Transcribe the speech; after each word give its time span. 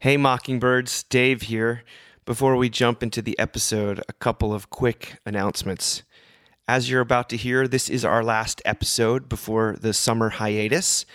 Hey, 0.00 0.18
Mockingbirds, 0.18 1.04
Dave 1.04 1.42
here. 1.42 1.82
Before 2.26 2.54
we 2.56 2.68
jump 2.68 3.02
into 3.02 3.22
the 3.22 3.36
episode, 3.38 4.02
a 4.10 4.12
couple 4.12 4.52
of 4.52 4.68
quick 4.68 5.16
announcements. 5.24 6.02
As 6.68 6.90
you're 6.90 7.00
about 7.00 7.30
to 7.30 7.36
hear, 7.38 7.66
this 7.66 7.88
is 7.88 8.04
our 8.04 8.22
last 8.22 8.60
episode 8.66 9.26
before 9.26 9.74
the 9.80 9.94
summer 9.94 10.28
hiatus. 10.28 11.06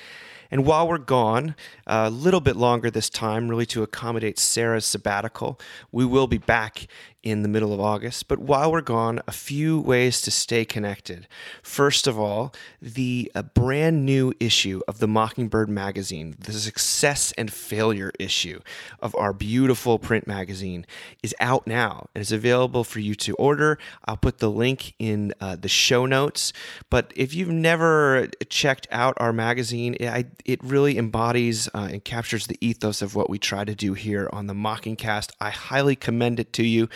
And 0.49 0.65
while 0.65 0.87
we're 0.87 0.97
gone, 0.97 1.53
a 1.85 2.09
little 2.09 2.41
bit 2.41 2.55
longer 2.55 2.89
this 2.89 3.11
time, 3.11 3.49
really 3.49 3.67
to 3.67 3.83
accommodate 3.83 4.39
Sarah's 4.39 4.85
sabbatical, 4.85 5.59
we 5.91 6.03
will 6.03 6.25
be 6.25 6.39
back 6.39 6.87
in 7.23 7.43
the 7.43 7.49
middle 7.49 7.73
of 7.73 7.79
August. 7.79 8.27
But 8.27 8.39
while 8.39 8.71
we're 8.71 8.81
gone, 8.81 9.21
a 9.27 9.31
few 9.31 9.79
ways 9.79 10.21
to 10.21 10.31
stay 10.31 10.65
connected. 10.65 11.27
First 11.61 12.07
of 12.07 12.19
all, 12.19 12.53
the 12.81 13.31
brand 13.53 14.05
new 14.05 14.33
issue 14.39 14.81
of 14.87 14.99
the 14.99 15.07
Mockingbird 15.07 15.69
magazine, 15.69 16.35
the 16.39 16.53
success 16.53 17.31
and 17.37 17.51
failure 17.51 18.11
issue 18.19 18.59
of 18.99 19.15
our 19.15 19.33
beautiful 19.33 19.99
print 19.99 20.25
magazine, 20.25 20.85
is 21.21 21.35
out 21.39 21.67
now 21.67 22.07
and 22.15 22.21
is 22.21 22.31
available 22.31 22.83
for 22.83 22.99
you 22.99 23.13
to 23.15 23.35
order. 23.35 23.77
I'll 24.05 24.17
put 24.17 24.39
the 24.39 24.49
link 24.49 24.93
in 24.97 25.33
uh, 25.39 25.55
the 25.55 25.69
show 25.69 26.05
notes. 26.05 26.53
But 26.89 27.13
if 27.15 27.33
you've 27.33 27.49
never 27.49 28.27
checked 28.49 28.87
out 28.91 29.13
our 29.17 29.33
magazine, 29.33 29.95
it, 29.99 30.27
it 30.45 30.63
really 30.63 30.97
embodies 30.97 31.67
uh, 31.73 31.89
and 31.91 32.03
captures 32.03 32.47
the 32.47 32.57
ethos 32.61 33.01
of 33.01 33.15
what 33.15 33.29
we 33.29 33.37
try 33.37 33.63
to 33.63 33.75
do 33.75 33.93
here 33.93 34.29
on 34.33 34.47
the 34.47 34.53
Mockingcast. 34.53 35.31
I 35.39 35.49
highly 35.51 35.95
commend 35.95 36.39
it 36.39 36.53
to 36.53 36.63
you. 36.65 36.89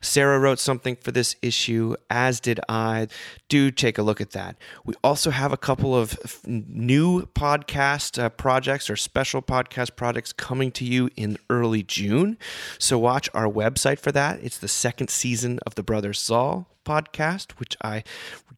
Sarah 0.00 0.38
wrote 0.38 0.58
something 0.58 0.96
for 0.96 1.12
this 1.12 1.36
issue, 1.42 1.94
as 2.08 2.40
did 2.40 2.60
I. 2.68 3.08
Do 3.48 3.70
take 3.70 3.98
a 3.98 4.02
look 4.02 4.20
at 4.20 4.30
that. 4.30 4.56
We 4.84 4.94
also 5.02 5.30
have 5.30 5.52
a 5.52 5.56
couple 5.56 5.94
of 5.94 6.18
f- 6.24 6.40
new 6.46 7.26
podcast 7.26 8.22
uh, 8.22 8.28
projects 8.28 8.88
or 8.88 8.96
special 8.96 9.42
podcast 9.42 9.96
projects 9.96 10.32
coming 10.32 10.70
to 10.72 10.84
you 10.84 11.10
in 11.16 11.36
early 11.48 11.82
June. 11.82 12.38
So 12.78 12.98
watch 12.98 13.28
our 13.34 13.48
website 13.48 13.98
for 13.98 14.12
that. 14.12 14.38
It's 14.42 14.58
the 14.58 14.68
second 14.68 15.10
season 15.10 15.58
of 15.66 15.74
the 15.74 15.82
Brothers 15.82 16.20
Zahl 16.20 16.68
podcast, 16.84 17.52
which 17.52 17.76
I 17.82 18.04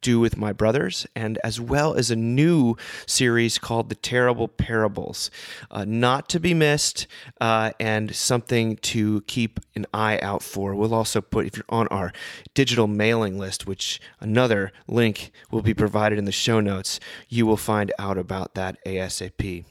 do 0.01 0.19
with 0.19 0.37
my 0.37 0.53
brothers, 0.53 1.07
and 1.15 1.39
as 1.43 1.59
well 1.59 1.93
as 1.95 2.11
a 2.11 2.15
new 2.15 2.75
series 3.07 3.57
called 3.57 3.89
The 3.89 3.95
Terrible 3.95 4.47
Parables. 4.47 5.31
Uh, 5.71 5.85
not 5.85 6.29
to 6.29 6.39
be 6.39 6.53
missed, 6.53 7.07
uh, 7.41 7.71
and 7.79 8.13
something 8.15 8.75
to 8.77 9.21
keep 9.21 9.59
an 9.75 9.85
eye 9.93 10.19
out 10.19 10.43
for. 10.43 10.75
We'll 10.75 10.93
also 10.93 11.21
put, 11.21 11.47
if 11.47 11.55
you're 11.55 11.65
on 11.69 11.87
our 11.87 12.11
digital 12.53 12.87
mailing 12.87 13.39
list, 13.39 13.65
which 13.65 13.99
another 14.19 14.71
link 14.87 15.31
will 15.49 15.61
be 15.61 15.73
provided 15.73 16.19
in 16.19 16.25
the 16.25 16.31
show 16.31 16.59
notes, 16.59 16.99
you 17.29 17.45
will 17.45 17.57
find 17.57 17.91
out 17.97 18.17
about 18.17 18.55
that 18.55 18.77
ASAP. 18.85 19.65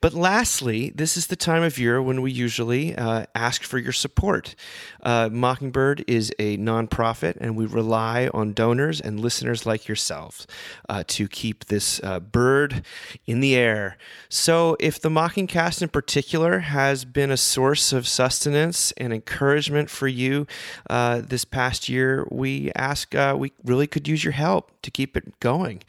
But 0.00 0.12
lastly, 0.12 0.90
this 0.94 1.16
is 1.16 1.28
the 1.28 1.36
time 1.36 1.62
of 1.62 1.78
year 1.78 2.02
when 2.02 2.20
we 2.20 2.32
usually 2.32 2.96
uh, 2.96 3.26
ask 3.34 3.62
for 3.62 3.78
your 3.78 3.92
support. 3.92 4.56
Uh, 5.02 5.28
Mockingbird 5.30 6.04
is 6.08 6.32
a 6.38 6.56
nonprofit, 6.56 7.36
and 7.40 7.56
we 7.56 7.66
rely 7.66 8.28
on 8.34 8.54
donors 8.54 9.00
and 9.00 9.20
listeners 9.20 9.64
like 9.64 9.86
yourselves 9.86 10.48
uh, 10.88 11.04
to 11.06 11.28
keep 11.28 11.66
this 11.66 12.00
uh, 12.02 12.18
bird 12.18 12.84
in 13.26 13.38
the 13.38 13.54
air. 13.54 13.96
So, 14.28 14.76
if 14.80 15.00
the 15.00 15.08
Mockingcast 15.08 15.80
in 15.80 15.88
particular 15.88 16.60
has 16.60 17.04
been 17.04 17.30
a 17.30 17.36
source 17.36 17.92
of 17.92 18.08
sustenance 18.08 18.92
and 18.96 19.12
encouragement 19.12 19.90
for 19.90 20.08
you 20.08 20.46
uh, 20.90 21.20
this 21.20 21.44
past 21.44 21.88
year, 21.88 22.26
we 22.30 22.72
ask, 22.74 23.14
uh, 23.14 23.36
we 23.38 23.52
really 23.64 23.86
could 23.86 24.08
use 24.08 24.24
your 24.24 24.32
help 24.32 24.72
to 24.82 24.90
keep 24.90 25.16
it 25.16 25.38
going. 25.38 25.82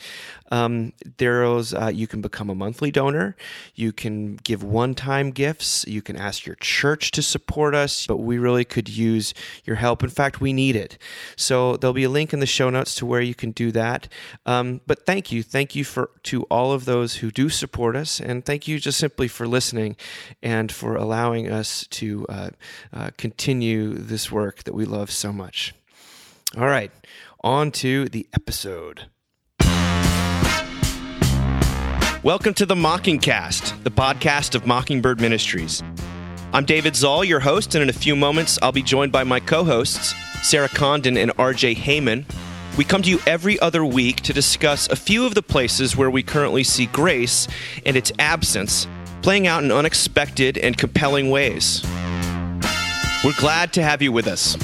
Um, 0.54 0.94
there's 1.18 1.74
uh, 1.74 1.92
you 1.92 2.06
can 2.06 2.22
become 2.22 2.52
a 2.52 2.54
monthly 2.54 2.92
donor. 2.92 3.36
You 3.74 3.92
can 3.92 4.36
give 4.36 4.62
one-time 4.64 5.32
gifts. 5.32 5.84
You 5.88 6.04
can 6.04 6.16
ask 6.16 6.46
your 6.46 6.58
church 6.58 7.10
to 7.12 7.24
support 7.24 7.74
us, 7.74 8.06
but 8.06 8.18
we 8.18 8.38
really 8.38 8.64
could 8.64 8.88
use 8.88 9.34
your 9.66 9.78
help. 9.78 10.04
In 10.04 10.12
fact, 10.12 10.42
we 10.42 10.54
need 10.54 10.76
it. 10.76 11.00
So 11.36 11.76
there'll 11.78 11.94
be 11.94 12.04
a 12.04 12.10
link 12.10 12.34
in 12.34 12.40
the 12.40 12.46
show 12.46 12.70
notes 12.70 12.94
to 12.96 13.06
where 13.08 13.22
you 13.22 13.34
can 13.34 13.50
do 13.50 13.72
that. 13.72 14.08
Um, 14.46 14.82
but 14.86 15.08
thank 15.08 15.32
you, 15.32 15.42
thank 15.42 15.76
you 15.76 15.84
for 15.84 16.12
to 16.24 16.44
all 16.44 16.72
of 16.72 16.86
those 16.86 17.16
who 17.16 17.32
do 17.32 17.50
support 17.50 17.96
us, 17.96 18.20
and 18.20 18.46
thank 18.46 18.68
you 18.68 18.80
just 18.80 19.00
simply 19.00 19.28
for 19.28 19.48
listening 19.48 19.96
and 20.44 20.72
for 20.72 20.96
allowing 20.96 21.52
us 21.52 21.88
to 21.88 22.28
uh, 22.30 22.50
uh, 22.94 23.10
continue 23.18 23.96
this 23.96 24.32
work 24.32 24.64
that 24.66 24.76
we 24.76 24.86
love 24.86 25.10
so 25.10 25.34
much. 25.34 25.74
All 26.56 26.68
right, 26.68 26.92
on 27.44 27.72
to 27.72 28.08
the 28.10 28.28
episode. 28.34 29.08
Welcome 32.24 32.54
to 32.54 32.66
the 32.66 32.74
Mockingcast, 32.74 33.84
the 33.84 33.92
podcast 33.92 34.56
of 34.56 34.66
Mockingbird 34.66 35.20
Ministries. 35.20 35.84
I'm 36.54 36.64
David 36.64 36.96
Zahl, 36.96 37.26
your 37.26 37.42
host, 37.42 37.76
and 37.76 37.84
in 37.84 37.90
a 37.90 37.94
few 37.94 38.16
moments, 38.16 38.58
I'll 38.62 38.72
be 38.72 38.82
joined 38.82 39.12
by 39.12 39.26
my 39.26 39.42
co 39.42 39.66
hosts, 39.66 40.16
Sarah 40.42 40.70
Condon 40.70 41.18
and 41.18 41.36
RJ 41.36 41.76
Heijmen. 41.76 42.24
We 42.78 42.86
come 42.86 43.02
to 43.02 43.10
you 43.10 43.20
every 43.28 43.60
other 43.60 43.84
week 43.84 44.22
to 44.22 44.32
discuss 44.32 44.88
a 44.88 44.96
few 44.96 45.26
of 45.26 45.36
the 45.36 45.42
places 45.42 45.98
where 45.98 46.10
we 46.10 46.24
currently 46.24 46.64
see 46.64 46.86
grace 46.86 47.50
and 47.86 47.98
its 47.98 48.14
absence 48.20 48.88
playing 49.22 49.46
out 49.46 49.66
in 49.66 49.72
unexpected 49.74 50.58
and 50.58 50.78
compelling 50.78 51.30
ways. 51.30 51.84
We're 53.26 53.34
glad 53.38 53.74
to 53.74 53.84
have 53.84 54.02
you 54.02 54.14
with 54.14 54.28
us. 54.28 54.56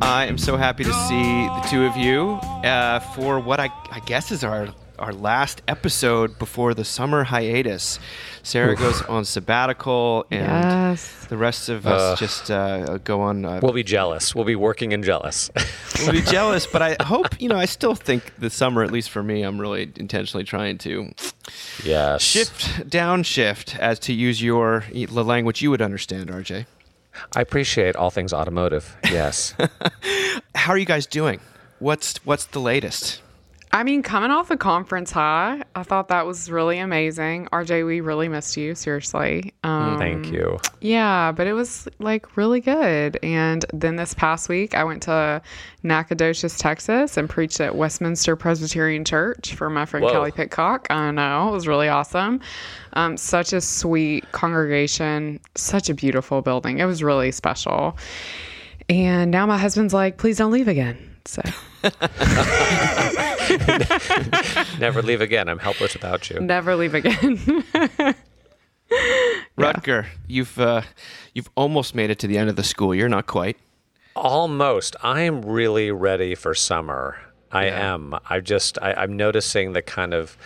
I 0.00 0.26
am 0.26 0.38
so 0.38 0.56
happy 0.56 0.84
to 0.84 0.92
see 0.92 1.46
the 1.46 1.66
two 1.68 1.84
of 1.84 1.96
you 1.96 2.32
uh, 2.64 3.00
for 3.00 3.40
what 3.40 3.60
I, 3.60 3.70
I 3.90 4.00
guess 4.00 4.30
is 4.30 4.44
our 4.44 4.68
our 4.98 5.12
last 5.12 5.62
episode 5.68 6.36
before 6.40 6.74
the 6.74 6.84
summer 6.84 7.22
hiatus. 7.22 8.00
Sarah 8.42 8.74
goes 8.74 9.00
on 9.02 9.24
sabbatical, 9.24 10.26
and 10.32 10.40
Yes. 10.42 11.26
the 11.26 11.36
rest 11.36 11.68
of 11.68 11.86
us 11.86 12.18
just 12.18 12.50
uh, 12.50 12.98
go 12.98 13.20
on. 13.20 13.44
Uh, 13.44 13.60
We'll 13.62 13.72
be 13.72 13.84
jealous. 13.84 14.34
We'll 14.34 14.44
be 14.44 14.56
working 14.56 14.92
and 14.92 15.04
jealous. 15.04 15.52
we'll 16.00 16.10
be 16.10 16.22
jealous, 16.22 16.66
but 16.66 16.82
I 16.82 16.96
hope 17.04 17.40
you 17.40 17.48
know. 17.48 17.56
I 17.56 17.66
still 17.66 17.94
think 17.94 18.34
the 18.38 18.50
summer, 18.50 18.82
at 18.82 18.90
least 18.90 19.10
for 19.10 19.22
me, 19.22 19.42
I'm 19.42 19.60
really 19.60 19.92
intentionally 19.96 20.42
trying 20.44 20.78
to 20.78 21.12
yes. 21.84 22.22
shift, 22.22 22.88
downshift, 22.90 23.78
as 23.78 24.00
to 24.00 24.12
use 24.12 24.42
your 24.42 24.84
the 24.92 25.06
language 25.24 25.62
you 25.62 25.70
would 25.70 25.82
understand, 25.82 26.28
RJ. 26.28 26.66
I 27.34 27.40
appreciate 27.40 27.96
all 27.96 28.10
things 28.10 28.32
automotive. 28.32 28.96
Yes. 29.04 29.54
How 30.54 30.72
are 30.72 30.78
you 30.78 30.86
guys 30.86 31.06
doing? 31.06 31.40
What's 31.78 32.18
what's 32.24 32.44
the 32.46 32.60
latest? 32.60 33.22
I 33.70 33.82
mean, 33.82 34.02
coming 34.02 34.30
off 34.30 34.48
the 34.48 34.56
conference 34.56 35.10
high, 35.10 35.62
I 35.74 35.82
thought 35.82 36.08
that 36.08 36.26
was 36.26 36.50
really 36.50 36.78
amazing. 36.78 37.48
RJ, 37.52 37.86
we 37.86 38.00
really 38.00 38.28
missed 38.28 38.56
you, 38.56 38.74
seriously. 38.74 39.52
Um, 39.62 39.98
Thank 39.98 40.32
you. 40.32 40.58
Yeah, 40.80 41.32
but 41.32 41.46
it 41.46 41.52
was 41.52 41.86
like 41.98 42.36
really 42.36 42.60
good. 42.60 43.18
And 43.22 43.66
then 43.74 43.96
this 43.96 44.14
past 44.14 44.48
week, 44.48 44.74
I 44.74 44.84
went 44.84 45.02
to 45.02 45.42
Nacogdoches, 45.82 46.56
Texas, 46.56 47.16
and 47.18 47.28
preached 47.28 47.60
at 47.60 47.76
Westminster 47.76 48.36
Presbyterian 48.36 49.04
Church 49.04 49.54
for 49.54 49.68
my 49.68 49.84
friend 49.84 50.04
Whoa. 50.04 50.12
Kelly 50.12 50.32
Pitcock. 50.32 50.86
I 50.88 51.10
know 51.10 51.48
it 51.48 51.52
was 51.52 51.68
really 51.68 51.88
awesome. 51.88 52.40
Um, 52.94 53.18
such 53.18 53.52
a 53.52 53.60
sweet 53.60 54.30
congregation, 54.32 55.40
such 55.56 55.90
a 55.90 55.94
beautiful 55.94 56.40
building. 56.40 56.78
It 56.78 56.86
was 56.86 57.02
really 57.02 57.32
special. 57.32 57.98
And 58.88 59.30
now 59.30 59.44
my 59.44 59.58
husband's 59.58 59.92
like, 59.92 60.16
please 60.16 60.38
don't 60.38 60.52
leave 60.52 60.68
again. 60.68 60.96
So. 61.26 61.42
Never 64.78 65.02
leave 65.02 65.20
again. 65.20 65.48
I'm 65.48 65.58
helpless 65.58 65.94
without 65.94 66.28
you. 66.30 66.40
Never 66.40 66.76
leave 66.76 66.94
again. 66.94 67.64
Rutger, 69.58 70.06
you've 70.26 70.58
uh, 70.58 70.82
you've 71.34 71.50
almost 71.56 71.94
made 71.94 72.10
it 72.10 72.18
to 72.20 72.26
the 72.26 72.38
end 72.38 72.48
of 72.48 72.56
the 72.56 72.64
school 72.64 72.94
year. 72.94 73.08
Not 73.08 73.26
quite. 73.26 73.56
Almost. 74.16 74.96
I 75.02 75.22
am 75.22 75.42
really 75.42 75.90
ready 75.90 76.34
for 76.34 76.54
summer. 76.54 77.18
I 77.52 77.66
am. 77.66 78.14
I 78.28 78.40
just 78.40 78.78
I, 78.80 78.92
I'm 78.94 79.16
noticing 79.16 79.72
the 79.72 79.82
kind 79.82 80.14
of 80.14 80.36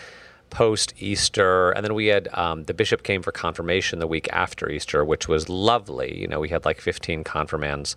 post 0.50 0.92
Easter, 0.98 1.70
and 1.70 1.84
then 1.84 1.94
we 1.94 2.06
had 2.06 2.28
um, 2.34 2.64
the 2.64 2.74
bishop 2.74 3.02
came 3.02 3.22
for 3.22 3.32
confirmation 3.32 3.98
the 3.98 4.06
week 4.06 4.28
after 4.32 4.70
Easter, 4.70 5.04
which 5.04 5.26
was 5.26 5.48
lovely. 5.48 6.20
You 6.20 6.28
know, 6.28 6.40
we 6.40 6.50
had 6.50 6.64
like 6.64 6.80
15 6.80 7.24
confirmands. 7.24 7.96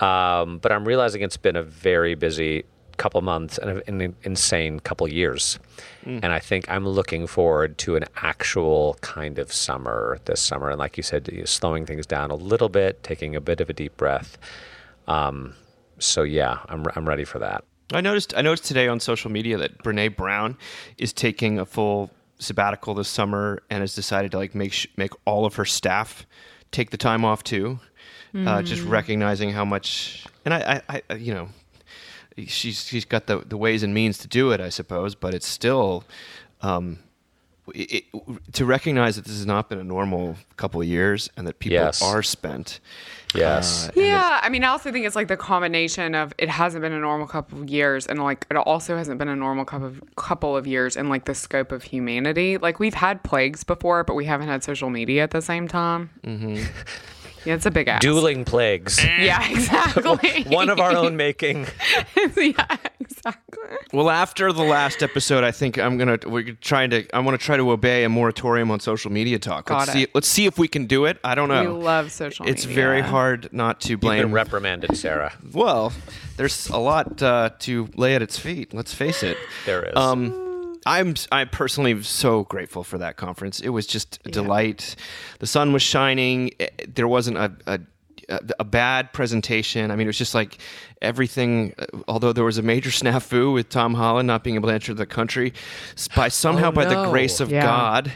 Um, 0.00 0.58
but 0.58 0.72
I'm 0.72 0.86
realizing 0.86 1.22
it's 1.22 1.36
been 1.36 1.56
a 1.56 1.62
very 1.62 2.14
busy 2.14 2.64
couple 2.98 3.20
months 3.22 3.56
and 3.58 3.82
an 3.88 4.00
an 4.00 4.14
insane 4.22 4.80
couple 4.80 5.08
years. 5.08 5.58
And 6.04 6.26
I 6.26 6.38
think 6.38 6.70
I'm 6.70 6.86
looking 6.88 7.26
forward 7.26 7.76
to 7.78 7.96
an 7.96 8.04
actual 8.22 8.96
kind 9.02 9.38
of 9.38 9.52
summer 9.52 10.18
this 10.24 10.40
summer. 10.40 10.70
And 10.70 10.78
like 10.78 10.96
you 10.96 11.02
said, 11.02 11.28
you 11.30 11.40
know, 11.40 11.44
slowing 11.44 11.84
things 11.86 12.06
down 12.06 12.30
a 12.30 12.34
little 12.34 12.70
bit, 12.70 13.02
taking 13.02 13.36
a 13.36 13.40
bit 13.40 13.60
of 13.60 13.68
a 13.68 13.74
deep 13.74 13.96
breath. 13.98 14.38
Um, 15.06 15.54
so 15.98 16.22
yeah, 16.22 16.58
I'm 16.68 16.84
I'm 16.96 17.06
ready 17.08 17.24
for 17.24 17.38
that. 17.40 17.64
I 17.92 18.00
noticed 18.00 18.34
I 18.36 18.42
noticed 18.42 18.64
today 18.64 18.88
on 18.88 19.00
social 19.00 19.30
media 19.30 19.56
that 19.58 19.78
Brene 19.82 20.16
Brown 20.16 20.56
is 20.96 21.12
taking 21.12 21.58
a 21.58 21.66
full 21.66 22.10
sabbatical 22.38 22.94
this 22.94 23.08
summer 23.08 23.60
and 23.70 23.80
has 23.80 23.94
decided 23.94 24.30
to 24.32 24.38
like 24.38 24.54
make 24.54 24.72
sh- 24.72 24.86
make 24.96 25.12
all 25.24 25.44
of 25.44 25.56
her 25.56 25.64
staff 25.64 26.26
take 26.70 26.90
the 26.90 26.96
time 26.98 27.24
off 27.24 27.42
too. 27.42 27.80
uh, 28.34 28.62
just 28.62 28.82
recognizing 28.82 29.50
how 29.50 29.64
much, 29.64 30.26
and 30.44 30.52
I, 30.52 30.82
I, 30.88 31.02
I, 31.08 31.14
you 31.14 31.32
know, 31.32 31.48
she's 32.46 32.84
she's 32.86 33.04
got 33.04 33.26
the 33.26 33.38
the 33.38 33.56
ways 33.56 33.82
and 33.82 33.92
means 33.92 34.18
to 34.18 34.28
do 34.28 34.50
it, 34.52 34.60
I 34.60 34.68
suppose, 34.68 35.14
but 35.14 35.34
it's 35.34 35.46
still. 35.48 36.04
Um, 36.62 36.98
it, 37.74 37.92
it- 37.92 38.04
to 38.54 38.64
recognize 38.64 39.16
that 39.16 39.26
this 39.26 39.34
has 39.36 39.44
not 39.44 39.68
been 39.68 39.78
a 39.78 39.84
normal 39.84 40.36
couple 40.56 40.80
of 40.80 40.86
years 40.86 41.28
and 41.36 41.46
that 41.46 41.58
people 41.58 41.74
Yes. 41.76 42.00
are 42.00 42.22
spent. 42.22 42.80
Yes. 43.34 43.84
uh, 43.84 43.92
and 43.94 44.02
that- 44.02 44.06
Yeah, 44.06 44.40
I 44.42 44.48
mean, 44.48 44.64
I 44.64 44.68
also 44.68 44.90
think 44.90 45.04
it's 45.04 45.14
like 45.14 45.28
the 45.28 45.36
combination 45.36 46.14
of 46.14 46.32
it 46.38 46.48
hasn't 46.48 46.80
been 46.80 46.92
a 46.94 46.98
normal 46.98 47.26
couple 47.26 47.60
of 47.60 47.68
years, 47.68 48.06
and 48.06 48.22
like 48.22 48.46
it 48.50 48.56
also 48.56 48.96
hasn't 48.96 49.18
been 49.18 49.28
a 49.28 49.36
normal 49.36 49.66
couple 49.66 49.86
of 49.88 50.02
couple 50.16 50.56
of 50.56 50.66
years 50.66 50.96
in 50.96 51.10
like 51.10 51.26
the 51.26 51.34
scope 51.34 51.70
of 51.70 51.82
humanity. 51.82 52.56
Like 52.56 52.80
we've 52.80 52.94
had 52.94 53.22
plagues 53.22 53.64
before, 53.64 54.02
but 54.02 54.14
we 54.14 54.24
haven't 54.24 54.48
had 54.48 54.64
social 54.64 54.88
media 54.88 55.22
at 55.22 55.30
the 55.32 55.42
same 55.42 55.68
time. 55.68 56.08
Mm-hmm. 56.24 56.64
Yeah, 57.44 57.54
it's 57.54 57.66
a 57.66 57.70
big 57.70 57.88
ass. 57.88 58.00
Dueling 58.00 58.44
plagues. 58.44 58.98
Yeah, 59.18 59.48
exactly. 59.50 60.44
One 60.44 60.68
of 60.70 60.78
our 60.78 60.92
own 60.94 61.16
making. 61.16 61.66
yeah, 62.36 62.76
exactly. 63.00 63.58
Well, 63.92 64.10
after 64.10 64.52
the 64.52 64.62
last 64.62 65.02
episode, 65.02 65.42
I 65.44 65.50
think 65.50 65.78
I'm 65.78 65.98
gonna 65.98 66.18
we're 66.26 66.52
trying 66.60 66.90
to 66.90 67.06
I 67.14 67.20
want 67.20 67.38
to 67.38 67.44
try 67.44 67.56
to 67.56 67.70
obey 67.72 68.04
a 68.04 68.08
moratorium 68.08 68.70
on 68.70 68.80
social 68.80 69.10
media 69.10 69.38
talk. 69.38 69.66
Got 69.66 69.78
let's 69.78 69.90
it. 69.90 69.92
see 69.92 70.06
let's 70.14 70.28
see 70.28 70.46
if 70.46 70.58
we 70.58 70.68
can 70.68 70.86
do 70.86 71.04
it. 71.06 71.18
I 71.24 71.34
don't 71.34 71.48
know. 71.48 71.62
We 71.74 71.82
love 71.82 72.12
social 72.12 72.44
media. 72.44 72.52
it's 72.54 72.66
media. 72.66 72.82
very 72.82 73.00
hard 73.00 73.48
not 73.52 73.80
to 73.82 73.90
You've 73.90 74.00
blame. 74.00 74.22
been 74.22 74.32
reprimanded, 74.32 74.96
Sarah. 74.96 75.32
well, 75.52 75.92
there's 76.36 76.68
a 76.68 76.78
lot 76.78 77.20
uh, 77.22 77.50
to 77.60 77.88
lay 77.96 78.14
at 78.14 78.22
its 78.22 78.38
feet. 78.38 78.72
Let's 78.72 78.94
face 78.94 79.22
it. 79.22 79.36
There 79.66 79.84
is. 79.84 79.96
Um, 79.96 80.47
I'm 80.88 81.14
I'm 81.30 81.48
personally 81.50 82.02
so 82.02 82.44
grateful 82.44 82.82
for 82.84 82.98
that 82.98 83.16
conference. 83.16 83.60
It 83.60 83.68
was 83.70 83.86
just 83.86 84.18
a 84.24 84.30
delight. 84.30 84.96
The 85.38 85.46
sun 85.46 85.72
was 85.72 85.82
shining. 85.82 86.50
Eh, 86.58 86.68
There 86.88 87.06
wasn't 87.08 87.36
a, 87.36 87.52
a 87.66 87.80
a 88.58 88.64
bad 88.64 89.12
presentation. 89.14 89.90
I 89.90 89.96
mean, 89.96 90.06
it 90.06 90.08
was 90.08 90.18
just 90.18 90.34
like 90.34 90.58
everything. 91.00 91.74
uh, 91.78 91.86
Although 92.08 92.32
there 92.34 92.44
was 92.44 92.58
a 92.58 92.62
major 92.62 92.90
snafu 93.00 93.52
with 93.54 93.68
Tom 93.68 93.94
Holland 93.94 94.26
not 94.26 94.44
being 94.44 94.56
able 94.56 94.68
to 94.68 94.74
enter 94.74 94.92
the 94.94 95.06
country, 95.06 95.52
by 96.16 96.28
somehow 96.28 96.68
Oh, 96.68 96.72
by 96.72 96.84
the 96.84 97.08
grace 97.10 97.40
of 97.40 97.50
Yeah. 97.50 97.62
God. 97.62 98.12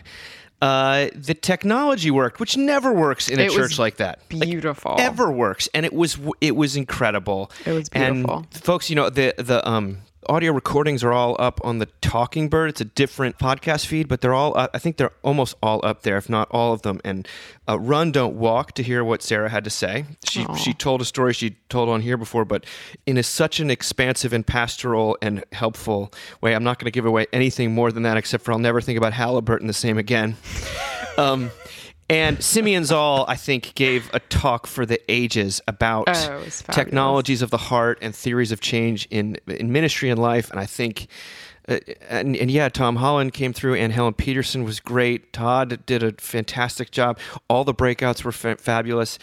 Uh, 0.60 1.08
the 1.16 1.34
technology 1.34 2.10
worked, 2.10 2.38
which 2.38 2.56
never 2.56 2.92
works 2.92 3.28
in 3.28 3.40
a 3.40 3.44
It 3.44 3.50
church 3.52 3.78
like 3.80 3.96
that. 3.96 4.20
Like, 4.30 4.48
beautiful. 4.48 4.94
ever 4.98 5.28
works, 5.32 5.68
and 5.74 5.84
it 5.84 5.92
was 5.92 6.18
it 6.40 6.54
was 6.54 6.76
incredible. 6.76 7.50
It 7.66 7.72
was 7.72 7.88
beautiful. 7.88 8.36
And 8.38 8.54
folks, 8.54 8.88
you 8.88 8.94
know 8.96 9.10
the 9.10 9.34
the 9.38 9.58
um 9.68 9.98
audio 10.28 10.52
recordings 10.52 11.02
are 11.02 11.12
all 11.12 11.36
up 11.38 11.60
on 11.64 11.78
the 11.78 11.86
Talking 12.00 12.48
Bird. 12.48 12.70
It's 12.70 12.80
a 12.80 12.84
different 12.84 13.38
podcast 13.38 13.86
feed, 13.86 14.08
but 14.08 14.20
they're 14.20 14.34
all. 14.34 14.56
Uh, 14.56 14.68
I 14.72 14.78
think 14.78 14.96
they're 14.96 15.12
almost 15.22 15.56
all 15.62 15.84
up 15.84 16.02
there, 16.02 16.16
if 16.16 16.28
not 16.28 16.48
all 16.50 16.72
of 16.72 16.82
them. 16.82 17.00
And 17.04 17.26
uh, 17.68 17.78
run, 17.78 18.12
don't 18.12 18.36
walk 18.36 18.72
to 18.72 18.82
hear 18.82 19.02
what 19.04 19.22
Sarah 19.22 19.48
had 19.48 19.64
to 19.64 19.70
say. 19.70 20.04
She 20.24 20.46
she 20.56 20.74
told 20.74 21.00
a 21.00 21.04
story 21.04 21.32
she 21.32 21.56
told 21.68 21.88
on 21.88 22.00
here 22.00 22.16
before, 22.16 22.44
but 22.44 22.64
in 23.06 23.16
a, 23.16 23.22
such 23.22 23.60
an 23.60 23.70
expansive 23.70 24.32
and 24.32 24.46
pastoral 24.46 25.16
and 25.22 25.44
helpful 25.52 26.12
way. 26.40 26.54
I'm 26.54 26.64
not 26.64 26.78
going 26.78 26.86
to 26.86 26.90
give 26.90 27.06
away 27.06 27.26
anything 27.32 27.72
more 27.72 27.90
than 27.92 28.02
that, 28.04 28.16
except 28.16 28.44
for 28.44 28.52
I'll 28.52 28.58
never 28.58 28.80
think 28.80 28.98
about 28.98 29.12
Halliburton 29.12 29.66
the 29.66 29.72
same 29.72 29.98
again. 29.98 30.36
Um, 31.18 31.50
and 32.12 32.42
Simeon 32.42 32.84
Zahl, 32.84 33.24
I 33.28 33.36
think, 33.36 33.74
gave 33.74 34.10
a 34.12 34.20
talk 34.20 34.66
for 34.66 34.84
the 34.86 35.00
ages 35.10 35.60
about 35.66 36.04
Oh, 36.08 36.10
it 36.10 36.14
was 36.44 36.62
fabulous. 36.62 36.66
technologies 36.66 37.42
of 37.42 37.50
the 37.50 37.56
heart 37.56 37.98
and 38.02 38.14
theories 38.14 38.52
of 38.52 38.60
change 38.60 39.06
in 39.10 39.36
in 39.46 39.72
ministry 39.72 40.10
and 40.10 40.20
life. 40.20 40.50
And 40.50 40.60
I 40.60 40.66
think, 40.66 41.06
uh, 41.68 41.78
and, 42.08 42.36
and 42.36 42.50
yeah, 42.50 42.68
Tom 42.68 42.96
Holland 42.96 43.32
came 43.34 43.52
through, 43.52 43.74
and 43.76 43.92
Helen 43.92 44.14
Peterson 44.14 44.64
was 44.64 44.80
great. 44.80 45.32
Todd 45.32 45.84
did 45.86 46.02
a 46.02 46.12
fantastic 46.18 46.90
job. 46.90 47.18
All 47.48 47.64
the 47.64 47.74
breakouts 47.74 48.24
were 48.24 48.32
fa- 48.32 48.56
fabulous. 48.56 49.18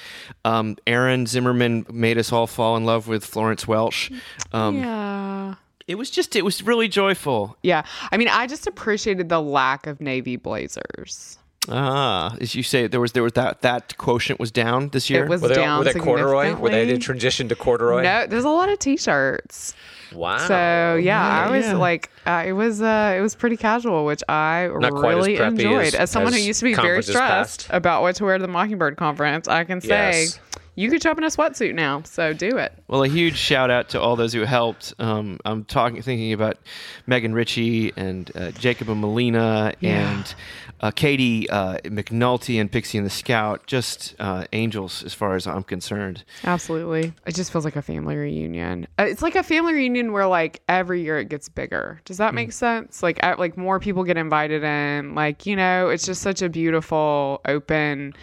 Um, 0.46 0.78
Aaron 0.88 1.26
Zimmerman 1.28 1.86
made 1.92 2.18
us 2.18 2.32
all 2.32 2.48
fall 2.48 2.78
in 2.78 2.86
love 2.86 3.08
with 3.08 3.26
Florence 3.26 3.68
Welch. 3.68 4.12
Um, 4.54 4.78
Yeah. 4.80 5.56
It 5.88 5.98
was 5.98 6.12
just, 6.12 6.36
it 6.36 6.46
was 6.46 6.62
really 6.62 6.88
joyful. 6.88 7.58
Yeah. 7.64 7.82
I 8.12 8.18
mean, 8.18 8.28
I 8.28 8.46
just 8.46 8.68
appreciated 8.68 9.28
the 9.30 9.42
lack 9.42 9.88
of 9.88 10.00
navy 10.00 10.36
blazers. 10.36 11.39
Ah, 11.68 12.36
as 12.40 12.56
you 12.56 12.64
say, 12.64 12.88
there 12.88 13.02
was 13.02 13.12
there 13.12 13.24
was 13.24 13.34
that 13.34 13.62
that 13.62 13.98
quotient 13.98 14.40
was 14.40 14.52
down 14.52 14.90
this 14.90 15.10
year. 15.10 15.26
It 15.26 15.30
was 15.30 15.42
were 15.42 15.50
they, 15.50 15.56
down 15.56 15.80
were 15.80 15.92
they 15.92 16.00
corduroy? 16.00 16.54
Were 16.56 16.70
they 16.70 16.88
significantly. 16.88 16.94
the 16.94 17.00
transition 17.00 17.50
to 17.50 17.56
corduroy? 17.56 18.04
No, 18.04 18.26
there's 18.28 18.46
a 18.46 18.50
lot 18.50 18.70
of 18.70 18.80
t-shirts. 18.80 19.76
Wow. 20.14 20.38
So 20.48 20.96
yeah, 20.96 21.22
I 21.22 21.52
was 21.52 21.66
yeah. 21.66 21.74
like, 21.78 22.10
uh, 22.26 22.44
it 22.48 22.54
was 22.54 22.82
uh, 22.82 23.16
it 23.18 23.22
was 23.22 23.36
pretty 23.36 23.58
casual, 23.58 24.06
which 24.06 24.24
I 24.30 24.70
Not 24.74 24.94
quite 24.94 25.18
as 25.18 25.28
really 25.28 25.38
enjoyed. 25.38 25.88
as- 25.88 25.96
As, 25.96 26.12
someone 26.12 26.34
who 26.34 26.40
used 26.40 26.60
to 26.62 26.66
be 26.66 26.74
very 26.74 27.04
stressed 27.04 27.68
past. 27.68 27.68
about 27.70 28.02
what 28.02 28.16
to 28.16 28.24
wear 28.26 28.38
to 28.38 28.42
the 28.42 28.48
Mockingbird 28.48 28.98
conference, 28.98 29.48
I 29.48 29.66
can 29.66 29.82
say 29.82 30.22
Yes. 30.22 30.40
You 30.80 30.90
could 30.90 31.04
show 31.04 31.12
up 31.12 31.18
in 31.18 31.26
a 31.26 31.28
sweatsuit 31.28 31.74
now. 31.76 32.04
So 32.04 32.32
do 32.32 32.58
it. 32.58 32.72
Well, 32.88 33.04
a 33.04 33.08
huge 33.10 33.36
shout 33.36 33.70
out 33.70 33.90
to 33.90 34.00
all 34.02 34.16
those 34.16 34.32
who 34.32 34.42
helped. 34.42 34.94
Um, 34.98 35.38
I'm 35.44 35.66
talking, 35.66 36.02
thinking 36.02 36.32
about 36.32 36.58
Megan 37.06 37.34
Ritchie 37.34 37.92
and 37.98 38.32
uh, 38.36 38.52
Jacob 38.52 38.90
and 38.90 39.02
Melina 39.02 39.74
Yeah. 39.82 40.10
and 40.18 40.36
uh, 40.80 40.92
Katie 40.92 41.50
uh, 41.50 41.80
McNulty 41.84 42.62
and 42.62 42.72
Pixie 42.72 42.98
and 42.98 43.06
the 43.06 43.10
Scout. 43.12 43.68
Just 43.68 44.16
uh, 44.20 44.46
angels, 44.54 45.04
as 45.04 45.14
far 45.14 45.36
as 45.36 45.46
I'm 45.48 45.64
concerned. 45.64 46.24
Absolutely. 46.46 47.12
It 47.26 47.36
just 47.36 47.52
feels 47.52 47.66
like 47.66 47.76
a 47.76 47.82
family 47.82 48.16
reunion. 48.16 48.88
Uh, 48.98 49.04
It's 49.10 49.22
like 49.22 49.36
a 49.36 49.44
family 49.44 49.74
reunion 49.74 50.14
where 50.14 50.28
like 50.28 50.62
every 50.70 51.02
year 51.04 51.20
it 51.20 51.28
gets 51.28 51.50
bigger. 51.50 52.00
Does 52.06 52.18
that 52.20 52.32
Mm. 52.32 52.36
make 52.36 52.52
sense? 52.54 53.04
Like 53.04 53.22
uh, 53.22 53.36
like 53.38 53.58
more 53.58 53.82
people 53.82 54.06
get 54.06 54.16
invited 54.18 54.64
in. 54.64 55.14
Like, 55.14 55.46
you 55.46 55.58
know, 55.58 55.90
it's 55.90 56.06
just 56.06 56.22
such 56.22 56.42
a 56.42 56.48
beautiful 56.48 57.42
open 57.46 58.14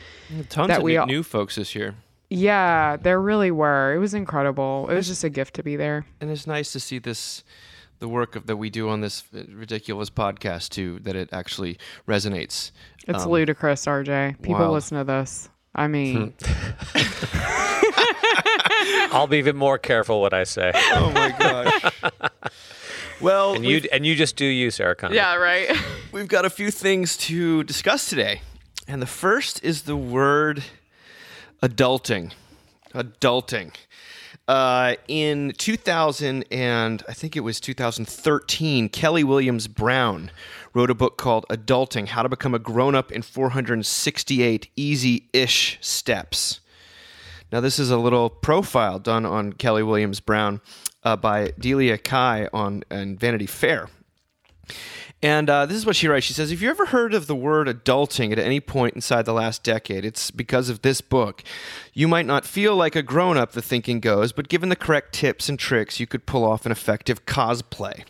Tons 0.49 0.69
That 0.69 0.79
of 0.79 0.83
we 0.85 0.93
new, 0.95 1.01
all- 1.01 1.07
new 1.07 1.23
folks 1.23 1.57
this 1.57 1.75
year, 1.75 1.95
Yeah, 2.29 2.97
there 2.97 3.21
really 3.21 3.51
were. 3.51 3.95
It 3.95 3.99
was 3.99 4.15
incredible. 4.15 4.89
It 4.91 4.95
was 4.95 5.07
just 5.07 5.23
a 5.25 5.31
gift 5.31 5.55
to 5.55 5.63
be 5.63 5.77
there. 5.77 6.07
and 6.21 6.31
it's 6.31 6.47
nice 6.47 6.73
to 6.73 6.81
see 6.81 6.99
this. 6.99 7.45
The 7.99 8.09
work 8.09 8.37
of, 8.37 8.47
that 8.47 8.59
we 8.59 8.69
do 8.69 8.91
on 8.91 9.01
this 9.01 9.25
ridiculous 9.33 10.11
podcast 10.11 10.69
too, 10.69 10.99
that 11.05 11.17
it 11.17 11.31
actually 11.33 11.79
resonates. 12.07 12.71
It's 13.09 13.25
Um, 13.25 13.31
ludicrous, 13.31 13.87
RJ. 13.87 14.43
People 14.43 14.61
wow. 14.61 14.71
listen 14.73 14.99
to 14.99 15.05
this. 15.05 15.49
I 15.75 15.89
mean, 15.89 16.35
I'll 19.13 19.27
be 19.27 19.39
even 19.39 19.57
more 19.57 19.79
careful 19.79 20.21
what 20.21 20.35
I 20.35 20.45
say. 20.45 20.73
Oh 20.75 21.11
my 21.11 21.35
gosh! 21.39 22.13
well, 23.21 23.55
And 23.55 23.65
you 23.65 23.83
and 23.93 24.05
you 24.05 24.15
just 24.15 24.37
do 24.37 24.45
you, 24.45 24.71
Sarah 24.71 24.95
Connor. 24.95 25.15
yeah, 25.15 25.35
right. 25.37 25.75
We've 26.13 26.29
got 26.29 26.45
a 26.45 26.51
few 26.51 26.71
things 26.71 27.17
to 27.19 27.65
discuss 27.65 28.09
today. 28.09 28.43
And 28.89 29.01
the 29.03 29.07
first 29.07 29.63
is 29.65 29.83
the 29.83 29.97
word 29.97 30.63
adulting. 31.63 32.33
Adulting. 32.95 33.75
Uh, 34.49 34.95
in 35.09 35.53
2000 35.59 36.45
and 36.53 37.03
I 37.09 37.13
think 37.13 37.37
it 37.37 37.41
was 37.41 37.59
2013, 37.59 38.89
Kelly 38.91 39.25
Williams 39.25 39.67
Brown 39.67 40.31
wrote 40.73 40.91
a 40.91 40.95
book 40.95 41.17
called 41.17 41.47
Adulting: 41.51 42.09
How 42.09 42.23
to 42.23 42.29
Become 42.29 42.55
a 42.55 42.61
Grown 42.61 42.95
Up 42.95 43.11
in 43.11 43.23
468 43.23 44.71
Easy-ish 44.77 45.79
Steps. 45.81 46.61
Now, 47.51 47.61
this 47.61 47.79
is 47.79 47.91
a 47.91 47.97
little 47.97 48.29
profile 48.29 48.99
done 48.99 49.25
on 49.25 49.53
Kelly 49.53 49.83
Williams 49.83 50.21
Brown 50.21 50.61
uh, 51.05 51.17
by 51.17 51.53
Delia 51.59 51.97
Cai 51.97 52.49
on, 52.53 52.83
on 52.91 53.17
Vanity 53.17 53.47
Fair. 53.47 53.89
And 55.23 55.49
uh, 55.49 55.65
this 55.67 55.79
is 55.79 55.87
what 55.87 55.97
she 55.97 56.09
writes. 56.09 56.27
She 56.27 56.35
says, 56.35 56.53
If 56.53 56.61
you 56.61 56.69
ever 56.69 56.87
heard 56.87 57.15
of 57.15 57.27
the 57.27 57.35
word 57.35 57.69
adulting 57.69 58.33
at 58.33 58.39
any 58.39 58.61
point 58.61 58.95
inside 58.95 59.25
the 59.25 59.33
last 59.33 59.63
decade, 59.63 60.05
it's 60.05 60.31
because 60.31 60.69
of 60.69 60.83
this 60.83 61.01
book. 61.01 61.43
You 61.95 62.07
might 62.07 62.27
not 62.27 62.45
feel 62.45 62.77
like 62.77 62.95
a 62.95 63.03
grown 63.03 63.37
up, 63.37 63.53
the 63.53 63.63
thinking 63.63 64.01
goes, 64.01 64.33
but 64.33 64.49
given 64.49 64.69
the 64.69 64.77
correct 64.77 65.15
tips 65.15 65.49
and 65.49 65.59
tricks, 65.59 65.99
you 65.99 66.07
could 66.07 66.27
pull 66.27 66.45
off 66.45 66.67
an 66.67 66.73
effective 66.73 67.25
cosplay. 67.25 68.05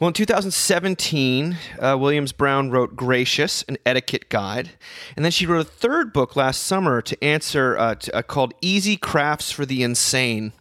Well, 0.00 0.08
in 0.08 0.14
2017, 0.14 1.56
uh, 1.78 1.96
Williams 1.96 2.32
Brown 2.32 2.70
wrote 2.70 2.96
Gracious, 2.96 3.62
an 3.68 3.76
etiquette 3.86 4.28
guide. 4.28 4.70
And 5.14 5.24
then 5.24 5.30
she 5.30 5.46
wrote 5.46 5.60
a 5.60 5.70
third 5.70 6.12
book 6.12 6.34
last 6.34 6.64
summer 6.64 7.00
to 7.02 7.22
answer 7.22 7.78
uh, 7.78 7.94
to, 7.94 8.16
uh, 8.16 8.22
called 8.22 8.54
Easy 8.60 8.96
Crafts 8.96 9.52
for 9.52 9.64
the 9.64 9.84
Insane, 9.84 10.54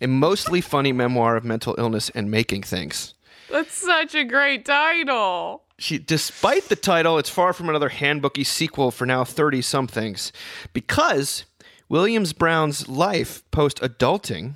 a 0.00 0.06
mostly 0.06 0.62
funny 0.62 0.92
memoir 0.92 1.36
of 1.36 1.44
mental 1.44 1.74
illness 1.76 2.08
and 2.14 2.30
making 2.30 2.62
things. 2.62 3.12
That's 3.50 3.74
such 3.74 4.14
a 4.14 4.24
great 4.24 4.64
title. 4.64 5.62
She, 5.78 5.98
despite 5.98 6.68
the 6.68 6.76
title, 6.76 7.18
it's 7.18 7.30
far 7.30 7.52
from 7.52 7.68
another 7.68 7.88
handbooky 7.88 8.44
sequel 8.44 8.90
for 8.90 9.06
now 9.06 9.24
30 9.24 9.62
somethings 9.62 10.30
because 10.72 11.44
Williams 11.88 12.32
Brown's 12.32 12.86
life 12.88 13.42
post 13.50 13.80
adulting 13.80 14.54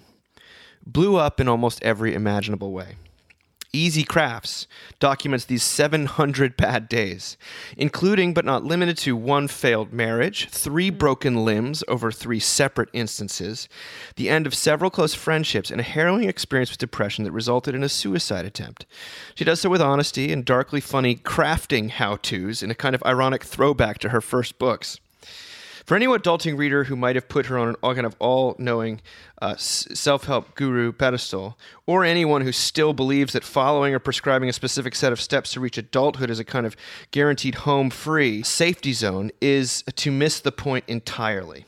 blew 0.87 1.17
up 1.17 1.41
in 1.41 1.49
almost 1.49 1.83
every 1.83 2.15
imaginable 2.15 2.73
way. 2.73 2.97
Easy 3.75 4.04
Crafts 4.04 4.66
documents 5.00 5.45
these 5.45 5.62
700 5.62 6.57
bad 6.57 6.88
days, 6.88 7.37
including 7.76 8.33
but 8.33 8.45
not 8.45 8.64
limited 8.64 8.97
to 8.99 9.16
one 9.16 9.49
failed 9.49 9.93
marriage, 9.93 10.49
three 10.49 10.90
mm-hmm. 10.90 10.99
broken 10.99 11.45
limbs 11.45 11.83
over 11.88 12.12
three 12.12 12.40
separate 12.40 12.88
instances, 12.93 13.69
the 14.16 14.28
end 14.28 14.47
of 14.47 14.54
several 14.54 14.90
close 14.90 15.14
friendships, 15.14 15.71
and 15.71 15.81
a 15.81 15.85
harrowing 15.85 16.28
experience 16.28 16.71
with 16.71 16.78
depression 16.78 17.25
that 17.25 17.33
resulted 17.33 17.75
in 17.75 17.83
a 17.83 17.88
suicide 17.88 18.45
attempt. 18.45 18.87
She 19.35 19.45
does 19.45 19.61
so 19.61 19.69
with 19.69 19.83
honesty 19.83 20.33
and 20.33 20.45
darkly 20.45 20.81
funny 20.81 21.16
crafting 21.16 21.90
how 21.90 22.16
to's 22.16 22.62
in 22.62 22.71
a 22.71 22.75
kind 22.75 22.95
of 22.95 23.02
ironic 23.04 23.43
throwback 23.43 23.99
to 23.99 24.11
her 24.11 24.21
first 24.21 24.59
books. 24.59 25.00
For 25.85 25.97
any 25.97 26.07
adulting 26.07 26.57
reader 26.57 26.85
who 26.85 26.97
might 26.97 27.14
have 27.14 27.29
put 27.29 27.47
her 27.47 27.59
on 27.59 27.69
an 27.69 27.76
all 27.83 27.95
kind 27.95 28.07
of 28.07 28.17
all-knowing 28.19 29.03
uh, 29.43 29.57
self-help 29.57 30.55
guru 30.55 30.93
pedestal, 30.93 31.59
or 31.87 32.07
anyone 32.07 32.41
who 32.41 32.53
still 32.53 32.95
believes 32.95 33.35
that 33.35 33.45
following 33.45 33.93
or 33.93 33.99
prescribing 33.99 34.49
a 34.49 34.55
specific 34.55 34.95
set 34.95 35.12
of 35.12 35.21
steps 35.21 35.53
to 35.53 35.61
reach 35.61 35.76
adulthood 35.76 36.31
is 36.31 36.38
a 36.38 36.45
kind 36.45 36.64
of 36.64 36.75
guaranteed 37.11 37.57
home-free 37.57 38.43
safety 38.45 38.95
zone, 38.95 39.31
is 39.43 39.85
to 39.97 40.11
miss 40.11 40.41
the 40.41 40.53
point 40.53 40.85
entirely. 40.88 41.67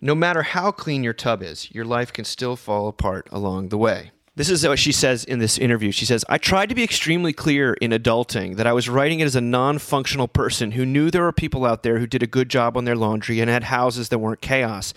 No 0.00 0.14
matter 0.14 0.42
how 0.42 0.70
clean 0.70 1.04
your 1.04 1.12
tub 1.12 1.42
is, 1.42 1.70
your 1.74 1.84
life 1.84 2.14
can 2.14 2.24
still 2.24 2.56
fall 2.56 2.88
apart 2.88 3.28
along 3.30 3.68
the 3.68 3.78
way. 3.78 4.12
This 4.36 4.50
is 4.50 4.68
what 4.68 4.78
she 4.78 4.92
says 4.92 5.24
in 5.24 5.38
this 5.38 5.56
interview. 5.56 5.90
She 5.90 6.04
says, 6.04 6.22
I 6.28 6.36
tried 6.36 6.68
to 6.68 6.74
be 6.74 6.84
extremely 6.84 7.32
clear 7.32 7.72
in 7.72 7.90
adulting 7.90 8.56
that 8.56 8.66
I 8.66 8.74
was 8.74 8.86
writing 8.86 9.20
it 9.20 9.24
as 9.24 9.34
a 9.34 9.40
non 9.40 9.78
functional 9.78 10.28
person 10.28 10.72
who 10.72 10.84
knew 10.84 11.10
there 11.10 11.22
were 11.22 11.32
people 11.32 11.64
out 11.64 11.82
there 11.82 11.98
who 11.98 12.06
did 12.06 12.22
a 12.22 12.26
good 12.26 12.50
job 12.50 12.76
on 12.76 12.84
their 12.84 12.96
laundry 12.96 13.40
and 13.40 13.48
had 13.48 13.64
houses 13.64 14.10
that 14.10 14.18
weren't 14.18 14.42
chaos. 14.42 14.92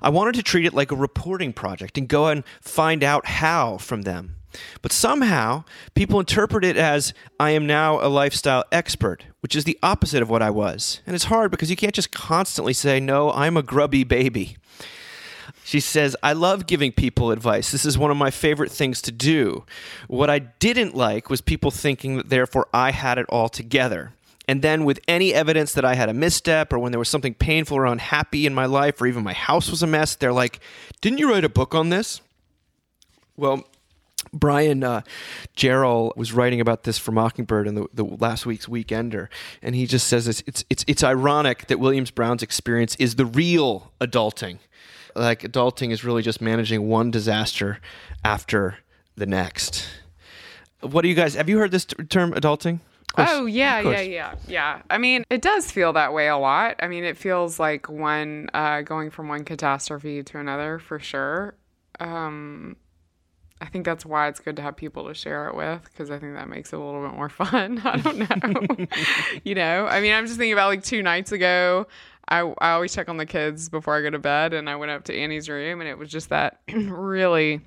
I 0.00 0.10
wanted 0.10 0.36
to 0.36 0.44
treat 0.44 0.64
it 0.64 0.74
like 0.74 0.92
a 0.92 0.96
reporting 0.96 1.52
project 1.52 1.98
and 1.98 2.06
go 2.06 2.28
and 2.28 2.44
find 2.60 3.02
out 3.02 3.26
how 3.26 3.78
from 3.78 4.02
them. 4.02 4.36
But 4.80 4.92
somehow, 4.92 5.64
people 5.94 6.20
interpret 6.20 6.64
it 6.64 6.76
as 6.76 7.12
I 7.40 7.50
am 7.50 7.66
now 7.66 7.98
a 8.00 8.06
lifestyle 8.06 8.62
expert, 8.70 9.24
which 9.40 9.56
is 9.56 9.64
the 9.64 9.78
opposite 9.82 10.22
of 10.22 10.30
what 10.30 10.42
I 10.42 10.50
was. 10.50 11.00
And 11.04 11.16
it's 11.16 11.24
hard 11.24 11.50
because 11.50 11.68
you 11.68 11.76
can't 11.76 11.94
just 11.94 12.12
constantly 12.12 12.72
say, 12.72 13.00
No, 13.00 13.32
I'm 13.32 13.56
a 13.56 13.62
grubby 13.62 14.04
baby. 14.04 14.56
She 15.66 15.80
says, 15.80 16.14
I 16.22 16.34
love 16.34 16.66
giving 16.66 16.92
people 16.92 17.30
advice. 17.30 17.72
This 17.72 17.86
is 17.86 17.96
one 17.96 18.10
of 18.10 18.18
my 18.18 18.30
favorite 18.30 18.70
things 18.70 19.00
to 19.00 19.10
do. 19.10 19.64
What 20.08 20.28
I 20.28 20.38
didn't 20.38 20.94
like 20.94 21.30
was 21.30 21.40
people 21.40 21.70
thinking 21.70 22.18
that 22.18 22.28
therefore 22.28 22.68
I 22.74 22.90
had 22.90 23.16
it 23.16 23.24
all 23.30 23.48
together. 23.48 24.12
And 24.46 24.60
then, 24.60 24.84
with 24.84 25.00
any 25.08 25.32
evidence 25.32 25.72
that 25.72 25.84
I 25.86 25.94
had 25.94 26.10
a 26.10 26.12
misstep 26.12 26.70
or 26.70 26.78
when 26.78 26.92
there 26.92 26.98
was 26.98 27.08
something 27.08 27.32
painful 27.32 27.78
or 27.78 27.86
unhappy 27.86 28.44
in 28.44 28.52
my 28.52 28.66
life 28.66 29.00
or 29.00 29.06
even 29.06 29.24
my 29.24 29.32
house 29.32 29.70
was 29.70 29.82
a 29.82 29.86
mess, 29.86 30.14
they're 30.14 30.34
like, 30.34 30.60
Didn't 31.00 31.18
you 31.18 31.30
write 31.30 31.44
a 31.44 31.48
book 31.48 31.74
on 31.74 31.88
this? 31.88 32.20
Well, 33.34 33.64
Bryan 34.34 34.84
uh, 34.84 35.00
Jarrell 35.56 36.14
was 36.14 36.34
writing 36.34 36.60
about 36.60 36.82
this 36.82 36.98
for 36.98 37.10
Mockingbird 37.10 37.66
in 37.66 37.74
the, 37.74 37.86
the 37.94 38.04
last 38.04 38.44
week's 38.44 38.66
Weekender, 38.66 39.28
and 39.62 39.74
he 39.74 39.86
just 39.86 40.08
says 40.08 40.28
it's, 40.28 40.42
it's, 40.46 40.62
it's, 40.68 40.84
it's 40.86 41.02
ironic 41.02 41.68
that 41.68 41.78
Williams 41.78 42.10
Brown's 42.10 42.42
experience 42.42 42.96
is 42.96 43.14
the 43.14 43.24
real 43.24 43.92
adulting 43.98 44.58
like 45.14 45.42
adulting 45.42 45.90
is 45.90 46.04
really 46.04 46.22
just 46.22 46.40
managing 46.40 46.88
one 46.88 47.10
disaster 47.10 47.78
after 48.24 48.78
the 49.16 49.26
next. 49.26 49.86
What 50.80 51.02
do 51.02 51.08
you 51.08 51.14
guys 51.14 51.34
have 51.34 51.48
you 51.48 51.58
heard 51.58 51.70
this 51.70 51.84
t- 51.84 52.02
term 52.04 52.32
adulting? 52.32 52.80
Course, 53.14 53.28
oh 53.30 53.46
yeah, 53.46 53.78
yeah, 53.78 54.00
yeah, 54.00 54.34
yeah. 54.48 54.82
I 54.90 54.98
mean, 54.98 55.22
it 55.30 55.40
does 55.40 55.70
feel 55.70 55.92
that 55.92 56.12
way 56.12 56.26
a 56.26 56.36
lot. 56.36 56.74
I 56.80 56.88
mean, 56.88 57.04
it 57.04 57.16
feels 57.16 57.60
like 57.60 57.88
one 57.88 58.50
uh, 58.52 58.82
going 58.82 59.10
from 59.10 59.28
one 59.28 59.44
catastrophe 59.44 60.24
to 60.24 60.38
another 60.38 60.80
for 60.80 60.98
sure. 60.98 61.54
Um, 62.00 62.74
I 63.60 63.66
think 63.66 63.84
that's 63.84 64.04
why 64.04 64.26
it's 64.26 64.40
good 64.40 64.56
to 64.56 64.62
have 64.62 64.76
people 64.76 65.06
to 65.06 65.14
share 65.14 65.46
it 65.48 65.54
with 65.54 65.84
because 65.84 66.10
I 66.10 66.18
think 66.18 66.34
that 66.34 66.48
makes 66.48 66.72
it 66.72 66.76
a 66.76 66.82
little 66.84 67.06
bit 67.06 67.16
more 67.16 67.28
fun. 67.30 67.80
I 67.84 67.98
don't 67.98 68.18
know. 68.18 68.86
you 69.44 69.54
know, 69.54 69.86
I 69.86 70.00
mean, 70.00 70.12
I'm 70.12 70.26
just 70.26 70.36
thinking 70.36 70.52
about 70.52 70.68
like 70.68 70.82
two 70.82 71.02
nights 71.02 71.30
ago. 71.30 71.86
I, 72.28 72.40
I 72.58 72.72
always 72.72 72.94
check 72.94 73.08
on 73.08 73.16
the 73.16 73.26
kids 73.26 73.68
before 73.68 73.96
I 73.96 74.02
go 74.02 74.10
to 74.10 74.18
bed, 74.18 74.54
and 74.54 74.68
I 74.68 74.76
went 74.76 74.90
up 74.90 75.04
to 75.04 75.14
Annie's 75.14 75.48
room, 75.48 75.80
and 75.80 75.88
it 75.88 75.98
was 75.98 76.08
just 76.08 76.30
that 76.30 76.60
really 76.72 77.60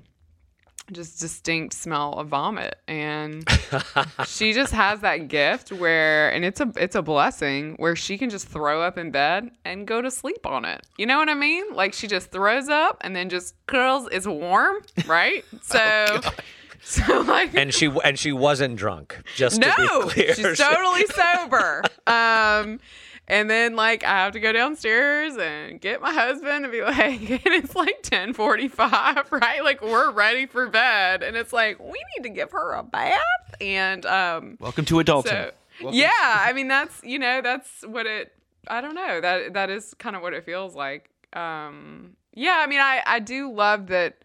just 0.92 1.20
distinct 1.20 1.74
smell 1.74 2.14
of 2.14 2.28
vomit. 2.28 2.76
And 2.86 3.48
she 4.26 4.52
just 4.52 4.72
has 4.72 5.00
that 5.00 5.28
gift 5.28 5.72
where 5.72 6.30
and 6.32 6.44
it's 6.44 6.60
a 6.60 6.72
it's 6.76 6.94
a 6.94 7.02
blessing 7.02 7.74
where 7.78 7.96
she 7.96 8.18
can 8.18 8.30
just 8.30 8.48
throw 8.48 8.82
up 8.82 8.98
in 8.98 9.10
bed 9.10 9.50
and 9.64 9.86
go 9.86 10.00
to 10.02 10.10
sleep 10.10 10.46
on 10.46 10.64
it. 10.64 10.86
You 10.96 11.06
know 11.06 11.18
what 11.18 11.28
i 11.28 11.34
mean? 11.34 11.74
Like 11.74 11.94
she 11.94 12.06
just 12.06 12.30
throws 12.30 12.68
up 12.68 12.98
and 13.02 13.14
then 13.14 13.28
just 13.28 13.54
curls 13.66 14.08
it's 14.12 14.26
warm 14.26 14.76
right? 15.06 15.44
So 15.62 15.78
oh, 15.80 16.30
so 16.82 17.20
like 17.22 17.54
and 17.54 17.74
she 17.74 17.92
and 18.04 18.18
she 18.18 18.32
wasn't 18.32 18.76
drunk 18.76 19.20
just 19.34 19.60
no 19.60 19.70
to 19.70 19.82
be 19.82 20.10
clear. 20.10 20.34
she's 20.34 20.58
totally 20.58 21.04
sober. 21.06 21.82
Um 22.06 22.80
and 23.28 23.48
then 23.48 23.76
like 23.76 24.02
I 24.04 24.24
have 24.24 24.32
to 24.32 24.40
go 24.40 24.52
downstairs 24.52 25.36
and 25.36 25.78
get 25.80 26.00
my 26.00 26.12
husband 26.12 26.64
and 26.64 26.72
be 26.72 26.80
like, 26.82 27.30
and 27.30 27.54
it's 27.54 27.76
like 27.76 27.96
1045, 28.02 29.30
right? 29.32 29.62
Like 29.62 29.82
we're 29.82 30.10
ready 30.10 30.46
for 30.46 30.66
bed. 30.68 31.22
And 31.22 31.36
it's 31.36 31.52
like, 31.52 31.78
we 31.78 32.02
need 32.16 32.22
to 32.22 32.30
give 32.30 32.50
her 32.52 32.72
a 32.72 32.82
bath. 32.82 33.20
And 33.60 34.04
um 34.06 34.56
Welcome 34.58 34.86
to 34.86 34.98
adulthood. 34.98 35.52
So, 35.80 35.90
yeah, 35.92 36.10
I 36.12 36.52
mean 36.54 36.68
that's 36.68 37.04
you 37.04 37.18
know, 37.18 37.42
that's 37.42 37.84
what 37.86 38.06
it 38.06 38.32
I 38.66 38.80
don't 38.80 38.94
know. 38.94 39.20
That 39.20 39.52
that 39.52 39.70
is 39.70 39.94
kind 39.94 40.16
of 40.16 40.22
what 40.22 40.32
it 40.32 40.44
feels 40.44 40.74
like. 40.74 41.10
Um 41.34 42.16
yeah, 42.32 42.60
I 42.60 42.66
mean 42.66 42.80
I 42.80 43.02
I 43.06 43.18
do 43.18 43.52
love 43.52 43.88
that 43.88 44.22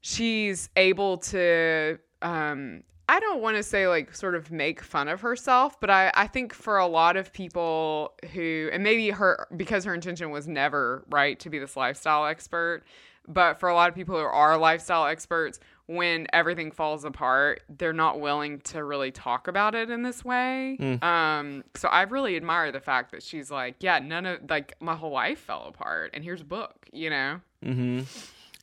she's 0.00 0.68
able 0.74 1.18
to 1.18 1.98
um 2.22 2.82
I 3.08 3.20
don't 3.20 3.42
want 3.42 3.56
to 3.56 3.62
say 3.62 3.86
like 3.86 4.14
sort 4.14 4.34
of 4.34 4.50
make 4.50 4.80
fun 4.82 5.08
of 5.08 5.20
herself, 5.20 5.78
but 5.78 5.90
I, 5.90 6.10
I 6.14 6.26
think 6.26 6.54
for 6.54 6.78
a 6.78 6.86
lot 6.86 7.16
of 7.16 7.32
people 7.32 8.14
who, 8.32 8.70
and 8.72 8.82
maybe 8.82 9.10
her, 9.10 9.46
because 9.56 9.84
her 9.84 9.94
intention 9.94 10.30
was 10.30 10.48
never, 10.48 11.04
right, 11.10 11.38
to 11.40 11.50
be 11.50 11.58
this 11.58 11.76
lifestyle 11.76 12.24
expert, 12.26 12.82
but 13.28 13.60
for 13.60 13.68
a 13.68 13.74
lot 13.74 13.88
of 13.88 13.94
people 13.94 14.18
who 14.18 14.24
are 14.24 14.56
lifestyle 14.56 15.06
experts, 15.06 15.60
when 15.86 16.26
everything 16.32 16.70
falls 16.70 17.04
apart, 17.04 17.62
they're 17.68 17.92
not 17.92 18.20
willing 18.20 18.58
to 18.60 18.82
really 18.82 19.10
talk 19.10 19.48
about 19.48 19.74
it 19.74 19.90
in 19.90 20.02
this 20.02 20.24
way. 20.24 20.78
Mm. 20.80 21.02
Um, 21.02 21.64
so 21.74 21.88
I 21.88 22.02
really 22.02 22.36
admire 22.36 22.72
the 22.72 22.80
fact 22.80 23.12
that 23.12 23.22
she's 23.22 23.50
like, 23.50 23.76
yeah, 23.80 23.98
none 23.98 24.24
of, 24.24 24.40
like, 24.48 24.76
my 24.80 24.94
whole 24.94 25.10
life 25.10 25.40
fell 25.40 25.64
apart, 25.64 26.12
and 26.14 26.24
here's 26.24 26.40
a 26.40 26.44
book, 26.44 26.74
you 26.90 27.10
know? 27.10 27.40
Mm-hmm. 27.62 28.00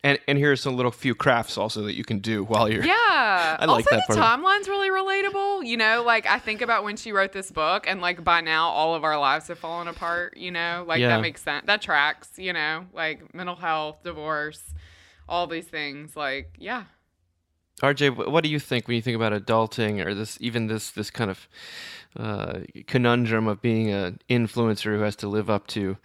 And 0.04 0.18
and 0.26 0.36
here's 0.36 0.60
some 0.60 0.76
little 0.76 0.90
few 0.90 1.14
crafts 1.14 1.56
also 1.56 1.82
that 1.82 1.94
you 1.94 2.04
can 2.04 2.18
do 2.18 2.42
while 2.42 2.68
you're. 2.68 2.84
Yeah. 2.84 2.96
I 3.60 3.66
like 3.66 3.86
also, 3.86 3.96
that. 3.96 4.04
the 4.08 4.14
timeline's 4.14 4.68
really 4.68 4.90
relatable. 4.90 5.64
You 5.64 5.76
know, 5.76 6.02
like 6.04 6.26
I 6.26 6.40
think 6.40 6.60
about 6.60 6.82
when 6.82 6.96
she 6.96 7.12
wrote 7.12 7.32
this 7.32 7.52
book, 7.52 7.86
and 7.86 8.00
like 8.00 8.24
by 8.24 8.40
now 8.40 8.68
all 8.70 8.96
of 8.96 9.04
our 9.04 9.18
lives 9.18 9.46
have 9.48 9.58
fallen 9.58 9.86
apart. 9.86 10.36
You 10.36 10.50
know, 10.50 10.84
like 10.88 11.00
yeah. 11.00 11.08
that 11.08 11.20
makes 11.20 11.42
sense. 11.42 11.66
That 11.66 11.82
tracks. 11.82 12.30
You 12.36 12.52
know, 12.52 12.86
like 12.92 13.32
mental 13.32 13.54
health, 13.54 14.02
divorce, 14.02 14.74
all 15.28 15.46
these 15.46 15.66
things. 15.66 16.16
Like, 16.16 16.56
yeah. 16.58 16.84
RJ, 17.80 18.30
what 18.30 18.44
do 18.44 18.50
you 18.50 18.60
think 18.60 18.86
when 18.86 18.96
you 18.96 19.02
think 19.02 19.16
about 19.16 19.32
adulting, 19.32 20.04
or 20.04 20.14
this 20.14 20.38
even 20.40 20.66
this 20.66 20.90
this 20.90 21.10
kind 21.10 21.30
of 21.30 21.48
uh, 22.16 22.60
conundrum 22.86 23.48
of 23.48 23.60
being 23.62 23.90
an 23.90 24.20
influencer 24.28 24.96
who 24.96 25.00
has 25.00 25.16
to 25.16 25.28
live 25.28 25.48
up 25.50 25.66
to 25.68 25.96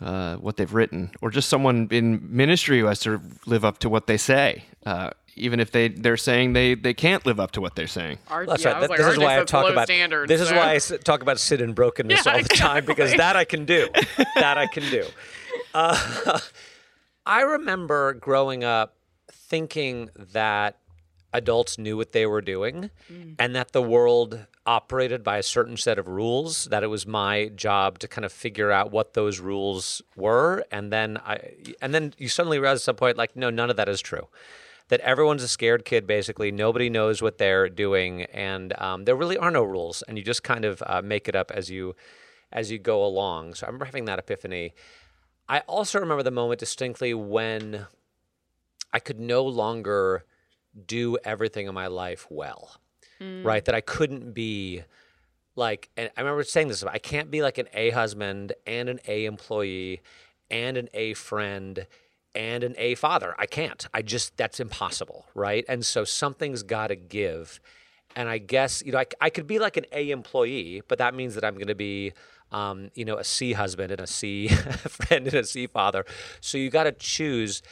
uh, 0.00 0.36
what 0.36 0.56
they've 0.56 0.74
written, 0.74 1.12
or 1.22 1.30
just 1.30 1.48
someone 1.48 1.88
in 1.90 2.20
ministry 2.24 2.80
who 2.80 2.86
has 2.86 3.00
to 3.00 3.20
live 3.46 3.64
up 3.64 3.78
to 3.78 3.88
what 3.88 4.06
they 4.06 4.16
say, 4.16 4.64
uh, 4.84 5.10
even 5.36 5.60
if 5.60 5.70
they 5.70 5.88
they're 5.88 6.16
saying 6.16 6.52
they 6.52 6.74
they 6.74 6.94
can't 6.94 7.24
live 7.24 7.40
up 7.40 7.52
to 7.52 7.60
what 7.60 7.76
they're 7.76 7.86
saying. 7.86 8.18
Our, 8.28 8.46
That's 8.46 8.64
yeah, 8.64 8.72
right. 8.72 8.90
Like, 8.90 8.98
this 8.98 9.06
is 9.06 9.18
why 9.18 9.40
I 9.40 9.44
talk 9.44 9.70
about 9.70 9.86
standards, 9.86 10.28
this 10.28 10.40
so. 10.40 10.46
is 10.46 10.52
why 10.52 10.74
I 10.74 10.78
talk 10.98 11.22
about 11.22 11.38
sin 11.38 11.60
and 11.60 11.74
brokenness 11.74 12.22
yeah, 12.26 12.32
all 12.32 12.42
the 12.42 12.48
time 12.48 12.84
because 12.84 13.12
that 13.14 13.36
I 13.36 13.44
can 13.44 13.64
do. 13.64 13.88
that 14.36 14.58
I 14.58 14.66
can 14.66 14.82
do. 14.90 15.06
Uh, 15.72 16.38
I 17.26 17.42
remember 17.42 18.12
growing 18.14 18.64
up 18.64 18.96
thinking 19.30 20.10
that 20.32 20.78
adults 21.34 21.76
knew 21.76 21.96
what 21.96 22.12
they 22.12 22.24
were 22.24 22.40
doing 22.40 22.90
mm. 23.12 23.34
and 23.38 23.54
that 23.54 23.72
the 23.72 23.82
world 23.82 24.46
operated 24.64 25.22
by 25.22 25.36
a 25.36 25.42
certain 25.42 25.76
set 25.76 25.98
of 25.98 26.08
rules 26.08 26.64
that 26.66 26.82
it 26.82 26.86
was 26.86 27.06
my 27.06 27.48
job 27.48 27.98
to 27.98 28.08
kind 28.08 28.24
of 28.24 28.32
figure 28.32 28.70
out 28.70 28.90
what 28.90 29.12
those 29.12 29.40
rules 29.40 30.00
were. 30.16 30.64
And 30.70 30.92
then 30.92 31.18
i 31.26 31.38
and 31.82 31.92
then 31.92 32.14
you 32.16 32.28
suddenly 32.28 32.58
realize 32.58 32.78
at 32.78 32.82
some 32.82 32.96
point 32.96 33.18
like 33.18 33.36
no 33.36 33.50
none 33.50 33.68
of 33.68 33.76
that 33.76 33.88
is 33.88 34.00
true. 34.00 34.28
That 34.88 35.00
everyone's 35.00 35.42
a 35.42 35.48
scared 35.48 35.84
kid 35.84 36.06
basically. 36.06 36.50
Nobody 36.50 36.88
knows 36.88 37.20
what 37.20 37.38
they're 37.38 37.68
doing. 37.68 38.22
And 38.24 38.72
um, 38.78 39.04
there 39.04 39.16
really 39.16 39.36
are 39.36 39.50
no 39.50 39.64
rules. 39.64 40.02
And 40.02 40.16
you 40.16 40.24
just 40.24 40.42
kind 40.42 40.64
of 40.64 40.82
uh, 40.86 41.02
make 41.02 41.28
it 41.28 41.34
up 41.34 41.50
as 41.50 41.68
you 41.70 41.94
as 42.52 42.70
you 42.70 42.78
go 42.78 43.04
along. 43.04 43.54
So 43.54 43.66
i 43.66 43.68
remember 43.68 43.86
having 43.86 44.04
that 44.06 44.18
epiphany. 44.18 44.72
I 45.48 45.60
also 45.60 46.00
remember 46.00 46.22
the 46.22 46.30
moment 46.30 46.60
distinctly 46.60 47.12
when 47.12 47.86
i 48.92 48.98
could 48.98 49.20
no 49.20 49.42
longer 49.42 50.24
do 50.86 51.16
everything 51.24 51.66
in 51.66 51.74
my 51.74 51.86
life 51.86 52.26
well 52.30 52.78
mm. 53.20 53.44
right? 53.44 53.64
That 53.64 53.74
I 53.74 53.80
couldn't 53.80 54.32
be 54.32 54.82
like, 55.56 55.90
and 55.96 56.10
I 56.16 56.20
remember 56.20 56.42
saying 56.44 56.68
this, 56.68 56.82
I 56.82 56.98
can't 56.98 57.30
be 57.30 57.42
like 57.42 57.58
an 57.58 57.68
A 57.74 57.90
husband 57.90 58.52
and 58.66 58.88
an 58.88 59.00
A 59.06 59.24
employee 59.24 60.02
and 60.50 60.76
an 60.76 60.88
A 60.94 61.14
friend 61.14 61.86
and 62.34 62.64
an 62.64 62.74
A 62.76 62.94
father. 62.96 63.34
I 63.38 63.46
can't. 63.46 63.86
I 63.94 64.02
just, 64.02 64.36
that's 64.36 64.60
impossible, 64.60 65.26
right? 65.34 65.64
And 65.68 65.84
so 65.86 66.04
something's 66.04 66.62
got 66.62 66.88
to 66.88 66.96
give. 66.96 67.60
And 68.16 68.28
I 68.28 68.38
guess, 68.38 68.82
you 68.84 68.92
know, 68.92 68.98
I, 68.98 69.06
I 69.20 69.30
could 69.30 69.46
be 69.46 69.58
like 69.58 69.76
an 69.76 69.86
A 69.92 70.10
employee, 70.10 70.82
but 70.88 70.98
that 70.98 71.14
means 71.14 71.34
that 71.34 71.44
I'm 71.44 71.54
going 71.54 71.68
to 71.68 71.74
be, 71.74 72.12
um, 72.52 72.90
you 72.94 73.04
know, 73.04 73.16
a 73.16 73.24
C 73.24 73.52
husband 73.52 73.90
and 73.90 74.00
a 74.00 74.06
C 74.06 74.48
friend 74.48 75.26
and 75.26 75.34
a 75.34 75.44
C 75.44 75.66
father. 75.66 76.04
So 76.40 76.58
you 76.58 76.70
got 76.70 76.84
to 76.84 76.92
choose. 76.92 77.62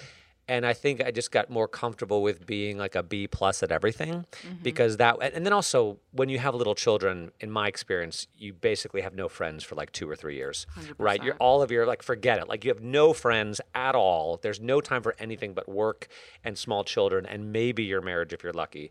And 0.49 0.67
I 0.67 0.73
think 0.73 1.01
I 1.01 1.11
just 1.13 1.31
got 1.31 1.51
more 1.51 1.69
comfortable 1.69 2.21
with 2.21 2.45
being 2.47 2.77
like 2.77 2.95
a 2.97 3.03
B 3.03 3.29
plus 3.29 3.63
at 3.63 3.71
everything 3.71 4.27
because 4.63 4.97
that 4.97 5.17
and 5.21 5.47
then 5.47 5.53
also 5.53 5.99
when 6.11 6.29
you 6.29 6.39
have 6.39 6.55
little 6.55 6.75
children 6.75 7.31
in 7.41 7.51
my 7.51 7.69
experience 7.69 8.27
you 8.37 8.53
basically 8.53 9.03
have 9.03 9.15
no 9.15 9.29
friends 9.29 9.63
for 9.63 9.77
like 9.77 9.93
2 9.93 10.11
or 10.11 10.17
3 10.17 10.35
years 10.35 10.67
right? 10.99 11.23
You're 11.23 11.37
all 11.37 11.63
of 11.63 11.71
your 11.71 11.87
like 11.87 12.03
forget 12.03 12.39
it. 12.39 12.49
Like 12.49 12.65
you 12.65 12.71
have 12.71 12.83
no 12.83 13.13
friends 13.13 13.61
at 13.75 13.95
all. 13.95 14.39
There's 14.43 14.61
no 14.61 14.81
time 14.81 15.03
for 15.03 15.15
anything 15.19 15.55
but 15.55 15.69
work 15.69 16.09
and 16.45 16.59
small 16.59 16.83
children 16.85 17.25
and 17.25 17.53
maybe 17.53 17.85
your 17.85 18.01
marriage 18.01 18.33
if 18.33 18.43
you're 18.43 18.53
lucky. 18.53 18.91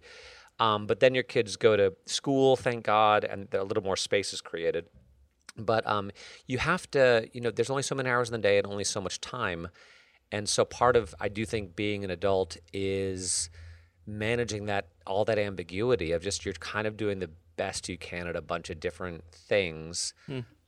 Um, 0.59 0.85
but 0.87 0.99
then 0.99 1.13
your 1.13 1.23
kids 1.23 1.57
go 1.57 1.75
to 1.75 1.93
school 2.05 2.55
thank 2.55 2.85
God 2.85 3.23
and 3.23 3.53
a 3.53 3.63
little 3.63 3.83
more 3.83 3.97
space 3.97 4.31
is 4.31 4.41
created. 4.41 4.85
But 5.57 5.85
um, 5.85 6.11
you 6.47 6.59
have 6.59 6.89
to 6.91 7.27
you 7.33 7.41
know 7.41 7.51
there's 7.51 7.69
only 7.69 7.83
so 7.83 7.95
many 7.95 8.09
hours 8.09 8.29
in 8.29 8.33
the 8.33 8.47
day 8.47 8.57
and 8.57 8.65
only 8.67 8.85
so 8.85 9.01
much 9.01 9.19
time 9.19 9.67
and 10.31 10.47
so 10.47 10.65
part 10.65 10.95
of 10.95 11.13
i 11.19 11.27
do 11.27 11.45
think 11.45 11.75
being 11.75 12.03
an 12.03 12.09
adult 12.11 12.57
is 12.73 13.49
managing 14.07 14.65
that 14.65 14.87
all 15.05 15.25
that 15.25 15.37
ambiguity 15.37 16.11
of 16.11 16.21
just 16.23 16.45
you're 16.45 16.53
kind 16.55 16.87
of 16.87 16.97
doing 16.97 17.19
the 17.19 17.29
best 17.57 17.87
you 17.87 17.97
can 17.97 18.27
at 18.27 18.35
a 18.35 18.41
bunch 18.41 18.69
of 18.69 18.79
different 18.79 19.23
things 19.31 20.13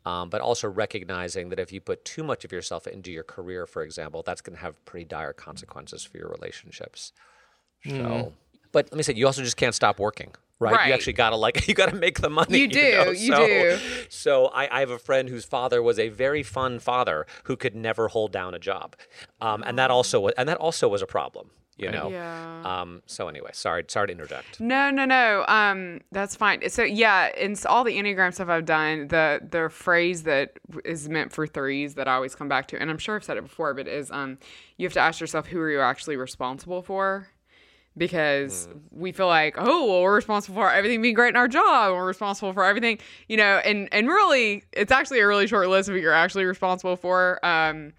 um, 0.05 0.29
but 0.29 0.41
also 0.41 0.67
recognizing 0.67 1.49
that 1.49 1.59
if 1.59 1.71
you 1.71 1.79
put 1.79 2.03
too 2.03 2.23
much 2.23 2.43
of 2.43 2.51
yourself 2.51 2.85
into 2.87 3.11
your 3.11 3.23
career 3.23 3.65
for 3.65 3.81
example 3.83 4.21
that's 4.23 4.41
going 4.41 4.55
to 4.55 4.61
have 4.61 4.83
pretty 4.85 5.05
dire 5.05 5.33
consequences 5.33 6.03
for 6.03 6.17
your 6.17 6.29
relationships. 6.29 7.13
So 7.97 8.33
but 8.71 8.89
let 8.91 8.97
me 8.97 9.03
say 9.03 9.13
you 9.13 9.25
also 9.25 9.41
just 9.43 9.57
can't 9.57 9.73
stop 9.75 9.99
working 9.99 10.31
right, 10.59 10.73
Right. 10.73 10.87
you 10.87 10.93
actually 10.93 11.13
gotta 11.13 11.35
like 11.35 11.67
you 11.67 11.73
gotta 11.73 11.95
make 11.95 12.19
the 12.21 12.29
money 12.29 12.59
You 12.59 12.67
do, 12.81 12.91
know? 12.91 13.11
you 13.11 13.35
So- 13.35 13.47
do. 13.47 13.79
so 14.09 14.45
I, 14.47 14.77
I 14.77 14.79
have 14.81 14.91
a 14.91 14.99
friend 14.99 15.29
whose 15.29 15.45
father 15.45 15.81
was 15.81 15.99
a 15.99 16.09
very 16.09 16.43
fun 16.43 16.79
father 16.79 17.25
who 17.45 17.55
could 17.55 17.75
never 17.75 18.07
hold 18.09 18.31
down 18.31 18.53
a 18.53 18.59
job, 18.59 18.95
um, 19.41 19.63
and 19.65 19.77
that 19.79 19.91
also 19.91 20.19
was, 20.19 20.33
and 20.37 20.47
that 20.49 20.57
also 20.57 20.87
was 20.87 21.01
a 21.01 21.07
problem. 21.07 21.51
You 21.75 21.89
know. 21.89 22.09
Yeah. 22.11 22.61
Um, 22.81 23.01
so 23.07 23.27
anyway, 23.27 23.49
sorry, 23.53 23.83
sorry 23.87 24.05
to 24.07 24.11
interject. 24.13 24.59
No, 24.59 24.91
no, 24.91 25.05
no. 25.05 25.43
Um, 25.47 26.01
that's 26.11 26.35
fine. 26.35 26.69
So 26.69 26.83
yeah, 26.83 27.31
in 27.35 27.55
all 27.65 27.83
the 27.83 27.97
enneagram 27.97 28.31
stuff 28.31 28.47
I've 28.47 28.65
done, 28.65 29.07
the 29.07 29.39
the 29.49 29.69
phrase 29.71 30.21
that 30.23 30.59
is 30.85 31.09
meant 31.09 31.33
for 31.33 31.47
threes 31.47 31.95
that 31.95 32.07
I 32.07 32.13
always 32.13 32.35
come 32.35 32.47
back 32.47 32.67
to, 32.67 32.79
and 32.79 32.91
I'm 32.91 32.99
sure 32.99 33.15
I've 33.15 33.23
said 33.23 33.37
it 33.37 33.41
before, 33.43 33.73
but 33.73 33.87
is 33.87 34.11
um, 34.11 34.37
you 34.77 34.85
have 34.85 34.93
to 34.93 34.99
ask 34.99 35.19
yourself 35.19 35.47
who 35.47 35.59
are 35.59 35.71
you 35.71 35.81
actually 35.81 36.15
responsible 36.15 36.83
for, 36.83 37.27
because 37.97 38.67
we 38.91 39.11
feel 39.11 39.27
like 39.27 39.55
oh 39.57 39.85
well 39.85 40.01
we're 40.01 40.15
responsible 40.15 40.55
for 40.55 40.71
everything 40.71 41.01
being 41.01 41.13
great 41.13 41.29
in 41.29 41.35
our 41.35 41.47
job, 41.47 41.89
and 41.89 41.95
we're 41.95 42.05
responsible 42.05 42.53
for 42.53 42.63
everything, 42.63 42.99
you 43.27 43.37
know, 43.37 43.61
and 43.65 43.89
and 43.91 44.07
really 44.07 44.63
it's 44.71 44.91
actually 44.91 45.19
a 45.19 45.27
really 45.27 45.47
short 45.47 45.67
list 45.69 45.89
of 45.89 45.95
what 45.95 46.01
you're 46.01 46.13
actually 46.13 46.45
responsible 46.45 46.95
for. 46.95 47.43
Um, 47.45 47.93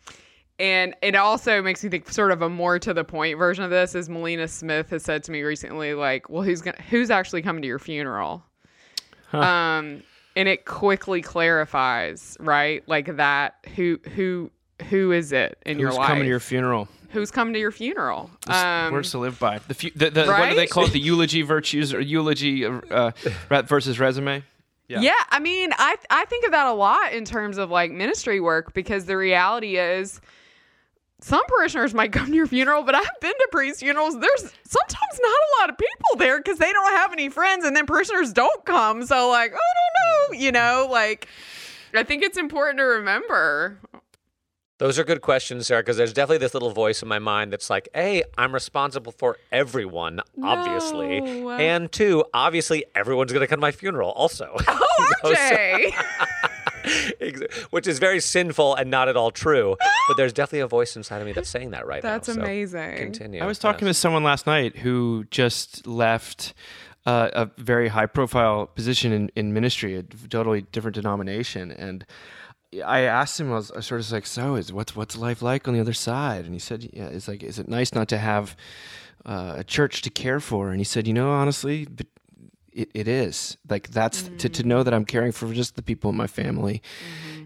and 0.59 0.95
it 1.03 1.17
also 1.17 1.61
makes 1.63 1.83
me 1.83 1.91
think 1.91 2.09
sort 2.11 2.31
of 2.31 2.43
a 2.43 2.49
more 2.49 2.79
to 2.79 2.95
the 2.95 3.05
point 3.05 3.39
version 3.39 3.65
of 3.65 3.71
this 3.71 3.95
is 3.95 4.09
Melina 4.09 4.47
Smith 4.47 4.91
has 4.91 5.03
said 5.03 5.25
to 5.25 5.33
me 5.33 5.43
recently, 5.43 5.95
like, 5.95 6.29
well, 6.31 6.43
who's 6.43 6.61
gonna 6.61 6.81
who's 6.91 7.11
actually 7.11 7.43
coming 7.43 7.63
to 7.63 7.69
your 7.69 7.79
funeral? 7.81 8.45
Um, 9.33 10.05
and 10.37 10.49
it 10.49 10.65
quickly 10.65 11.23
clarifies, 11.23 12.37
right? 12.39 12.83
Like 12.87 13.17
that 13.17 13.57
who 13.75 13.99
who 14.15 14.51
who 14.91 15.13
is 15.13 15.33
it 15.33 15.59
in 15.67 15.79
your 15.79 15.93
life? 15.93 16.07
coming 16.07 16.25
to 16.25 16.29
your 16.29 16.41
funeral? 16.41 16.89
Who's 17.15 17.31
coming 17.31 17.55
to 17.55 17.61
your 17.61 17.73
funeral? 17.73 18.31
Um, 18.47 18.93
words 18.93 19.11
to 19.13 19.19
live 19.19 19.39
by. 19.39 19.59
The, 19.59 19.75
fu- 19.75 19.91
the, 19.97 20.11
the 20.11 20.27
what 20.27 20.51
do 20.51 20.57
they 20.57 20.67
call 20.67 20.85
it? 20.85 20.93
The 20.93 21.01
eulogy 21.01 21.43
virtues 21.43 21.95
or 21.95 22.01
eulogy 22.01 22.67
uh, 22.67 23.13
versus 23.49 23.99
resume? 23.99 24.43
Yeah. 24.89 25.13
I 25.31 25.39
mean, 25.39 25.73
I 25.77 25.97
I 26.11 26.25
think 26.27 26.45
of 26.45 26.53
that 26.53 26.67
a 26.67 26.73
lot 26.73 27.13
in 27.13 27.25
terms 27.25 27.59
of 27.59 27.71
like 27.71 27.91
ministry 27.91 28.41
work 28.41 28.75
because 28.75 29.07
the 29.07 29.17
reality 29.17 29.77
is 29.77 30.21
some 31.21 31.43
parishioners 31.47 31.95
might 31.95 32.13
come 32.13 32.27
to 32.27 32.35
your 32.35 32.47
funeral, 32.47 32.83
but 32.83 32.95
I've 32.95 33.21
been 33.21 33.33
to 33.33 33.49
priest 33.51 33.81
funerals. 33.81 34.19
There's 34.21 34.43
sometimes 34.43 35.21
not 35.23 35.31
a 35.31 35.51
lot 35.61 35.71
of 35.71 35.79
people 35.79 36.17
there 36.19 36.39
because 36.39 36.59
they 36.59 36.71
don't 36.71 36.93
have 36.93 37.13
any 37.15 37.31
friends, 37.31 37.65
and 37.65 37.75
then 37.75 37.87
parishioners 37.87 38.33
don't 38.33 38.65
come. 38.67 39.07
So 39.07 39.31
like, 39.31 39.53
I 39.53 39.57
don't 39.57 40.35
know, 40.37 40.45
you 40.45 40.53
know, 40.53 40.87
like 40.91 41.29
I 41.95 42.03
think 42.03 42.23
it's 42.23 42.37
important 42.37 42.79
to 42.79 42.85
remember. 42.85 43.79
Those 44.79 44.99
are 44.99 45.05
good 45.05 45.21
questions, 45.21 45.69
Sarah, 45.69 45.83
because 45.83 45.97
there's 45.97 46.13
definitely 46.13 46.39
this 46.39 46.53
little 46.53 46.71
voice 46.73 47.01
in 47.01 47.09
my 47.09 47.21
mind 47.21 47.53
that's 47.53 47.71
like, 47.71 47.89
"A, 47.95 48.25
I'm 48.37 48.53
responsible 48.53 49.13
for 49.13 49.37
everyone, 49.53 50.21
obviously, 50.43 51.21
No. 51.21 51.51
and 51.53 51.91
two, 51.93 52.25
obviously, 52.35 52.85
everyone's 52.95 53.31
going 53.33 53.43
to 53.43 53.47
come 53.47 53.59
to 53.59 53.61
my 53.61 53.71
funeral, 53.73 54.11
also." 54.11 54.55
Oh, 54.67 55.15
You 55.25 55.35
so- 55.37 55.43
RJ. 55.43 55.95
Which 57.71 57.87
is 57.87 57.99
very 57.99 58.21
sinful 58.21 58.75
and 58.75 58.91
not 58.91 59.09
at 59.09 59.17
all 59.17 59.31
true. 59.31 59.77
But 60.09 60.17
there's 60.19 60.33
definitely 60.35 60.61
a 60.61 60.67
voice 60.67 60.97
inside 60.97 61.21
of 61.21 61.27
me 61.27 61.33
that's 61.33 61.49
saying 61.49 61.71
that 61.71 61.87
right 61.87 62.03
That's 62.03 62.29
now. 62.29 62.35
so 62.35 62.41
amazing. 62.43 62.97
Continue. 62.97 63.43
I 63.43 63.47
was 63.47 63.59
talking 63.59 63.87
yes. 63.87 63.97
to 63.97 64.01
someone 64.01 64.23
last 64.23 64.47
night 64.47 64.77
who 64.77 65.25
just 65.31 65.87
left 65.87 66.53
uh, 67.07 67.31
a 67.33 67.51
very 67.57 67.89
high 67.89 68.05
profile 68.07 68.67
position 68.67 69.13
in, 69.13 69.31
in 69.35 69.55
ministry, 69.55 69.97
a 69.97 70.03
totally 70.03 70.63
different 70.73 70.95
denomination. 70.95 71.71
And 71.71 72.05
I 72.83 73.01
asked 73.03 73.39
him, 73.41 73.53
I 73.53 73.57
was, 73.57 73.71
I 73.71 73.77
was 73.77 73.87
sort 73.87 74.01
of 74.01 74.11
like, 74.11 74.27
so 74.27 74.57
is 74.57 74.73
what's, 74.73 74.97
what's 74.97 75.17
life 75.17 75.43
like 75.43 75.69
on 75.69 75.75
the 75.75 75.81
other 75.81 75.93
side? 75.93 76.45
And 76.45 76.55
he 76.55 76.59
said, 76.59 76.89
yeah, 76.93 77.07
it's 77.07 77.29
like, 77.29 77.43
is 77.43 77.59
it 77.59 77.69
nice 77.69 77.95
not 77.95 78.09
to 78.09 78.19
have 78.19 78.57
uh, 79.25 79.55
a 79.59 79.65
church 79.65 80.03
to 80.03 80.11
care 80.11 80.41
for? 80.41 80.71
And 80.71 80.79
he 80.81 80.85
said, 80.85 81.07
you 81.07 81.15
know, 81.15 81.31
honestly, 81.31 81.87
but 81.87 82.07
it, 82.73 82.91
it 82.95 83.09
is 83.09 83.57
like 83.69 83.89
that's 83.91 84.31
to, 84.39 84.49
to 84.49 84.63
know 84.65 84.83
that 84.83 84.93
I'm 84.93 85.05
caring 85.05 85.33
for 85.33 85.53
just 85.53 85.77
the 85.77 85.83
people 85.83 86.11
in 86.11 86.17
my 86.17 86.27
family 86.27 86.83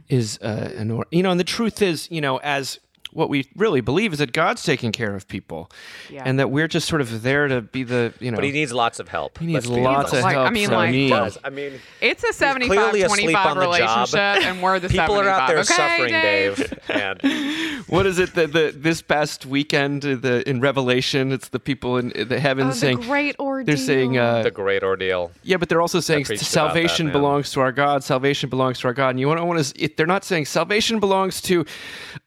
is 0.08 0.38
uh, 0.40 0.72
an 0.76 0.90
or- 0.90 1.06
you 1.10 1.22
know, 1.22 1.30
and 1.30 1.38
the 1.38 1.44
truth 1.44 1.82
is, 1.82 2.10
you 2.10 2.20
know, 2.20 2.38
as 2.38 2.78
what 3.12 3.28
we 3.28 3.48
really 3.56 3.80
believe 3.80 4.12
is 4.12 4.18
that 4.18 4.32
God's 4.32 4.62
taking 4.62 4.92
care 4.92 5.14
of 5.14 5.26
people, 5.28 5.70
Yeah. 6.10 6.22
and 6.24 6.38
that 6.38 6.50
we're 6.50 6.68
just 6.68 6.88
sort 6.88 7.00
of 7.00 7.22
there 7.22 7.48
to 7.48 7.60
be 7.62 7.82
the 7.82 8.12
you 8.20 8.30
know. 8.30 8.36
But 8.36 8.44
he 8.44 8.52
needs 8.52 8.72
lots 8.72 8.98
of 9.00 9.08
help. 9.08 9.38
he 9.38 9.46
needs 9.46 9.66
Let's 9.66 9.82
lots 9.84 9.98
honest. 10.12 10.14
of 10.14 10.22
Like, 10.22 10.36
I 10.36 10.50
mean, 10.50 10.66
from 10.68 10.76
like- 10.76 10.90
me. 10.90 11.04
He 11.04 11.08
does. 11.10 11.38
I 11.44 11.50
mean, 11.50 11.72
It's 12.00 12.22
a 12.24 12.28
he's 12.28 12.36
75 12.36 12.76
clearly 12.76 13.02
asleep 13.02 13.24
25 13.32 13.46
on 13.46 13.56
the 13.56 13.60
relationship, 13.66 14.18
and 14.18 14.62
we're 14.62 14.78
the 14.78 14.88
People 14.88 15.16
75. 15.16 15.26
are 15.26 15.28
out 15.30 15.48
there 15.48 15.58
okay, 15.58 15.74
suffering, 15.74 16.12
Dave? 16.12 16.56
Dave. 16.56 16.78
And 16.88 17.84
What 17.88 18.06
is 18.06 18.18
it 18.18 18.34
that 18.34 18.52
the 18.52 18.72
this 18.76 19.02
past 19.02 19.46
weekend 19.46 20.04
uh, 20.04 20.16
the 20.16 20.48
in 20.48 20.60
Revelation? 20.60 21.32
It's 21.32 21.48
the 21.48 21.60
people 21.60 21.96
in 21.96 22.12
the 22.28 22.40
heavens 22.40 22.66
Oh, 22.66 22.70
the 22.70 22.76
saying 22.76 23.00
great 23.00 23.38
ordeal. 23.38 23.66
they're 23.66 23.76
saying 23.76 24.18
uh, 24.18 24.42
the 24.42 24.50
great 24.50 24.82
ordeal. 24.82 25.30
Yeah, 25.42 25.56
but 25.58 25.68
they're 25.68 25.80
also 25.80 26.00
saying 26.00 26.24
preached 26.24 26.42
about 26.42 26.48
that, 26.74 26.74
salvation 26.74 27.10
belongs 27.12 27.50
to 27.52 27.60
our 27.60 27.72
God. 27.72 28.04
Salvation 28.04 28.50
belongs 28.50 28.80
to 28.80 28.88
our 28.88 28.94
God. 28.94 29.10
And 29.10 29.20
you 29.20 29.28
want 29.28 29.38
to 29.40 29.44
want 29.44 29.64
to. 29.64 29.88
They're 29.96 30.06
not 30.06 30.24
saying 30.24 30.46
salvation 30.46 30.98
belongs 31.00 31.40
to 31.42 31.64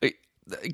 uh, 0.03 0.07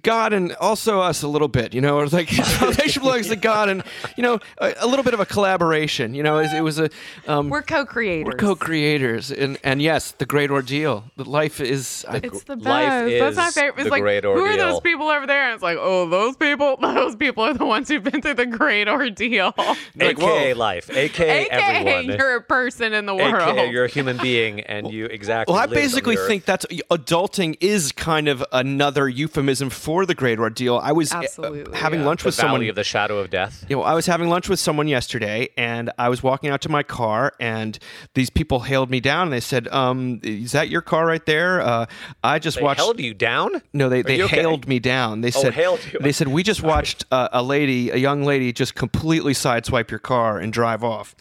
God 0.02 0.34
and 0.34 0.54
also 0.56 1.02
us 1.02 1.24
a 1.24 1.28
little 1.28 1.48
bit. 1.48 1.74
You 1.74 1.82
know, 1.82 2.00
it's 2.02 2.14
like 2.14 2.30
salvation 2.30 3.04
belongs 3.04 3.28
to 3.28 3.36
God 3.48 3.70
and 3.70 3.84
you 4.16 4.24
know 4.24 4.40
a, 4.60 4.74
a 4.80 4.88
little 4.88 5.04
bit 5.04 5.14
of 5.14 5.20
a 5.20 5.26
collaboration. 5.26 6.14
You 6.14 6.24
know, 6.24 6.40
it, 6.40 6.52
it 6.54 6.62
was 6.62 6.80
a 6.80 6.90
um, 7.28 7.50
We're 7.50 7.62
co-creators. 7.62 8.26
we're 8.26 8.38
co-creators 8.38 9.32
and 9.32 9.58
and 9.64 9.82
yes, 9.82 10.12
the 10.12 10.26
great 10.26 10.52
ordeal. 10.52 11.04
The 11.16 11.26
life 11.26 11.62
is. 11.62 12.06
I, 12.08 12.18
It's 12.18 12.44
the 12.44 12.56
best. 12.56 12.68
Life 12.68 13.20
That's 13.20 13.38
my 13.38 13.50
favorite. 13.52 13.82
It's 13.82 13.84
the 13.86 13.92
like, 13.92 14.02
great 14.02 14.24
who 14.24 14.46
are 14.46 14.58
those 14.58 14.80
people 14.82 15.08
over 15.08 15.28
there? 15.28 15.46
And 15.46 15.54
it's 15.54 15.64
like, 15.64 15.78
oh, 15.80 16.10
those 16.10 16.36
people. 16.36 16.78
Those 16.98 17.16
people 17.16 17.44
are 17.44 17.54
the 17.54 17.66
ones 17.66 17.90
who've 17.90 18.04
been 18.04 18.22
through 18.22 18.36
the 18.36 18.46
great 18.46 18.88
ordeal. 18.88 19.54
Like, 19.58 20.18
AKA 20.18 20.54
whoa. 20.54 20.60
life. 20.60 20.90
AKA, 20.90 21.46
AKA, 21.46 21.50
everyone. 21.52 22.18
you're 22.18 22.36
a 22.38 22.42
person 22.42 22.94
in 22.94 23.06
the 23.06 23.14
world. 23.14 23.36
AKA 23.36 23.72
you're 23.72 23.86
a 23.86 23.90
human 23.90 24.18
being 24.18 24.62
and 24.62 24.92
you 24.92 25.06
exactly. 25.06 25.54
Well, 25.54 25.62
I 25.62 25.66
lived 25.66 25.74
on 25.74 25.76
the 25.76 25.88
basically 25.88 26.18
earth. 26.18 26.28
think 26.28 26.46
that's 26.46 26.66
adulting 26.90 27.58
is 27.62 27.92
kind 27.92 28.28
of 28.28 28.44
another 28.52 29.08
euphemism 29.08 29.67
for 29.70 30.06
the 30.06 30.16
great 30.16 30.40
ordeal. 30.40 30.78
I 30.82 30.92
was 30.92 31.12
uh, 31.14 31.18
Absolutely, 31.18 31.78
having 31.78 32.00
yeah. 32.02 32.06
lunch 32.06 32.24
the 32.24 32.28
with 32.28 32.36
valley 32.36 32.48
someone 32.50 32.70
of 32.70 32.76
the 32.76 32.84
shadow 32.84 33.18
of 33.20 33.30
death. 33.30 33.66
you 33.70 33.76
know, 33.78 33.84
I 33.84 33.94
was 33.94 34.06
having 34.06 34.30
lunch 34.30 34.50
with 34.50 34.60
someone 34.60 34.88
yesterday, 34.88 35.50
and 35.58 35.92
I 35.98 36.10
was 36.10 36.22
walking 36.24 36.50
out 36.50 36.62
to 36.62 36.70
my 36.70 36.84
car, 36.84 37.34
and 37.40 37.78
these 38.14 38.30
people 38.30 38.62
hailed 38.62 38.90
me 38.90 39.00
down, 39.00 39.24
and 39.28 39.34
they 39.34 39.40
said, 39.40 39.68
um, 39.70 40.20
"Is 40.24 40.52
that 40.54 40.70
your 40.70 40.82
car 40.82 41.06
right 41.06 41.26
there?" 41.26 41.62
Uh, 41.62 41.86
I 42.24 42.40
just 42.40 42.58
They 42.58 42.64
watched. 42.64 42.80
held 42.80 43.00
you 43.00 43.14
down. 43.14 43.62
no, 43.74 43.90
they, 43.90 44.00
Are 44.00 44.04
they 44.04 44.18
you 44.18 44.26
okay? 44.26 44.38
hailed 44.42 44.68
me 44.68 44.80
down. 44.80 45.22
They 45.22 45.30
Oh, 45.30 45.42
said, 45.42 45.54
hailed 45.54 45.80
you. 45.92 46.00
They 46.00 46.12
said, 46.12 46.28
"We 46.30 46.44
just 46.44 46.64
watched 46.64 47.06
uh, 47.12 47.30
a 47.32 47.44
lady, 47.44 47.90
a 47.92 47.98
young 47.98 48.24
lady, 48.24 48.52
just 48.54 48.76
completely 48.76 49.34
sideswipe 49.34 49.90
your 49.92 50.00
car 50.00 50.38
and 50.40 50.52
drive 50.54 50.84
off," 50.84 51.16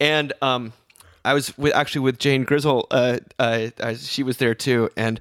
and 0.00 0.32
um. 0.42 0.72
I 1.24 1.34
was 1.34 1.56
with, 1.56 1.74
actually 1.74 2.00
with 2.02 2.18
Jane 2.18 2.44
Grizzle. 2.44 2.86
Uh, 2.90 3.18
uh, 3.38 3.68
uh, 3.80 3.94
she 3.94 4.22
was 4.22 4.38
there 4.38 4.54
too, 4.54 4.90
and 4.96 5.20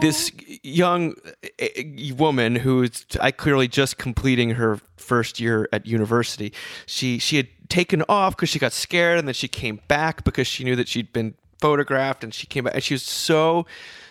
this 0.00 0.30
young 0.62 1.14
uh, 1.60 1.64
uh, 1.64 2.14
woman 2.16 2.56
who's 2.56 3.06
I 3.20 3.30
clearly 3.30 3.68
just 3.68 3.98
completing 3.98 4.50
her 4.50 4.80
first 4.96 5.40
year 5.40 5.68
at 5.72 5.86
university. 5.86 6.52
She 6.86 7.18
she 7.18 7.36
had 7.36 7.48
taken 7.68 8.02
off 8.08 8.36
because 8.36 8.48
she 8.48 8.58
got 8.58 8.72
scared, 8.72 9.18
and 9.18 9.26
then 9.26 9.34
she 9.34 9.48
came 9.48 9.80
back 9.88 10.24
because 10.24 10.46
she 10.46 10.64
knew 10.64 10.76
that 10.76 10.88
she'd 10.88 11.12
been 11.12 11.34
photographed, 11.60 12.22
and 12.22 12.34
she 12.34 12.46
came 12.46 12.64
back, 12.64 12.74
and 12.74 12.82
she 12.82 12.94
was 12.94 13.02
so 13.02 13.66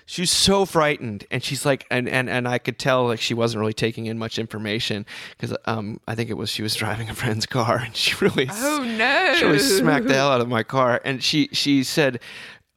she 0.10 0.22
was 0.24 0.32
so 0.32 0.65
frightened. 0.65 1.26
And 1.30 1.43
she's 1.43 1.65
like 1.65 1.86
and 1.91 2.08
and, 2.10 2.30
and 2.30 2.48
i 2.48 2.58
could 2.58 2.80
tell 2.80 3.06
like 3.06 3.20
she 3.20 3.34
wasn't 3.36 3.60
really 3.60 3.74
taking 3.74 4.08
in 4.08 4.17
much 4.17 4.39
information 4.39 5.06
because 5.38 5.56
um 5.65 6.00
i 6.08 6.15
think 6.15 6.30
it 6.32 6.38
was 6.38 6.50
she 6.50 6.63
was 6.63 6.74
driving 6.74 7.10
a 7.10 7.13
friend's 7.13 7.46
car 7.46 7.78
and 7.78 7.96
she 7.96 8.15
really 8.26 8.48
Oh, 8.52 8.84
no. 8.98 9.34
she 9.36 9.46
really 9.46 9.60
smacked 9.60 10.08
the 10.08 10.13
hell 10.15 10.32
out 10.32 10.41
of 10.41 10.48
my 10.48 10.63
car. 10.63 11.00
And 11.06 11.22
she 11.24 11.50
she 11.52 11.84
said 11.84 12.20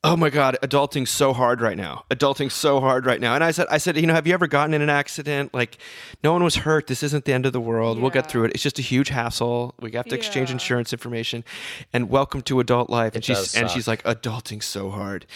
oh 0.03 0.17
my 0.17 0.31
god 0.31 0.57
adulting 0.63 1.07
so 1.07 1.33
hard 1.35 1.61
right 1.61 1.77
now. 1.77 2.05
Adulting 2.11 2.51
so 2.51 2.81
hard 2.81 3.05
right 3.07 3.21
now. 3.21 3.35
And 3.35 3.45
i 3.45 3.51
said 3.53 3.67
i 3.71 3.79
said 3.79 3.97
you 3.97 4.07
know 4.07 4.15
have 4.15 4.27
you 4.27 4.35
ever 4.35 4.47
gotten 4.47 4.75
in 4.75 4.83
an 4.83 4.91
accident? 4.91 5.53
Like 5.55 5.77
no 6.25 6.33
one 6.33 6.43
was 6.43 6.57
hurt. 6.57 6.87
This 6.89 7.03
isn't 7.03 7.27
the 7.27 7.33
end 7.33 7.47
of 7.47 7.53
the 7.53 7.61
world. 7.61 8.01
We'll 8.01 8.11
get 8.11 8.29
through 8.31 8.45
it. 8.47 8.53
It's 8.55 8.63
just 8.63 8.79
a 8.79 8.83
huge 8.83 9.09
hassle. 9.11 9.75
We 9.79 9.93
have 9.93 10.07
to 10.07 10.15
exchange 10.17 10.49
Yeah. 10.49 10.55
insurance 10.55 10.93
information. 10.93 11.45
And 11.93 12.09
welcome 12.11 12.41
to 12.43 12.59
adult 12.61 12.89
life. 12.91 13.15
And 13.15 13.25
she's 13.25 13.55
and 13.55 13.71
she's 13.71 13.87
like 13.87 14.03
adulting 14.05 14.63
so 14.63 14.91
hard. 14.91 15.27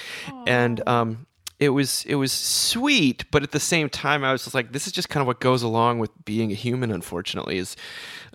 And 0.47 0.83
um 0.89 1.27
it 1.61 1.69
was 1.69 2.05
it 2.07 2.17
was 2.17 2.33
sweet 2.33 3.25
but 3.31 3.43
at 3.43 3.53
the 3.53 3.61
same 3.61 3.89
time 3.89 4.25
i 4.25 4.33
was 4.33 4.43
just 4.45 4.55
like 4.55 4.73
this 4.73 4.87
is 4.87 4.93
just 4.93 5.09
kind 5.09 5.21
of 5.21 5.27
what 5.27 5.39
goes 5.41 5.63
along 5.63 5.99
with 6.01 6.11
being 6.25 6.51
a 6.51 6.55
human 6.55 6.91
unfortunately 6.91 7.59
is 7.59 7.77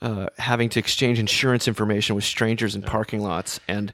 uh, 0.02 0.28
having 0.38 0.70
to 0.70 0.80
exchange 0.80 1.20
insurance 1.20 1.68
information 1.68 2.16
with 2.16 2.24
strangers 2.24 2.74
in 2.76 2.82
parking 2.82 3.22
lots 3.22 3.60
and 3.68 3.92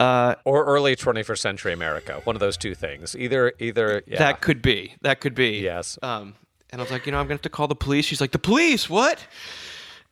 uh, 0.00 0.34
Or 0.44 0.64
early 0.64 0.96
21st 0.96 1.38
century 1.38 1.72
America. 1.72 2.20
One 2.24 2.34
of 2.34 2.40
those 2.40 2.56
two 2.56 2.74
things. 2.74 3.14
Either, 3.14 3.52
either. 3.60 4.02
Yeah. 4.08 4.18
That 4.18 4.40
could 4.40 4.60
be. 4.60 4.96
That 5.02 5.20
could 5.20 5.36
be. 5.36 5.60
Yes. 5.60 6.00
Um, 6.02 6.34
and 6.70 6.80
I 6.80 6.82
was 6.82 6.90
like, 6.90 7.06
you 7.06 7.12
know, 7.12 7.18
I'm 7.18 7.26
gonna 7.26 7.34
have 7.34 7.42
to 7.42 7.48
call 7.48 7.68
the 7.68 7.76
police. 7.76 8.04
She's 8.06 8.20
like, 8.20 8.32
the 8.32 8.40
police? 8.40 8.90
What? 8.90 9.24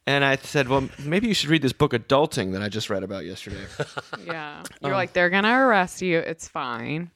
And 0.06 0.24
I 0.24 0.36
said, 0.36 0.68
well, 0.68 0.88
maybe 1.00 1.26
you 1.26 1.34
should 1.34 1.50
read 1.50 1.62
this 1.62 1.72
book, 1.72 1.92
Adulting, 1.92 2.52
that 2.52 2.62
I 2.62 2.68
just 2.68 2.88
read 2.88 3.02
about 3.02 3.24
yesterday. 3.24 3.64
Yeah. 4.24 4.62
You're 4.82 4.92
Um, 4.92 4.96
like, 4.96 5.14
they're 5.14 5.30
going 5.30 5.44
to 5.44 5.52
arrest 5.52 6.00
you. 6.00 6.18
It's 6.18 6.46
fine. 6.46 7.10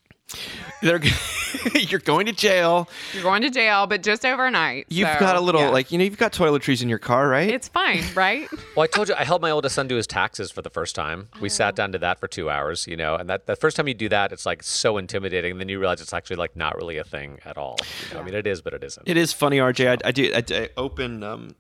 They're, 0.82 1.00
you're 1.74 2.00
going 2.00 2.26
to 2.26 2.32
jail. 2.32 2.88
You're 3.14 3.22
going 3.22 3.42
to 3.42 3.50
jail, 3.50 3.86
but 3.86 4.02
just 4.02 4.24
overnight. 4.24 4.86
You've 4.88 5.08
So, 5.14 5.18
got 5.20 5.36
a 5.36 5.40
little, 5.40 5.62
yeah. 5.62 5.70
like, 5.70 5.90
you 5.90 5.98
know, 5.98 6.04
you've 6.04 6.18
got 6.18 6.32
toiletries 6.32 6.82
in 6.82 6.88
your 6.88 6.98
car, 6.98 7.28
right? 7.28 7.48
It's 7.50 7.68
fine, 7.68 8.02
right? 8.14 8.48
Well, 8.76 8.84
I 8.84 8.86
told 8.86 9.08
you 9.08 9.14
I 9.18 9.24
helped 9.24 9.42
my 9.42 9.50
oldest 9.50 9.74
son 9.74 9.88
do 9.88 9.96
his 9.96 10.06
taxes 10.06 10.52
for 10.52 10.62
the 10.62 10.70
first 10.70 10.94
time. 10.94 11.28
We 11.40 11.46
Oh. 11.46 11.48
sat 11.48 11.74
down 11.74 11.90
to 11.92 11.98
that 11.98 12.20
for 12.20 12.28
two 12.28 12.48
hours, 12.48 12.86
you 12.86 12.96
know, 12.96 13.16
and 13.16 13.28
that 13.28 13.46
the 13.46 13.56
first 13.56 13.76
time 13.76 13.88
you 13.88 13.94
do 13.94 14.08
that, 14.10 14.30
it's 14.30 14.46
like 14.46 14.62
so 14.62 14.98
intimidating. 14.98 15.52
And 15.52 15.60
then 15.60 15.68
you 15.68 15.80
realize 15.80 16.00
it's 16.00 16.12
actually 16.12 16.36
like 16.36 16.54
not 16.54 16.76
really 16.76 16.96
a 16.98 17.04
thing 17.04 17.40
at 17.44 17.56
all. 17.58 17.76
You 18.10 18.14
know? 18.14 18.20
I 18.20 18.24
mean, 18.24 18.34
it 18.34 18.46
is, 18.46 18.62
but 18.62 18.72
it 18.74 18.84
isn't. 18.84 19.08
It 19.08 19.16
is 19.16 19.32
funny, 19.32 19.58
RJ. 19.58 19.88
I, 20.04 20.08
I 20.08 20.12
do. 20.12 20.32
I, 20.32 20.44
I 20.62 20.68
open 20.76 21.24
um, 21.24 21.56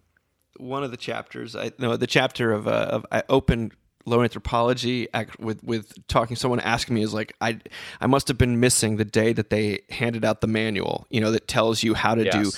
one 0.58 0.84
of 0.84 0.92
the 0.92 0.96
chapters. 0.96 1.56
I 1.56 1.72
no, 1.78 1.96
the 1.96 2.06
chapter 2.06 2.52
of, 2.52 2.68
uh, 2.68 2.70
of 2.70 3.06
I 3.10 3.24
opened 3.28 3.72
low 4.08 4.22
anthropology 4.22 5.08
act 5.14 5.38
with 5.38 5.62
with 5.62 5.92
talking. 6.08 6.36
Someone 6.36 6.60
asking 6.60 6.94
me 6.94 7.02
is 7.02 7.12
like, 7.14 7.34
I 7.40 7.60
I 8.00 8.06
must 8.06 8.28
have 8.28 8.38
been 8.38 8.58
missing 8.60 8.96
the 8.96 9.04
day 9.04 9.32
that 9.32 9.50
they 9.50 9.80
handed 9.90 10.24
out 10.24 10.40
the 10.40 10.46
manual. 10.46 11.06
You 11.10 11.20
know, 11.20 11.30
that 11.30 11.46
tells 11.48 11.82
you 11.82 11.94
how 11.94 12.14
to 12.14 12.24
do 12.30 12.50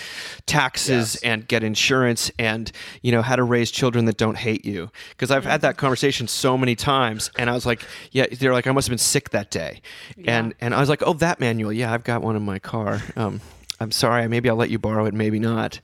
taxes 0.47 1.15
Yes. 1.15 1.23
and 1.23 1.47
get 1.49 1.63
insurance 1.63 2.31
and 2.39 2.71
you 3.03 3.13
know 3.13 3.23
how 3.23 3.37
to 3.37 3.43
raise 3.43 3.71
children 3.71 4.05
that 4.07 4.17
don't 4.17 4.37
hate 4.39 4.65
you. 4.65 4.91
Because 5.11 5.31
I've 5.31 5.45
had 5.45 5.61
that 5.63 5.77
conversation 5.77 6.29
so 6.29 6.57
many 6.57 6.75
times, 6.75 7.31
and 7.39 7.51
I 7.51 7.55
was 7.55 7.67
like, 7.67 7.83
yeah, 8.13 8.27
they're 8.39 8.53
like, 8.53 8.67
I 8.67 8.73
must 8.73 8.89
have 8.89 8.93
been 8.93 8.99
sick 8.99 9.31
that 9.31 9.51
day, 9.51 9.81
and 10.27 10.55
and 10.61 10.75
I 10.75 10.81
was 10.81 10.89
like, 10.89 11.03
oh, 11.05 11.13
that 11.15 11.41
manual, 11.41 11.73
yeah, 11.73 11.93
I've 11.93 12.05
got 12.05 12.23
one 12.23 12.37
in 12.37 12.43
my 12.43 12.59
car. 12.59 13.03
Um, 13.17 13.41
I'm 13.83 13.91
sorry, 13.93 14.29
maybe 14.29 14.51
I'll 14.51 14.57
let 14.57 14.69
you 14.71 14.79
borrow 14.79 15.07
it, 15.07 15.15
maybe 15.15 15.39
not. 15.39 15.81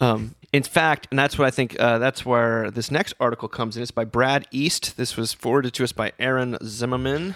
Um, 0.00 0.34
in 0.52 0.62
fact, 0.62 1.08
and 1.10 1.18
that's 1.18 1.38
what 1.38 1.46
I 1.46 1.50
think. 1.50 1.78
Uh, 1.78 1.98
that's 1.98 2.24
where 2.24 2.70
this 2.70 2.90
next 2.90 3.14
article 3.20 3.48
comes 3.48 3.76
in. 3.76 3.82
It's 3.82 3.90
by 3.90 4.04
Brad 4.04 4.46
East. 4.50 4.96
This 4.96 5.16
was 5.16 5.32
forwarded 5.32 5.74
to 5.74 5.84
us 5.84 5.92
by 5.92 6.12
Aaron 6.18 6.56
Zimmerman. 6.62 7.34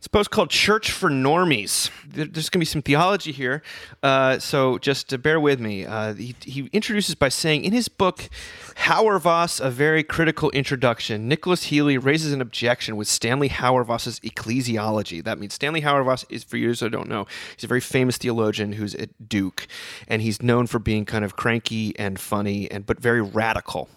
It's 0.00 0.06
a 0.06 0.10
post 0.10 0.30
called 0.30 0.48
Church 0.48 0.90
for 0.92 1.10
Normies. 1.10 1.90
There's 2.08 2.48
going 2.48 2.52
to 2.52 2.58
be 2.60 2.64
some 2.64 2.80
theology 2.80 3.32
here, 3.32 3.60
uh, 4.02 4.38
so 4.38 4.78
just 4.78 5.12
uh, 5.12 5.18
bear 5.18 5.38
with 5.38 5.60
me. 5.60 5.84
Uh, 5.84 6.14
he, 6.14 6.34
he 6.40 6.70
introduces 6.72 7.14
by 7.14 7.28
saying, 7.28 7.64
in 7.64 7.74
his 7.74 7.88
book, 7.88 8.30
Hauerwas, 8.76 9.60
A 9.60 9.70
Very 9.70 10.02
Critical 10.02 10.48
Introduction, 10.52 11.28
Nicholas 11.28 11.64
Healy 11.64 11.98
raises 11.98 12.32
an 12.32 12.40
objection 12.40 12.96
with 12.96 13.08
Stanley 13.08 13.50
Hauerwas's 13.50 14.20
ecclesiology. 14.20 15.22
That 15.22 15.38
means 15.38 15.52
Stanley 15.52 15.82
Hauerwas 15.82 16.24
is, 16.30 16.44
for 16.44 16.56
you 16.56 16.72
who 16.72 16.88
don't 16.88 17.10
know, 17.10 17.26
he's 17.54 17.64
a 17.64 17.68
very 17.68 17.82
famous 17.82 18.16
theologian 18.16 18.72
who's 18.72 18.94
at 18.94 19.28
Duke, 19.28 19.66
and 20.08 20.22
he's 20.22 20.40
known 20.40 20.66
for 20.66 20.78
being 20.78 21.04
kind 21.04 21.26
of 21.26 21.36
cranky 21.36 21.92
and 21.98 22.18
funny, 22.18 22.70
and 22.70 22.86
but 22.86 22.98
very 22.98 23.20
radical. 23.20 23.90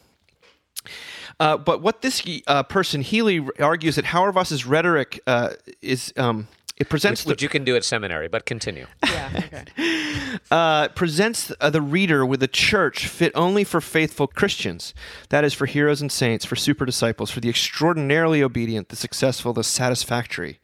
Uh, 1.40 1.58
but 1.58 1.82
what 1.82 2.02
this 2.02 2.24
uh, 2.48 2.64
person 2.64 3.02
Healy 3.02 3.46
argues 3.60 3.96
that 3.96 4.06
Hauerwas's 4.06 4.66
rhetoric 4.66 5.20
uh, 5.28 5.52
is 5.82 6.14
um, 6.18 6.48
it 6.76 6.90
presents 6.90 7.24
Which 7.24 7.44
you 7.44 7.50
can 7.50 7.64
do 7.64 7.76
at 7.76 7.84
seminary, 7.84 8.28
but 8.28 8.48
continue. 8.48 8.88
yeah. 9.06 9.42
Okay. 9.46 10.40
uh, 10.52 10.88
presents 10.90 11.52
uh, 11.62 11.70
the 11.70 11.82
reader 11.82 12.26
with 12.26 12.42
a 12.42 12.48
church 12.48 13.08
fit 13.08 13.32
only 13.36 13.64
for 13.64 13.80
faithful 13.80 14.26
Christians. 14.26 14.96
That 15.30 15.44
is, 15.44 15.54
for 15.54 15.68
heroes 15.68 16.02
and 16.02 16.12
saints, 16.12 16.46
for 16.46 16.56
super 16.56 16.84
disciples, 16.84 17.30
for 17.30 17.42
the 17.42 17.50
extraordinarily 17.50 18.42
obedient, 18.42 18.90
the 18.90 18.96
successful, 18.96 19.54
the 19.54 19.64
satisfactory. 19.64 20.60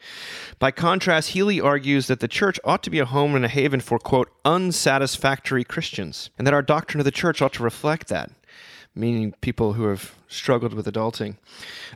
By 0.58 0.72
contrast, 0.72 1.30
Healy 1.30 1.62
argues 1.62 2.08
that 2.08 2.22
the 2.22 2.28
church 2.28 2.60
ought 2.64 2.82
to 2.84 2.90
be 2.90 3.00
a 3.00 3.06
home 3.06 3.36
and 3.36 3.46
a 3.46 3.50
haven 3.50 3.80
for, 3.80 4.00
quote, 4.00 4.32
unsatisfactory 4.44 5.64
Christians, 5.64 6.32
and 6.40 6.48
that 6.48 6.56
our 6.56 6.64
doctrine 6.64 7.00
of 7.00 7.06
the 7.06 7.12
church 7.12 7.40
ought 7.40 7.54
to 7.54 7.64
reflect 7.64 8.08
that 8.08 8.32
meaning 9.00 9.34
people 9.42 9.74
who 9.74 9.86
have 9.86 10.14
struggled 10.30 10.74
with 10.74 10.86
adulting. 10.86 11.36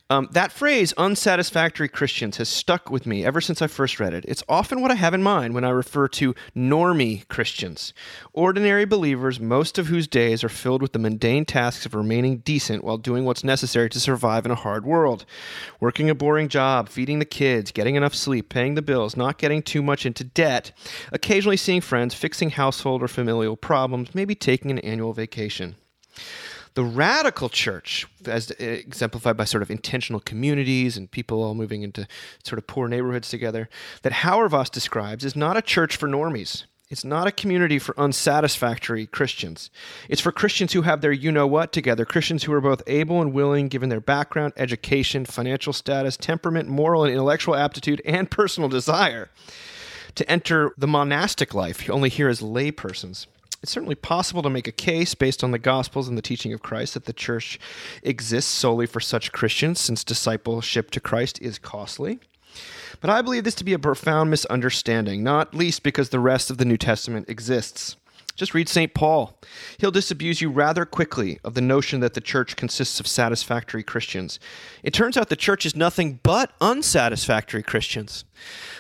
Um, 0.10 0.28
that 0.32 0.52
phrase, 0.52 0.92
unsatisfactory 0.98 1.88
Christians, 1.88 2.38
has 2.38 2.50
stuck 2.50 2.89
with 2.89 3.06
me 3.06 3.24
ever 3.24 3.39
since 3.39 3.62
I 3.62 3.68
first 3.68 4.00
read 4.00 4.13
it. 4.13 4.26
It's 4.28 4.44
often 4.50 4.82
what 4.82 4.89
I 4.89 4.96
have 4.96 5.13
in 5.13 5.22
mind 5.22 5.54
when 5.54 5.63
I 5.63 5.70
refer 5.70 6.08
to 6.10 6.34
normie 6.56 7.28
Christians, 7.28 7.94
ordinary 8.34 8.86
believers, 8.86 9.39
most 9.39 9.78
of 9.78 9.88
whose 9.88 10.08
days 10.08 10.44
are 10.44 10.50
filled 10.50 10.82
with 10.82 10.94
the 10.94 11.00
mundane 11.00 11.46
tasks 11.46 11.86
of 11.86 11.94
remaining 11.94 12.38
decent 12.38 12.84
while 12.84 12.98
doing 12.98 13.24
what's 13.24 13.44
necessary 13.44 13.89
to 13.92 14.00
survive 14.00 14.46
in 14.46 14.52
a 14.52 14.56
hard 14.56 14.84
world. 14.84 15.26
Working 15.80 16.10
a 16.10 16.16
boring 16.16 16.50
job, 16.50 16.89
feeding 16.89 17.20
the 17.20 17.26
kids, 17.26 17.72
getting 17.72 17.96
enough 17.96 18.16
sleep, 18.16 18.50
paying 18.50 18.74
the 18.74 18.82
bills, 18.82 19.16
not 19.16 19.38
getting 19.38 19.62
too 19.62 19.84
much 19.84 20.06
into 20.06 20.24
debt, 20.24 20.72
occasionally 21.12 21.58
seeing 21.58 21.82
friends, 21.82 22.16
fixing 22.16 22.50
household 22.50 23.04
or 23.04 23.08
familial 23.08 23.56
problems, 23.56 24.16
maybe 24.16 24.34
taking 24.34 24.72
an 24.72 24.80
annual 24.80 25.13
vacation. 25.13 25.76
The 26.75 26.83
radical 26.83 27.49
church, 27.49 28.07
as 28.25 28.49
exemplified 28.51 29.38
by 29.38 29.45
sort 29.45 29.62
of 29.62 29.69
intentional 29.69 30.19
communities 30.19 30.97
and 30.97 31.09
people 31.09 31.43
all 31.43 31.53
moving 31.53 31.83
into 31.83 32.07
sort 32.43 32.57
of 32.57 32.65
poor 32.65 32.88
neighborhoods 32.88 33.29
together, 33.29 33.69
that 34.01 34.13
Hauerwas 34.13 34.71
describes 34.71 35.23
is 35.23 35.36
not 35.36 35.55
a 35.55 35.62
church 35.62 35.95
for 35.95 36.07
normies. 36.07 36.65
It's 36.93 37.03
not 37.03 37.25
a 37.25 37.31
community 37.31 37.79
for 37.79 37.99
unsatisfactory 37.99 39.07
Christians. 39.07 39.71
It's 40.09 40.21
for 40.21 40.31
Christians 40.31 40.73
who 40.73 40.83
have 40.83 41.01
their 41.01 41.12
you 41.12 41.31
know 41.31 41.47
what 41.47 41.71
together, 41.71 42.05
Christians 42.05 42.43
who 42.43 42.53
are 42.53 42.62
both 42.62 42.83
able 42.86 43.19
and 43.19 43.33
willing, 43.33 43.67
given 43.67 43.89
their 43.89 43.99
background, 43.99 44.53
education, 44.57 45.25
financial 45.25 45.73
status, 45.73 46.17
temperament, 46.17 46.69
moral 46.69 47.03
and 47.03 47.12
intellectual 47.12 47.55
aptitude, 47.55 47.99
and 48.05 48.29
personal 48.29 48.69
desire, 48.69 49.31
to 50.13 50.29
enter 50.29 50.73
the 50.77 50.88
monastic 50.88 51.55
life, 51.55 51.89
only 51.89 52.09
here 52.09 52.29
as 52.29 52.41
laypersons. 52.41 53.25
It's 53.63 53.71
certainly 53.71 53.95
possible 53.95 54.41
to 54.41 54.49
make 54.49 54.67
a 54.67 54.73
case 54.73 55.15
based 55.15 55.41
on 55.41 55.52
the 55.52 55.58
Gospels 55.58 56.10
and 56.10 56.17
the 56.17 56.21
teaching 56.21 56.52
of 56.52 56.62
Christ 56.62 56.95
that 56.95 57.06
the 57.06 57.13
church 57.13 57.58
exists 58.04 58.52
solely 58.52 58.86
for 58.86 58.99
such 58.99 59.32
Christians, 59.32 59.80
since 59.80 60.04
discipleship 60.04 60.91
to 60.91 60.99
Christ 60.99 61.41
is 61.41 61.60
costly. 61.60 62.19
But 62.99 63.10
I 63.10 63.21
believe 63.21 63.45
this 63.45 63.56
to 63.56 63.63
be 63.63 63.71
a 63.71 63.80
profound 63.80 64.30
misunderstanding, 64.30 65.23
not 65.23 65.56
least 65.56 65.82
because 65.82 66.10
the 66.10 66.19
rest 66.19 66.52
of 66.52 66.58
the 66.58 66.65
New 66.65 66.76
Testament 66.76 67.30
exists. 67.30 67.95
Just 68.36 68.54
read 68.54 68.67
St. 68.67 68.93
Paul. 68.93 69.39
He'll 69.78 69.91
disabuse 69.91 70.41
you 70.41 70.49
rather 70.49 70.86
quickly 70.86 71.39
of 71.45 71.54
the 71.54 71.62
notion 71.62 72.02
that 72.02 72.15
the 72.15 72.21
church 72.21 72.58
consists 72.58 72.99
of 72.99 73.08
satisfactory 73.08 73.84
Christians. 73.84 74.39
It 74.82 74.93
turns 74.93 75.15
out 75.15 75.30
the 75.30 75.38
church 75.38 75.65
is 75.65 75.76
nothing 75.76 76.19
but 76.21 76.52
unsatisfactory 76.60 77.63
Christians. 77.63 78.26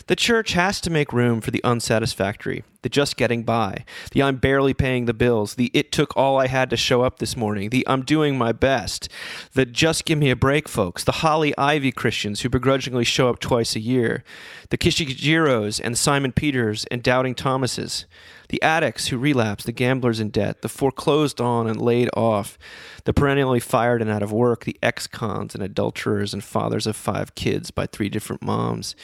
The 0.07 0.15
church 0.17 0.53
has 0.53 0.81
to 0.81 0.89
make 0.89 1.13
room 1.13 1.39
for 1.39 1.51
the 1.51 1.63
unsatisfactory, 1.63 2.63
the 2.83 2.89
just 2.89 3.17
getting 3.17 3.43
by, 3.43 3.83
the 4.11 4.21
I'm 4.21 4.37
barely 4.37 4.73
paying 4.73 5.05
the 5.05 5.13
bills, 5.13 5.55
the 5.55 5.71
it 5.73 5.91
took 5.91 6.15
all 6.15 6.39
I 6.39 6.47
had 6.47 6.69
to 6.69 6.77
show 6.77 7.01
up 7.01 7.17
this 7.17 7.35
morning, 7.35 7.69
the 7.69 7.85
I'm 7.87 8.03
doing 8.03 8.37
my 8.37 8.51
best, 8.51 9.09
the 9.53 9.65
just 9.65 10.05
give 10.05 10.19
me 10.19 10.29
a 10.29 10.35
break 10.35 10.69
folks, 10.69 11.03
the 11.03 11.23
Holly 11.23 11.57
Ivy 11.57 11.91
Christians 11.91 12.41
who 12.41 12.49
begrudgingly 12.49 13.05
show 13.05 13.29
up 13.29 13.39
twice 13.39 13.75
a 13.75 13.79
year, 13.79 14.23
the 14.69 14.77
Kichijiros 14.77 15.81
and 15.83 15.97
Simon 15.97 16.31
Peters 16.31 16.85
and 16.91 17.01
Doubting 17.01 17.35
Thomases, 17.35 18.05
the 18.49 18.61
addicts 18.61 19.07
who 19.07 19.17
relapse, 19.17 19.63
the 19.63 19.71
gamblers 19.71 20.19
in 20.19 20.29
debt, 20.29 20.61
the 20.61 20.69
foreclosed 20.69 21.41
on 21.41 21.67
and 21.67 21.81
laid 21.81 22.09
off, 22.15 22.57
the 23.05 23.13
perennially 23.13 23.59
fired 23.59 24.01
and 24.01 24.11
out 24.11 24.21
of 24.21 24.31
work, 24.31 24.65
the 24.65 24.77
ex 24.83 25.07
cons 25.07 25.55
and 25.55 25.63
adulterers 25.63 26.33
and 26.33 26.43
fathers 26.43 26.85
of 26.85 26.95
five 26.95 27.33
kids 27.33 27.71
by 27.71 27.85
three 27.87 28.09
different 28.09 28.43
moms. 28.43 28.95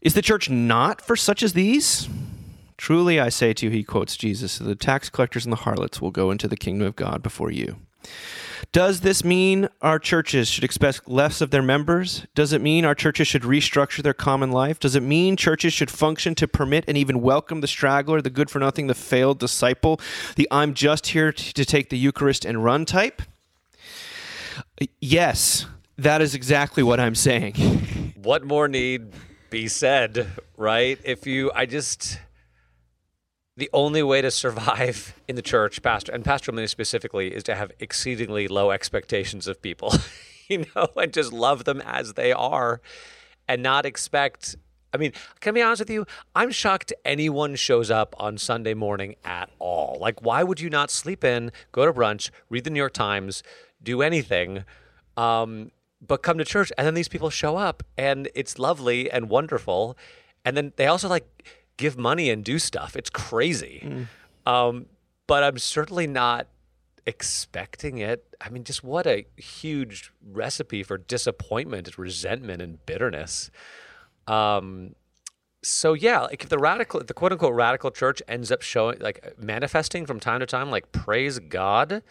Is 0.00 0.14
the 0.14 0.22
church 0.22 0.48
not 0.48 1.00
for 1.00 1.16
such 1.16 1.42
as 1.42 1.52
these? 1.52 2.08
Truly, 2.76 3.18
I 3.18 3.30
say 3.30 3.52
to 3.54 3.66
you, 3.66 3.72
he 3.72 3.82
quotes 3.82 4.16
Jesus, 4.16 4.58
the 4.58 4.74
tax 4.74 5.08
collectors 5.08 5.44
and 5.44 5.52
the 5.52 5.56
harlots 5.56 6.00
will 6.00 6.10
go 6.10 6.30
into 6.30 6.48
the 6.48 6.56
kingdom 6.56 6.86
of 6.86 6.96
God 6.96 7.22
before 7.22 7.50
you. 7.50 7.76
Does 8.72 9.00
this 9.00 9.24
mean 9.24 9.68
our 9.80 9.98
churches 9.98 10.48
should 10.48 10.64
expect 10.64 11.08
less 11.08 11.40
of 11.40 11.50
their 11.50 11.62
members? 11.62 12.26
Does 12.34 12.52
it 12.52 12.60
mean 12.60 12.84
our 12.84 12.94
churches 12.94 13.26
should 13.28 13.42
restructure 13.42 14.02
their 14.02 14.14
common 14.14 14.50
life? 14.50 14.78
Does 14.78 14.94
it 14.94 15.02
mean 15.02 15.36
churches 15.36 15.72
should 15.72 15.90
function 15.90 16.34
to 16.36 16.48
permit 16.48 16.84
and 16.86 16.96
even 16.96 17.22
welcome 17.22 17.60
the 17.60 17.66
straggler, 17.66 18.20
the 18.20 18.30
good 18.30 18.50
for 18.50 18.58
nothing, 18.58 18.86
the 18.86 18.94
failed 18.94 19.38
disciple, 19.38 20.00
the 20.36 20.48
I'm 20.50 20.74
just 20.74 21.08
here 21.08 21.32
to 21.32 21.64
take 21.64 21.90
the 21.90 21.98
Eucharist 21.98 22.44
and 22.44 22.62
run 22.62 22.84
type? 22.84 23.22
Yes, 25.00 25.66
that 25.96 26.20
is 26.20 26.34
exactly 26.34 26.82
what 26.82 27.00
I'm 27.00 27.14
saying. 27.14 28.14
What 28.16 28.44
more 28.44 28.68
need 28.68 29.12
be 29.50 29.68
said, 29.68 30.28
right? 30.56 30.98
If 31.04 31.26
you, 31.26 31.50
I 31.54 31.66
just, 31.66 32.18
the 33.56 33.70
only 33.72 34.02
way 34.02 34.20
to 34.20 34.30
survive 34.30 35.14
in 35.26 35.36
the 35.36 35.42
church, 35.42 35.82
pastor 35.82 36.12
and 36.12 36.24
pastoral 36.24 36.54
ministry 36.54 36.84
specifically, 36.84 37.34
is 37.34 37.42
to 37.44 37.54
have 37.54 37.72
exceedingly 37.80 38.48
low 38.48 38.70
expectations 38.70 39.46
of 39.46 39.62
people, 39.62 39.94
you 40.48 40.66
know, 40.74 40.88
and 40.96 41.12
just 41.12 41.32
love 41.32 41.64
them 41.64 41.80
as 41.84 42.14
they 42.14 42.32
are, 42.32 42.80
and 43.48 43.62
not 43.62 43.86
expect. 43.86 44.56
I 44.92 44.98
mean, 44.98 45.12
can 45.40 45.50
I 45.50 45.54
be 45.54 45.62
honest 45.62 45.80
with 45.80 45.90
you? 45.90 46.06
I'm 46.34 46.50
shocked 46.50 46.92
anyone 47.04 47.54
shows 47.54 47.90
up 47.90 48.14
on 48.18 48.38
Sunday 48.38 48.72
morning 48.72 49.16
at 49.24 49.50
all. 49.58 49.98
Like, 50.00 50.22
why 50.22 50.42
would 50.42 50.60
you 50.60 50.70
not 50.70 50.90
sleep 50.90 51.24
in, 51.24 51.52
go 51.72 51.84
to 51.84 51.92
brunch, 51.92 52.30
read 52.48 52.64
the 52.64 52.70
New 52.70 52.78
York 52.78 52.94
Times, 52.94 53.42
do 53.82 54.00
anything? 54.00 54.64
Um, 55.16 55.70
but 56.06 56.22
come 56.22 56.38
to 56.38 56.44
church 56.44 56.72
and 56.76 56.86
then 56.86 56.94
these 56.94 57.08
people 57.08 57.30
show 57.30 57.56
up 57.56 57.82
and 57.96 58.28
it's 58.34 58.58
lovely 58.58 59.10
and 59.10 59.28
wonderful 59.28 59.96
and 60.44 60.56
then 60.56 60.72
they 60.76 60.86
also 60.86 61.08
like 61.08 61.26
give 61.76 61.96
money 61.96 62.30
and 62.30 62.44
do 62.44 62.58
stuff. 62.58 62.96
It's 62.96 63.10
crazy. 63.10 64.06
Um, 64.46 64.86
but 65.26 65.42
i'm 65.42 65.58
certainly 65.58 66.06
not 66.06 66.46
expecting 67.04 67.98
it. 67.98 68.24
I 68.40 68.48
mean 68.48 68.64
just 68.64 68.82
what 68.82 69.06
a 69.06 69.26
huge 69.36 70.12
recipe 70.24 70.82
for 70.82 70.98
disappointment 70.98 71.96
resentment 71.98 72.62
and 72.62 72.84
bitterness. 72.86 73.50
Um, 74.26 74.94
so 75.62 75.94
yeah 75.94 76.20
like 76.20 76.44
if 76.44 76.48
the 76.48 76.58
radical 76.58 77.02
the 77.02 77.14
quote 77.14 77.32
unquote 77.32 77.54
radical 77.54 77.90
church 77.90 78.22
ends 78.28 78.52
up 78.52 78.62
showing 78.62 78.98
like 79.00 79.34
manifesting 79.38 80.06
from 80.06 80.20
time 80.20 80.38
to 80.40 80.46
time 80.46 80.70
like 80.70 80.92
praise 80.92 81.40
god 81.40 82.02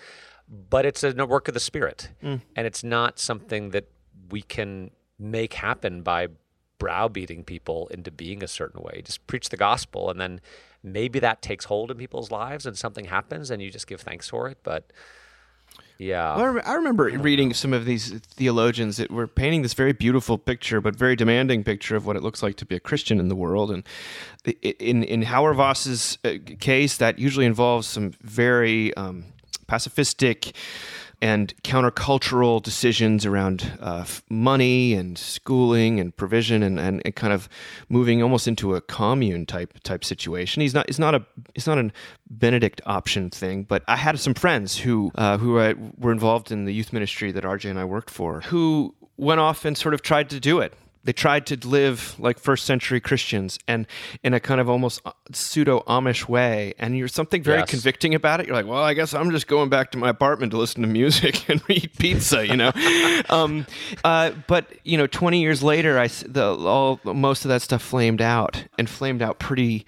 but 0.48 0.86
it's 0.86 1.04
a 1.04 1.14
work 1.26 1.48
of 1.48 1.54
the 1.54 1.60
spirit. 1.60 2.10
And 2.56 2.68
it's 2.68 2.84
not 2.84 3.20
something 3.20 3.72
that 3.72 3.90
we 4.30 4.42
can 4.42 4.92
make 5.18 5.54
happen 5.54 6.02
by 6.02 6.28
browbeating 6.78 7.44
people 7.44 7.88
into 7.88 8.12
being 8.12 8.44
a 8.44 8.48
certain 8.48 8.82
way 8.82 9.02
just 9.04 9.26
preach 9.28 9.50
the 9.50 9.58
gospel 9.58 10.10
and 10.10 10.20
then 10.20 10.42
maybe 10.84 11.20
that 11.20 11.42
takes 11.42 11.66
hold 11.66 11.90
in 11.92 11.98
people's 11.98 12.32
lives 12.32 12.66
and 12.66 12.78
something 12.78 13.06
happens 13.06 13.50
and 13.50 13.62
you 13.62 13.72
just 13.72 13.88
give 13.88 14.02
thanks 14.02 14.30
for 14.30 14.48
it 14.48 14.58
but 14.64 14.92
yeah 15.98 16.36
Well, 16.36 16.46
I 16.46 16.48
rem- 16.50 16.64
I 16.66 16.74
remember 16.74 17.04
reading 17.06 17.54
some 17.54 17.74
of 17.74 17.86
these 17.86 18.12
theologians 18.20 18.98
that 18.98 19.10
were 19.10 19.28
painting 19.28 19.62
this 19.62 19.74
very 19.74 19.94
beautiful 19.94 20.38
picture, 20.38 20.82
but 20.82 20.96
very 20.96 21.16
demanding 21.16 21.64
picture 21.64 21.96
of 21.96 22.06
what 22.06 22.16
it 22.18 22.24
looks 22.24 22.44
like 22.44 22.58
to 22.58 22.66
be 22.66 22.76
a 22.76 22.80
Christian 22.82 23.20
in 23.20 23.30
the 23.30 23.36
world. 23.36 23.72
And 23.72 23.84
in 24.62 25.04
in 25.04 25.24
Hauerwas's 25.24 26.18
uh, 26.26 26.34
case, 26.60 26.98
that 26.98 27.18
usually 27.18 27.46
involves 27.46 27.88
some 27.88 28.12
very 28.22 28.94
um, 28.96 29.24
pacifistic 29.68 30.54
and 31.26 31.56
countercultural 31.64 32.62
decisions 32.62 33.26
around 33.26 33.80
uh, 33.80 34.06
money 34.30 34.94
and 34.94 35.18
schooling 35.18 36.00
and 36.00 36.16
provision 36.16 36.62
and, 36.62 36.80
and, 36.80 37.02
and 37.04 37.16
kind 37.16 37.34
of 37.34 37.50
moving 37.90 38.22
almost 38.22 38.48
into 38.48 38.76
a 38.76 38.82
commune 38.82 39.48
type 39.48 39.74
type 39.82 40.06
situation. 40.06 40.62
He's 40.62 40.76
not 40.76 40.88
it's 40.88 41.00
not 41.00 41.16
a 41.16 41.26
it's 41.56 41.66
not 41.66 41.80
a 41.80 41.90
Benedict 42.30 42.80
option 42.86 43.32
thing, 43.32 43.64
but 43.64 43.82
I 43.88 43.96
had 43.96 44.20
some 44.20 44.36
friends 44.36 44.78
who 44.78 45.12
uh, 45.16 45.40
who 45.40 45.54
were 45.98 46.12
involved 46.12 46.52
in 46.52 46.66
the 46.66 46.74
youth 46.74 46.94
ministry 46.94 47.32
that 47.32 47.44
RJ 47.44 47.72
and 47.72 47.80
I 47.80 47.86
worked 47.86 48.12
for 48.12 48.42
who 48.42 48.94
went 49.18 49.40
off 49.40 49.66
and 49.66 49.76
sort 49.76 49.96
of 49.96 50.04
tried 50.04 50.30
to 50.30 50.40
do 50.40 50.60
it 50.60 50.74
they 51.06 51.14
tried 51.14 51.46
to 51.46 51.68
live 51.68 52.16
like 52.20 52.40
first 52.40 52.66
century 52.66 53.00
Christians 53.00 53.58
and 53.68 53.88
in 54.24 54.34
a 54.34 54.40
kind 54.40 54.60
of 54.60 54.70
almost 54.70 55.02
pseudo 55.32 55.82
Amish 55.88 56.28
way. 56.28 56.74
And 56.80 56.98
you're 56.98 57.08
something 57.08 57.42
very 57.44 57.60
Yes. 57.60 57.70
convicting 57.70 58.14
about 58.16 58.40
it. 58.40 58.48
You're 58.48 58.56
like, 58.56 58.66
well, 58.66 58.84
I 58.84 58.94
guess 58.96 59.14
I'm 59.14 59.30
just 59.32 59.48
going 59.48 59.70
back 59.70 59.92
to 59.92 59.98
my 59.98 60.10
apartment 60.10 60.52
to 60.52 60.58
listen 60.58 60.82
to 60.82 60.88
music 60.88 61.48
and 61.50 61.62
eat 61.70 61.96
pizza, 61.98 62.46
you 62.46 62.58
know? 62.58 62.72
um, 63.30 63.66
uh, 64.04 64.32
but, 64.48 64.66
you 64.84 64.98
know, 64.98 65.08
20 65.08 65.40
years 65.42 65.62
later, 65.64 65.98
I, 66.00 66.08
the, 66.08 66.44
all, 66.58 67.00
most 67.06 67.46
of 67.46 67.50
that 67.50 67.62
stuff 67.62 67.82
flamed 67.82 68.22
out 68.22 68.66
and 68.78 68.90
flamed 68.90 69.22
out 69.22 69.38
pretty, 69.40 69.86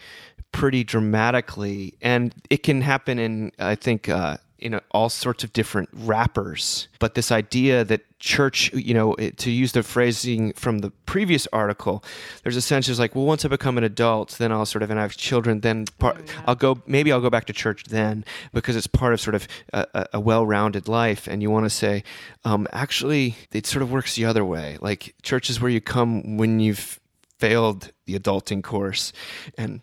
pretty 0.52 0.84
dramatically. 0.84 1.96
And 2.02 2.34
it 2.50 2.64
can 2.64 2.82
happen 2.82 3.20
in, 3.20 3.52
I 3.60 3.76
think, 3.76 4.08
uh, 4.08 4.38
in 4.60 4.80
all 4.92 5.10
sorts 5.10 5.44
of 5.44 5.54
different 5.54 5.90
wrappers. 5.94 6.88
But 7.00 7.14
this 7.14 7.32
idea 7.32 7.84
that 7.84 8.02
church, 8.20 8.74
you 8.74 8.94
know, 8.94 9.14
it, 9.16 9.38
to 9.40 9.52
use 9.52 9.72
the 9.72 9.84
phrasing 9.84 10.54
from 10.54 10.80
the 10.80 10.90
previous 11.06 11.48
article, 11.54 12.04
there's 12.44 12.56
a 12.56 12.62
sense 12.62 12.90
is 12.90 13.00
like, 13.00 13.16
well, 13.16 13.26
once 13.26 13.46
I 13.46 13.50
become 13.50 13.78
an 13.78 13.84
adult, 13.84 14.32
then 14.40 14.52
I'll 14.52 14.66
sort 14.66 14.84
of, 14.84 14.90
and 14.90 15.00
I 15.00 15.04
have 15.04 15.16
children, 15.16 15.62
then 15.62 15.86
part, 16.00 16.18
I'll 16.46 16.56
go, 16.56 16.82
maybe 16.88 17.12
I'll 17.12 17.22
go 17.22 17.30
back 17.30 17.46
to 17.46 17.54
church 17.54 17.84
then 17.86 18.26
because 18.54 18.76
it's 18.76 18.88
part 18.88 19.14
of 19.14 19.22
sort 19.22 19.36
of 19.36 19.48
a, 19.74 19.86
a, 19.94 20.06
a 20.14 20.20
well-rounded 20.20 20.88
life. 20.88 21.28
And 21.28 21.42
you 21.42 21.52
want 21.52 21.66
to 21.66 21.70
say, 21.70 22.04
um, 22.44 22.68
actually, 22.72 23.36
it 23.52 23.66
sort 23.68 23.84
of 23.84 23.92
works 23.92 24.16
the 24.16 24.26
other 24.26 24.44
way. 24.44 24.78
Like 24.82 25.14
church 25.22 25.50
is 25.50 25.62
where 25.62 25.72
you 25.72 25.82
come 25.82 26.38
when 26.38 26.60
you've 26.60 27.00
failed 27.38 27.92
the 28.06 28.18
adulting 28.18 28.64
course 28.64 29.14
and 29.58 29.82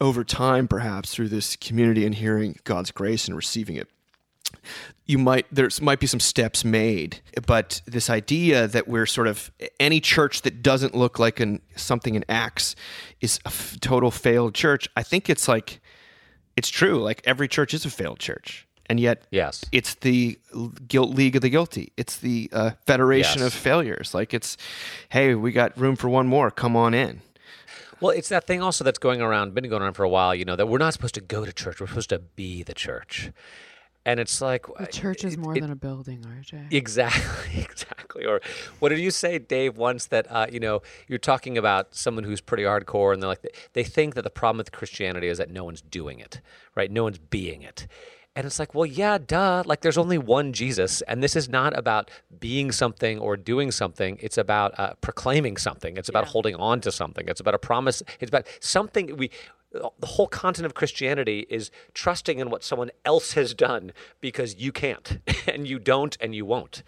over 0.00 0.24
time, 0.24 0.68
perhaps 0.68 1.14
through 1.14 1.28
this 1.28 1.56
community 1.56 2.06
and 2.06 2.14
hearing 2.14 2.56
God's 2.64 2.90
grace 2.90 3.26
and 3.26 3.36
receiving 3.36 3.76
it, 3.76 3.88
you 5.06 5.18
might 5.18 5.46
there's 5.50 5.80
might 5.80 6.00
be 6.00 6.06
some 6.06 6.20
steps 6.20 6.64
made. 6.64 7.20
But 7.46 7.80
this 7.86 8.10
idea 8.10 8.66
that 8.68 8.88
we're 8.88 9.06
sort 9.06 9.26
of 9.26 9.50
any 9.80 10.00
church 10.00 10.42
that 10.42 10.62
doesn't 10.62 10.94
look 10.94 11.18
like 11.18 11.40
an 11.40 11.60
something 11.76 12.14
in 12.14 12.24
Acts 12.28 12.76
is 13.20 13.38
a 13.44 13.48
f- 13.48 13.76
total 13.80 14.10
failed 14.10 14.54
church. 14.54 14.88
I 14.96 15.02
think 15.02 15.28
it's 15.30 15.48
like 15.48 15.80
it's 16.56 16.68
true. 16.68 17.02
Like 17.02 17.22
every 17.24 17.48
church 17.48 17.72
is 17.74 17.84
a 17.86 17.90
failed 17.90 18.18
church, 18.18 18.66
and 18.86 18.98
yet 18.98 19.22
Yes. 19.30 19.64
it's 19.72 19.94
the 19.94 20.38
guilt 20.88 21.10
league 21.14 21.36
of 21.36 21.42
the 21.42 21.50
guilty. 21.50 21.92
It's 21.96 22.16
the 22.16 22.50
uh, 22.52 22.70
federation 22.86 23.40
Yes. 23.42 23.46
of 23.46 23.52
failures. 23.54 24.12
Like 24.12 24.34
it's, 24.34 24.56
hey, 25.10 25.34
we 25.34 25.52
got 25.52 25.78
room 25.78 25.94
for 25.96 26.08
one 26.08 26.26
more. 26.26 26.50
Come 26.50 26.74
on 26.76 26.94
in. 26.94 27.20
Well, 28.00 28.10
it's 28.10 28.28
that 28.28 28.46
thing 28.46 28.62
also 28.62 28.84
that's 28.84 28.98
going 28.98 29.20
around, 29.20 29.54
been 29.54 29.68
going 29.68 29.82
around 29.82 29.94
for 29.94 30.04
a 30.04 30.08
while, 30.08 30.32
you 30.32 30.44
know, 30.44 30.54
that 30.54 30.66
we're 30.68 30.78
not 30.78 30.92
supposed 30.92 31.14
to 31.14 31.20
go 31.20 31.44
to 31.44 31.52
church. 31.52 31.80
We're 31.80 31.88
supposed 31.88 32.10
to 32.10 32.20
be 32.20 32.62
the 32.62 32.74
church. 32.74 33.30
And 34.08 34.18
it's 34.18 34.40
like 34.40 34.64
The 34.78 34.86
church 34.86 35.22
is 35.22 35.34
it- 35.34 35.38
more 35.38 35.54
it- 35.56 35.60
than 35.60 35.70
a 35.70 35.76
building, 35.76 36.20
RJ. 36.40 36.72
Exactly, 36.72 37.60
exactly. 37.70 38.24
Or 38.24 38.40
what 38.78 38.88
did 38.88 39.00
you 39.00 39.10
say, 39.10 39.38
Dave? 39.38 39.76
Once 39.76 40.06
that 40.06 40.26
uh, 40.30 40.46
you 40.50 40.60
know 40.60 40.80
you're 41.08 41.18
talking 41.32 41.58
about 41.58 41.94
someone 41.94 42.24
who's 42.24 42.40
pretty 42.40 42.62
hardcore, 42.64 43.12
and 43.12 43.22
they're 43.22 43.28
like 43.28 43.44
they 43.74 43.84
think 43.84 44.14
that 44.14 44.22
the 44.22 44.30
problem 44.30 44.58
with 44.58 44.72
Christianity 44.72 45.28
is 45.28 45.36
that 45.38 45.50
no 45.50 45.62
one's 45.64 45.82
doing 45.82 46.18
it, 46.20 46.40
right? 46.74 46.90
No 46.90 47.02
one's 47.04 47.18
being 47.18 47.60
it, 47.60 47.86
and 48.34 48.46
it's 48.46 48.58
like, 48.58 48.74
well, 48.74 48.86
yeah, 48.86 49.18
duh. 49.18 49.62
Like 49.66 49.82
there's 49.82 49.98
only 49.98 50.16
one 50.18 50.54
Jesus, 50.54 51.02
and 51.02 51.22
this 51.22 51.36
is 51.36 51.46
not 51.48 51.76
about 51.78 52.10
being 52.40 52.72
something 52.72 53.18
or 53.18 53.36
doing 53.36 53.70
something. 53.70 54.16
It's 54.22 54.38
about 54.38 54.70
uh, 54.80 54.94
proclaiming 55.02 55.58
something. 55.58 55.98
It's 55.98 56.08
about 56.08 56.28
holding 56.28 56.54
on 56.56 56.80
to 56.80 56.90
something. 56.90 57.28
It's 57.28 57.40
about 57.40 57.54
a 57.54 57.58
promise. 57.58 58.02
It's 58.20 58.30
about 58.30 58.46
something 58.60 59.16
we 59.18 59.30
the 59.72 60.06
whole 60.06 60.26
content 60.26 60.66
of 60.66 60.74
Christianity 60.74 61.46
is 61.50 61.70
trusting 61.92 62.38
in 62.38 62.50
what 62.50 62.64
someone 62.64 62.90
else 63.04 63.32
has 63.32 63.54
done 63.54 63.92
because 64.20 64.56
you 64.56 64.72
can't 64.72 65.18
and 65.46 65.66
you 65.66 65.78
don't 65.78 66.16
and 66.20 66.34
you 66.34 66.44
won't. 66.44 66.82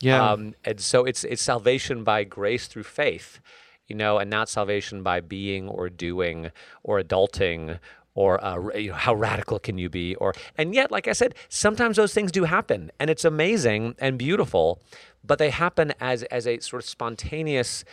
Yeah. 0.00 0.32
Um, 0.32 0.54
and 0.64 0.80
so 0.80 1.04
it's 1.04 1.24
it's 1.24 1.42
salvation 1.42 2.04
by 2.04 2.24
grace 2.24 2.66
through 2.66 2.84
faith, 2.84 3.40
you 3.86 3.94
know, 3.96 4.18
and 4.18 4.30
not 4.30 4.48
salvation 4.48 5.02
by 5.02 5.20
being 5.20 5.68
or 5.68 5.88
doing 5.88 6.50
or 6.82 7.00
adulting 7.00 7.78
or 8.16 8.44
uh, 8.44 8.76
you 8.76 8.90
know, 8.90 8.96
how 8.96 9.14
radical 9.14 9.58
can 9.58 9.78
you 9.78 9.88
be 9.88 10.14
or 10.16 10.34
and 10.58 10.74
yet 10.74 10.90
like 10.90 11.06
I 11.06 11.12
said, 11.12 11.34
sometimes 11.48 11.96
those 11.96 12.14
things 12.14 12.32
do 12.32 12.44
happen 12.44 12.90
and 12.98 13.10
it's 13.10 13.24
amazing 13.24 13.94
and 13.98 14.18
beautiful, 14.18 14.80
but 15.22 15.38
they 15.38 15.50
happen 15.50 15.94
as 16.00 16.24
as 16.24 16.46
a 16.48 16.58
sort 16.58 16.82
of 16.82 16.88
spontaneous 16.88 17.84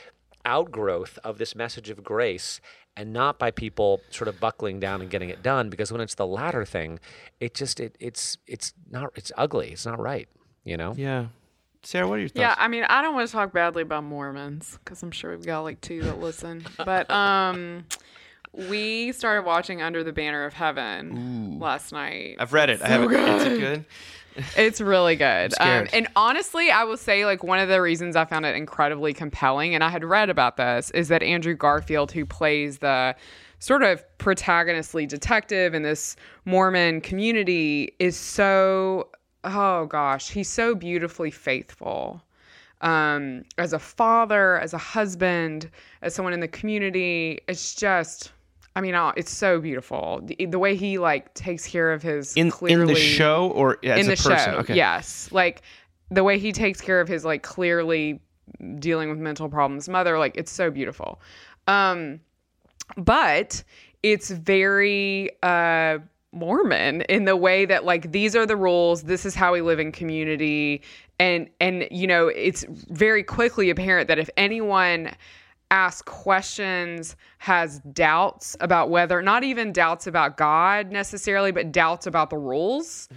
outgrowth 0.43 1.19
of 1.23 1.38
this 1.38 1.56
message 1.56 1.91
of 1.91 2.04
grace 2.04 2.60
and 2.97 3.13
not 3.13 3.39
by 3.39 3.51
people 3.51 4.01
sort 4.10 4.27
of 4.27 4.39
buckling 4.39 4.80
down 4.80 5.01
and 5.01 5.10
getting 5.10 5.30
it 5.30 5.41
done 5.41 5.69
because 5.69 5.91
when 5.91 6.01
it's 6.01 6.15
the 6.15 6.27
latter 6.27 6.65
thing 6.65 6.99
it 7.39 7.54
just 7.54 7.80
it, 7.80 7.95
it's 7.99 8.38
it's 8.47 8.73
not 8.89 9.12
it's 9.15 9.32
ugly 9.38 9.69
it's 9.69 9.86
not 9.86 9.99
right 9.99 10.27
you 10.63 10.75
know 10.77 10.93
Yeah. 10.97 11.27
Sarah, 11.84 12.08
what 12.08 12.17
are 12.17 12.19
your 12.19 12.30
thoughts? 12.30 12.39
Yeah, 12.39 12.56
I 12.60 12.67
mean, 12.67 12.84
I 12.84 13.01
don't 13.01 13.15
want 13.15 13.27
to 13.27 13.32
talk 13.32 13.51
badly 13.54 13.82
about 13.82 14.04
Mormons 14.04 14.77
because 14.84 15.01
I'm 15.01 15.10
sure 15.10 15.32
we've 15.32 15.43
got 15.43 15.62
like 15.62 15.82
two 15.82 16.04
that 16.04 16.19
listen. 16.19 16.63
But 16.77 17.10
um, 17.10 17.86
we 18.54 19.12
started 19.13 19.45
watching 19.47 19.82
Under 19.82 20.04
the 20.04 20.13
Banner 20.13 20.45
of 20.45 20.54
Heaven 20.54 21.58
last 21.60 21.91
night. 21.91 22.36
I've 22.38 22.54
read 22.54 22.69
it. 22.69 22.84
I 22.84 22.88
haven't. 22.88 23.12
Is 23.13 23.43
it 23.45 23.60
good? 23.60 23.86
It's 24.55 24.79
really 24.79 25.15
good. 25.15 25.53
Um, 25.59 25.87
and 25.93 26.07
honestly, 26.15 26.71
I 26.71 26.83
will 26.83 26.97
say, 26.97 27.25
like, 27.25 27.43
one 27.43 27.59
of 27.59 27.69
the 27.69 27.81
reasons 27.81 28.15
I 28.15 28.25
found 28.25 28.45
it 28.45 28.55
incredibly 28.55 29.13
compelling, 29.13 29.75
and 29.75 29.83
I 29.83 29.89
had 29.89 30.03
read 30.03 30.29
about 30.29 30.57
this, 30.57 30.89
is 30.91 31.09
that 31.09 31.21
Andrew 31.21 31.55
Garfield, 31.55 32.11
who 32.11 32.25
plays 32.25 32.77
the 32.79 33.15
sort 33.59 33.83
of 33.83 34.03
protagonistly 34.17 35.05
detective 35.05 35.73
in 35.73 35.83
this 35.83 36.15
Mormon 36.45 37.01
community, 37.01 37.93
is 37.99 38.17
so, 38.17 39.09
oh 39.43 39.85
gosh, 39.85 40.29
he's 40.29 40.49
so 40.49 40.75
beautifully 40.75 41.31
faithful. 41.31 42.23
Um, 42.81 43.43
as 43.57 43.73
a 43.73 43.79
father, 43.79 44.59
as 44.59 44.73
a 44.73 44.79
husband, 44.79 45.69
as 46.01 46.15
someone 46.15 46.33
in 46.33 46.39
the 46.39 46.47
community, 46.47 47.39
it's 47.47 47.75
just. 47.75 48.31
I 48.75 48.81
mean, 48.81 48.95
it's 49.17 49.31
so 49.31 49.60
beautiful. 49.60 50.21
The, 50.23 50.45
the 50.45 50.60
way 50.60 50.75
he 50.75 50.97
like 50.97 51.34
takes 51.34 51.67
care 51.67 51.91
of 51.91 52.01
his 52.01 52.36
In 52.38 52.49
clearly 52.49 52.81
in 52.81 52.88
the 52.88 52.95
show 52.95 53.49
or 53.49 53.77
as 53.84 53.99
in 53.99 54.12
a 54.12 54.15
the 54.15 54.23
person? 54.23 54.53
show. 54.53 54.60
Okay. 54.60 54.75
Yes, 54.75 55.29
like 55.31 55.62
the 56.10 56.23
way 56.23 56.39
he 56.39 56.51
takes 56.51 56.79
care 56.79 57.01
of 57.01 57.07
his 57.07 57.25
like 57.25 57.43
clearly 57.43 58.21
dealing 58.79 59.10
with 59.10 59.17
mental 59.19 59.49
problems 59.49 59.89
mother. 59.89 60.17
Like 60.17 60.38
it's 60.38 60.51
so 60.51 60.71
beautiful. 60.71 61.21
Um, 61.67 62.21
but 62.97 63.63
it's 64.03 64.29
very 64.29 65.31
uh, 65.43 65.99
Mormon 66.31 67.01
in 67.03 67.25
the 67.25 67.36
way 67.36 67.65
that 67.65 67.84
like 67.84 68.12
these 68.12 68.36
are 68.36 68.45
the 68.45 68.55
rules. 68.55 69.03
This 69.03 69.25
is 69.25 69.36
how 69.36 69.51
we 69.51 69.62
live 69.62 69.79
in 69.79 69.91
community, 69.91 70.81
and 71.19 71.49
and 71.60 71.88
you 71.91 72.07
know 72.07 72.27
it's 72.27 72.65
very 72.69 73.23
quickly 73.23 73.69
apparent 73.69 74.07
that 74.07 74.17
if 74.17 74.29
anyone 74.38 75.12
asks 75.71 76.03
questions, 76.03 77.15
has 77.39 77.79
doubts 77.93 78.55
about 78.60 78.89
whether 78.91 79.21
not 79.21 79.43
even 79.43 79.73
doubts 79.73 80.05
about 80.05 80.38
God 80.38 80.91
necessarily, 80.91 81.51
but 81.51 81.71
doubts 81.71 82.05
about 82.05 82.29
the 82.29 82.38
rules. 82.38 83.10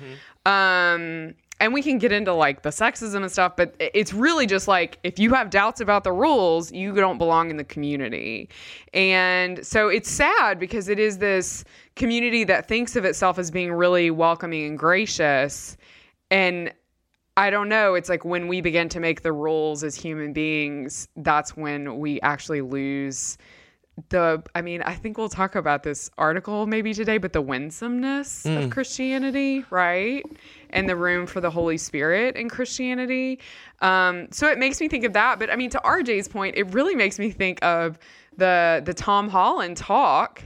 Um, 0.47 1.35
and 1.61 1.73
we 1.73 1.83
can 1.83 1.99
get 1.99 2.13
into 2.13 2.33
like 2.33 2.63
the 2.63 2.71
sexism 2.71 3.23
and 3.23 3.31
stuff, 3.31 3.57
but 3.57 3.75
it's 3.79 4.13
really 4.13 4.47
just 4.47 4.69
like 4.69 4.99
if 5.03 5.19
you 5.19 5.33
have 5.35 5.51
doubts 5.51 5.81
about 5.81 6.05
the 6.05 6.13
rules, 6.13 6.73
you 6.73 6.93
don't 6.95 7.19
belong 7.19 7.51
in 7.51 7.57
the 7.57 7.65
community. 7.65 8.49
And 8.93 9.65
so 9.65 9.89
it's 9.89 10.11
sad 10.11 10.59
because 10.59 10.89
it 10.89 10.99
is 10.99 11.19
this 11.19 11.65
community 11.97 12.45
that 12.45 12.67
thinks 12.69 12.97
of 12.97 13.05
itself 13.05 13.39
as 13.39 13.51
being 13.51 13.73
really 13.73 14.11
welcoming 14.11 14.65
and 14.65 14.79
gracious. 14.79 15.77
And 16.31 16.73
I 17.37 17.51
don't 17.51 17.69
know. 17.69 17.95
It's 17.95 18.09
like 18.09 18.25
when 18.25 18.47
we 18.47 18.61
begin 18.61 18.89
to 18.91 19.01
make 19.01 19.23
the 19.23 19.33
rules 19.33 19.83
as 19.83 19.97
human 19.97 20.33
beings, 20.33 21.09
that's 21.17 21.57
when 21.57 21.99
we 21.99 22.21
actually 22.21 22.61
lose 22.61 23.39
the. 24.09 24.43
I 24.55 24.63
mean, 24.63 24.83
I 24.83 24.95
think 24.95 25.19
we'll 25.19 25.29
talk 25.29 25.57
about 25.57 25.83
this 25.83 26.11
article 26.17 26.67
maybe 26.67 26.95
today, 26.95 27.19
but 27.19 27.33
the 27.33 27.43
winsomeness 27.43 28.45
of 28.65 28.71
Christianity, 28.71 29.65
right? 29.71 30.25
And 30.71 30.89
the 30.89 30.97
room 30.97 31.27
for 31.27 31.41
the 31.41 31.51
Holy 31.51 31.79
Spirit 31.79 32.37
in 32.37 32.49
Christianity. 32.49 33.41
Um, 33.81 34.29
so 34.31 34.49
it 34.49 34.59
makes 34.59 34.81
me 34.81 34.89
think 34.89 35.05
of 35.05 35.13
that. 35.15 35.39
But 35.41 35.51
I 35.51 35.57
mean, 35.57 35.71
to 35.71 35.81
RJ's 35.85 36.29
point, 36.29 36.57
it 36.57 36.73
really 36.73 36.95
makes 36.95 37.19
me 37.19 37.31
think 37.31 37.65
of 37.65 37.99
the 38.37 38.83
the 38.85 38.95
Tom 38.95 39.29
Holland 39.29 39.77
talk. 39.77 40.43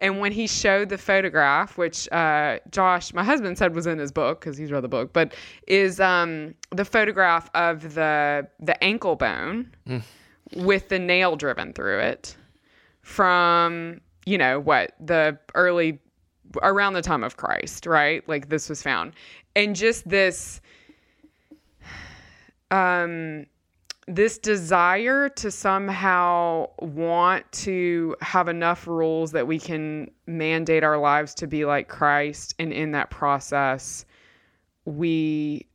And 0.00 0.18
when 0.18 0.32
he 0.32 0.46
showed 0.46 0.88
the 0.88 0.98
photograph, 0.98 1.76
which 1.76 2.10
uh, 2.10 2.58
Josh, 2.70 3.12
my 3.12 3.22
husband, 3.22 3.58
said 3.58 3.74
was 3.74 3.86
in 3.86 3.98
his 3.98 4.10
book 4.10 4.40
because 4.40 4.56
he's 4.56 4.72
read 4.72 4.82
the 4.82 4.88
book, 4.88 5.12
but 5.12 5.34
is 5.66 6.00
um, 6.00 6.54
the 6.70 6.84
photograph 6.84 7.50
of 7.54 7.94
the 7.94 8.46
the 8.60 8.82
ankle 8.82 9.16
bone 9.16 9.70
with 10.56 10.88
the 10.88 10.98
nail 10.98 11.36
driven 11.36 11.72
through 11.72 12.00
it 12.00 12.36
from 13.02 14.00
you 14.26 14.38
know 14.38 14.58
what 14.60 14.94
the 15.00 15.38
early 15.54 15.98
around 16.62 16.94
the 16.94 17.02
time 17.02 17.22
of 17.22 17.36
Christ, 17.36 17.86
right? 17.86 18.26
Like 18.28 18.48
this 18.48 18.68
was 18.68 18.82
found, 18.82 19.12
and 19.54 19.76
just 19.76 20.08
this 20.08 20.60
um 22.70 23.46
this 24.06 24.38
desire 24.38 25.28
to 25.28 25.50
somehow 25.50 26.68
want 26.78 27.50
to 27.52 28.16
have 28.20 28.48
enough 28.48 28.86
rules 28.86 29.32
that 29.32 29.46
we 29.46 29.58
can 29.58 30.10
mandate 30.26 30.82
our 30.82 30.98
lives 30.98 31.34
to 31.34 31.46
be 31.46 31.64
like 31.64 31.88
Christ 31.88 32.54
and 32.58 32.72
in 32.72 32.92
that 32.92 33.10
process 33.10 34.04
we 34.84 35.66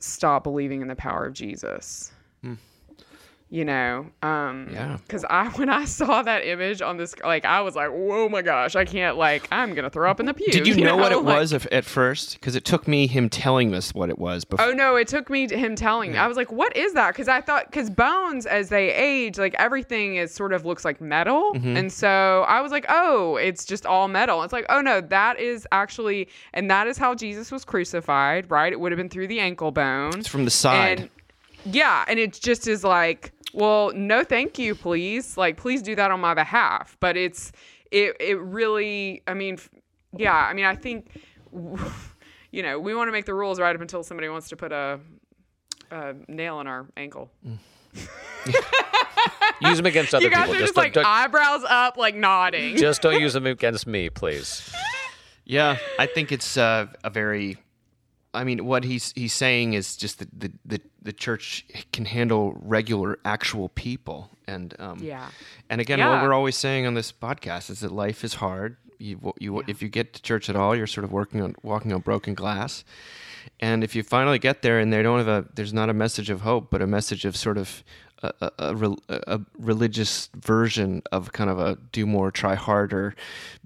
stop 0.00 0.44
believing 0.44 0.82
in 0.82 0.88
the 0.88 0.96
power 0.96 1.26
of 1.26 1.32
Jesus. 1.32 2.12
Hmm. 2.42 2.54
You 3.52 3.64
know, 3.64 4.06
um 4.22 4.68
Yeah. 4.72 4.98
cuz 5.08 5.24
I 5.28 5.48
when 5.56 5.68
I 5.68 5.84
saw 5.84 6.22
that 6.22 6.46
image 6.46 6.80
on 6.82 6.98
this 6.98 7.16
like 7.24 7.44
I 7.44 7.62
was 7.62 7.74
like, 7.74 7.90
"Whoa 7.90 8.28
my 8.28 8.42
gosh, 8.42 8.76
I 8.76 8.84
can't 8.84 9.16
like 9.16 9.48
I'm 9.50 9.74
going 9.74 9.82
to 9.82 9.90
throw 9.90 10.08
up 10.08 10.20
in 10.20 10.26
the 10.26 10.34
pew." 10.34 10.52
Did 10.52 10.68
you 10.68 10.76
know 10.84 10.96
what 10.96 11.10
it 11.10 11.16
Like- 11.24 11.34
was 11.40 11.52
at 11.52 11.66
at 11.72 11.84
first? 11.84 12.34
Because 12.34 12.54
it 12.54 12.64
took 12.64 12.86
me 12.86 13.08
him 13.08 13.28
telling 13.28 13.74
us 13.74 13.92
what 13.92 14.08
it 14.08 14.20
was 14.20 14.44
before. 14.44 14.64
Oh 14.66 14.70
no, 14.70 14.94
it 14.94 15.08
took 15.08 15.28
me 15.28 15.48
him 15.48 15.74
telling 15.74 16.12
me. 16.12 16.18
I 16.18 16.28
was 16.28 16.36
like, 16.36 16.52
"What 16.52 16.76
is 16.76 16.92
that?" 16.92 17.08
Because 17.12 17.26
I 17.26 17.40
thought, 17.40 17.64
because 17.68 17.90
bones 17.90 18.46
as 18.46 18.68
they 18.68 18.92
age, 18.94 19.36
like 19.36 19.54
everything 19.58 20.14
is 20.14 20.32
sort 20.32 20.52
of 20.52 20.64
looks 20.64 20.84
like 20.84 21.00
metal, 21.00 21.50
and 21.54 21.92
so 21.92 22.44
I 22.46 22.60
was 22.60 22.70
like, 22.70 22.86
"Oh, 22.88 23.34
it's 23.34 23.64
just 23.64 23.84
all 23.84 24.06
metal." 24.06 24.44
It's 24.44 24.52
like, 24.52 24.66
"Oh 24.68 24.80
no, 24.80 25.00
that 25.00 25.40
is 25.40 25.66
actually, 25.72 26.28
and 26.54 26.70
that 26.70 26.86
is 26.86 26.98
how 26.98 27.16
Jesus 27.16 27.50
was 27.50 27.64
crucified, 27.64 28.48
right? 28.48 28.72
It 28.72 28.78
would 28.78 28.92
have 28.92 28.96
been 28.96 29.08
through 29.08 29.26
the 29.26 29.40
ankle 29.40 29.72
bone, 29.72 30.12
It's 30.18 30.28
from 30.28 30.44
the 30.44 30.52
side. 30.52 31.00
and 31.00 31.10
yeah, 31.64 32.04
and 32.08 32.18
it 32.18 32.32
just 32.40 32.66
is 32.66 32.84
like, 32.84 33.32
well, 33.52 33.92
no, 33.94 34.24
thank 34.24 34.58
you, 34.58 34.74
please. 34.74 35.36
Like, 35.36 35.56
please 35.56 35.82
do 35.82 35.94
that 35.96 36.10
on 36.10 36.20
my 36.20 36.34
behalf. 36.34 36.96
But 37.00 37.16
it's 37.16 37.52
it 37.90 38.16
it 38.20 38.38
really, 38.40 39.22
I 39.26 39.34
mean, 39.34 39.58
yeah, 40.16 40.34
I 40.34 40.52
mean, 40.54 40.64
I 40.64 40.74
think, 40.76 41.10
you 42.52 42.62
know, 42.62 42.78
we 42.78 42.94
want 42.94 43.08
to 43.08 43.12
make 43.12 43.26
the 43.26 43.34
rules 43.34 43.58
right 43.60 43.74
up 43.74 43.80
until 43.82 44.02
somebody 44.02 44.28
wants 44.28 44.48
to 44.50 44.56
put 44.56 44.72
a, 44.72 45.00
a 45.90 46.14
nail 46.28 46.60
in 46.60 46.66
our 46.66 46.86
ankle. 46.96 47.30
Use 49.62 49.76
them 49.76 49.86
against 49.86 50.14
other 50.14 50.24
You 50.24 50.30
guys 50.30 50.46
people. 50.48 50.54
are 50.54 50.58
Just 50.58 50.62
just 50.68 50.74
don't, 50.74 50.84
like 50.84 50.92
don't- 50.94 51.04
eyebrows 51.06 51.62
up, 51.68 51.96
like 51.98 52.14
nodding. 52.14 52.76
just 52.76 53.02
don't 53.02 53.20
use 53.20 53.34
them 53.34 53.46
against 53.46 53.86
me, 53.86 54.08
please. 54.08 54.72
Yeah, 55.44 55.76
I 55.98 56.06
think 56.06 56.32
it's 56.32 56.56
uh, 56.56 56.86
a 57.04 57.10
very. 57.10 57.58
I 58.32 58.44
mean, 58.44 58.64
what 58.64 58.84
he's 58.84 59.12
he's 59.16 59.32
saying 59.32 59.72
is 59.72 59.96
just 59.96 60.18
that 60.20 60.28
the, 60.38 60.52
the 60.64 60.80
the 61.02 61.12
church 61.12 61.64
can 61.92 62.04
handle 62.04 62.56
regular, 62.62 63.18
actual 63.24 63.70
people, 63.70 64.30
and 64.46 64.74
um, 64.78 64.98
Yeah. 65.02 65.30
And 65.68 65.80
again, 65.80 65.98
what 65.98 66.22
we're 66.22 66.34
always 66.34 66.56
saying 66.56 66.86
on 66.86 66.94
this 66.94 67.12
podcast 67.12 67.70
is 67.70 67.80
that 67.80 67.90
life 67.90 68.22
is 68.24 68.34
hard. 68.34 68.76
You 68.98 69.32
you 69.38 69.62
if 69.66 69.82
you 69.82 69.88
get 69.88 70.12
to 70.14 70.22
church 70.22 70.48
at 70.48 70.56
all, 70.56 70.76
you're 70.76 70.86
sort 70.86 71.04
of 71.04 71.12
working 71.12 71.40
on 71.42 71.56
walking 71.62 71.92
on 71.92 72.00
broken 72.00 72.34
glass, 72.34 72.84
and 73.58 73.82
if 73.82 73.96
you 73.96 74.02
finally 74.02 74.38
get 74.38 74.62
there 74.62 74.78
and 74.78 74.92
they 74.92 75.02
don't 75.02 75.18
have 75.18 75.28
a 75.28 75.46
there's 75.54 75.72
not 75.72 75.88
a 75.88 75.94
message 75.94 76.30
of 76.30 76.42
hope, 76.42 76.70
but 76.70 76.82
a 76.82 76.86
message 76.86 77.24
of 77.24 77.36
sort 77.36 77.58
of 77.58 77.82
a, 78.22 78.32
a, 78.58 78.74
a, 79.08 79.20
a 79.26 79.40
religious 79.58 80.28
version 80.36 81.02
of 81.10 81.32
kind 81.32 81.50
of 81.50 81.58
a 81.58 81.78
do 81.92 82.06
more, 82.06 82.30
try 82.30 82.54
harder, 82.54 83.14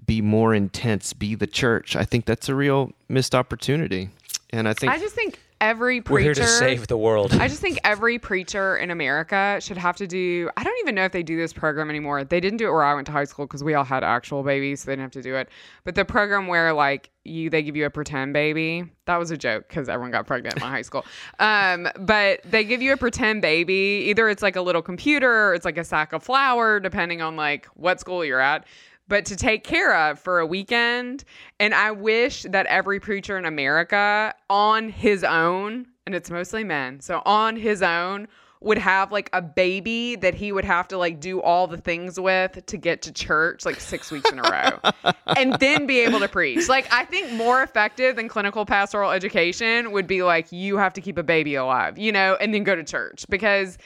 be 0.05 0.21
more 0.21 0.53
intense, 0.55 1.13
be 1.13 1.35
the 1.35 1.47
church. 1.47 1.95
I 1.95 2.05
think 2.05 2.25
that's 2.25 2.47
a 2.49 2.55
real 2.55 2.93
missed 3.09 3.35
opportunity, 3.35 4.09
and 4.55 4.67
I 4.67 4.73
think 4.73 4.91
I 4.91 4.97
just 4.97 5.15
think 5.15 5.39
every 5.61 6.01
preacher 6.01 6.13
We're 6.13 6.21
here 6.21 6.33
to 6.33 6.47
save 6.47 6.87
the 6.87 6.97
world. 6.97 7.33
I 7.33 7.47
just 7.47 7.61
think 7.61 7.79
every 7.83 8.19
preacher 8.19 8.77
in 8.77 8.91
America 8.91 9.57
should 9.61 9.77
have 9.77 9.95
to 9.97 10.07
do. 10.07 10.49
I 10.55 10.63
don't 10.63 10.77
even 10.81 10.95
know 10.95 11.05
if 11.05 11.11
they 11.11 11.23
do 11.23 11.37
this 11.37 11.53
program 11.53 11.89
anymore. 11.89 12.23
They 12.23 12.39
didn't 12.39 12.57
do 12.57 12.67
it 12.67 12.71
where 12.71 12.83
I 12.83 12.93
went 12.93 13.05
to 13.07 13.11
high 13.11 13.25
school 13.25 13.45
because 13.45 13.63
we 13.63 13.73
all 13.73 13.83
had 13.83 14.03
actual 14.03 14.43
babies, 14.43 14.81
so 14.81 14.87
they 14.87 14.93
didn't 14.93 15.03
have 15.03 15.11
to 15.11 15.21
do 15.21 15.35
it. 15.35 15.49
But 15.83 15.95
the 15.95 16.05
program 16.05 16.47
where 16.47 16.73
like 16.73 17.09
you, 17.23 17.49
they 17.49 17.63
give 17.63 17.75
you 17.75 17.85
a 17.85 17.89
pretend 17.89 18.33
baby. 18.33 18.85
That 19.05 19.17
was 19.17 19.31
a 19.31 19.37
joke 19.37 19.67
because 19.67 19.89
everyone 19.89 20.11
got 20.11 20.27
pregnant 20.27 20.55
in 20.55 20.61
my 20.61 20.69
high 20.69 20.81
school. 20.81 21.05
Um, 21.37 21.87
but 21.99 22.41
they 22.43 22.63
give 22.63 22.81
you 22.81 22.93
a 22.93 22.97
pretend 22.97 23.41
baby. 23.41 24.05
Either 24.09 24.29
it's 24.29 24.41
like 24.41 24.55
a 24.55 24.61
little 24.61 24.81
computer, 24.81 25.49
or 25.49 25.53
it's 25.53 25.65
like 25.65 25.77
a 25.77 25.83
sack 25.83 26.13
of 26.13 26.23
flour, 26.23 26.79
depending 26.79 27.21
on 27.21 27.35
like 27.35 27.65
what 27.75 27.99
school 27.99 28.23
you're 28.23 28.39
at 28.39 28.65
but 29.07 29.25
to 29.25 29.35
take 29.35 29.63
care 29.63 29.95
of 29.95 30.19
for 30.19 30.39
a 30.39 30.45
weekend. 30.45 31.23
And 31.59 31.73
I 31.73 31.91
wish 31.91 32.43
that 32.43 32.65
every 32.67 32.99
preacher 32.99 33.37
in 33.37 33.45
America 33.45 34.33
on 34.49 34.89
his 34.89 35.23
own, 35.23 35.87
and 36.05 36.15
it's 36.15 36.29
mostly 36.29 36.63
men, 36.63 36.99
so 37.01 37.21
on 37.25 37.55
his 37.55 37.81
own, 37.81 38.27
would 38.61 38.77
have 38.79 39.11
like 39.11 39.29
a 39.31 39.41
baby 39.41 40.15
that 40.15 40.33
he 40.33 40.51
would 40.51 40.65
have 40.65 40.87
to 40.87 40.97
like 40.97 41.19
do 41.19 41.39
all 41.41 41.67
the 41.67 41.77
things 41.77 42.19
with 42.19 42.65
to 42.65 42.77
get 42.77 43.01
to 43.03 43.11
church 43.11 43.63
like 43.63 43.79
six 43.79 44.09
weeks 44.09 44.31
in 44.31 44.39
a 44.39 44.41
row 44.41 45.11
and 45.37 45.53
then 45.59 45.85
be 45.85 45.99
able 45.99 46.19
to 46.19 46.27
preach. 46.27 46.67
Like, 46.67 46.91
I 46.91 47.05
think 47.05 47.31
more 47.31 47.61
effective 47.61 48.15
than 48.15 48.27
clinical 48.27 48.65
pastoral 48.65 49.11
education 49.11 49.91
would 49.91 50.07
be 50.07 50.23
like, 50.23 50.51
you 50.51 50.77
have 50.77 50.93
to 50.93 51.01
keep 51.01 51.19
a 51.19 51.23
baby 51.23 51.53
alive, 51.53 51.99
you 51.99 52.11
know, 52.11 52.37
and 52.41 52.53
then 52.53 52.63
go 52.63 52.75
to 52.75 52.83
church 52.83 53.25
because 53.29 53.77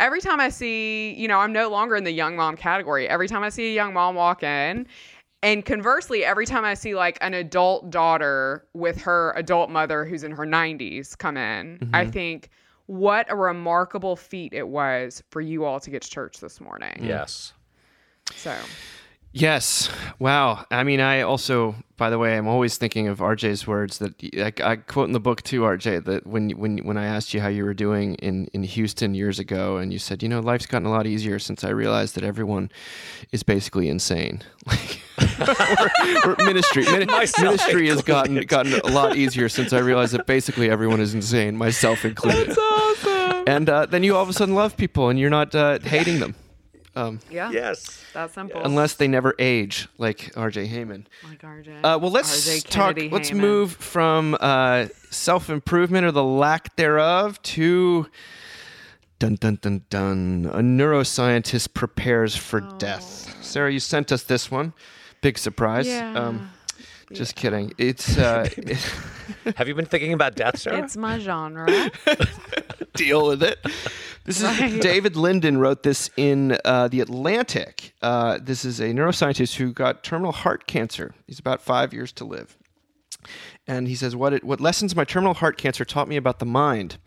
every 0.00 0.20
time 0.20 0.40
I 0.40 0.48
see, 0.48 1.14
you 1.14 1.28
know, 1.28 1.38
I'm 1.38 1.52
no 1.52 1.68
longer 1.68 1.94
in 1.94 2.04
the 2.04 2.10
young 2.10 2.34
mom 2.34 2.56
category. 2.56 3.08
Every 3.08 3.28
time 3.28 3.44
I 3.44 3.50
see 3.50 3.70
a 3.70 3.74
young 3.74 3.92
mom 3.92 4.16
walk 4.16 4.42
in, 4.42 4.86
and 5.42 5.64
conversely, 5.64 6.24
every 6.24 6.44
time 6.44 6.64
I 6.64 6.74
see 6.74 6.94
like 6.94 7.16
an 7.20 7.34
adult 7.34 7.90
daughter 7.90 8.66
with 8.74 9.00
her 9.02 9.32
adult 9.36 9.70
mother 9.70 10.04
who's 10.04 10.22
in 10.22 10.32
her 10.32 10.44
90s 10.44 11.16
come 11.16 11.36
in, 11.36 11.90
I 11.94 12.02
mm-hmm. 12.02 12.10
think, 12.10 12.50
what 12.86 13.26
a 13.30 13.36
remarkable 13.36 14.16
feat 14.16 14.52
it 14.52 14.68
was 14.68 15.22
for 15.30 15.40
you 15.40 15.64
all 15.64 15.78
to 15.80 15.90
get 15.90 16.02
to 16.02 16.10
church 16.10 16.40
this 16.40 16.60
morning. 16.60 16.98
yes. 17.00 17.52
So, 18.34 18.54
Yes. 19.32 19.88
Wow. 20.18 20.64
I 20.72 20.82
mean, 20.82 21.00
I 21.00 21.20
also, 21.20 21.76
by 21.96 22.10
the 22.10 22.18
way, 22.18 22.36
I'm 22.36 22.48
always 22.48 22.76
thinking 22.78 23.06
of 23.06 23.20
RJ's 23.20 23.64
words 23.64 23.98
that 23.98 24.14
I, 24.36 24.52
I 24.72 24.76
quote 24.76 25.06
in 25.06 25.12
the 25.12 25.20
book 25.20 25.42
too, 25.42 25.60
RJ, 25.60 26.04
that 26.06 26.26
when 26.26 26.50
when 26.50 26.78
when 26.78 26.96
I 26.96 27.06
asked 27.06 27.32
you 27.32 27.40
how 27.40 27.46
you 27.46 27.64
were 27.64 27.74
doing 27.74 28.16
in 28.16 28.46
in 28.52 28.64
Houston 28.64 29.14
years 29.14 29.38
ago, 29.38 29.76
and 29.76 29.92
you 29.92 30.00
said, 30.00 30.22
you 30.24 30.28
know, 30.28 30.40
life's 30.40 30.66
gotten 30.66 30.86
a 30.86 30.90
lot 30.90 31.06
easier 31.06 31.38
since 31.38 31.62
I 31.62 31.68
realized 31.68 32.16
that 32.16 32.24
everyone 32.24 32.72
is 33.30 33.42
basically 33.42 33.88
insane. 33.88 34.42
Like 34.66 35.00
or, 36.24 36.32
or 36.32 36.36
ministry, 36.44 36.84
mini- 36.84 37.06
ministry 37.40 37.88
has 37.88 38.02
gotten 38.02 38.40
gotten 38.42 38.74
a 38.74 38.86
lot 38.86 39.16
easier 39.16 39.48
since 39.48 39.72
I 39.72 39.78
realized 39.78 40.12
that 40.14 40.26
basically 40.26 40.70
everyone 40.70 41.00
is 41.00 41.14
insane, 41.14 41.56
myself 41.56 42.04
included. 42.04 42.48
That's 42.48 42.58
awesome. 42.58 43.44
And 43.46 43.68
uh, 43.68 43.86
then 43.86 44.02
you 44.02 44.16
all 44.16 44.22
of 44.22 44.28
a 44.28 44.32
sudden 44.32 44.54
love 44.54 44.76
people, 44.76 45.08
and 45.08 45.18
you're 45.18 45.30
not 45.30 45.54
uh, 45.54 45.78
hating 45.80 46.20
them. 46.20 46.34
Um, 46.96 47.20
Yeah. 47.30 47.50
Yes. 47.50 48.02
That's 48.12 48.34
simple. 48.34 48.62
unless 48.64 48.94
they 48.94 49.06
never 49.08 49.34
age, 49.38 49.88
like 49.98 50.32
R.J. 50.36 50.66
Heijmen. 50.68 51.06
Like 51.28 51.42
RJ. 51.42 51.78
Uh, 51.84 51.98
well, 51.98 52.10
let's 52.10 52.62
talk. 52.64 52.94
Kennedy 52.96 53.08
Let's 53.10 53.32
move 53.32 53.72
from 53.72 54.36
uh, 54.40 54.86
self 55.10 55.50
improvement 55.50 56.04
or 56.04 56.10
the 56.12 56.24
lack 56.24 56.74
thereof 56.76 57.40
to 57.42 58.06
Dun 59.20 59.34
dun 59.34 59.58
dun 59.60 59.84
dun. 59.90 60.50
A 60.50 60.60
neuroscientist 60.60 61.74
prepares 61.74 62.34
for 62.34 62.60
death. 62.78 63.36
Sarah, 63.42 63.70
you 63.70 63.78
sent 63.78 64.10
us 64.12 64.22
this 64.22 64.50
one. 64.50 64.72
Big 65.20 65.36
surprise. 65.36 65.86
Um, 65.90 66.50
just 67.12 67.36
kidding. 67.36 67.74
It's 67.76 68.16
uh, 68.16 68.48
Have 69.56 69.68
you 69.68 69.74
been 69.74 69.84
thinking 69.84 70.14
about 70.14 70.36
death, 70.36 70.58
Sarah? 70.58 70.82
It's 70.82 70.96
my 70.96 71.18
genre. 71.18 71.66
deal 72.94 73.26
with 73.26 73.42
it. 73.42 73.58
This 74.30 74.42
is 74.42 74.60
Right. 74.60 74.80
David 74.80 75.16
Linden 75.16 75.58
wrote 75.58 75.82
this 75.82 76.08
in 76.16 76.56
uh, 76.64 76.86
the 76.86 77.00
Atlantic. 77.00 77.94
Uh, 78.00 78.38
this 78.40 78.64
is 78.64 78.78
a 78.78 78.92
neuroscientist 78.92 79.56
who 79.56 79.72
got 79.72 80.04
terminal 80.04 80.30
heart 80.30 80.68
cancer. 80.68 81.16
He's 81.26 81.40
about 81.40 81.60
five 81.60 81.92
years 81.92 82.12
to 82.12 82.24
live, 82.24 82.56
and 83.66 83.88
he 83.88 83.96
says, 83.96 84.14
"What 84.14 84.32
it, 84.32 84.44
what 84.44 84.60
lessons 84.60 84.94
my 84.94 85.02
terminal 85.02 85.34
heart 85.34 85.58
cancer 85.58 85.84
taught 85.84 86.06
me 86.06 86.14
about 86.14 86.38
the 86.38 86.46
mind." 86.46 86.98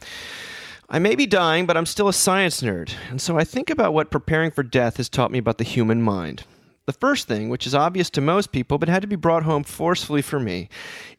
I 0.90 1.00
may 1.00 1.16
be 1.16 1.26
dying, 1.26 1.66
but 1.66 1.78
I'm 1.78 1.86
still 1.86 2.10
a 2.10 2.14
science 2.14 2.62
nerd, 2.62 2.94
and 3.10 3.22
so 3.22 3.38
I 3.38 3.46
think 3.46 3.70
about 3.70 3.94
what 3.94 4.12
preparing 4.12 4.52
for 4.52 4.62
death 4.62 4.98
has 4.98 5.08
taught 5.08 5.32
me 5.32 5.40
about 5.40 5.60
the 5.60 5.64
human 5.64 6.02
mind. 6.02 6.44
The 6.86 6.94
first 6.94 7.30
thing, 7.30 7.48
which 7.48 7.66
is 7.66 7.74
obvious 7.74 8.10
to 8.10 8.20
most 8.20 8.52
people 8.52 8.78
but 8.78 8.90
had 8.90 9.02
to 9.04 9.08
be 9.08 9.16
brought 9.16 9.44
home 9.44 9.64
forcefully 9.64 10.22
for 10.22 10.38
me, 10.38 10.68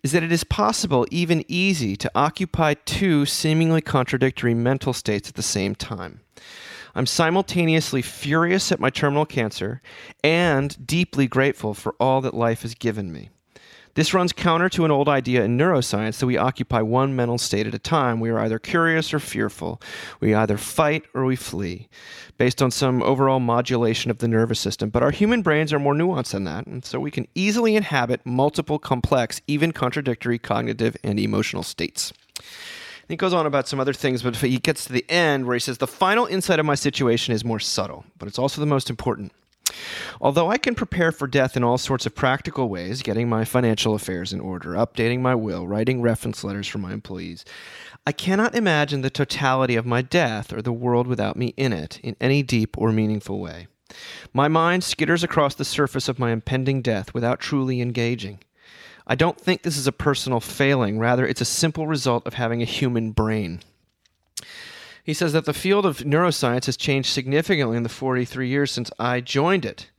is 0.03 0.13
that 0.13 0.23
it 0.23 0.31
is 0.31 0.45
possible, 0.45 1.07
even 1.11 1.43
easy, 1.49 1.97
to 1.97 2.11
occupy 2.15 2.75
two 2.75 3.25
seemingly 3.25 3.81
contradictory 3.81 4.53
mental 4.53 4.93
states 4.93 5.31
at 5.31 5.37
the 5.37 5.43
same 5.43 5.75
time. 5.75 6.21
I'm 6.95 7.07
simultaneously 7.07 8.03
furious 8.03 8.71
at 8.73 8.79
my 8.79 8.91
terminal 8.91 9.25
cancer 9.25 9.81
and 10.23 10.87
deeply 10.87 11.27
grateful 11.27 11.73
for 11.73 11.95
all 11.99 12.21
that 12.21 12.35
life 12.35 12.61
has 12.63 12.75
given 12.75 13.11
me. 13.11 13.31
This 13.95 14.13
runs 14.13 14.33
counter 14.33 14.69
to 14.71 14.85
an 14.85 14.91
old 14.91 15.09
idea 15.09 15.45
in 15.45 15.57
neuroscience 15.57 16.19
that 16.19 16.27
we 16.27 16.37
occupy 16.37 16.83
one 16.83 17.15
mental 17.15 17.39
state 17.39 17.69
at 17.69 17.75
a 17.75 17.79
time. 17.79 18.19
We 18.19 18.31
are 18.31 18.41
either 18.41 18.59
curious 18.59 19.15
or 19.15 19.21
fearful. 19.21 19.81
We 20.19 20.35
either 20.35 20.59
fight 20.59 21.05
or 21.15 21.25
we 21.25 21.37
flee, 21.37 21.89
based 22.37 22.61
on 22.61 22.73
some 22.73 23.03
overall 23.05 23.39
modulation 23.39 24.11
of 24.11 24.19
the 24.19 24.27
nervous 24.27 24.59
system. 24.59 24.91
But 24.91 25.05
our 25.05 25.13
human 25.13 25.43
brains 25.43 25.73
are 25.73 25.79
more 25.79 25.95
nuanced 25.95 26.33
than 26.33 26.45
that, 26.45 26.67
and 26.67 26.85
so 26.85 26.99
we 26.99 27.13
can 27.13 27.29
easily 27.37 27.77
inhabit 27.77 28.27
multiple 28.27 28.81
complex, 28.81 29.41
even 29.47 29.71
contradictory 29.71 30.39
cognitive 30.39 30.97
and 31.05 31.21
emotional 31.21 31.63
states. 31.63 32.13
He 33.09 33.17
goes 33.17 33.33
on 33.33 33.47
about 33.47 33.69
some 33.69 33.79
other 33.79 33.93
things, 33.93 34.23
but 34.23 34.37
he 34.37 34.59
gets 34.59 34.87
to 34.87 34.93
the 34.93 35.09
end 35.09 35.47
where 35.47 35.55
he 35.55 35.61
says, 35.61 35.79
The 35.79 35.87
final 35.87 36.27
insight 36.27 36.59
of 36.59 36.67
my 36.67 36.75
situation 36.75 37.33
is 37.33 37.45
more 37.45 37.61
subtle, 37.61 38.05
but 38.19 38.27
it's 38.27 38.39
also 38.39 38.61
the 38.61 38.67
most 38.67 38.91
important. 38.91 39.31
Although 40.21 40.51
I 40.51 40.59
can 40.59 40.75
prepare 40.75 41.13
for 41.13 41.27
death 41.27 41.57
in 41.57 41.65
all 41.65 41.79
sorts 41.79 42.07
of 42.07 42.15
practical 42.15 42.69
ways, 42.69 43.03
getting 43.03 43.29
my 43.29 43.45
financial 43.45 43.95
affairs 43.95 44.33
in 44.33 44.41
order, 44.41 44.71
updating 44.71 45.21
my 45.21 45.35
will, 45.35 45.67
writing 45.67 46.01
reference 46.01 46.45
letters 46.45 46.69
for 46.69 46.79
my 46.79 46.93
employees, 46.93 47.45
I 48.07 48.13
cannot 48.13 48.55
imagine 48.55 49.01
the 49.01 49.11
totality 49.11 49.77
of 49.77 49.87
my 49.87 50.03
death 50.03 50.53
or 50.53 50.61
the 50.61 50.73
world 50.73 51.07
without 51.07 51.37
me 51.37 51.55
in 51.57 51.73
it 51.73 51.99
in 52.03 52.17
any 52.21 52.43
deep 52.43 52.77
or 52.79 52.93
meaningful 52.93 53.41
way. 53.41 53.67
My 54.33 54.49
mind 54.49 54.83
skitters 54.83 55.23
across 55.23 55.55
the 55.55 55.65
surface 55.65 56.09
of 56.09 56.19
my 56.19 56.33
impending 56.33 56.83
death 56.83 57.15
without 57.15 57.41
truly 57.41 57.81
engaging. 57.81 58.41
I 59.07 59.15
don't 59.15 59.39
think 59.39 59.63
this 59.63 59.77
is 59.77 59.87
a 59.87 59.93
personal 59.93 60.41
failing, 60.41 60.99
rather, 60.99 61.27
it's 61.27 61.43
a 61.43 61.47
simple 61.47 61.87
result 61.87 62.27
of 62.27 62.35
having 62.35 62.63
a 62.63 62.67
human 62.67 63.13
brain. 63.13 63.61
He 65.05 65.13
says 65.13 65.35
that 65.35 65.45
the 65.45 65.53
field 65.53 65.85
of 65.85 65.99
neuroscience 65.99 66.65
has 66.65 66.79
changed 66.79 67.11
significantly 67.11 67.77
in 67.77 67.83
the 67.83 67.91
43 67.91 68.49
years 68.49 68.71
since 68.73 68.91
I 68.99 69.21
joined 69.21 69.67
it. 69.67 69.91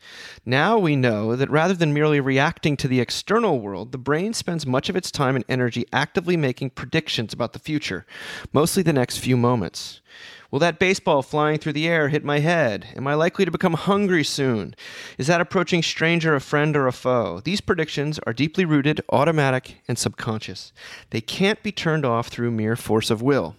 Now 0.48 0.80
we 0.80 0.96
know 0.96 1.36
that 1.36 1.52
rather 1.52 1.76
than 1.76 1.94
merely 1.94 2.20
reacting 2.20 2.76
to 2.78 2.88
the 2.88 3.00
external 3.00 3.60
world, 3.60 3.92
the 3.92 4.00
brain 4.00 4.34
spends 4.34 4.66
much 4.66 4.90
of 4.90 4.96
its 4.96 5.12
time 5.12 5.36
and 5.36 5.46
energy 5.48 5.86
actively 5.94 6.36
making 6.36 6.72
predictions 6.72 7.34
about 7.34 7.54
the 7.54 7.60
future, 7.60 8.08
mostly 8.52 8.82
the 8.82 8.94
next 8.94 9.20
few 9.20 9.38
moments. 9.38 10.02
Will 10.50 10.58
that 10.58 10.80
baseball 10.80 11.22
flying 11.22 11.60
through 11.60 11.74
the 11.74 11.88
air 11.88 12.10
hit 12.10 12.24
my 12.24 12.40
head? 12.40 12.88
Am 12.96 13.06
I 13.06 13.14
likely 13.14 13.46
to 13.46 13.52
become 13.52 13.74
hungry 13.74 14.24
soon? 14.24 14.74
Is 15.20 15.28
that 15.28 15.42
approaching 15.42 15.84
stranger 15.84 16.34
a 16.34 16.42
friend 16.42 16.76
or 16.76 16.88
a 16.88 16.92
foe? 16.92 17.42
These 17.42 17.62
predictions 17.62 18.20
are 18.26 18.34
deeply 18.34 18.66
rooted, 18.66 19.02
automatic, 19.12 19.84
and 19.88 20.00
subconscious. 20.00 20.74
They 21.12 21.22
can't 21.22 21.62
be 21.62 21.72
turned 21.72 22.06
off 22.06 22.30
through 22.30 22.52
mere 22.52 22.76
force 22.76 23.12
of 23.12 23.22
will. 23.22 23.56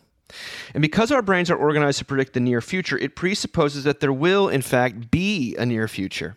And 0.74 0.82
because 0.82 1.12
our 1.12 1.22
brains 1.22 1.50
are 1.50 1.56
organized 1.56 1.98
to 1.98 2.04
predict 2.04 2.32
the 2.32 2.40
near 2.40 2.60
future, 2.60 2.98
it 2.98 3.16
presupposes 3.16 3.84
that 3.84 4.00
there 4.00 4.12
will, 4.12 4.48
in 4.48 4.62
fact, 4.62 5.10
be 5.10 5.54
a 5.56 5.64
near 5.64 5.88
future. 5.88 6.36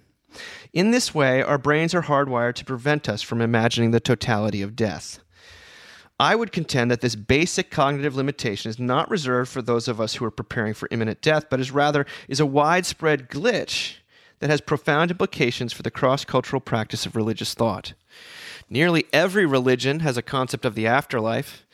In 0.74 0.92
this 0.92 1.16
way, 1.16 1.42
our 1.42 1.58
brains 1.58 1.96
are 1.96 2.04
hardwired 2.04 2.54
to 2.56 2.66
prevent 2.66 3.10
us 3.10 3.22
from 3.22 3.42
imagining 3.42 3.92
the 3.92 4.00
totality 4.00 4.62
of 4.62 4.76
death. 4.76 5.20
I 6.20 6.36
would 6.36 6.52
contend 6.52 6.92
that 6.92 7.02
this 7.02 7.16
basic 7.16 7.72
cognitive 7.72 8.16
limitation 8.16 8.70
is 8.70 8.78
not 8.78 9.10
reserved 9.10 9.50
for 9.50 9.62
those 9.62 9.88
of 9.88 10.02
us 10.02 10.16
who 10.16 10.26
are 10.26 10.32
preparing 10.32 10.74
for 10.74 10.90
imminent 10.92 11.22
death, 11.22 11.46
but 11.50 11.62
is 11.62 11.72
rather 11.72 12.06
is 12.28 12.42
a 12.42 12.46
widespread 12.46 13.30
glitch 13.30 13.96
that 14.40 14.50
has 14.50 14.62
profound 14.62 15.12
implications 15.12 15.72
for 15.72 15.82
the 15.82 15.92
cross-cultural 15.92 16.60
practice 16.60 17.06
of 17.06 17.16
religious 17.16 17.54
thought. 17.54 17.94
Nearly 18.70 19.06
every 19.14 19.46
religion 19.46 20.02
has 20.02 20.18
a 20.18 20.22
concept 20.22 20.66
of 20.66 20.76
the 20.76 20.88
afterlife. 20.88 21.66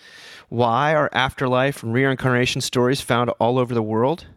Why 0.50 0.94
are 0.94 1.10
afterlife 1.12 1.84
and 1.84 1.94
reincarnation 1.94 2.62
stories 2.62 3.02
found 3.02 3.30
all 3.32 3.58
over 3.58 3.74
the 3.74 3.82
world? 3.82 4.28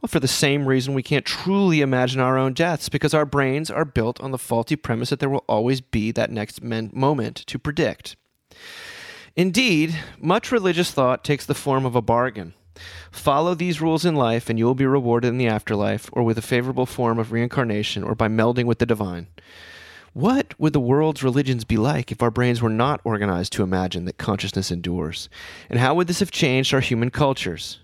Well, 0.00 0.08
for 0.08 0.20
the 0.20 0.28
same 0.28 0.66
reason 0.66 0.92
we 0.92 1.02
can't 1.02 1.24
truly 1.24 1.80
imagine 1.80 2.20
our 2.20 2.36
own 2.36 2.52
deaths, 2.52 2.90
because 2.90 3.14
our 3.14 3.24
brains 3.24 3.70
are 3.70 3.86
built 3.86 4.20
on 4.20 4.32
the 4.32 4.38
faulty 4.38 4.76
premise 4.76 5.08
that 5.08 5.20
there 5.20 5.30
will 5.30 5.44
always 5.48 5.80
be 5.80 6.12
that 6.12 6.30
next 6.30 6.62
men- 6.62 6.90
moment 6.92 7.36
to 7.46 7.58
predict. 7.58 8.16
Indeed, 9.34 9.98
much 10.20 10.52
religious 10.52 10.90
thought 10.90 11.24
takes 11.24 11.46
the 11.46 11.54
form 11.54 11.86
of 11.86 11.96
a 11.96 12.02
bargain. 12.02 12.52
Follow 13.10 13.54
these 13.54 13.80
rules 13.80 14.04
in 14.04 14.14
life, 14.14 14.50
and 14.50 14.58
you 14.58 14.66
will 14.66 14.74
be 14.74 14.84
rewarded 14.84 15.28
in 15.28 15.38
the 15.38 15.46
afterlife, 15.46 16.10
or 16.12 16.22
with 16.22 16.36
a 16.36 16.42
favorable 16.42 16.86
form 16.86 17.18
of 17.18 17.32
reincarnation, 17.32 18.04
or 18.04 18.14
by 18.14 18.28
melding 18.28 18.66
with 18.66 18.80
the 18.80 18.86
divine. 18.86 19.28
What 20.14 20.54
would 20.60 20.72
the 20.72 20.78
world's 20.78 21.24
religions 21.24 21.64
be 21.64 21.76
like 21.76 22.12
if 22.12 22.22
our 22.22 22.30
brains 22.30 22.62
were 22.62 22.70
not 22.70 23.00
organized 23.02 23.52
to 23.54 23.64
imagine 23.64 24.04
that 24.04 24.16
consciousness 24.16 24.70
endures? 24.70 25.28
And 25.68 25.80
how 25.80 25.96
would 25.96 26.06
this 26.06 26.20
have 26.20 26.30
changed 26.30 26.72
our 26.72 26.78
human 26.78 27.10
cultures? 27.10 27.80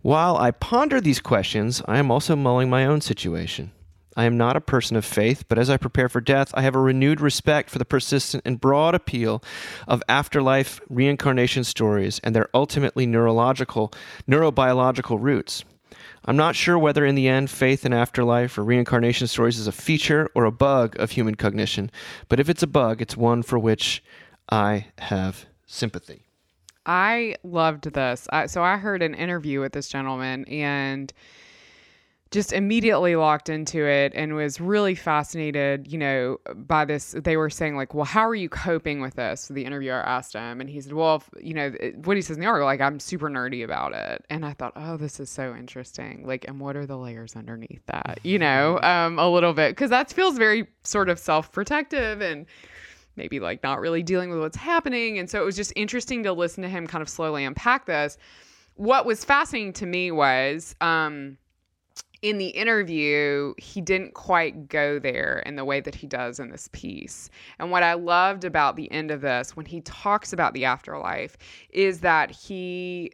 While 0.00 0.36
I 0.36 0.52
ponder 0.52 1.00
these 1.00 1.18
questions, 1.18 1.82
I 1.88 1.98
am 1.98 2.12
also 2.12 2.36
mulling 2.36 2.70
my 2.70 2.86
own 2.86 3.00
situation. 3.00 3.72
I 4.16 4.24
am 4.24 4.36
not 4.36 4.56
a 4.56 4.60
person 4.60 4.96
of 4.96 5.04
faith, 5.04 5.46
but 5.48 5.58
as 5.58 5.68
I 5.68 5.76
prepare 5.76 6.08
for 6.08 6.20
death, 6.20 6.52
I 6.54 6.62
have 6.62 6.76
a 6.76 6.80
renewed 6.80 7.20
respect 7.20 7.70
for 7.70 7.78
the 7.78 7.84
persistent 7.84 8.44
and 8.46 8.60
broad 8.60 8.94
appeal 8.94 9.42
of 9.88 10.00
afterlife 10.08 10.80
reincarnation 10.88 11.64
stories 11.64 12.20
and 12.22 12.36
their 12.36 12.48
ultimately 12.54 13.04
neurological, 13.04 13.92
neurobiological 14.28 15.20
roots. 15.20 15.64
I'm 16.28 16.36
not 16.36 16.54
sure 16.54 16.78
whether 16.78 17.06
in 17.06 17.14
the 17.14 17.26
end 17.26 17.48
faith 17.48 17.86
in 17.86 17.94
afterlife 17.94 18.58
or 18.58 18.62
reincarnation 18.62 19.28
stories 19.28 19.58
is 19.58 19.66
a 19.66 19.72
feature 19.72 20.28
or 20.34 20.44
a 20.44 20.52
bug 20.52 20.94
of 21.00 21.12
human 21.12 21.36
cognition, 21.36 21.90
but 22.28 22.38
if 22.38 22.50
it's 22.50 22.62
a 22.62 22.66
bug, 22.66 23.00
it's 23.00 23.16
one 23.16 23.42
for 23.42 23.58
which 23.58 24.04
I 24.50 24.88
have 24.98 25.46
sympathy. 25.64 26.26
I 26.84 27.36
loved 27.42 27.94
this. 27.94 28.28
I, 28.30 28.44
so 28.44 28.62
I 28.62 28.76
heard 28.76 29.02
an 29.02 29.14
interview 29.14 29.60
with 29.60 29.72
this 29.72 29.88
gentleman 29.88 30.44
and 30.44 31.10
just 32.30 32.52
immediately 32.52 33.16
locked 33.16 33.48
into 33.48 33.86
it 33.86 34.12
and 34.14 34.34
was 34.34 34.60
really 34.60 34.94
fascinated, 34.94 35.90
you 35.90 35.96
know, 35.96 36.38
by 36.54 36.84
this. 36.84 37.12
They 37.12 37.36
were 37.36 37.48
saying 37.48 37.76
like, 37.76 37.94
"Well, 37.94 38.04
how 38.04 38.28
are 38.28 38.34
you 38.34 38.48
coping 38.48 39.00
with 39.00 39.14
this?" 39.14 39.48
The 39.48 39.64
interviewer 39.64 40.02
asked 40.06 40.34
him, 40.34 40.60
and 40.60 40.68
he 40.68 40.80
said, 40.80 40.92
"Well, 40.92 41.16
if, 41.16 41.30
you 41.42 41.54
know, 41.54 41.72
what 42.04 42.16
he 42.16 42.22
says 42.22 42.36
in 42.36 42.40
the 42.42 42.46
article, 42.46 42.66
like 42.66 42.80
I'm 42.80 43.00
super 43.00 43.30
nerdy 43.30 43.64
about 43.64 43.94
it." 43.94 44.24
And 44.28 44.44
I 44.44 44.52
thought, 44.52 44.72
"Oh, 44.76 44.96
this 44.98 45.20
is 45.20 45.30
so 45.30 45.54
interesting. 45.54 46.26
Like, 46.26 46.46
and 46.46 46.60
what 46.60 46.76
are 46.76 46.86
the 46.86 46.98
layers 46.98 47.34
underneath 47.34 47.84
that? 47.86 48.18
You 48.22 48.38
know, 48.38 48.78
um, 48.82 49.18
a 49.18 49.28
little 49.28 49.54
bit 49.54 49.70
because 49.70 49.90
that 49.90 50.12
feels 50.12 50.36
very 50.36 50.66
sort 50.84 51.08
of 51.08 51.18
self-protective 51.18 52.20
and." 52.20 52.46
maybe 53.16 53.40
like 53.40 53.60
not 53.64 53.80
really 53.80 54.00
dealing 54.00 54.30
with 54.30 54.38
what's 54.38 54.56
happening. 54.56 55.18
And 55.18 55.28
so 55.28 55.42
it 55.42 55.44
was 55.44 55.56
just 55.56 55.72
interesting 55.74 56.22
to 56.22 56.32
listen 56.32 56.62
to 56.62 56.68
him 56.68 56.86
kind 56.86 57.02
of 57.02 57.08
slowly 57.08 57.44
unpack 57.44 57.84
this. 57.84 58.16
What 58.74 59.06
was 59.06 59.24
fascinating 59.24 59.72
to 59.72 59.86
me 59.86 60.12
was 60.12 60.76
um, 60.80 61.36
in 62.22 62.38
the 62.38 62.48
interview, 62.48 63.54
he 63.58 63.80
didn't 63.80 64.14
quite 64.14 64.68
go 64.68 64.98
there 64.98 65.42
in 65.46 65.56
the 65.56 65.64
way 65.64 65.80
that 65.80 65.94
he 65.94 66.06
does 66.06 66.40
in 66.40 66.50
this 66.50 66.68
piece. 66.72 67.30
And 67.58 67.70
what 67.70 67.82
I 67.82 67.94
loved 67.94 68.44
about 68.44 68.76
the 68.76 68.90
end 68.90 69.10
of 69.10 69.20
this, 69.20 69.56
when 69.56 69.66
he 69.66 69.80
talks 69.82 70.32
about 70.32 70.52
the 70.54 70.64
afterlife, 70.64 71.36
is 71.70 72.00
that 72.00 72.30
he 72.30 73.12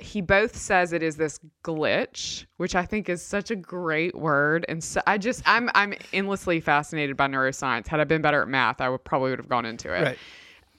he 0.00 0.20
both 0.20 0.56
says 0.56 0.92
it 0.92 1.04
is 1.04 1.16
this 1.16 1.38
glitch, 1.62 2.46
which 2.56 2.74
I 2.74 2.84
think 2.84 3.08
is 3.08 3.22
such 3.22 3.52
a 3.52 3.56
great 3.56 4.14
word, 4.16 4.64
and 4.68 4.82
so 4.82 5.00
I 5.06 5.18
just 5.18 5.42
I'm 5.46 5.70
I'm 5.74 5.94
endlessly 6.12 6.60
fascinated 6.60 7.16
by 7.16 7.28
neuroscience. 7.28 7.86
Had 7.86 8.00
I 8.00 8.04
been 8.04 8.22
better 8.22 8.42
at 8.42 8.48
math, 8.48 8.80
I 8.80 8.88
would 8.88 9.04
probably 9.04 9.30
would 9.30 9.38
have 9.38 9.48
gone 9.48 9.64
into 9.64 9.92
it. 9.94 10.18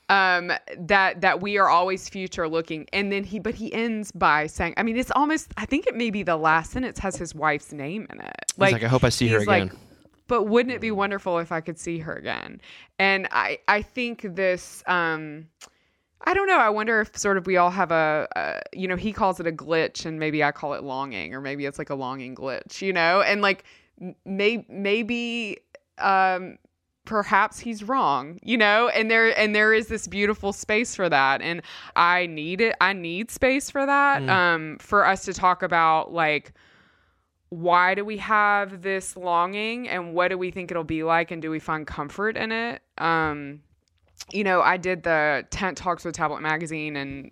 Um, 0.07 0.51
that 0.77 1.21
that 1.21 1.41
we 1.41 1.57
are 1.57 1.67
always 1.67 2.07
future 2.07 2.47
looking, 2.47 2.87
and 2.93 3.11
then 3.11 3.23
he 3.23 3.39
but 3.39 3.55
he 3.55 3.73
ends 3.73 4.11
by 4.11 4.45
saying, 4.45 4.75
I 4.77 4.83
mean, 4.83 4.97
it's 4.97 5.11
almost 5.15 5.51
I 5.57 5.65
think 5.65 5.87
it 5.87 5.95
may 5.95 6.11
be 6.11 6.21
the 6.21 6.37
last 6.37 6.71
sentence 6.71 6.99
has 6.99 7.15
his 7.15 7.33
wife's 7.33 7.73
name 7.73 8.05
in 8.11 8.21
it. 8.21 8.35
like, 8.57 8.73
like 8.73 8.83
"I 8.83 8.87
hope 8.87 9.03
I 9.03 9.09
see 9.09 9.27
her 9.29 9.39
he's 9.39 9.47
like, 9.47 9.63
again." 9.63 9.77
but 10.27 10.43
wouldn't 10.43 10.75
it 10.75 10.81
be 10.81 10.91
wonderful 10.91 11.39
if 11.39 11.51
I 11.51 11.61
could 11.61 11.79
see 11.79 11.99
her 11.99 12.13
again? 12.13 12.61
And 12.99 13.27
I 13.31 13.59
I 13.67 13.81
think 13.81 14.21
this 14.35 14.83
um 14.85 15.47
I 16.27 16.33
don't 16.33 16.47
know. 16.47 16.57
I 16.57 16.69
wonder 16.69 17.01
if 17.01 17.15
sort 17.17 17.37
of 17.37 17.45
we 17.45 17.57
all 17.57 17.69
have 17.69 17.91
a, 17.91 18.27
a, 18.35 18.61
you 18.73 18.87
know, 18.87 18.95
he 18.95 19.13
calls 19.13 19.39
it 19.39 19.45
a 19.45 19.51
glitch, 19.51 20.05
and 20.05 20.19
maybe 20.19 20.43
I 20.43 20.51
call 20.51 20.73
it 20.73 20.83
longing, 20.83 21.35
or 21.35 21.41
maybe 21.41 21.65
it's 21.65 21.77
like 21.77 21.91
a 21.91 21.95
longing 21.95 22.35
glitch, 22.35 22.81
you 22.81 22.93
know, 22.93 23.21
and 23.21 23.41
like 23.41 23.63
may, 24.25 24.65
maybe, 24.67 25.57
um, 25.99 26.57
perhaps 27.05 27.59
he's 27.59 27.83
wrong, 27.83 28.39
you 28.43 28.57
know, 28.57 28.89
and 28.89 29.09
there 29.09 29.37
and 29.37 29.55
there 29.55 29.73
is 29.73 29.87
this 29.87 30.07
beautiful 30.07 30.53
space 30.53 30.95
for 30.95 31.07
that, 31.09 31.41
and 31.41 31.61
I 31.95 32.25
need 32.25 32.61
it. 32.61 32.75
I 32.81 32.93
need 32.93 33.31
space 33.31 33.69
for 33.69 33.85
that, 33.85 34.27
um, 34.29 34.77
for 34.79 35.05
us 35.05 35.25
to 35.25 35.33
talk 35.33 35.63
about 35.63 36.13
like 36.13 36.53
why 37.49 37.93
do 37.93 38.03
we 38.03 38.17
have 38.17 38.81
this 38.81 39.15
longing 39.15 39.87
and 39.87 40.13
what 40.13 40.29
do 40.29 40.37
we 40.37 40.51
think 40.51 40.71
it'll 40.71 40.83
be 40.83 41.03
like 41.03 41.31
and 41.31 41.41
do 41.41 41.49
we 41.49 41.59
find 41.59 41.87
comfort 41.87 42.35
in 42.35 42.51
it? 42.51 42.81
Um 42.97 43.61
you 44.31 44.43
know 44.43 44.61
i 44.61 44.77
did 44.77 45.03
the 45.03 45.45
tent 45.49 45.77
talks 45.77 46.05
with 46.05 46.15
tablet 46.15 46.41
magazine 46.41 46.95
and 46.95 47.31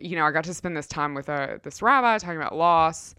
you 0.00 0.16
know 0.16 0.24
i 0.24 0.30
got 0.30 0.44
to 0.44 0.54
spend 0.54 0.76
this 0.76 0.86
time 0.86 1.14
with 1.14 1.28
a 1.28 1.60
this 1.62 1.82
rabbi 1.82 2.18
talking 2.18 2.36
about 2.36 2.54
loss 2.54 3.14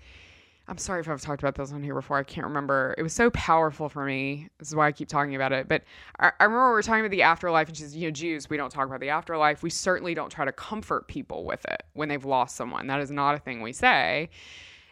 i'm 0.68 0.78
sorry 0.78 1.01
if 1.01 1.09
i've 1.09 1.22
talked 1.22 1.41
about 1.43 1.55
this 1.55 1.72
on 1.72 1.84
here 1.84 1.95
before. 1.95 2.18
I 2.18 2.24
can't 2.24 2.47
remember. 2.47 2.95
It 2.97 3.03
was 3.03 3.14
so 3.14 3.30
powerful 3.32 3.89
for 3.89 4.05
me. 4.05 4.49
This 4.59 4.70
is 4.70 4.76
why 4.76 4.88
i 4.88 4.91
keep 4.91 5.07
talking 5.07 5.36
about 5.36 5.51
it. 5.51 5.68
But 5.68 5.84
i, 6.20 6.32
I 6.39 6.43
remember 6.45 6.68
we 6.68 6.74
were 6.74 6.82
talking 6.82 7.01
about 7.01 7.11
the 7.11 7.24
afterlife 7.24 7.68
and 7.68 7.78
she's 7.78 7.95
you 7.95 8.07
know 8.07 8.11
jews 8.11 8.49
we 8.49 8.57
don't 8.57 8.72
talk 8.72 8.88
about 8.88 8.99
the 8.99 9.09
afterlife. 9.09 9.64
We 9.64 9.70
certainly 9.70 10.14
don't 10.14 10.30
try 10.30 10.45
to 10.45 10.51
comfort 10.51 11.07
people 11.07 11.45
with 11.45 11.66
it 11.66 11.84
when 11.93 12.09
they've 12.09 12.26
lost 12.26 12.55
someone. 12.55 12.88
That 12.88 13.01
is 13.01 13.11
not 13.11 13.36
a 13.36 13.39
thing 13.39 13.61
we 13.61 13.74
say. 13.74 14.30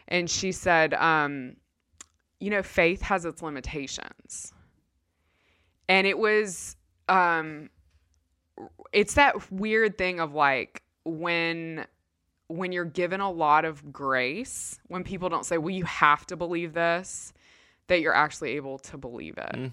And 0.08 0.28
she 0.28 0.52
said, 0.52 0.94
um, 0.94 1.56
you 2.40 2.50
know, 2.50 2.62
faith 2.62 3.02
has 3.02 3.24
its 3.24 3.40
limitations. 3.40 4.52
And 5.88 6.06
it 6.06 6.18
was, 6.18 6.76
um, 7.08 7.70
it's 8.92 9.14
that 9.14 9.50
weird 9.50 9.96
thing 9.96 10.20
of 10.20 10.34
like 10.34 10.82
when 11.04 11.86
when 12.48 12.72
you're 12.72 12.84
given 12.84 13.20
a 13.20 13.30
lot 13.30 13.64
of 13.64 13.92
grace, 13.92 14.80
when 14.88 15.04
people 15.04 15.28
don't 15.28 15.46
say, 15.46 15.58
"Well, 15.58 15.70
you 15.70 15.84
have 15.84 16.26
to 16.26 16.36
believe 16.36 16.74
this," 16.74 17.32
that 17.88 18.00
you're 18.00 18.14
actually 18.14 18.52
able 18.52 18.78
to 18.78 18.96
believe 18.96 19.38
it. 19.38 19.52
Mm. 19.54 19.72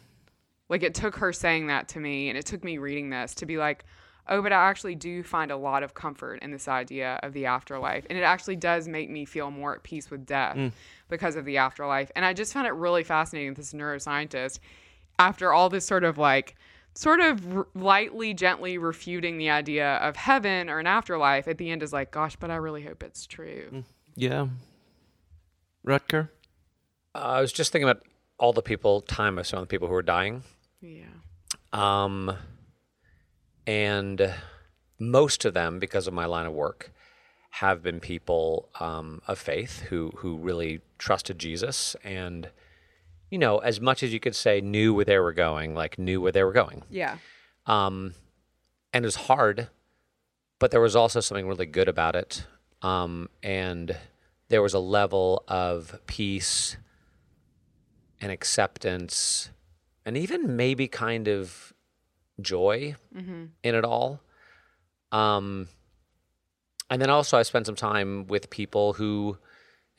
Like 0.69 0.83
it 0.83 0.93
took 0.93 1.15
her 1.17 1.33
saying 1.33 1.67
that 1.67 1.87
to 1.89 1.99
me, 1.99 2.29
and 2.29 2.37
it 2.37 2.45
took 2.45 2.63
me 2.63 2.77
reading 2.77 3.09
this 3.09 3.33
to 3.35 3.45
be 3.45 3.57
like, 3.57 3.85
oh, 4.29 4.41
but 4.41 4.53
I 4.53 4.69
actually 4.69 4.95
do 4.95 5.23
find 5.23 5.51
a 5.51 5.57
lot 5.57 5.83
of 5.83 5.93
comfort 5.93 6.41
in 6.41 6.51
this 6.51 6.67
idea 6.67 7.19
of 7.23 7.33
the 7.33 7.47
afterlife. 7.47 8.05
And 8.09 8.17
it 8.17 8.21
actually 8.21 8.55
does 8.55 8.87
make 8.87 9.09
me 9.09 9.25
feel 9.25 9.49
more 9.49 9.75
at 9.75 9.83
peace 9.83 10.11
with 10.11 10.25
death 10.25 10.55
mm. 10.55 10.71
because 11.09 11.35
of 11.35 11.45
the 11.45 11.57
afterlife. 11.57 12.11
And 12.15 12.23
I 12.23 12.33
just 12.33 12.53
found 12.53 12.67
it 12.67 12.73
really 12.73 13.03
fascinating, 13.03 13.55
this 13.55 13.73
neuroscientist, 13.73 14.59
after 15.17 15.51
all 15.51 15.69
this 15.69 15.85
sort 15.85 16.03
of 16.03 16.17
like, 16.17 16.55
sort 16.95 17.19
of 17.19 17.57
r- 17.57 17.67
lightly, 17.73 18.33
gently 18.33 18.77
refuting 18.77 19.37
the 19.37 19.49
idea 19.49 19.95
of 19.97 20.15
heaven 20.15 20.69
or 20.69 20.79
an 20.79 20.87
afterlife, 20.87 21.47
at 21.47 21.57
the 21.57 21.71
end 21.71 21.83
is 21.83 21.93
like, 21.93 22.11
gosh, 22.11 22.35
but 22.35 22.51
I 22.51 22.55
really 22.55 22.83
hope 22.83 23.03
it's 23.03 23.25
true. 23.25 23.83
Yeah. 24.15 24.47
Rutger? 25.85 26.29
Uh, 27.15 27.17
I 27.17 27.41
was 27.41 27.53
just 27.53 27.71
thinking 27.71 27.89
about 27.89 28.03
all 28.37 28.53
the 28.53 28.61
people, 28.61 29.01
time 29.01 29.39
I 29.39 29.43
spent 29.43 29.61
with 29.61 29.69
people 29.69 29.87
who 29.87 29.93
are 29.93 30.01
dying. 30.01 30.43
Yeah. 30.81 31.05
Um, 31.73 32.35
and 33.67 34.33
most 34.99 35.45
of 35.45 35.53
them, 35.53 35.79
because 35.79 36.07
of 36.07 36.13
my 36.13 36.25
line 36.25 36.45
of 36.45 36.53
work, 36.53 36.91
have 37.51 37.81
been 37.81 37.99
people 37.99 38.69
um, 38.79 39.21
of 39.27 39.39
faith 39.39 39.81
who 39.89 40.11
who 40.17 40.37
really 40.37 40.81
trusted 40.97 41.39
Jesus 41.39 41.95
and, 42.03 42.49
you 43.29 43.37
know, 43.37 43.59
as 43.59 43.79
much 43.79 44.03
as 44.03 44.13
you 44.13 44.19
could 44.19 44.35
say, 44.35 44.61
knew 44.61 44.93
where 44.93 45.05
they 45.05 45.19
were 45.19 45.33
going, 45.33 45.75
like 45.75 45.99
knew 45.99 46.21
where 46.21 46.31
they 46.31 46.43
were 46.43 46.51
going. 46.51 46.83
Yeah. 46.89 47.17
Um, 47.65 48.13
and 48.93 49.05
it 49.05 49.07
was 49.07 49.15
hard, 49.15 49.69
but 50.57 50.71
there 50.71 50.81
was 50.81 50.95
also 50.95 51.19
something 51.19 51.47
really 51.47 51.65
good 51.65 51.87
about 51.87 52.15
it. 52.15 52.45
Um, 52.81 53.29
and 53.43 53.95
there 54.47 54.61
was 54.61 54.73
a 54.73 54.79
level 54.79 55.43
of 55.47 55.99
peace 56.07 56.77
and 58.21 58.31
acceptance 58.31 59.51
and 60.05 60.17
even 60.17 60.55
maybe 60.55 60.87
kind 60.87 61.27
of 61.27 61.73
joy 62.41 62.95
in 63.63 63.75
it 63.75 63.85
all. 63.85 64.21
Um, 65.11 65.67
and 66.89 67.01
then 67.01 67.09
also 67.09 67.37
I 67.37 67.43
spent 67.43 67.67
some 67.67 67.75
time 67.75 68.25
with 68.27 68.49
people 68.49 68.93
who, 68.93 69.37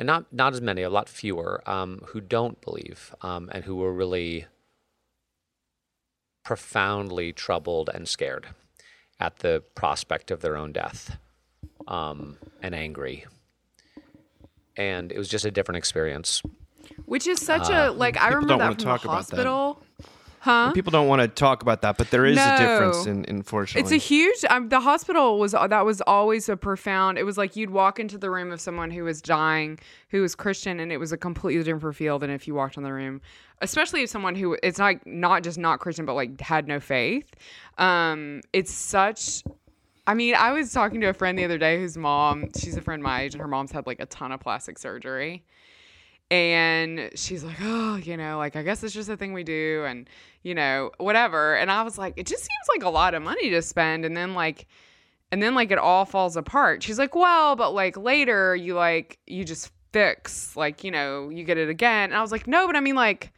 and 0.01 0.07
not 0.07 0.33
not 0.33 0.55
as 0.55 0.63
many, 0.63 0.83
a 0.83 0.91
lot 0.91 1.09
fewer, 1.09 1.63
um, 1.71 2.01
who 2.07 2.21
don't 2.21 2.61
believe 2.63 3.15
um, 3.21 3.51
and 3.53 3.65
who 3.65 3.77
were 3.77 3.93
really 3.93 4.47
profoundly 6.43 7.33
troubled 7.33 7.91
and 7.93 8.09
scared 8.09 8.49
at 9.21 9.41
the 9.41 9.63
prospect 9.75 10.31
of 10.31 10.41
their 10.41 10.57
own 10.57 10.73
death 10.73 11.19
um, 11.87 12.39
and 12.63 12.75
angry. 12.75 13.27
And 14.75 15.13
it 15.13 15.19
was 15.19 15.29
just 15.29 15.45
a 15.45 15.51
different 15.51 15.77
experience. 15.77 16.43
Which 17.05 17.27
is 17.27 17.39
such 17.39 17.69
a 17.69 17.91
like 17.91 18.17
I 18.17 18.29
remember 18.29 18.49
don't 18.49 18.59
that 18.59 18.65
wanna 18.65 18.75
from 18.75 18.79
the 18.79 18.85
talk 18.85 19.05
about 19.05 19.27
that. 19.29 19.37
Huh? 20.43 20.73
People 20.73 20.91
don't 20.91 21.07
want 21.07 21.21
to 21.21 21.29
talk 21.29 21.61
about 21.61 21.83
that, 21.83 21.99
but 21.99 22.11
there 22.11 22.25
is 22.25 22.39
a 22.39 22.57
difference 22.57 23.05
No. 23.05 23.13
in, 23.13 23.27
unfortunately. 23.29 23.83
It's 23.83 23.93
a 23.93 24.07
huge. 24.07 24.43
Um, 24.49 24.71
the 24.71 24.81
hospital 24.81 25.39
was 25.39 25.53
that 25.53 25.85
was 25.85 26.01
always 26.01 26.49
a 26.49 26.57
profound. 26.57 27.19
It 27.19 27.25
was 27.25 27.37
like 27.37 27.57
you'd 27.57 27.69
walk 27.69 28.01
into 28.01 28.17
the 28.17 28.31
room 28.31 28.51
of 28.51 28.59
someone 28.59 28.91
who 28.91 29.05
was 29.05 29.21
dying, 29.21 29.79
who 30.09 30.23
was 30.23 30.35
Christian, 30.35 30.81
and 30.81 30.91
it 30.91 30.97
was 30.97 31.13
a 31.13 31.19
completely 31.19 31.63
different 31.63 31.95
feel 31.95 32.19
than 32.19 32.31
if 32.31 32.49
you 32.49 32.55
walked 32.55 32.79
in 32.79 32.85
the 32.85 32.93
room. 32.93 33.21
Especially 33.61 34.03
if 34.03 34.09
someone 34.09 34.35
who 34.35 34.57
it's 34.63 34.79
like 34.79 35.07
not 35.07 35.43
just 35.43 35.59
not 35.59 35.79
Christian, 35.79 36.07
but 36.07 36.15
like 36.15 36.41
had 36.41 36.67
no 36.67 36.81
faith. 36.81 37.31
Um, 37.77 38.41
it's 38.55 38.73
such. 38.73 39.43
I 40.07 40.15
mean, 40.15 40.35
I 40.35 40.53
was 40.53 40.73
talking 40.73 41.03
to 41.03 41.09
a 41.09 41.13
friend 41.13 41.39
the 41.39 41.45
other 41.45 41.59
day 41.59 41.79
whose 41.79 41.99
mom, 41.99 42.49
she's 42.59 42.79
a 42.79 42.81
friend 42.81 43.03
my 43.03 43.25
age, 43.25 43.35
and 43.35 43.43
her 43.43 43.47
mom's 43.47 43.73
had 43.73 43.87
like 43.87 44.01
a 44.01 44.07
ton 44.07 44.33
of 44.33 44.41
plastic 44.41 44.79
surgery 44.79 45.45
and 46.31 47.11
she's 47.17 47.43
like, 47.43 47.57
oh, 47.61 47.97
you 47.97 48.17
know, 48.17 48.39
like 48.39 48.55
I 48.55 48.63
guess 48.63 48.83
it's 48.85 48.95
just 48.95 49.09
a 49.09 49.17
thing 49.17 49.33
we 49.33 49.43
do, 49.43 49.85
and 49.87 50.09
you 50.43 50.55
know, 50.55 50.93
whatever. 50.99 51.57
And 51.57 51.71
I 51.71 51.83
was 51.83 51.99
like, 51.99 52.15
it 52.17 52.27
just 52.27 52.43
seems 52.43 52.69
like 52.69 52.85
a 52.85 52.91
lot 52.91 53.15
of 53.15 53.23
money 53.23 53.51
to 53.51 53.63
spend, 53.63 54.05
and 54.05 54.17
then 54.17 54.35
like, 54.35 54.67
and 55.33 55.43
then 55.43 55.55
like 55.55 55.71
it 55.71 55.79
all 55.79 56.05
falls 56.05 56.37
apart. 56.37 56.83
She's 56.83 56.99
like, 56.99 57.15
well, 57.15 57.57
but 57.57 57.75
like 57.75 57.97
later 57.97 58.55
you 58.55 58.75
like 58.75 59.19
you 59.27 59.45
just 59.45 59.73
fix, 59.93 60.57
like 60.57 60.85
you 60.85 60.93
know, 60.93 61.31
you 61.31 61.43
get 61.43 61.59
it 61.59 61.69
again. 61.69 62.11
And 62.11 62.15
I 62.15 62.23
was 62.23 62.33
like, 62.33 62.47
no, 62.47 62.67
but 62.67 62.77
I 62.77 62.81
mean 62.81 62.97
like. 62.97 63.33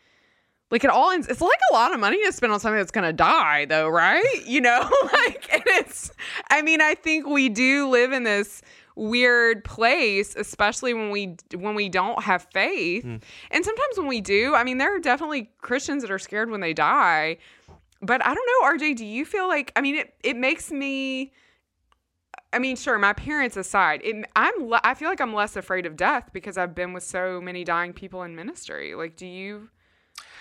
Like 0.71 0.85
it 0.85 0.89
all 0.91 1.11
ends, 1.11 1.29
it's 1.29 1.43
like 1.43 1.61
a 1.71 1.75
lot 1.75 1.93
of 1.93 2.01
money 2.01 2.25
to 2.25 2.33
spend 2.33 2.51
on 2.51 2.59
something 2.59 2.79
that's 2.79 2.91
gonna 2.91 3.13
die, 3.13 3.67
though, 3.67 3.89
right? 3.89 4.25
You 4.47 4.63
know, 4.63 4.91
like 5.13 5.53
and 5.53 5.63
it's. 5.67 6.11
I 6.49 6.63
mean, 6.63 6.81
I 6.81 6.95
think 6.95 7.27
we 7.27 7.51
do 7.51 7.91
live 7.91 8.11
in 8.13 8.23
this 8.23 8.63
weird 8.97 9.65
place 9.65 10.37
especially 10.37 10.93
when 10.95 11.11
we 11.11 11.37
when 11.57 11.75
we 11.75 11.89
don't 11.89 12.23
have 12.23 12.47
faith. 12.53 13.03
Hmm. 13.03 13.17
And 13.51 13.65
sometimes 13.65 13.97
when 13.97 14.07
we 14.07 14.21
do 14.21 14.55
i 14.55 14.65
mean 14.65 14.79
there 14.79 14.95
are 14.95 14.99
definitely 14.99 15.51
christians 15.61 16.03
that 16.03 16.11
are 16.11 16.19
scared 16.19 16.51
when 16.51 16.61
they 16.61 16.73
die 16.73 17.39
but 18.01 18.25
i 18.25 18.35
don't 18.35 18.47
know 18.47 18.87
rj 18.87 18.97
do 18.97 19.05
you 19.05 19.25
feel 19.25 19.49
like 19.49 19.73
i 19.77 19.81
mean 19.81 19.97
it, 19.97 20.15
it 20.23 20.37
makes 20.37 20.71
me 20.71 21.33
i 22.53 22.59
mean 22.59 22.77
sure 22.77 22.99
my 22.99 23.13
parents 23.13 23.57
aside 23.57 24.01
it, 24.05 24.29
i'm 24.37 24.69
le- 24.69 24.81
i 24.85 24.95
feel 24.95 25.09
like 25.09 25.21
i'm 25.21 25.35
less 25.35 25.57
afraid 25.57 25.87
of 25.87 25.97
death 25.97 26.31
because 26.33 26.59
i've 26.59 26.75
been 26.75 26.93
with 26.93 27.03
so 27.03 27.41
many 27.41 27.65
dying 27.65 27.93
people 27.93 28.23
in 28.23 28.35
ministry. 28.35 28.95
Like 28.95 29.17
do 29.17 29.27
you 29.27 29.69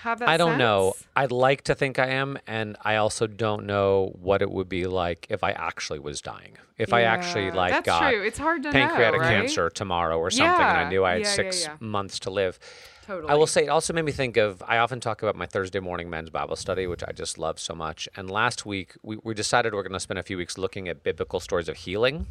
I 0.03 0.37
don't 0.37 0.57
know. 0.57 0.93
I'd 1.15 1.31
like 1.31 1.63
to 1.63 1.75
think 1.75 1.99
I 1.99 2.07
am, 2.07 2.37
and 2.47 2.77
I 2.83 2.95
also 2.95 3.27
don't 3.27 3.65
know 3.65 4.15
what 4.21 4.41
it 4.41 4.49
would 4.49 4.69
be 4.69 4.85
like 4.85 5.27
if 5.29 5.43
I 5.43 5.51
actually 5.51 5.99
was 5.99 6.21
dying. 6.21 6.57
If 6.77 6.93
I 6.93 7.03
actually 7.03 7.51
like 7.51 7.71
that's 7.71 7.85
got 7.85 8.09
true. 8.09 8.23
It's 8.23 8.39
hard 8.39 8.63
to 8.63 8.69
know, 8.69 8.73
pancreatic 8.73 9.21
right? 9.21 9.41
cancer 9.41 9.69
tomorrow 9.69 10.17
or 10.17 10.31
something, 10.31 10.65
and 10.65 10.77
I 10.77 10.89
knew 10.89 11.05
I 11.05 11.11
had 11.13 11.21
Yeah, 11.21 11.27
yeah, 11.27 11.33
six 11.33 11.63
yeah. 11.65 11.77
months 11.79 12.19
to 12.21 12.31
live. 12.31 12.57
Totally 13.05 13.31
I 13.31 13.35
will 13.35 13.47
say 13.47 13.65
it 13.65 13.69
also 13.69 13.93
made 13.93 14.05
me 14.05 14.11
think 14.11 14.37
of. 14.37 14.61
I 14.67 14.77
often 14.77 14.99
talk 14.99 15.21
about 15.21 15.35
my 15.35 15.45
Thursday 15.45 15.79
morning 15.79 16.09
men's 16.09 16.29
Bible 16.29 16.55
study, 16.55 16.87
which 16.87 17.03
I 17.07 17.11
just 17.11 17.37
love 17.37 17.59
so 17.59 17.73
much. 17.73 18.07
And 18.15 18.29
last 18.29 18.65
week 18.65 18.93
we, 19.03 19.17
we 19.23 19.33
decided 19.33 19.73
we're 19.73 19.83
going 19.83 19.93
to 19.93 19.99
spend 19.99 20.19
a 20.19 20.23
few 20.23 20.37
weeks 20.37 20.57
looking 20.57 20.87
at 20.87 21.03
biblical 21.03 21.39
stories 21.39 21.69
of 21.69 21.77
healing 21.77 22.27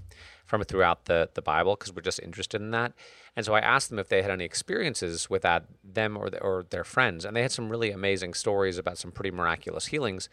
from 0.46 0.62
throughout 0.64 1.04
the 1.04 1.30
the 1.34 1.42
Bible 1.42 1.76
because 1.76 1.94
we're 1.94 2.02
just 2.02 2.20
interested 2.20 2.60
in 2.60 2.70
that. 2.72 2.92
And 3.36 3.46
so 3.46 3.54
I 3.54 3.60
asked 3.60 3.90
them 3.90 3.98
if 3.98 4.08
they 4.08 4.22
had 4.22 4.30
any 4.30 4.44
experiences 4.44 5.30
with 5.30 5.42
that, 5.42 5.64
them 5.84 6.16
or 6.16 6.30
the, 6.30 6.40
or 6.40 6.64
their 6.68 6.84
friends, 6.84 7.24
and 7.24 7.36
they 7.36 7.42
had 7.42 7.52
some 7.52 7.68
really 7.68 7.90
amazing 7.90 8.34
stories 8.34 8.78
about 8.78 8.98
some 8.98 9.12
pretty 9.12 9.30
miraculous 9.30 9.86
healings. 9.86 10.28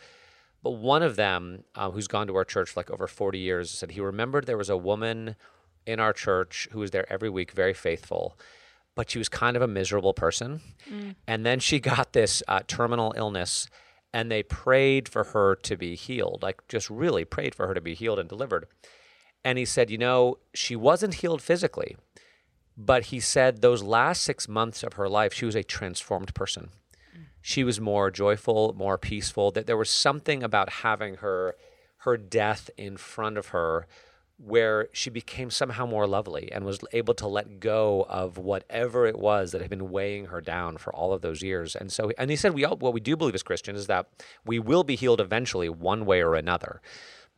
But 0.64 0.72
one 0.72 1.04
of 1.04 1.16
them, 1.16 1.64
uh, 1.76 1.92
who's 1.92 2.08
gone 2.08 2.28
to 2.28 2.36
our 2.36 2.44
church 2.44 2.76
like 2.76 2.90
over 2.90 3.08
40 3.08 3.38
years, 3.38 3.70
said 3.70 3.92
he 3.92 4.02
remembered 4.02 4.46
there 4.46 4.58
was 4.58 4.70
a 4.70 4.78
woman 4.78 5.36
in 5.86 6.00
our 6.00 6.14
church 6.14 6.68
who 6.72 6.80
was 6.80 6.92
there 6.92 7.12
every 7.12 7.30
week, 7.30 7.52
very 7.52 7.74
faithful, 7.74 8.38
but 8.98 9.10
she 9.10 9.18
was 9.18 9.30
kind 9.30 9.56
of 9.56 9.62
a 9.62 9.68
miserable 9.68 10.14
person. 10.14 10.60
And 11.26 11.46
then 11.46 11.60
she 11.62 11.80
got 11.80 12.12
this 12.12 12.44
uh, 12.50 12.60
terminal 12.68 13.14
illness, 13.16 13.70
and 14.12 14.30
they 14.30 14.44
prayed 14.44 15.08
for 15.08 15.24
her 15.24 15.56
to 15.56 15.78
be 15.78 15.96
healed, 15.96 16.40
like 16.42 16.68
just 16.68 16.90
really 16.90 17.24
prayed 17.24 17.56
for 17.56 17.68
her 17.68 17.74
to 17.74 17.82
be 17.82 17.94
healed 17.94 18.20
and 18.20 18.28
delivered. 18.28 18.68
And 19.46 19.58
he 19.58 19.64
said, 19.64 19.90
you 19.90 19.98
know, 19.98 20.40
she 20.54 20.76
wasn't 20.76 21.16
healed 21.16 21.42
physically, 21.42 21.96
but 22.76 23.06
he 23.06 23.22
said 23.22 23.62
those 23.62 23.84
last 23.84 24.24
six 24.24 24.50
months 24.50 24.84
of 24.84 24.94
her 24.94 25.08
life, 25.08 25.32
she 25.32 25.46
was 25.46 25.56
a 25.56 25.64
transformed 25.64 26.34
person 26.34 26.72
she 27.48 27.64
was 27.64 27.80
more 27.80 28.12
joyful, 28.12 28.74
more 28.78 28.98
peaceful. 28.98 29.52
That 29.52 29.68
there 29.68 29.78
was 29.78 29.90
something 29.90 30.44
about 30.44 30.70
having 30.84 31.16
her 31.16 31.56
her 32.00 32.18
death 32.18 32.70
in 32.78 32.98
front 32.98 33.38
of 33.38 33.48
her 33.48 33.88
where 34.38 34.88
she 34.94 35.10
became 35.10 35.50
somehow 35.50 35.86
more 35.86 36.06
lovely 36.06 36.52
and 36.52 36.64
was 36.64 36.80
able 36.94 37.16
to 37.16 37.28
let 37.28 37.60
go 37.60 38.06
of 38.08 38.38
whatever 38.38 39.08
it 39.08 39.18
was 39.18 39.52
that 39.52 39.62
had 39.62 39.70
been 39.70 39.90
weighing 39.90 40.26
her 40.26 40.42
down 40.42 40.78
for 40.78 40.94
all 40.94 41.12
of 41.12 41.22
those 41.22 41.42
years. 41.42 41.76
And 41.76 41.92
so, 41.92 42.12
and 42.18 42.30
he 42.30 42.36
said, 42.36 42.54
we 42.54 42.64
all, 42.64 42.78
what 42.78 42.94
we 42.94 43.00
do 43.00 43.18
believe 43.18 43.34
as 43.34 43.42
Christians 43.42 43.80
is 43.80 43.88
that 43.88 44.08
we 44.46 44.60
will 44.60 44.84
be 44.84 44.96
healed 44.96 45.20
eventually, 45.20 45.70
one 45.70 46.06
way 46.06 46.22
or 46.22 46.36
another. 46.36 46.82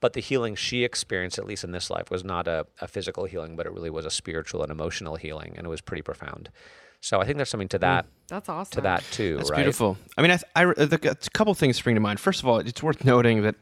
But 0.01 0.13
the 0.13 0.21
healing 0.21 0.55
she 0.55 0.83
experienced, 0.83 1.37
at 1.37 1.45
least 1.45 1.63
in 1.63 1.71
this 1.71 1.89
life, 1.89 2.11
was 2.11 2.23
not 2.23 2.47
a, 2.47 2.67
a 2.81 2.87
physical 2.87 3.25
healing, 3.25 3.55
but 3.55 3.65
it 3.65 3.73
really 3.73 3.89
was 3.89 4.05
a 4.05 4.11
spiritual 4.11 4.61
and 4.61 4.71
emotional 4.71 5.15
healing, 5.15 5.53
and 5.57 5.65
it 5.65 5.69
was 5.69 5.81
pretty 5.81 6.01
profound. 6.01 6.49
So 7.01 7.21
I 7.21 7.25
think 7.25 7.37
there's 7.37 7.49
something 7.49 7.69
to 7.69 7.77
mm, 7.77 7.81
that, 7.81 8.05
That's 8.27 8.49
awesome. 8.49 8.75
to 8.75 8.81
that 8.81 9.03
too, 9.11 9.37
That's 9.37 9.49
right? 9.51 9.57
beautiful. 9.57 9.97
I 10.17 10.21
mean, 10.21 10.31
I, 10.31 10.39
I, 10.55 10.65
the, 10.65 11.09
a 11.11 11.29
couple 11.31 11.53
things 11.53 11.77
spring 11.77 11.95
to 11.95 12.01
mind. 12.01 12.19
First 12.19 12.41
of 12.41 12.47
all, 12.47 12.59
it's 12.59 12.83
worth 12.83 13.05
noting 13.05 13.41
that 13.43 13.55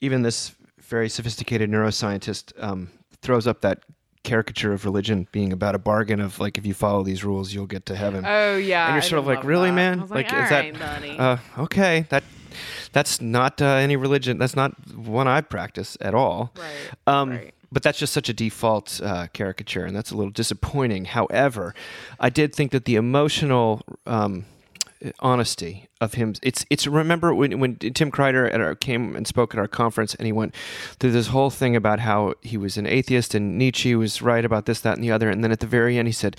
even 0.00 0.22
this 0.22 0.54
very 0.86 1.08
sophisticated 1.08 1.70
neuroscientist 1.70 2.52
um, 2.62 2.90
throws 3.22 3.46
up 3.46 3.60
that 3.62 3.80
caricature 4.22 4.72
of 4.72 4.84
religion 4.84 5.28
being 5.30 5.52
about 5.52 5.74
a 5.76 5.78
bargain 5.78 6.20
of 6.20 6.40
like 6.40 6.58
if 6.58 6.66
you 6.66 6.74
follow 6.74 7.04
these 7.04 7.22
rules 7.24 7.52
you'll 7.54 7.66
get 7.66 7.86
to 7.86 7.94
heaven. 7.94 8.24
Oh 8.26 8.56
yeah. 8.56 8.86
and 8.86 8.94
you're 8.94 9.02
I 9.02 9.06
sort 9.06 9.20
of 9.20 9.26
like, 9.26 9.44
really, 9.44 9.70
that. 9.70 9.76
man? 9.76 9.98
I 10.00 10.02
was 10.02 10.10
like, 10.10 10.26
is 10.26 10.32
"All 10.32 10.38
that 10.48 11.20
uh, 11.20 11.36
okay? 11.62 12.06
That 12.08 12.24
that's 12.92 13.20
not 13.20 13.60
uh, 13.62 13.66
any 13.66 13.96
religion. 13.96 14.38
That's 14.38 14.56
not 14.56 14.72
one 14.96 15.28
I 15.28 15.42
practice 15.42 15.96
at 16.00 16.14
all. 16.14 16.52
Right, 16.56 16.72
Um, 17.06 17.30
right. 17.30 17.52
But 17.72 17.82
that's 17.82 17.98
just 17.98 18.12
such 18.12 18.28
a 18.28 18.32
default 18.32 19.00
uh, 19.02 19.26
caricature, 19.32 19.84
and 19.84 19.94
that's 19.94 20.10
a 20.12 20.16
little 20.16 20.30
disappointing. 20.30 21.04
However, 21.06 21.74
I 22.18 22.30
did 22.30 22.54
think 22.54 22.70
that 22.70 22.84
the 22.84 22.94
emotional 22.94 23.82
um, 24.06 24.46
honesty 25.20 25.88
of 26.00 26.14
him. 26.14 26.34
It's 26.42 26.64
it's 26.70 26.86
remember 26.86 27.34
when 27.34 27.58
when 27.58 27.76
Tim 27.76 28.10
Kreider 28.10 28.52
at 28.52 28.60
our, 28.60 28.74
came 28.74 29.16
and 29.16 29.26
spoke 29.26 29.54
at 29.54 29.58
our 29.58 29.68
conference, 29.68 30.14
and 30.14 30.26
he 30.26 30.32
went 30.32 30.54
through 30.98 31.12
this 31.12 31.28
whole 31.28 31.50
thing 31.50 31.76
about 31.76 32.00
how 32.00 32.34
he 32.42 32.56
was 32.56 32.76
an 32.76 32.86
atheist 32.86 33.34
and 33.34 33.58
Nietzsche 33.58 33.94
was 33.94 34.22
right 34.22 34.44
about 34.44 34.66
this, 34.66 34.80
that, 34.80 34.94
and 34.94 35.04
the 35.04 35.10
other, 35.10 35.30
and 35.30 35.42
then 35.42 35.52
at 35.52 35.60
the 35.60 35.66
very 35.66 35.98
end 35.98 36.08
he 36.08 36.12
said, 36.12 36.36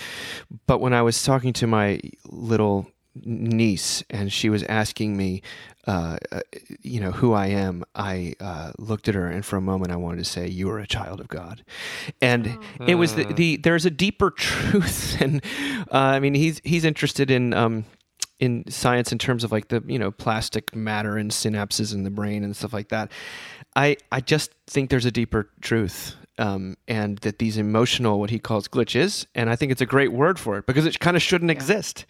"But 0.66 0.82
when 0.82 0.94
I 0.94 1.02
was 1.02 1.24
talking 1.24 1.54
to 1.54 1.68
my 1.68 2.00
little 2.26 2.92
niece 3.16 4.04
and 4.10 4.32
she 4.32 4.50
was 4.50 4.64
asking 4.64 5.18
me." 5.18 5.42
Uh, 5.88 6.18
uh, 6.34 6.42
you 6.82 7.00
know 7.00 7.12
who 7.12 7.32
I 7.32 7.48
am. 7.48 7.86
I 7.96 8.34
uh, 8.42 8.74
looked 8.78 9.08
at 9.08 9.16
her, 9.16 9.26
and 9.26 9.46
for 9.46 9.56
a 9.56 9.62
moment, 9.62 9.94
I 9.94 9.96
wanted 9.96 10.18
to 10.18 10.26
say, 10.26 10.46
"You 10.46 10.70
are 10.70 10.80
a 10.80 10.86
child 10.86 11.22
of 11.22 11.30
God," 11.30 11.64
and 12.22 12.58
it 12.86 12.96
was 12.96 13.16
the, 13.16 13.24
the 13.24 13.56
there's 13.56 13.86
a 13.86 13.90
deeper 13.90 14.30
truth, 14.38 15.16
and 15.22 15.42
uh, 15.90 15.98
I 15.98 16.20
mean, 16.20 16.34
he's 16.34 16.60
he's 16.66 16.84
interested 16.84 17.32
in 17.32 17.54
um, 17.54 17.86
in 18.40 18.64
science 18.70 19.12
in 19.12 19.18
terms 19.18 19.44
of 19.44 19.52
like 19.52 19.70
the 19.70 19.84
you 19.88 19.98
know 20.00 20.12
plastic 20.12 20.76
matter 20.76 21.18
and 21.18 21.32
synapses 21.32 21.94
in 21.94 22.04
the 22.04 22.10
brain 22.12 22.44
and 22.44 22.56
stuff 22.56 22.74
like 22.74 22.90
that. 22.90 23.12
I 23.76 23.98
I 24.12 24.22
just 24.22 24.52
think 24.68 24.90
there's 24.90 25.06
a 25.06 25.12
deeper 25.12 25.50
truth. 25.62 26.16
Um, 26.40 26.78
and 26.88 27.18
that 27.20 27.40
these 27.40 27.58
emotional, 27.58 28.20
what 28.20 28.30
he 28.30 28.38
calls 28.38 28.68
glitches, 28.68 29.26
and 29.34 29.50
I 29.50 29.56
think 29.56 29.72
it's 29.72 29.82
a 29.82 29.88
great 29.88 30.12
word 30.14 30.38
for 30.38 30.60
it 30.60 30.68
because 30.68 30.86
it 30.86 31.00
kind 31.00 31.18
of 31.18 31.24
shouldn't 31.24 31.50
exist. 31.50 32.06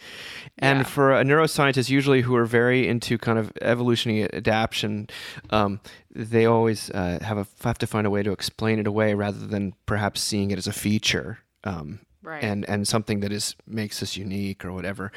And 0.58 0.80
Yeah. 0.80 0.84
for 0.84 1.14
a 1.18 1.24
neuroscientist, 1.24 1.90
usually 1.90 2.24
who 2.24 2.36
are 2.36 2.44
very 2.44 2.90
into 2.90 3.18
kind 3.18 3.40
of 3.40 3.54
evolutionary 3.62 4.24
adaptation, 4.24 5.08
um, 5.50 5.80
they 6.14 6.46
always 6.46 6.90
uh, 6.90 7.20
have 7.22 7.38
a 7.38 7.48
have 7.64 7.78
to 7.78 7.88
find 7.88 8.06
a 8.06 8.10
way 8.10 8.22
to 8.22 8.34
explain 8.34 8.80
it 8.80 8.88
away 8.88 9.14
rather 9.14 9.48
than 9.48 9.72
perhaps 9.86 10.20
seeing 10.20 10.52
it 10.52 10.58
as 10.58 10.68
a 10.68 10.74
feature. 10.74 11.40
Um, 11.64 12.00
Right. 12.22 12.44
and 12.44 12.68
and 12.68 12.86
something 12.86 13.22
that 13.22 13.32
is 13.32 13.56
makes 13.66 14.04
us 14.04 14.18
unique 14.18 14.66
or 14.66 14.74
whatever. 14.74 15.14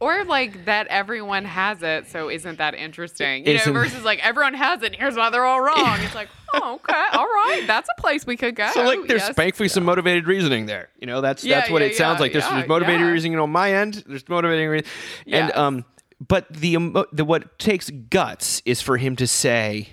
Or 0.00 0.24
like 0.24 0.64
that 0.66 0.86
everyone 0.88 1.44
has 1.44 1.82
it, 1.82 2.08
so 2.08 2.30
isn't 2.30 2.58
that 2.58 2.74
interesting? 2.74 3.44
You 3.46 3.54
Isn't- 3.54 3.72
know, 3.74 3.80
versus 3.80 4.04
like 4.04 4.24
everyone 4.24 4.54
has 4.54 4.82
it 4.82 4.86
and 4.86 4.94
here's 4.94 5.16
why 5.16 5.30
they're 5.30 5.44
all 5.44 5.60
wrong. 5.60 5.98
It's 6.00 6.14
like, 6.14 6.28
oh, 6.54 6.74
okay, 6.76 7.04
all 7.14 7.24
right, 7.26 7.64
that's 7.66 7.88
a 7.96 8.00
place 8.00 8.24
we 8.26 8.36
could 8.36 8.54
go. 8.54 8.70
So 8.72 8.84
like 8.84 9.06
there's 9.08 9.22
Yes. 9.22 9.34
thankfully 9.34 9.68
some 9.68 9.84
motivated 9.84 10.26
reasoning 10.28 10.66
there. 10.66 10.88
You 11.00 11.06
know, 11.08 11.20
that's 11.20 11.42
Yeah, 11.42 11.58
that's 11.60 11.70
what 11.70 11.82
yeah, 11.82 11.88
it 11.88 11.96
sounds 11.96 12.20
like. 12.20 12.32
There's, 12.32 12.44
yeah, 12.44 12.56
there's 12.56 12.68
motivated 12.68 13.00
yeah. 13.00 13.10
reasoning 13.10 13.38
on 13.40 13.50
my 13.50 13.72
end. 13.72 14.04
There's 14.06 14.28
motivating 14.28 14.68
reasoning, 14.68 14.90
and 15.26 15.52
um, 15.56 15.84
but 16.26 16.46
the, 16.52 16.76
the 17.12 17.24
what 17.24 17.58
takes 17.58 17.90
guts 17.90 18.62
is 18.64 18.80
for 18.80 18.96
him 18.98 19.16
to 19.16 19.26
say, 19.26 19.90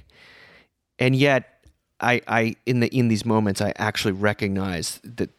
and 1.00 1.16
yet 1.16 1.66
I 2.00 2.22
I 2.28 2.56
in 2.66 2.80
the 2.80 2.88
in 2.96 3.08
these 3.08 3.26
moments 3.26 3.60
I 3.62 3.74
actually 3.78 4.12
recognize 4.14 5.00
that 5.04 5.30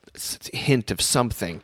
hint 0.52 0.90
of 0.90 1.00
something 1.00 1.62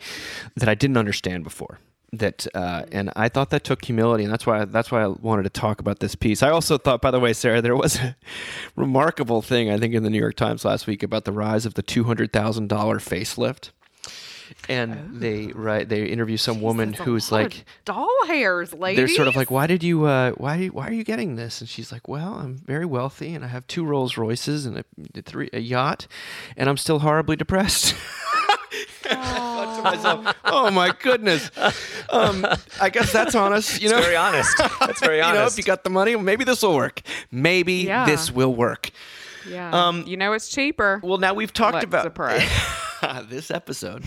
that 0.57 0.69
I 0.69 0.75
didn't 0.75 0.97
understand 0.99 1.43
before. 1.45 1.79
That 2.15 2.47
uh, 2.55 2.83
and 2.93 3.11
I 3.17 3.31
thought 3.31 3.49
that 3.51 3.65
took 3.65 3.83
humility, 3.85 4.25
and 4.25 4.31
that's 4.33 4.45
why 4.45 4.67
that's 4.67 4.91
why 4.91 5.03
I 5.03 5.07
wanted 5.07 5.45
to 5.45 5.51
talk 5.51 5.81
about 5.81 6.01
this 6.01 6.15
piece. 6.15 6.43
I 6.43 6.51
also 6.51 6.77
thought, 6.77 7.01
by 7.01 7.11
the 7.11 7.19
way, 7.19 7.33
Sarah, 7.33 7.63
there 7.63 7.75
was 7.75 7.97
a 7.97 8.17
remarkable 8.77 9.41
thing 9.41 9.71
I 9.71 9.79
think 9.79 9.95
in 9.95 10.03
the 10.03 10.11
New 10.11 10.19
York 10.19 10.37
Times 10.37 10.63
last 10.65 10.87
week 10.87 11.03
about 11.03 11.25
the 11.25 11.33
rise 11.33 11.65
of 11.65 11.73
the 11.73 11.83
two 11.83 12.05
hundred 12.05 12.31
thousand 12.31 12.69
dollar 12.69 12.99
facelift, 12.99 13.71
and 14.69 15.21
they 15.21 15.47
right 15.55 15.89
they 15.89 16.05
interview 16.05 16.37
some 16.37 16.61
woman 16.61 16.93
who's 16.93 17.33
like 17.33 17.65
doll 17.87 18.27
hairs, 18.27 18.73
ladies. 18.75 18.99
they're 18.99 19.09
sort 19.09 19.29
of 19.29 19.35
like, 19.37 19.51
why 19.51 19.67
did 19.67 19.83
you, 19.83 20.05
uh, 20.05 20.33
why, 20.33 20.67
why 20.67 20.89
are 20.89 20.93
you 20.93 21.05
getting 21.05 21.37
this? 21.37 21.61
And 21.61 21.69
she's 21.69 21.91
like, 21.93 22.09
well, 22.09 22.35
I'm 22.35 22.57
very 22.59 22.85
wealthy 22.85 23.35
and 23.35 23.45
I 23.45 23.49
have 23.49 23.67
two 23.67 23.85
Rolls 23.85 24.17
Royces 24.17 24.67
and 24.67 24.79
a, 24.79 24.85
three, 25.23 25.49
a 25.53 25.61
yacht, 25.61 26.07
and 26.57 26.69
I'm 26.69 26.77
still 26.77 27.01
horribly 27.01 27.37
depressed. 27.37 27.95
Thought 29.03 29.52
to 29.85 29.91
myself, 29.97 30.37
oh 30.45 30.71
my 30.71 30.95
goodness. 31.03 31.51
Um, 32.11 32.47
I 32.81 32.91
guess 32.91 33.13
that's 33.13 33.35
honest, 33.35 33.81
you 33.83 33.89
know. 33.91 34.01
Very 34.01 34.17
honest. 34.17 34.57
That's 34.81 35.01
very 35.01 35.21
honest. 35.21 35.35
you 35.35 35.41
know, 35.41 35.47
if 35.47 35.57
you 35.59 35.63
got 35.65 35.85
the 35.85 35.91
money, 35.91 36.17
maybe 36.17 36.45
this 36.45 36.63
will 36.63 36.75
work. 36.75 37.03
Maybe 37.31 37.75
Yeah. 37.85 38.05
this 38.07 38.31
will 38.31 38.55
work. 38.55 38.91
yeah. 39.49 39.71
um, 39.89 40.05
you 40.07 40.17
know, 40.17 40.33
it's 40.33 40.49
cheaper. 40.49 41.01
Well, 41.03 41.19
now 41.19 41.35
we've 41.35 41.53
talked 41.53 41.75
Let's 41.75 41.85
about 41.87 42.05
surprise. 42.05 42.43
this 43.29 43.51
episode, 43.51 44.05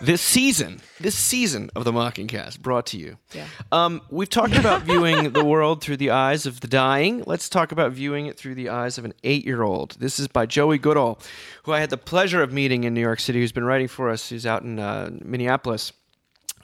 this 0.00 0.20
season, 0.20 0.80
this 1.00 1.14
season 1.14 1.70
of 1.74 1.84
the 1.84 1.92
Mockingcast 1.92 2.60
brought 2.60 2.86
to 2.86 2.98
you. 2.98 3.18
Yeah. 3.34 3.46
Um, 3.72 4.02
we've 4.10 4.30
talked 4.30 4.56
about 4.56 4.82
viewing 4.82 5.32
the 5.32 5.44
world 5.44 5.82
through 5.82 5.96
the 5.96 6.10
eyes 6.10 6.46
of 6.46 6.60
the 6.60 6.68
dying. 6.68 7.24
Let's 7.26 7.48
talk 7.48 7.72
about 7.72 7.92
viewing 7.92 8.26
it 8.26 8.36
through 8.36 8.54
the 8.54 8.68
eyes 8.68 8.98
of 8.98 9.04
an 9.04 9.14
eight-year-old. 9.24 9.96
This 9.98 10.18
is 10.18 10.28
by 10.28 10.46
Joey 10.46 10.78
Goodall, 10.78 11.18
who 11.64 11.72
I 11.72 11.80
had 11.80 11.90
the 11.90 11.96
pleasure 11.96 12.42
of 12.42 12.52
meeting 12.52 12.84
in 12.84 12.94
New 12.94 13.00
York 13.00 13.20
City. 13.20 13.40
Who's 13.40 13.52
been 13.52 13.64
writing 13.64 13.88
for 13.88 14.10
us. 14.10 14.28
Who's 14.28 14.46
out 14.46 14.62
in 14.62 14.78
uh, 14.78 15.10
Minneapolis. 15.24 15.92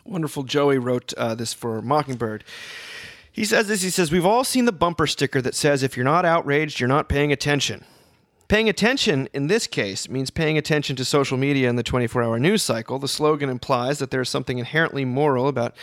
Wonderful 0.04 0.42
Joey 0.42 0.78
wrote 0.78 1.12
uh, 1.14 1.34
this 1.34 1.52
for 1.52 1.80
Mockingbird. 1.80 2.44
He 3.30 3.44
says 3.44 3.68
this. 3.68 3.82
He 3.82 3.90
says, 3.90 4.12
We've 4.12 4.26
all 4.26 4.44
seen 4.44 4.66
the 4.66 4.72
bumper 4.72 5.06
sticker 5.06 5.40
that 5.40 5.54
says, 5.54 5.82
if 5.82 5.96
you're 5.96 6.04
not 6.04 6.24
outraged, 6.24 6.80
you're 6.80 6.88
not 6.88 7.08
paying 7.08 7.32
attention. 7.32 7.84
Paying 8.48 8.68
attention 8.68 9.28
in 9.32 9.46
this 9.46 9.66
case 9.66 10.08
means 10.08 10.30
paying 10.30 10.58
attention 10.58 10.94
to 10.96 11.04
social 11.04 11.38
media 11.38 11.68
and 11.70 11.78
the 11.78 11.82
24 11.82 12.22
hour 12.22 12.38
news 12.38 12.62
cycle. 12.62 12.98
The 12.98 13.08
slogan 13.08 13.48
implies 13.48 13.98
that 13.98 14.10
there 14.10 14.20
is 14.20 14.28
something 14.28 14.58
inherently 14.58 15.04
moral 15.04 15.48
about 15.48 15.74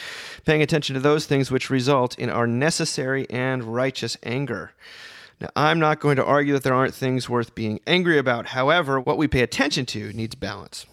paying 0.45 0.62
attention 0.62 0.93
to 0.93 0.99
those 0.99 1.26
things 1.26 1.49
which 1.49 1.70
result 1.70 2.18
in 2.20 2.30
our 2.30 2.45
necessary 2.45 3.28
and 3.30 3.64
righteous 3.64 4.18
anger. 4.24 4.74
Now, 5.41 5.49
I'm 5.55 5.80
not 5.80 5.99
going 5.99 6.18
to 6.18 6.26
argue 6.26 6.53
that 6.53 6.64
there 6.64 6.74
aren't 6.74 6.93
things 6.93 7.30
worth 7.30 7.55
being 7.55 7.80
angry 7.88 8.18
about. 8.18 8.47
However, 8.47 8.99
what 8.99 9.18
we 9.18 9.28
pay 9.28 9.41
attention 9.41 9.86
to 9.88 10.12
needs 10.14 10.36
balance. 10.36 10.86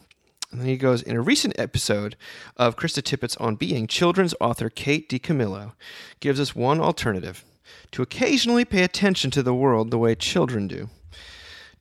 And 0.52 0.60
then 0.60 0.68
he 0.68 0.76
goes, 0.76 1.02
in 1.02 1.16
a 1.16 1.20
recent 1.20 1.58
episode 1.58 2.16
of 2.56 2.76
Krista 2.76 3.02
Tippett's 3.02 3.36
On 3.36 3.56
Being, 3.56 3.86
children's 3.86 4.34
author 4.40 4.70
Kate 4.70 5.08
DiCamillo 5.08 5.72
gives 6.20 6.38
us 6.38 6.54
one 6.54 6.80
alternative 6.80 7.44
to 7.90 8.02
occasionally 8.02 8.64
pay 8.64 8.84
attention 8.84 9.30
to 9.32 9.42
the 9.42 9.54
world 9.54 9.90
the 9.90 9.98
way 9.98 10.14
children 10.14 10.68
do. 10.68 10.88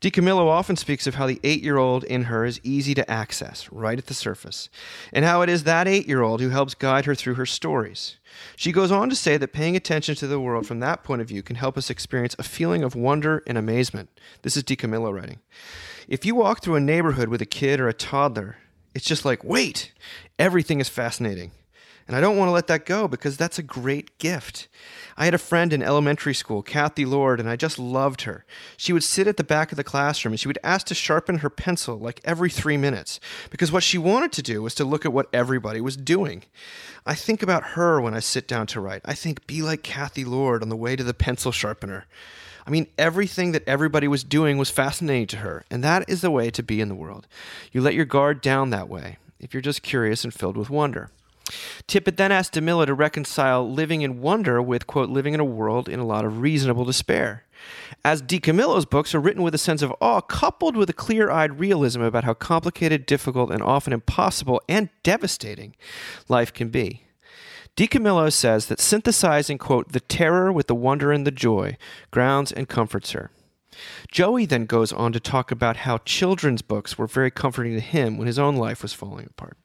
DiCamillo 0.05 0.45
often 0.45 0.75
speaks 0.75 1.07
of 1.07 1.15
how 1.15 1.25
the 1.25 1.39
eight 1.43 1.63
year 1.63 1.77
old 1.77 2.03
in 2.03 2.25
her 2.25 2.45
is 2.45 2.61
easy 2.61 2.93
to 2.93 3.09
access, 3.09 3.67
right 3.71 3.97
at 3.97 4.05
the 4.05 4.13
surface, 4.13 4.69
and 5.11 5.25
how 5.25 5.41
it 5.41 5.49
is 5.49 5.63
that 5.63 5.87
eight 5.87 6.07
year 6.07 6.21
old 6.21 6.41
who 6.41 6.49
helps 6.49 6.75
guide 6.75 7.05
her 7.05 7.15
through 7.15 7.33
her 7.33 7.45
stories. 7.47 8.17
She 8.55 8.71
goes 8.71 8.91
on 8.91 9.09
to 9.09 9.15
say 9.15 9.37
that 9.37 9.51
paying 9.51 9.75
attention 9.75 10.13
to 10.17 10.27
the 10.27 10.39
world 10.39 10.67
from 10.67 10.79
that 10.79 11.03
point 11.03 11.23
of 11.23 11.27
view 11.27 11.41
can 11.41 11.55
help 11.55 11.75
us 11.75 11.89
experience 11.89 12.35
a 12.37 12.43
feeling 12.43 12.83
of 12.83 12.93
wonder 12.93 13.41
and 13.47 13.57
amazement. 13.57 14.09
This 14.43 14.55
is 14.55 14.61
DiCamillo 14.61 15.11
writing. 15.11 15.39
If 16.07 16.23
you 16.23 16.35
walk 16.35 16.61
through 16.61 16.75
a 16.75 16.81
neighborhood 16.81 17.29
with 17.29 17.41
a 17.41 17.47
kid 17.47 17.79
or 17.79 17.87
a 17.87 17.93
toddler, 17.93 18.57
it's 18.93 19.05
just 19.05 19.25
like, 19.25 19.43
wait, 19.43 19.91
everything 20.37 20.79
is 20.79 20.87
fascinating. 20.87 21.49
And 22.07 22.15
I 22.15 22.21
don't 22.21 22.37
want 22.37 22.49
to 22.49 22.53
let 22.53 22.67
that 22.67 22.85
go 22.85 23.07
because 23.07 23.35
that's 23.35 23.57
a 23.57 23.63
great 23.63 24.15
gift. 24.19 24.67
I 25.17 25.25
had 25.25 25.33
a 25.33 25.39
friend 25.39 25.73
in 25.73 25.81
elementary 25.81 26.35
school, 26.35 26.61
Kathy 26.61 27.03
Lord, 27.03 27.39
and 27.39 27.49
I 27.49 27.55
just 27.55 27.79
loved 27.79 28.21
her. 28.21 28.45
She 28.77 28.93
would 28.93 29.03
sit 29.03 29.27
at 29.27 29.37
the 29.37 29.43
back 29.43 29.71
of 29.71 29.77
the 29.77 29.83
classroom 29.83 30.33
and 30.33 30.39
she 30.39 30.47
would 30.47 30.59
ask 30.63 30.85
to 30.87 30.95
sharpen 30.95 31.39
her 31.39 31.49
pencil 31.49 31.97
like 31.97 32.21
every 32.23 32.51
three 32.51 32.77
minutes 32.77 33.19
because 33.49 33.71
what 33.71 33.81
she 33.81 33.97
wanted 33.97 34.31
to 34.33 34.43
do 34.43 34.61
was 34.61 34.75
to 34.75 34.85
look 34.85 35.03
at 35.03 35.13
what 35.13 35.29
everybody 35.33 35.81
was 35.81 35.97
doing. 35.97 36.43
I 37.07 37.15
think 37.15 37.41
about 37.41 37.69
her 37.69 37.99
when 37.99 38.13
I 38.13 38.19
sit 38.19 38.47
down 38.47 38.67
to 38.67 38.81
write. 38.81 39.01
I 39.03 39.15
think, 39.15 39.47
be 39.47 39.63
like 39.63 39.81
Kathy 39.81 40.25
Lord 40.25 40.61
on 40.61 40.69
the 40.69 40.75
way 40.75 40.95
to 40.95 41.03
the 41.03 41.13
pencil 41.13 41.51
sharpener. 41.51 42.05
I 42.67 42.71
mean, 42.71 42.87
everything 42.97 43.51
that 43.51 43.67
everybody 43.67 44.07
was 44.07 44.23
doing 44.23 44.57
was 44.57 44.71
fascinating 44.71 45.27
to 45.27 45.37
her, 45.37 45.63
and 45.69 45.83
that 45.83 46.09
is 46.09 46.21
the 46.21 46.31
way 46.31 46.49
to 46.49 46.63
be 46.63 46.81
in 46.81 46.89
the 46.89 46.95
world. 46.95 47.27
You 47.71 47.81
let 47.81 47.93
your 47.93 48.05
guard 48.05 48.41
down 48.41 48.71
that 48.71 48.89
way 48.89 49.17
if 49.39 49.53
you're 49.53 49.61
just 49.61 49.83
curious 49.83 50.23
and 50.23 50.33
filled 50.33 50.57
with 50.57 50.71
wonder. 50.71 51.11
Tippett 51.87 52.17
then 52.17 52.31
asked 52.31 52.53
DiCamillo 52.53 52.85
to 52.85 52.93
reconcile 52.93 53.69
living 53.69 54.01
in 54.01 54.21
wonder 54.21 54.61
with, 54.61 54.87
quote, 54.87 55.09
living 55.09 55.33
in 55.33 55.39
a 55.39 55.45
world 55.45 55.87
in 55.87 55.99
a 55.99 56.05
lot 56.05 56.25
of 56.25 56.41
reasonable 56.41 56.85
despair. 56.85 57.43
As 58.03 58.21
DiCamillo's 58.21 58.85
books 58.85 59.15
are 59.15 59.19
written 59.19 59.43
with 59.43 59.55
a 59.55 59.59
sense 59.59 59.81
of 59.81 59.93
awe, 60.01 60.21
coupled 60.21 60.75
with 60.75 60.89
a 60.89 60.93
clear 60.93 61.29
eyed 61.29 61.59
realism 61.59 62.01
about 62.01 62.23
how 62.23 62.33
complicated, 62.33 63.05
difficult, 63.05 63.51
and 63.51 63.61
often 63.61 63.93
impossible 63.93 64.61
and 64.67 64.89
devastating 65.03 65.75
life 66.27 66.53
can 66.53 66.69
be. 66.69 67.03
DiCamillo 67.75 68.31
says 68.31 68.67
that 68.67 68.79
synthesizing, 68.79 69.57
quote, 69.57 69.91
the 69.91 69.99
terror 69.99 70.51
with 70.51 70.67
the 70.67 70.75
wonder 70.75 71.11
and 71.11 71.27
the 71.27 71.31
joy 71.31 71.77
grounds 72.09 72.51
and 72.51 72.69
comforts 72.69 73.11
her. 73.11 73.31
Joey 74.09 74.45
then 74.45 74.65
goes 74.65 74.93
on 74.93 75.11
to 75.11 75.19
talk 75.19 75.51
about 75.51 75.77
how 75.77 75.97
children's 75.99 76.61
books 76.61 76.97
were 76.97 77.07
very 77.07 77.31
comforting 77.31 77.73
to 77.73 77.81
him 77.81 78.17
when 78.17 78.27
his 78.27 78.39
own 78.39 78.55
life 78.55 78.81
was 78.81 78.93
falling 78.93 79.25
apart. 79.25 79.57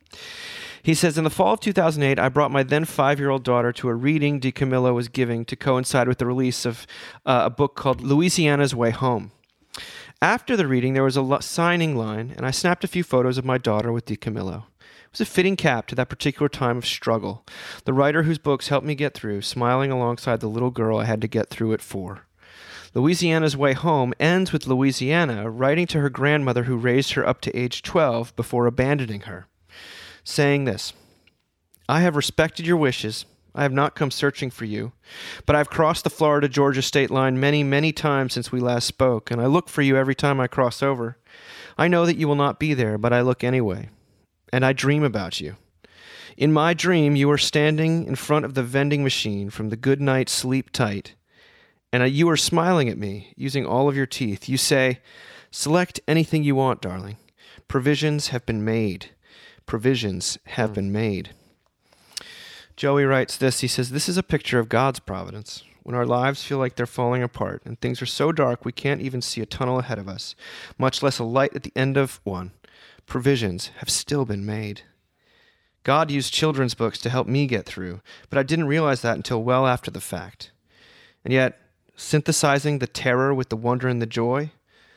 He 0.82 0.94
says, 0.94 1.18
In 1.18 1.24
the 1.24 1.30
fall 1.30 1.54
of 1.54 1.60
2008, 1.60 2.18
I 2.18 2.28
brought 2.28 2.50
my 2.50 2.62
then 2.62 2.84
five 2.84 3.18
year 3.18 3.30
old 3.30 3.44
daughter 3.44 3.72
to 3.72 3.88
a 3.88 3.94
reading 3.94 4.40
DiCamillo 4.40 4.94
was 4.94 5.08
giving 5.08 5.44
to 5.46 5.56
coincide 5.56 6.08
with 6.08 6.18
the 6.18 6.26
release 6.26 6.64
of 6.64 6.86
uh, 7.26 7.42
a 7.44 7.50
book 7.50 7.74
called 7.76 8.00
Louisiana's 8.00 8.74
Way 8.74 8.90
Home. 8.90 9.32
After 10.22 10.56
the 10.56 10.66
reading, 10.66 10.94
there 10.94 11.04
was 11.04 11.16
a 11.16 11.22
lo- 11.22 11.40
signing 11.40 11.96
line, 11.96 12.34
and 12.36 12.44
I 12.44 12.50
snapped 12.50 12.84
a 12.84 12.88
few 12.88 13.02
photos 13.02 13.38
of 13.38 13.44
my 13.44 13.58
daughter 13.58 13.92
with 13.92 14.06
DiCamillo. 14.06 14.64
It 15.10 15.12
was 15.12 15.20
a 15.22 15.24
fitting 15.24 15.56
cap 15.56 15.86
to 15.88 15.94
that 15.96 16.08
particular 16.08 16.48
time 16.48 16.78
of 16.78 16.86
struggle. 16.86 17.44
The 17.84 17.92
writer 17.92 18.22
whose 18.22 18.38
books 18.38 18.68
helped 18.68 18.86
me 18.86 18.94
get 18.94 19.14
through, 19.14 19.42
smiling 19.42 19.90
alongside 19.90 20.40
the 20.40 20.48
little 20.48 20.70
girl 20.70 20.98
I 20.98 21.04
had 21.04 21.20
to 21.22 21.28
get 21.28 21.48
through 21.48 21.72
it 21.72 21.82
for. 21.82 22.26
Louisiana's 22.92 23.56
Way 23.56 23.72
Home 23.72 24.12
ends 24.18 24.52
with 24.52 24.66
Louisiana 24.66 25.48
writing 25.48 25.86
to 25.88 26.00
her 26.00 26.10
grandmother 26.10 26.64
who 26.64 26.76
raised 26.76 27.12
her 27.12 27.26
up 27.26 27.40
to 27.42 27.56
age 27.56 27.82
12 27.82 28.34
before 28.36 28.66
abandoning 28.66 29.22
her, 29.22 29.46
saying 30.24 30.64
this 30.64 30.92
I 31.88 32.00
have 32.00 32.16
respected 32.16 32.66
your 32.66 32.76
wishes. 32.76 33.24
I 33.52 33.62
have 33.62 33.72
not 33.72 33.96
come 33.96 34.12
searching 34.12 34.50
for 34.50 34.64
you, 34.64 34.92
but 35.44 35.56
I've 35.56 35.70
crossed 35.70 36.04
the 36.04 36.10
Florida 36.10 36.48
Georgia 36.48 36.82
state 36.82 37.10
line 37.10 37.40
many, 37.40 37.64
many 37.64 37.92
times 37.92 38.32
since 38.32 38.52
we 38.52 38.60
last 38.60 38.86
spoke, 38.86 39.30
and 39.30 39.40
I 39.40 39.46
look 39.46 39.68
for 39.68 39.82
you 39.82 39.96
every 39.96 40.14
time 40.14 40.38
I 40.38 40.46
cross 40.46 40.84
over. 40.84 41.18
I 41.76 41.88
know 41.88 42.06
that 42.06 42.16
you 42.16 42.28
will 42.28 42.36
not 42.36 42.60
be 42.60 42.74
there, 42.74 42.96
but 42.96 43.12
I 43.12 43.22
look 43.22 43.42
anyway, 43.42 43.88
and 44.52 44.64
I 44.64 44.72
dream 44.72 45.02
about 45.02 45.40
you. 45.40 45.56
In 46.36 46.52
my 46.52 46.74
dream, 46.74 47.16
you 47.16 47.28
are 47.32 47.38
standing 47.38 48.06
in 48.06 48.14
front 48.14 48.44
of 48.44 48.54
the 48.54 48.62
vending 48.62 49.02
machine 49.02 49.50
from 49.50 49.68
the 49.68 49.76
Good 49.76 50.00
Night 50.00 50.28
Sleep 50.28 50.70
Tight, 50.70 51.14
and 51.92 52.08
you 52.08 52.30
are 52.30 52.36
smiling 52.36 52.88
at 52.88 52.98
me 52.98 53.32
using 53.36 53.66
all 53.66 53.88
of 53.88 53.96
your 53.96 54.06
teeth. 54.06 54.48
You 54.48 54.56
say, 54.56 55.00
Select 55.50 56.00
anything 56.06 56.44
you 56.44 56.54
want, 56.54 56.80
darling. 56.80 57.16
Provisions 57.66 58.28
have 58.28 58.46
been 58.46 58.64
made. 58.64 59.10
Provisions 59.70 60.36
have 60.46 60.70
hmm. 60.70 60.74
been 60.74 60.92
made. 60.92 61.30
Joey 62.74 63.04
writes 63.04 63.36
this. 63.36 63.60
He 63.60 63.68
says, 63.68 63.90
This 63.90 64.08
is 64.08 64.16
a 64.16 64.22
picture 64.24 64.58
of 64.58 64.68
God's 64.68 64.98
providence. 64.98 65.62
When 65.84 65.94
our 65.94 66.04
lives 66.04 66.42
feel 66.42 66.58
like 66.58 66.74
they're 66.74 66.86
falling 66.86 67.22
apart 67.22 67.62
and 67.64 67.80
things 67.80 68.02
are 68.02 68.06
so 68.06 68.32
dark 68.32 68.64
we 68.64 68.72
can't 68.72 69.00
even 69.00 69.22
see 69.22 69.40
a 69.40 69.46
tunnel 69.46 69.78
ahead 69.78 70.00
of 70.00 70.08
us, 70.08 70.34
much 70.76 71.04
less 71.04 71.20
a 71.20 71.24
light 71.24 71.54
at 71.54 71.62
the 71.62 71.72
end 71.76 71.96
of 71.96 72.20
one, 72.24 72.50
provisions 73.06 73.70
have 73.76 73.88
still 73.88 74.24
been 74.24 74.44
made. 74.44 74.82
God 75.84 76.10
used 76.10 76.34
children's 76.34 76.74
books 76.74 76.98
to 77.02 77.08
help 77.08 77.28
me 77.28 77.46
get 77.46 77.64
through, 77.64 78.00
but 78.28 78.40
I 78.40 78.42
didn't 78.42 78.66
realize 78.66 79.02
that 79.02 79.14
until 79.14 79.40
well 79.40 79.68
after 79.68 79.92
the 79.92 80.00
fact. 80.00 80.50
And 81.24 81.32
yet, 81.32 81.60
synthesizing 81.94 82.80
the 82.80 82.88
terror 82.88 83.32
with 83.32 83.50
the 83.50 83.56
wonder 83.56 83.86
and 83.86 84.02
the 84.02 84.06
joy, 84.06 84.50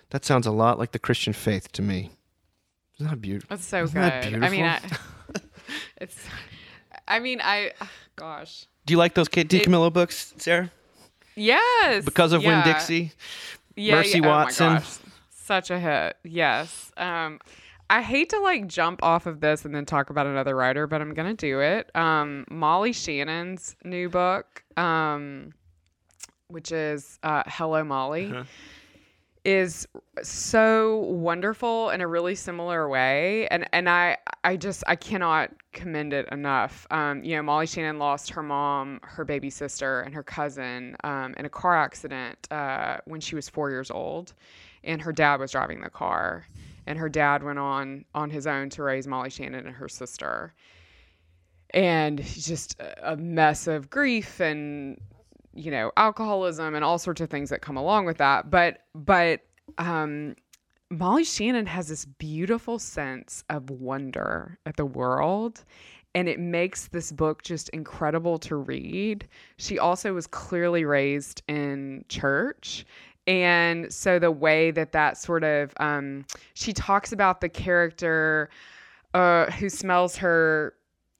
that 0.09 0.25
sounds 0.25 0.47
a 0.47 0.51
lot 0.51 0.79
like 0.79 0.93
the 0.93 0.99
Christian 0.99 1.33
faith 1.33 1.71
to 1.73 1.83
me. 1.83 2.09
Isn't 2.99 3.09
that 3.09 3.21
beautiful? 3.21 3.47
That's 3.49 3.65
so 3.65 3.83
Isn't 3.83 3.93
good. 3.99 4.33
that 4.33 4.43
I 4.43 4.49
mean, 4.49 4.65
I, 4.65 4.79
it's. 5.97 6.17
I 7.07 7.19
mean, 7.19 7.41
I. 7.43 7.71
Gosh. 8.15 8.65
Do 8.85 8.93
you 8.93 8.97
like 8.97 9.13
those 9.13 9.27
Kate 9.29 9.49
DiCamillo 9.49 9.91
books, 9.91 10.33
Sarah? 10.37 10.71
Yes. 11.35 12.05
Because 12.05 12.33
of 12.33 12.41
Winn 12.41 12.51
yeah. 12.51 12.63
Dixie? 12.63 13.11
Yeah, 13.75 13.95
Mercy 13.95 14.19
yeah. 14.19 14.27
Watson. 14.27 14.65
Oh 14.67 14.69
my 14.73 14.79
gosh. 14.79 14.97
Such 15.31 15.71
a 15.71 15.79
hit. 15.79 16.15
Yes. 16.23 16.91
Um, 16.95 17.39
I 17.89 18.01
hate 18.01 18.29
to 18.29 18.39
like 18.39 18.67
jump 18.67 19.01
off 19.03 19.25
of 19.25 19.39
this 19.39 19.65
and 19.65 19.73
then 19.75 19.85
talk 19.85 20.09
about 20.09 20.25
another 20.27 20.55
writer, 20.55 20.87
but 20.87 21.01
I'm 21.01 21.13
gonna 21.13 21.33
do 21.33 21.59
it. 21.59 21.89
Um, 21.95 22.45
Molly 22.49 22.93
Shannon's 22.93 23.75
new 23.83 24.09
book, 24.09 24.63
um, 24.77 25.53
which 26.47 26.71
is 26.71 27.19
uh, 27.23 27.43
Hello 27.47 27.83
Molly, 27.83 28.27
Uh-huh. 28.27 28.43
Is 29.45 29.85
so 30.21 30.99
wonderful 30.99 31.89
in 31.89 31.99
a 32.01 32.07
really 32.07 32.35
similar 32.35 32.87
way, 32.87 33.47
and 33.49 33.67
and 33.73 33.89
I 33.89 34.17
I 34.43 34.55
just 34.55 34.83
I 34.87 34.95
cannot 34.95 35.51
commend 35.73 36.13
it 36.13 36.27
enough. 36.31 36.87
Um, 36.91 37.23
you 37.23 37.35
know, 37.35 37.43
Molly 37.43 37.67
Shannon 37.67 37.99
lost 37.99 38.29
her 38.31 38.43
mom, 38.43 38.99
her 39.03 39.25
baby 39.25 39.49
sister, 39.49 40.01
and 40.01 40.13
her 40.15 40.23
cousin 40.23 40.95
um, 41.03 41.33
in 41.37 41.45
a 41.45 41.49
car 41.49 41.75
accident 41.75 42.47
uh, 42.51 42.97
when 43.05 43.19
she 43.19 43.35
was 43.35 43.49
four 43.49 43.69
years 43.69 43.91
old, 43.91 44.33
and 44.83 45.01
her 45.01 45.11
dad 45.11 45.39
was 45.39 45.51
driving 45.51 45.81
the 45.81 45.89
car, 45.89 46.47
and 46.87 46.97
her 46.97 47.09
dad 47.09 47.43
went 47.43 47.59
on 47.59 48.05
on 48.15 48.29
his 48.29 48.47
own 48.47 48.69
to 48.71 48.83
raise 48.83 49.07
Molly 49.07 49.29
Shannon 49.29 49.67
and 49.67 49.75
her 49.75 49.89
sister, 49.89 50.53
and 51.71 52.23
just 52.23 52.79
a 52.79 53.13
a 53.13 53.17
mess 53.17 53.67
of 53.67 53.89
grief 53.89 54.39
and 54.39 54.97
you 55.53 55.71
know 55.71 55.91
alcoholism 55.97 56.75
and 56.75 56.83
all 56.83 56.97
sorts 56.97 57.21
of 57.21 57.29
things 57.29 57.49
that 57.49 57.61
come 57.61 57.77
along 57.77 58.05
with 58.05 58.17
that. 58.17 58.49
But 58.49 58.79
but 58.93 59.41
um 59.77 60.35
molly 60.91 61.23
shannon 61.23 61.65
has 61.65 61.87
this 61.87 62.05
beautiful 62.05 62.77
sense 62.77 63.43
of 63.49 63.69
wonder 63.71 64.59
at 64.67 64.77
the 64.77 64.85
world 64.85 65.63
and 66.13 66.29
it 66.29 66.39
makes 66.39 66.87
this 66.89 67.11
book 67.11 67.41
just 67.41 67.69
incredible 67.69 68.37
to 68.37 68.55
read. 68.55 69.27
She 69.57 69.79
also 69.79 70.13
was 70.13 70.27
clearly 70.27 70.85
raised 70.85 71.41
in 71.47 72.05
church 72.09 72.85
and 73.25 73.91
so 73.91 74.19
the 74.19 74.31
way 74.31 74.69
that 74.71 74.91
that 74.91 75.17
sort 75.17 75.43
of 75.43 75.73
um 75.77 76.25
she 76.53 76.73
talks 76.73 77.11
about 77.11 77.41
the 77.41 77.49
character 77.49 78.49
uh 79.13 79.45
who 79.51 79.69
smells 79.69 80.17
her 80.17 80.73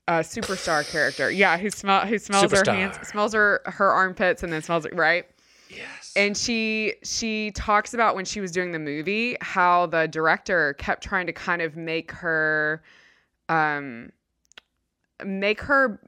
uh, 0.08 0.20
superstar 0.20 0.90
character. 0.90 1.32
Yeah, 1.32 1.58
who 1.58 1.70
smell 1.70 2.06
who 2.06 2.18
smells 2.18 2.52
her 2.52 2.64
hands, 2.66 3.08
smells 3.08 3.34
her 3.34 3.62
her 3.66 3.90
armpits, 3.90 4.44
and 4.44 4.52
then 4.52 4.62
smells 4.62 4.86
it 4.86 4.96
right. 4.96 5.26
Yes. 5.70 6.14
And 6.16 6.38
she 6.38 6.96
she 7.04 7.52
talks 7.52 7.94
about 7.94 8.16
when 8.16 8.26
she 8.26 8.42
was 8.42 8.52
doing 8.52 8.72
the 8.72 8.80
movie 8.80 9.38
how 9.42 9.88
the 9.88 10.08
director 10.08 10.74
kept 10.74 11.04
trying 11.04 11.28
to 11.28 11.34
kind 11.34 11.62
of 11.62 11.76
make 11.76 12.12
her, 12.12 12.84
um, 13.50 14.12
make 15.24 15.62
her 15.62 16.00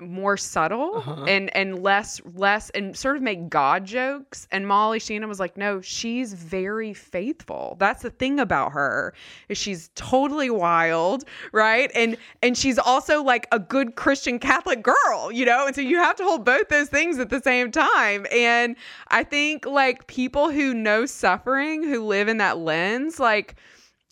more 0.00 0.36
subtle 0.36 0.96
Uh-huh. 0.96 1.24
and 1.24 1.54
and 1.56 1.82
less 1.82 2.20
less 2.34 2.70
and 2.70 2.96
sort 2.96 3.16
of 3.16 3.22
make 3.22 3.48
god 3.48 3.84
jokes. 3.84 4.46
And 4.50 4.66
molly 4.66 4.98
shannon 4.98 5.28
was 5.28 5.40
like 5.40 5.56
no 5.56 5.80
she's 5.80 6.32
very 6.34 6.92
faithful. 6.94 7.76
That's 7.78 8.02
the 8.02 8.10
thing 8.10 8.40
about 8.40 8.72
her 8.72 9.14
is 9.48 9.58
she's 9.58 9.90
totally 9.94 10.50
wild 10.50 11.24
right? 11.52 11.90
And 11.94 12.16
and 12.42 12.56
she's 12.56 12.78
also 12.78 13.22
like 13.22 13.46
a 13.52 13.58
good 13.58 13.94
christian 13.96 14.38
catholic 14.38 14.82
girl 14.82 15.30
you 15.32 15.44
know? 15.44 15.66
And 15.66 15.74
so 15.74 15.80
you 15.80 15.98
have 15.98 16.16
to 16.16 16.24
hold 16.24 16.44
both 16.44 16.68
those 16.68 16.88
things 16.88 17.18
at 17.18 17.30
the 17.30 17.40
same 17.40 17.70
time. 17.70 18.26
And 18.32 18.76
i 19.08 19.24
think 19.24 19.66
like 19.66 20.06
people 20.06 20.50
who 20.50 20.74
know 20.74 21.06
suffering 21.06 21.82
who 21.82 22.04
live 22.04 22.28
in 22.28 22.38
that 22.38 22.58
lens 22.58 23.20
like 23.20 23.56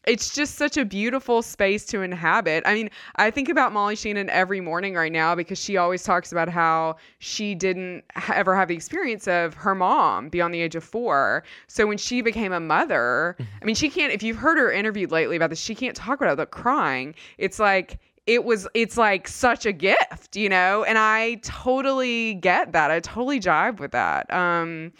it's 0.08 0.34
just 0.34 0.54
such 0.54 0.76
a 0.76 0.84
beautiful 0.84 1.42
space 1.42 1.84
to 1.86 2.00
inhabit. 2.02 2.62
I 2.66 2.74
mean, 2.74 2.90
I 3.16 3.30
think 3.30 3.48
about 3.48 3.72
Molly 3.72 3.94
Shannon 3.94 4.30
every 4.30 4.60
morning 4.60 4.94
right 4.94 5.12
now 5.12 5.34
because 5.34 5.58
she 5.58 5.76
always 5.76 6.02
talks 6.02 6.32
about 6.32 6.48
how 6.48 6.96
she 7.18 7.54
didn't 7.54 8.04
ever 8.28 8.56
have 8.56 8.68
the 8.68 8.74
experience 8.74 9.28
of 9.28 9.54
her 9.54 9.74
mom 9.74 10.30
beyond 10.30 10.54
the 10.54 10.60
age 10.60 10.74
of 10.74 10.82
four. 10.82 11.44
So 11.66 11.86
when 11.86 11.98
she 11.98 12.22
became 12.22 12.52
a 12.52 12.60
mother, 12.60 13.36
I 13.60 13.64
mean, 13.64 13.74
she 13.74 13.90
can't, 13.90 14.12
if 14.12 14.22
you've 14.22 14.38
heard 14.38 14.58
her 14.58 14.72
interviewed 14.72 15.10
lately 15.10 15.36
about 15.36 15.50
this, 15.50 15.60
she 15.60 15.74
can't 15.74 15.94
talk 15.94 16.18
about 16.18 16.28
it 16.28 16.32
without 16.32 16.50
crying. 16.50 17.14
It's 17.36 17.58
like, 17.58 17.98
it 18.26 18.44
was, 18.44 18.66
it's 18.74 18.96
like 18.96 19.28
such 19.28 19.64
a 19.66 19.72
gift, 19.72 20.36
you 20.36 20.48
know? 20.48 20.84
And 20.84 20.98
I 20.98 21.36
totally 21.42 22.34
get 22.34 22.72
that. 22.72 22.90
I 22.90 23.00
totally 23.00 23.40
jive 23.40 23.80
with 23.80 23.92
that. 23.92 24.32
Um, 24.32 24.92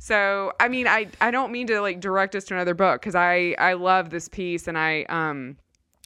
so 0.00 0.52
I 0.58 0.68
mean, 0.68 0.86
I 0.86 1.08
I 1.20 1.30
don't 1.30 1.52
mean 1.52 1.66
to 1.66 1.80
like 1.80 2.00
direct 2.00 2.34
us 2.34 2.44
to 2.44 2.54
another 2.54 2.74
book 2.74 3.00
because 3.00 3.14
I 3.14 3.54
I 3.58 3.74
love 3.74 4.08
this 4.08 4.28
piece 4.28 4.66
and 4.66 4.78
I 4.78 5.02
um 5.10 5.58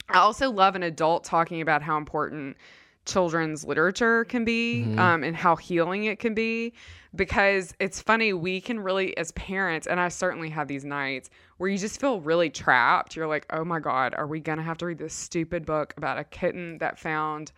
I 0.09 0.17
also 0.17 0.51
love 0.51 0.75
an 0.75 0.83
adult 0.83 1.23
talking 1.23 1.61
about 1.61 1.81
how 1.81 1.97
important 1.97 2.57
children's 3.05 3.63
literature 3.63 4.25
can 4.25 4.43
be 4.43 4.83
um, 4.97 5.23
and 5.23 5.35
how 5.35 5.55
healing 5.55 6.05
it 6.05 6.19
can 6.19 6.33
be 6.33 6.73
because 7.15 7.73
it's 7.79 8.01
funny 8.01 8.33
we 8.33 8.59
can 8.59 8.79
really 8.79 9.15
as 9.15 9.31
parents 9.33 9.85
and 9.85 9.99
i 9.99 10.07
certainly 10.07 10.49
have 10.49 10.67
these 10.67 10.83
nights 10.83 11.29
where 11.57 11.69
you 11.69 11.77
just 11.77 12.01
feel 12.01 12.19
really 12.19 12.49
trapped. 12.49 13.15
You're 13.15 13.27
like 13.27 13.45
oh 13.51 13.63
my 13.63 13.79
god 13.79 14.15
are 14.15 14.25
we 14.25 14.39
gonna 14.39 14.63
have 14.63 14.79
to 14.79 14.87
read 14.87 14.97
this 14.97 15.13
stupid 15.13 15.67
book 15.67 15.93
about 15.97 16.17
a 16.17 16.23
kitten 16.23 16.79
that 16.79 16.97
found 16.97 17.51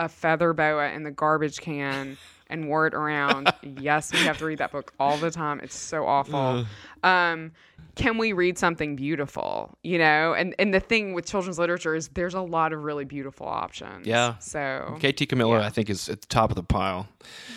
a 0.00 0.08
feather 0.08 0.52
boa 0.52 0.90
in 0.90 1.02
the 1.04 1.10
garbage 1.10 1.60
can 1.60 2.16
and 2.48 2.68
wore 2.68 2.86
it 2.86 2.94
around. 2.94 3.52
yes, 3.62 4.12
we 4.12 4.18
have 4.20 4.38
to 4.38 4.44
read 4.44 4.58
that 4.58 4.70
book 4.72 4.92
all 5.00 5.16
the 5.16 5.30
time. 5.30 5.60
It's 5.60 5.74
so 5.76 6.06
awful. 6.06 6.66
Um, 7.02 7.52
can 7.94 8.18
we 8.18 8.32
read 8.32 8.58
something 8.58 8.96
beautiful? 8.96 9.76
You 9.82 9.98
know, 9.98 10.34
and 10.34 10.54
and 10.58 10.74
the 10.74 10.80
thing 10.80 11.14
with 11.14 11.26
children's 11.26 11.58
literature 11.58 11.94
is 11.94 12.08
there's 12.08 12.34
a 12.34 12.40
lot 12.40 12.72
of 12.72 12.82
really 12.82 13.04
beautiful 13.04 13.46
options. 13.46 14.06
Yeah. 14.06 14.36
So 14.38 14.96
Kate 15.00 15.16
DiCamillo, 15.16 15.58
Yeah. 15.60 15.66
I 15.66 15.70
think, 15.70 15.88
is 15.90 16.08
at 16.08 16.20
the 16.20 16.26
top 16.26 16.50
of 16.50 16.56
the 16.56 16.62
pile. 16.64 17.08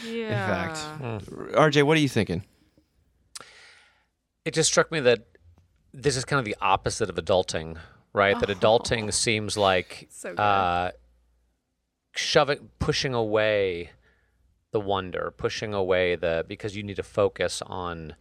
yeah. 0.06 0.64
In 0.64 0.70
fact, 1.20 1.54
RJ, 1.56 1.84
what 1.84 1.98
are 1.98 2.02
you 2.02 2.10
thinking? 2.10 2.44
It 4.46 4.54
just 4.54 4.70
struck 4.70 4.92
me 4.92 5.00
that 5.02 5.26
this 5.94 6.16
is 6.16 6.24
kind 6.24 6.40
of 6.40 6.46
the 6.46 6.56
opposite 6.62 7.10
of 7.10 7.16
adulting, 7.18 7.78
right? 8.14 8.40
That 8.40 8.50
adulting 8.50 9.12
seems 9.14 9.58
like 9.58 10.08
So 10.12 10.30
good. 10.30 10.40
uh, 10.40 10.92
shoving, 12.18 12.70
pushing 12.80 13.14
away 13.14 13.92
the 14.72 14.80
wonder, 14.80 15.34
pushing 15.36 15.74
away 15.74 16.16
the 16.16 16.46
because 16.48 16.76
you 16.76 16.84
need 16.84 16.96
to 16.98 17.04
focus 17.04 17.62
on 17.66 18.16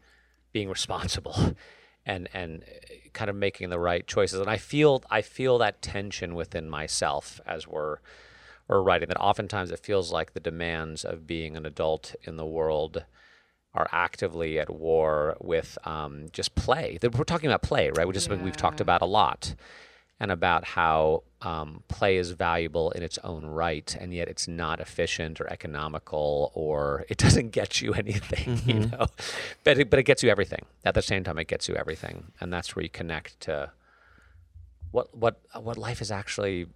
being 0.53 0.69
responsible 0.69 1.55
and 2.07 2.29
and 2.33 2.63
uh, 2.63 2.95
kind 3.13 3.31
of 3.31 3.37
making 3.37 3.71
the 3.71 3.79
right 3.79 4.07
choices. 4.07 4.41
And 4.41 4.51
I 4.51 4.57
feel 4.57 5.03
I 5.11 5.23
feel 5.23 5.59
that 5.59 5.83
tension 5.83 6.35
within 6.35 6.69
myself 6.69 7.41
as 7.47 7.67
we're 7.67 7.99
we're 8.69 8.83
writing 8.83 9.09
that 9.09 9.21
oftentimes 9.21 9.71
it 9.71 9.79
feels 9.79 10.13
like 10.13 10.33
the 10.33 10.41
demands 10.41 11.05
of 11.05 11.27
being 11.27 11.57
an 11.57 11.67
adult 11.67 12.15
in 12.25 12.37
the 12.37 12.47
world 12.47 13.05
are 13.75 13.89
actively 13.93 14.59
at 14.59 14.71
war 14.71 15.37
with 15.41 15.77
um, 15.85 16.27
just 16.33 16.55
play. 16.55 16.99
We're 17.03 17.25
talking 17.25 17.49
about 17.49 17.63
play, 17.63 17.91
right? 17.91 18.09
Which 18.09 18.17
is 18.17 18.25
something 18.25 18.43
we've 18.43 18.57
talked 18.57 18.81
about 18.81 19.03
a 19.03 19.07
lot, 19.07 19.55
and 20.19 20.33
about 20.33 20.65
how 20.65 21.23
um, 21.47 21.85
play 21.87 22.17
is 22.17 22.33
valuable 22.33 22.91
in 22.91 23.05
its 23.05 23.19
own 23.23 23.47
right, 23.47 23.97
and 24.01 24.13
yet 24.13 24.27
it's 24.27 24.49
not 24.49 24.81
efficient 24.81 25.41
or 25.41 25.47
economical, 25.49 26.51
or 26.55 27.05
it 27.09 27.19
doesn't 27.19 27.51
get 27.51 27.81
you 27.81 27.95
anything, 27.95 28.61
you 28.67 28.87
know. 28.89 29.07
But 29.63 29.79
it, 29.79 29.91
but 29.91 30.01
it 30.01 30.03
gets 30.03 30.25
you 30.25 30.29
everything. 30.29 30.65
At 30.85 30.95
the 30.95 31.03
same 31.03 31.23
time, 31.23 31.39
it 31.39 31.47
gets 31.47 31.69
you 31.69 31.77
everything, 31.77 32.33
and 32.41 32.53
that's 32.53 32.75
where 32.75 32.83
you 32.83 32.89
connect 32.89 33.39
to 33.43 33.71
what 34.91 35.17
what 35.17 35.41
what 35.55 35.79
life 35.79 36.01
is 36.03 36.11
actually. 36.11 36.67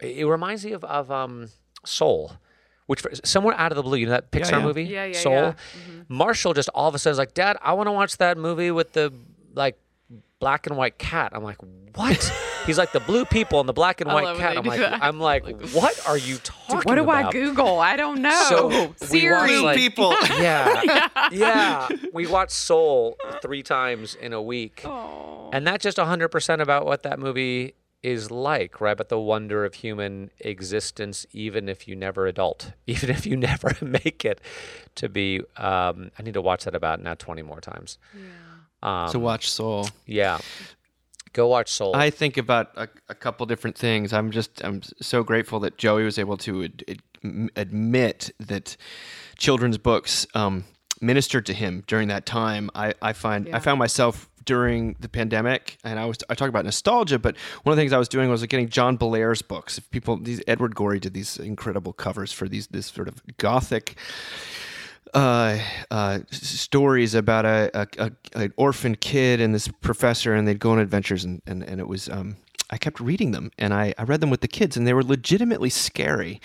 It 0.00 0.18
it 0.18 0.26
reminds 0.26 0.64
me 0.64 0.70
of 0.72 0.84
of 0.84 1.10
um, 1.10 1.48
Soul, 1.84 2.32
which 2.86 3.00
for, 3.00 3.10
somewhere 3.24 3.56
out 3.58 3.72
of 3.72 3.76
the 3.76 3.82
blue, 3.82 3.98
you 3.98 4.06
know 4.06 4.12
that 4.12 4.30
Pixar 4.30 4.52
yeah. 4.52 4.62
movie, 4.62 4.84
Yeah, 4.84 5.06
yeah, 5.06 5.18
Soul. 5.18 5.34
yeah. 5.34 5.54
Marshall 6.08 6.54
just 6.54 6.68
all 6.76 6.88
of 6.88 6.94
a 6.94 6.98
sudden 7.00 7.14
is 7.14 7.18
like, 7.18 7.34
Dad, 7.34 7.56
I 7.60 7.72
want 7.72 7.88
to 7.88 7.92
watch 7.92 8.18
that 8.18 8.38
movie 8.38 8.70
with 8.70 8.92
the 8.92 9.12
like 9.54 9.76
black 10.38 10.68
and 10.68 10.76
white 10.76 10.96
cat. 10.96 11.32
I'm 11.34 11.42
like, 11.42 11.58
what? 11.96 12.32
He's 12.66 12.78
like 12.78 12.92
the 12.92 13.00
blue 13.00 13.24
people 13.24 13.60
and 13.60 13.68
the 13.68 13.72
black 13.72 14.00
and 14.00 14.10
white 14.12 14.36
cat. 14.36 14.58
I'm 14.58 14.64
like. 14.64 14.80
I'm 14.82 15.20
like, 15.20 15.46
what 15.72 16.06
are 16.08 16.18
you 16.18 16.36
talking 16.38 16.76
about? 16.76 16.84
What 16.86 16.94
do 16.96 17.04
about? 17.04 17.26
I 17.26 17.30
Google? 17.32 17.78
I 17.78 17.96
don't 17.96 18.20
know. 18.22 18.46
So 18.48 18.68
we 18.68 18.76
watched 18.86 19.00
Siri. 19.04 19.58
like 19.58 19.76
people. 19.76 20.14
yeah, 20.38 21.08
yeah. 21.30 21.88
We 22.12 22.26
watched 22.26 22.52
Soul 22.52 23.16
three 23.40 23.62
times 23.62 24.16
in 24.16 24.32
a 24.32 24.42
week, 24.42 24.84
and 24.84 25.66
that's 25.66 25.82
just 25.82 25.98
100 25.98 26.28
percent 26.28 26.60
about 26.60 26.84
what 26.86 27.02
that 27.04 27.18
movie 27.18 27.74
is 28.02 28.30
like, 28.30 28.80
right? 28.80 28.96
But 28.96 29.08
the 29.08 29.18
wonder 29.18 29.64
of 29.64 29.74
human 29.74 30.30
existence, 30.40 31.26
even 31.32 31.68
if 31.68 31.88
you 31.88 31.96
never 31.96 32.26
adult, 32.26 32.72
even 32.86 33.10
if 33.10 33.26
you 33.26 33.36
never 33.36 33.76
make 33.80 34.24
it 34.24 34.40
to 34.96 35.08
be. 35.08 35.40
Um, 35.56 36.10
I 36.18 36.22
need 36.22 36.34
to 36.34 36.42
watch 36.42 36.64
that 36.64 36.74
about 36.74 37.00
now 37.00 37.14
20 37.14 37.42
more 37.42 37.60
times. 37.60 37.98
Um, 38.82 39.10
to 39.10 39.18
watch 39.18 39.50
Soul. 39.50 39.88
yeah, 40.04 40.38
go 41.36 41.46
watch 41.46 41.70
Soul. 41.70 41.94
I 41.94 42.10
think 42.10 42.36
about 42.38 42.70
a, 42.76 42.88
a 43.08 43.14
couple 43.14 43.46
different 43.46 43.76
things. 43.76 44.12
I'm 44.12 44.30
just 44.30 44.64
I'm 44.64 44.80
so 45.00 45.22
grateful 45.22 45.60
that 45.60 45.76
Joey 45.76 46.04
was 46.04 46.18
able 46.18 46.38
to 46.38 46.64
ad, 46.64 46.84
ad, 46.88 47.50
admit 47.54 48.30
that 48.40 48.76
children's 49.36 49.78
books 49.78 50.26
um, 50.34 50.64
ministered 51.00 51.44
to 51.46 51.52
him 51.52 51.84
during 51.86 52.08
that 52.08 52.24
time. 52.24 52.70
I, 52.74 52.94
I 53.02 53.12
find 53.12 53.54
I 53.54 53.58
found 53.58 53.78
myself 53.78 54.28
during 54.46 54.96
the 55.00 55.08
pandemic, 55.08 55.76
and 55.84 55.98
I 55.98 56.06
was 56.06 56.16
I 56.30 56.34
talk 56.34 56.48
about 56.48 56.64
nostalgia, 56.64 57.18
but 57.18 57.36
one 57.64 57.72
of 57.72 57.76
the 57.76 57.80
things 57.80 57.92
I 57.92 57.98
was 57.98 58.08
doing 58.08 58.30
was 58.30 58.44
getting 58.46 58.68
John 58.68 58.96
Bellairs' 58.96 59.46
books. 59.46 59.76
If 59.76 59.90
people, 59.90 60.16
these 60.16 60.42
Edward 60.46 60.74
Gorey 60.74 61.00
did 61.00 61.12
these 61.12 61.36
incredible 61.36 61.92
covers 61.92 62.32
for 62.32 62.48
these 62.48 62.66
this 62.68 62.86
sort 62.86 63.08
of 63.08 63.22
gothic 63.36 63.96
uh, 65.14 65.58
uh, 65.90 66.20
stories 66.30 67.14
about 67.14 67.44
a, 67.44 67.70
a, 67.74 67.88
a 67.98 68.12
an 68.34 68.52
orphan 68.56 68.94
kid 68.94 69.40
and 69.40 69.54
this 69.54 69.68
professor, 69.68 70.34
and 70.34 70.46
they'd 70.46 70.58
go 70.58 70.72
on 70.72 70.78
adventures, 70.78 71.24
and 71.24 71.42
and, 71.46 71.62
and 71.62 71.80
it 71.80 71.88
was. 71.88 72.08
Um, 72.08 72.36
I 72.68 72.78
kept 72.78 72.98
reading 72.98 73.30
them, 73.30 73.52
and 73.58 73.72
I, 73.72 73.94
I 73.96 74.02
read 74.02 74.20
them 74.20 74.28
with 74.28 74.40
the 74.40 74.48
kids, 74.48 74.76
and 74.76 74.88
they 74.88 74.92
were 74.92 75.04
legitimately 75.04 75.70
scary, 75.70 76.40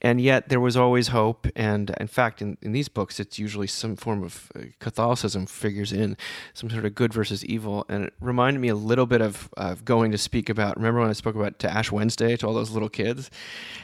and 0.00 0.22
yet 0.22 0.48
there 0.48 0.58
was 0.58 0.74
always 0.74 1.08
hope. 1.08 1.46
And 1.54 1.94
in 2.00 2.06
fact, 2.06 2.40
in, 2.40 2.56
in 2.62 2.72
these 2.72 2.88
books, 2.88 3.20
it's 3.20 3.38
usually 3.38 3.66
some 3.66 3.94
form 3.94 4.22
of 4.22 4.50
uh, 4.54 4.60
Catholicism 4.80 5.44
figures 5.44 5.92
in 5.92 6.16
some 6.54 6.70
sort 6.70 6.86
of 6.86 6.94
good 6.94 7.12
versus 7.12 7.44
evil, 7.44 7.84
and 7.90 8.06
it 8.06 8.14
reminded 8.20 8.60
me 8.60 8.68
a 8.68 8.74
little 8.74 9.04
bit 9.04 9.20
of, 9.20 9.50
of 9.58 9.84
going 9.84 10.12
to 10.12 10.18
speak 10.18 10.48
about. 10.48 10.76
Remember 10.76 11.00
when 11.00 11.10
I 11.10 11.12
spoke 11.12 11.34
about 11.34 11.58
to 11.58 11.70
Ash 11.70 11.92
Wednesday 11.92 12.38
to 12.38 12.46
all 12.46 12.54
those 12.54 12.70
little 12.70 12.88
kids, 12.88 13.30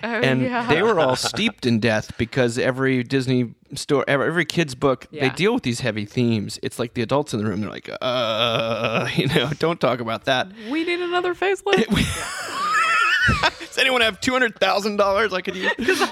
and 0.02 0.40
yeah. 0.40 0.66
they 0.68 0.82
were 0.82 0.98
all 0.98 1.16
steeped 1.16 1.66
in 1.66 1.78
death 1.78 2.16
because 2.16 2.56
every 2.56 3.02
Disney 3.02 3.54
store, 3.74 4.04
every, 4.08 4.44
kid's 4.44 4.74
book, 4.74 5.06
they 5.10 5.30
deal 5.30 5.54
with 5.54 5.62
these 5.62 5.80
heavy 5.80 6.04
themes. 6.04 6.58
It's 6.62 6.78
like 6.78 6.94
the 6.94 7.02
adults 7.02 7.32
in 7.32 7.42
the 7.42 7.46
room, 7.48 7.60
they're 7.60 7.70
like, 7.70 7.90
uh, 8.00 9.08
you 9.16 9.28
know, 9.28 9.50
don't 9.58 9.80
talk 9.80 10.00
about 10.00 10.24
that. 10.24 10.48
We 10.70 10.84
need 10.84 11.00
another 11.00 11.34
facelift. 11.34 11.86
Does 13.58 13.78
anyone 13.78 14.00
have 14.00 14.20
two 14.20 14.32
hundred 14.32 14.58
thousand 14.58 14.96
dollars 14.96 15.32
I 15.32 15.40
could 15.40 15.56
use? 15.56 15.72
Because 15.78 16.00
I 16.00 16.04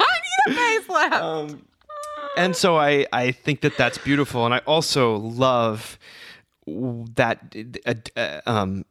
need 0.46 0.56
a 0.56 0.58
facelift. 0.58 1.12
Um, 1.12 1.66
and 2.36 2.54
so 2.54 2.76
I, 2.76 3.06
I 3.12 3.32
think 3.32 3.62
that 3.62 3.76
that's 3.76 3.98
beautiful, 3.98 4.44
and 4.44 4.54
I 4.54 4.58
also 4.58 5.16
love 5.16 5.98
that 6.66 7.54
uh, 7.84 7.94
uh, 8.16 8.40
um, 8.46 8.84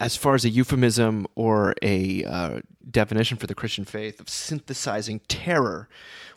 as 0.00 0.16
far 0.16 0.34
as 0.34 0.44
a 0.44 0.48
euphemism 0.48 1.26
or 1.36 1.74
a 1.80 2.24
uh, 2.24 2.60
definition 2.90 3.38
for 3.38 3.46
the 3.46 3.54
Christian 3.54 3.84
faith 3.84 4.20
of 4.20 4.28
synthesizing 4.28 5.20
terror 5.28 5.88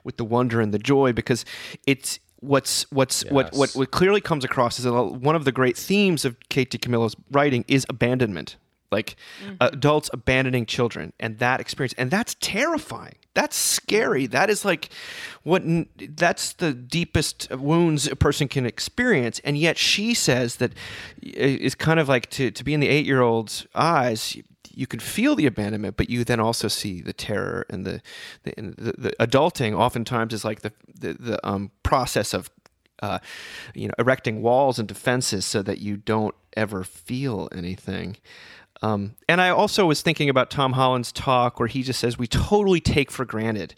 with 0.06 0.16
the 0.16 0.24
wonder 0.24 0.62
and 0.62 0.74
the 0.74 0.80
joy, 0.80 1.12
because 1.12 1.44
it's 1.86 2.20
what's 2.40 2.90
what's 2.92 3.26
what, 3.26 3.54
what 3.54 3.72
what 3.72 3.92
clearly 3.92 4.22
comes 4.22 4.46
across 4.46 4.78
is 4.78 4.86
that 4.86 4.94
one 4.94 5.36
of 5.36 5.44
the 5.44 5.52
great 5.52 5.76
themes 5.76 6.24
of 6.24 6.38
Kate 6.50 6.72
DiCamillo's 6.72 7.16
writing 7.32 7.66
is 7.68 7.86
abandonment. 7.90 8.56
Like 8.92 9.18
mm-hmm. 9.44 9.56
adults 9.60 10.10
abandoning 10.14 10.68
children 10.68 11.12
and 11.20 11.40
that 11.40 11.60
experience. 11.60 11.96
And 11.98 12.12
that's 12.12 12.36
terrifying. 12.40 13.16
That's 13.34 13.58
scary. 13.58 14.28
That 14.28 14.50
is 14.50 14.64
like 14.64 14.90
what 15.44 15.64
that's 15.98 16.54
the 16.54 16.72
deepest 16.72 17.52
wounds 17.52 18.08
a 18.08 18.16
person 18.16 18.48
can 18.48 18.66
experience. 18.66 19.42
And 19.44 19.58
yet 19.58 19.78
she 19.78 20.14
says 20.14 20.58
that 20.58 20.72
uh, 20.72 20.76
is 21.26 21.76
kind 21.76 22.00
of 22.00 22.08
like 22.08 22.30
to, 22.32 22.52
to 22.52 22.64
be 22.64 22.74
in 22.74 22.80
the 22.80 22.88
eight 22.88 23.06
year 23.06 23.22
old's 23.22 23.68
eyes 23.76 24.38
you 24.76 24.88
can 24.88 25.00
feel 25.00 25.36
the 25.36 25.46
abandonment, 25.46 25.98
but 25.98 26.10
you 26.10 26.24
then 26.24 26.40
also 26.40 26.68
see 26.68 27.02
the 27.02 27.14
terror 27.14 27.66
and 27.70 27.86
the 27.86 28.02
the, 28.44 28.58
and 28.58 28.76
the, 28.76 28.94
the 28.98 29.16
adulting. 29.20 29.78
Oftentimes 29.78 30.34
is 30.34 30.46
like 30.46 30.62
the 30.62 30.74
the, 30.94 31.14
the 31.14 31.48
um, 31.48 31.72
process 31.84 32.34
of 32.34 32.50
uh, 33.02 33.20
you 33.74 33.88
know 33.88 33.94
erecting 33.98 34.42
walls 34.42 34.80
and 34.80 34.88
defenses 34.88 35.46
so 35.46 35.62
that 35.62 35.80
you 35.80 35.98
don't 35.98 36.36
ever 36.56 36.84
feel 36.84 37.50
anything. 37.52 38.18
Um, 38.86 39.16
and 39.28 39.42
I 39.42 39.50
also 39.50 39.88
was 39.88 40.04
thinking 40.04 40.30
about 40.30 40.52
Tom 40.52 40.74
Holland's 40.74 41.12
talk 41.12 41.60
where 41.60 41.68
he 41.68 41.82
just 41.82 42.00
says 42.00 42.20
we 42.20 42.28
totally 42.28 42.80
take 42.80 43.10
for 43.10 43.26
granted 43.26 43.74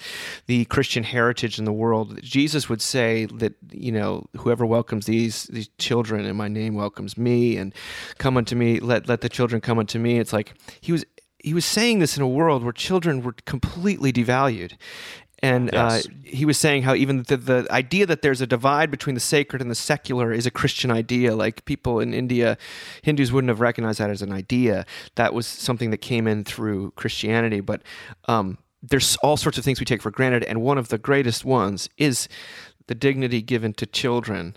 the 0.47 0.65
Christian 0.65 1.03
heritage 1.03 1.57
in 1.57 1.63
the 1.63 1.71
world. 1.71 2.21
Jesus 2.21 2.67
would 2.67 2.81
say 2.81 3.25
that 3.35 3.53
you 3.71 3.93
know 3.93 4.27
whoever 4.35 4.65
welcomes 4.65 5.05
these 5.05 5.43
these 5.45 5.69
children 5.77 6.25
in 6.25 6.35
my 6.35 6.49
name 6.49 6.75
welcomes 6.75 7.17
me, 7.17 7.55
and 7.55 7.73
come 8.17 8.35
unto 8.35 8.55
me. 8.55 8.81
Let 8.81 9.07
let 9.07 9.21
the 9.21 9.29
children 9.29 9.61
come 9.61 9.79
unto 9.79 9.97
me. 9.97 10.19
It's 10.19 10.33
like 10.33 10.55
he 10.81 10.91
was 10.91 11.05
he 11.39 11.53
was 11.53 11.65
saying 11.65 11.99
this 11.99 12.17
in 12.17 12.23
a 12.23 12.27
world 12.27 12.63
where 12.63 12.73
children 12.73 13.21
were 13.21 13.35
completely 13.45 14.11
devalued. 14.11 14.73
And 15.43 15.69
Yes. 15.71 16.07
uh, 16.07 16.09
he 16.23 16.45
was 16.45 16.57
saying 16.57 16.83
how 16.83 16.95
even 16.95 17.23
the, 17.23 17.37
the 17.37 17.67
idea 17.69 18.05
that 18.07 18.21
there's 18.23 18.41
a 18.41 18.47
divide 18.47 18.89
between 18.89 19.13
the 19.13 19.19
sacred 19.21 19.61
and 19.61 19.69
the 19.69 19.75
secular 19.75 20.31
is 20.31 20.45
a 20.45 20.51
Christian 20.51 20.89
idea. 20.89 21.35
Like 21.35 21.63
people 21.65 21.99
in 21.99 22.13
India, 22.13 22.57
Hindus 23.03 23.31
wouldn't 23.31 23.49
have 23.49 23.59
recognized 23.61 23.99
that 23.99 24.09
as 24.09 24.21
an 24.21 24.31
idea. 24.31 24.85
That 25.15 25.33
was 25.33 25.45
something 25.45 25.91
that 25.91 25.97
came 25.99 26.27
in 26.27 26.43
through 26.43 26.91
Christianity. 26.91 27.59
But 27.59 27.83
um, 28.27 28.57
there's 28.81 29.15
all 29.17 29.37
sorts 29.37 29.57
of 29.57 29.63
things 29.63 29.79
we 29.79 29.85
take 29.85 30.01
for 30.01 30.11
granted, 30.11 30.43
and 30.43 30.61
one 30.61 30.77
of 30.77 30.89
the 30.89 30.97
greatest 30.97 31.45
ones 31.45 31.87
is 31.97 32.27
the 32.87 32.95
dignity 32.95 33.41
given 33.41 33.73
to 33.73 33.85
children 33.85 34.55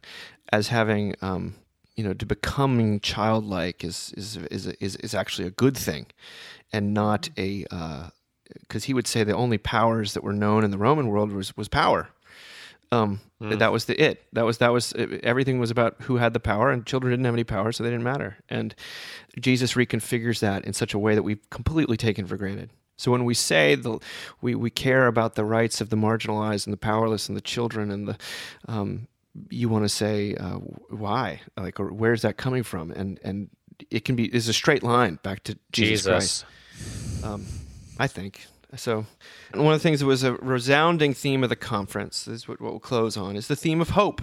as 0.53 0.69
having. 0.69 1.15
Um, 1.21 1.57
you 1.97 2.05
know, 2.05 2.15
to 2.15 2.25
becoming 2.25 3.01
childlike 3.01 3.85
is 3.85 4.15
is 4.17 4.39
is 4.51 4.67
is, 4.67 4.97
is 4.97 5.15
actually 5.15 5.47
a 5.47 5.51
good 5.51 5.77
thing, 5.77 6.07
and 6.73 6.95
not 6.95 7.29
a 7.37 7.67
because 8.61 8.85
he 8.85 8.95
would 8.95 9.07
say 9.07 9.25
the 9.25 9.35
only 9.35 9.59
powers 9.59 10.15
that 10.15 10.23
were 10.23 10.33
known 10.33 10.65
in 10.65 10.71
the 10.71 10.79
Roman 10.79 11.09
world 11.09 11.33
was 11.33 11.57
was 11.57 11.69
power. 11.69 12.09
Um, 12.93 13.21
That 13.41 13.73
was 13.73 13.85
the 13.85 14.01
it. 14.03 14.23
That 14.33 14.45
was 14.45 14.59
that 14.59 14.73
was 14.73 14.93
everything 15.23 15.61
was 15.61 15.71
about 15.71 15.97
who 16.03 16.17
had 16.17 16.33
the 16.33 16.41
power, 16.41 16.71
and 16.71 16.85
children 16.85 17.13
didn't 17.13 17.25
have 17.25 17.35
any 17.35 17.45
power, 17.45 17.73
so 17.73 17.83
they 17.83 17.91
didn't 17.91 18.05
matter. 18.05 18.37
And 18.49 18.75
Jesus 19.39 19.75
reconfigures 19.75 20.41
that 20.41 20.65
in 20.65 20.73
such 20.73 20.93
a 20.93 20.99
way 20.99 21.15
that 21.15 21.23
we've 21.23 21.49
completely 21.51 21.97
taken 21.97 22.27
for 22.27 22.37
granted. 22.37 22.71
So 22.97 23.11
when 23.11 23.25
we 23.25 23.33
say 23.33 23.77
the, 23.77 23.99
we, 24.43 24.55
we 24.55 24.69
care 24.69 25.07
about 25.07 25.35
the 25.35 25.45
rights 25.45 25.81
of 25.81 25.89
the 25.89 25.97
marginalized 25.97 26.67
and 26.67 26.73
the 26.73 26.77
powerless 26.77 27.29
and 27.29 27.37
the 27.37 27.41
children 27.41 27.91
and 27.91 28.09
the, 28.09 28.19
um, 28.69 29.09
you 29.49 29.71
want 29.71 29.85
to 29.85 29.89
say 29.89 30.35
uh, 30.35 30.59
why, 30.91 31.41
like, 31.57 31.81
or 31.81 31.93
where's 31.95 32.21
that 32.23 32.37
coming 32.37 32.63
from? 32.63 32.91
And 32.91 33.19
and 33.25 33.49
it 33.91 34.05
can 34.05 34.17
be 34.17 34.25
is 34.35 34.49
a 34.49 34.53
straight 34.53 34.83
line 34.83 35.19
back 35.23 35.45
to 35.45 35.57
Jesus, 35.73 36.07
Christ. 36.07 36.45
Jesus. 37.23 37.25
I 38.01 38.07
think. 38.07 38.47
So, 38.77 39.05
one 39.53 39.75
of 39.75 39.81
the 39.81 39.83
things 39.83 40.01
that 40.01 40.07
was 40.07 40.23
a 40.23 40.35
resounding 40.35 41.13
theme 41.13 41.43
of 41.43 41.51
the 41.51 41.57
conference, 41.57 42.25
this 42.25 42.43
is 42.43 42.49
what, 42.49 42.61
what 42.61 42.71
we'll 42.71 42.81
close 42.81 43.17
on, 43.17 43.37
is 43.37 43.49
the 43.49 43.57
theme 43.57 43.81
of 43.81 43.91
hope. 43.91 44.23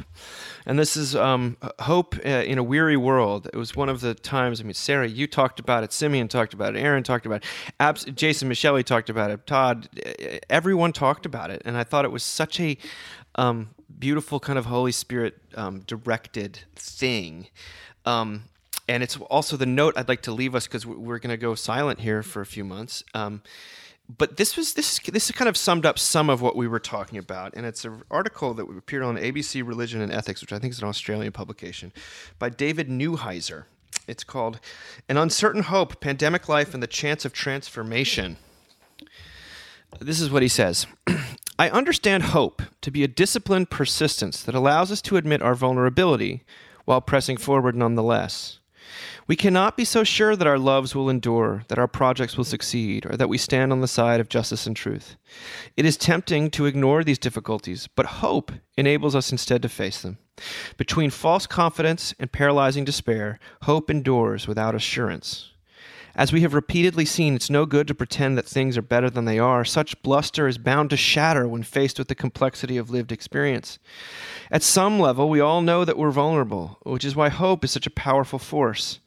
And 0.65 0.79
this 0.79 0.95
is 0.95 1.15
um, 1.15 1.57
hope 1.79 2.15
uh, 2.25 2.29
in 2.29 2.57
a 2.57 2.63
weary 2.63 2.95
world. 2.95 3.49
It 3.53 3.57
was 3.57 3.75
one 3.75 3.89
of 3.89 3.99
the 3.99 4.15
times, 4.15 4.61
I 4.61 4.63
mean, 4.63 4.73
Sarah, 4.73 5.07
you 5.07 5.27
talked 5.27 5.59
about 5.59 5.83
it, 5.83 5.91
Simeon 5.91 6.27
talked 6.27 6.53
about 6.53 6.75
it, 6.75 6.79
Aaron 6.79 7.03
talked 7.03 7.25
about 7.25 7.43
it, 7.43 7.49
Abs- 7.79 8.05
Jason 8.05 8.49
Micheli 8.49 8.85
talked 8.85 9.09
about 9.09 9.31
it, 9.31 9.45
Todd, 9.45 9.89
everyone 10.49 10.93
talked 10.93 11.25
about 11.25 11.51
it. 11.51 11.61
And 11.65 11.77
I 11.77 11.83
thought 11.83 12.05
it 12.05 12.11
was 12.11 12.23
such 12.23 12.59
a 12.61 12.77
um, 13.35 13.71
beautiful 13.99 14.39
kind 14.39 14.57
of 14.57 14.65
Holy 14.65 14.93
Spirit 14.93 15.35
um, 15.55 15.81
directed 15.81 16.61
thing. 16.75 17.47
Um, 18.05 18.45
and 18.87 19.03
it's 19.03 19.17
also 19.17 19.57
the 19.57 19.65
note 19.65 19.97
I'd 19.97 20.07
like 20.07 20.21
to 20.23 20.31
leave 20.31 20.55
us 20.55 20.67
because 20.67 20.85
we're 20.85 21.19
going 21.19 21.29
to 21.29 21.37
go 21.37 21.55
silent 21.55 21.99
here 21.99 22.23
for 22.23 22.41
a 22.41 22.45
few 22.45 22.63
months. 22.63 23.03
Um, 23.13 23.41
but 24.09 24.37
this 24.37 24.55
was 24.55 24.73
this 24.73 24.99
this 24.99 25.29
is 25.29 25.35
kind 25.35 25.49
of 25.49 25.57
summed 25.57 25.85
up 25.85 25.99
some 25.99 26.29
of 26.29 26.41
what 26.41 26.55
we 26.55 26.67
were 26.67 26.79
talking 26.79 27.19
about, 27.19 27.53
and 27.55 27.65
it's 27.65 27.83
an 27.83 28.03
article 28.09 28.53
that 28.53 28.63
appeared 28.63 29.03
on 29.03 29.17
ABC 29.17 29.67
Religion 29.67 30.01
and 30.01 30.13
Ethics, 30.13 30.39
which 30.39 30.53
I 30.53 30.59
think 30.59 30.71
is 30.71 30.81
an 30.81 30.87
Australian 30.87 31.33
publication, 31.33 31.91
by 32.39 32.49
David 32.49 32.87
Newheiser. 32.87 33.65
It's 34.07 34.23
called 34.23 34.61
"An 35.09 35.17
Uncertain 35.17 35.63
Hope: 35.63 35.99
Pandemic 35.99 36.47
Life 36.47 36.73
and 36.73 36.81
the 36.81 36.87
Chance 36.87 37.25
of 37.25 37.33
Transformation." 37.33 38.37
This 39.99 40.21
is 40.21 40.31
what 40.31 40.41
he 40.41 40.47
says. 40.47 40.87
I 41.59 41.69
understand 41.69 42.23
hope 42.23 42.61
to 42.81 42.91
be 42.91 43.03
a 43.03 43.07
disciplined 43.07 43.69
persistence 43.69 44.43
that 44.43 44.55
allows 44.55 44.91
us 44.91 45.01
to 45.03 45.17
admit 45.17 45.41
our 45.41 45.55
vulnerability 45.55 46.43
while 46.85 47.01
pressing 47.01 47.35
forward 47.35 47.75
nonetheless. 47.75 48.59
We 49.27 49.35
cannot 49.35 49.77
be 49.77 49.85
so 49.85 50.03
sure 50.03 50.35
that 50.35 50.47
our 50.47 50.57
loves 50.57 50.95
will 50.95 51.09
endure, 51.09 51.63
that 51.67 51.79
our 51.79 51.87
projects 51.87 52.37
will 52.37 52.43
succeed, 52.43 53.05
or 53.05 53.17
that 53.17 53.29
we 53.29 53.37
stand 53.37 53.71
on 53.71 53.81
the 53.81 53.87
side 53.87 54.19
of 54.19 54.29
justice 54.29 54.65
and 54.65 54.75
truth. 54.75 55.15
It 55.75 55.85
is 55.85 55.97
tempting 55.97 56.49
to 56.51 56.65
ignore 56.65 57.03
these 57.03 57.19
difficulties, 57.19 57.87
but 57.95 58.05
hope 58.05 58.51
enables 58.77 59.15
us 59.15 59.31
instead 59.31 59.61
to 59.63 59.69
face 59.69 60.01
them. 60.01 60.17
Between 60.77 61.09
false 61.09 61.47
confidence 61.47 62.13
and 62.19 62.31
paralyzing 62.31 62.85
despair, 62.85 63.39
hope 63.63 63.89
endures 63.89 64.47
without 64.47 64.75
assurance. 64.75 65.51
As 66.17 66.33
we 66.33 66.41
have 66.41 66.55
repeatedly 66.55 67.05
seen, 67.05 67.35
it's 67.35 67.49
no 67.49 67.67
good 67.67 67.87
to 67.87 67.93
pretend 67.93 68.39
that 68.39 68.45
things 68.47 68.75
are 68.75 68.81
better 68.81 69.07
than 69.07 69.25
they 69.25 69.37
are. 69.37 69.63
Such 69.63 70.01
bluster 70.01 70.47
is 70.47 70.57
bound 70.57 70.89
to 70.89 70.97
shatter 70.97 71.47
when 71.47 71.61
faced 71.61 71.99
with 71.99 72.07
the 72.07 72.15
complexity 72.15 72.75
of 72.75 72.89
lived 72.89 73.11
experience. 73.11 73.77
At 74.51 74.63
some 74.63 74.99
level, 74.99 75.29
we 75.29 75.39
all 75.39 75.61
know 75.61 75.83
that 75.83 75.97
we're 75.97 76.11
vulnerable, 76.11 76.77
which 76.83 77.03
is 77.03 77.15
why 77.15 77.29
hope 77.29 77.63
is 77.63 77.71
such 77.71 77.87
a 77.87 77.91
powerful 77.91 78.39
force. 78.39 78.99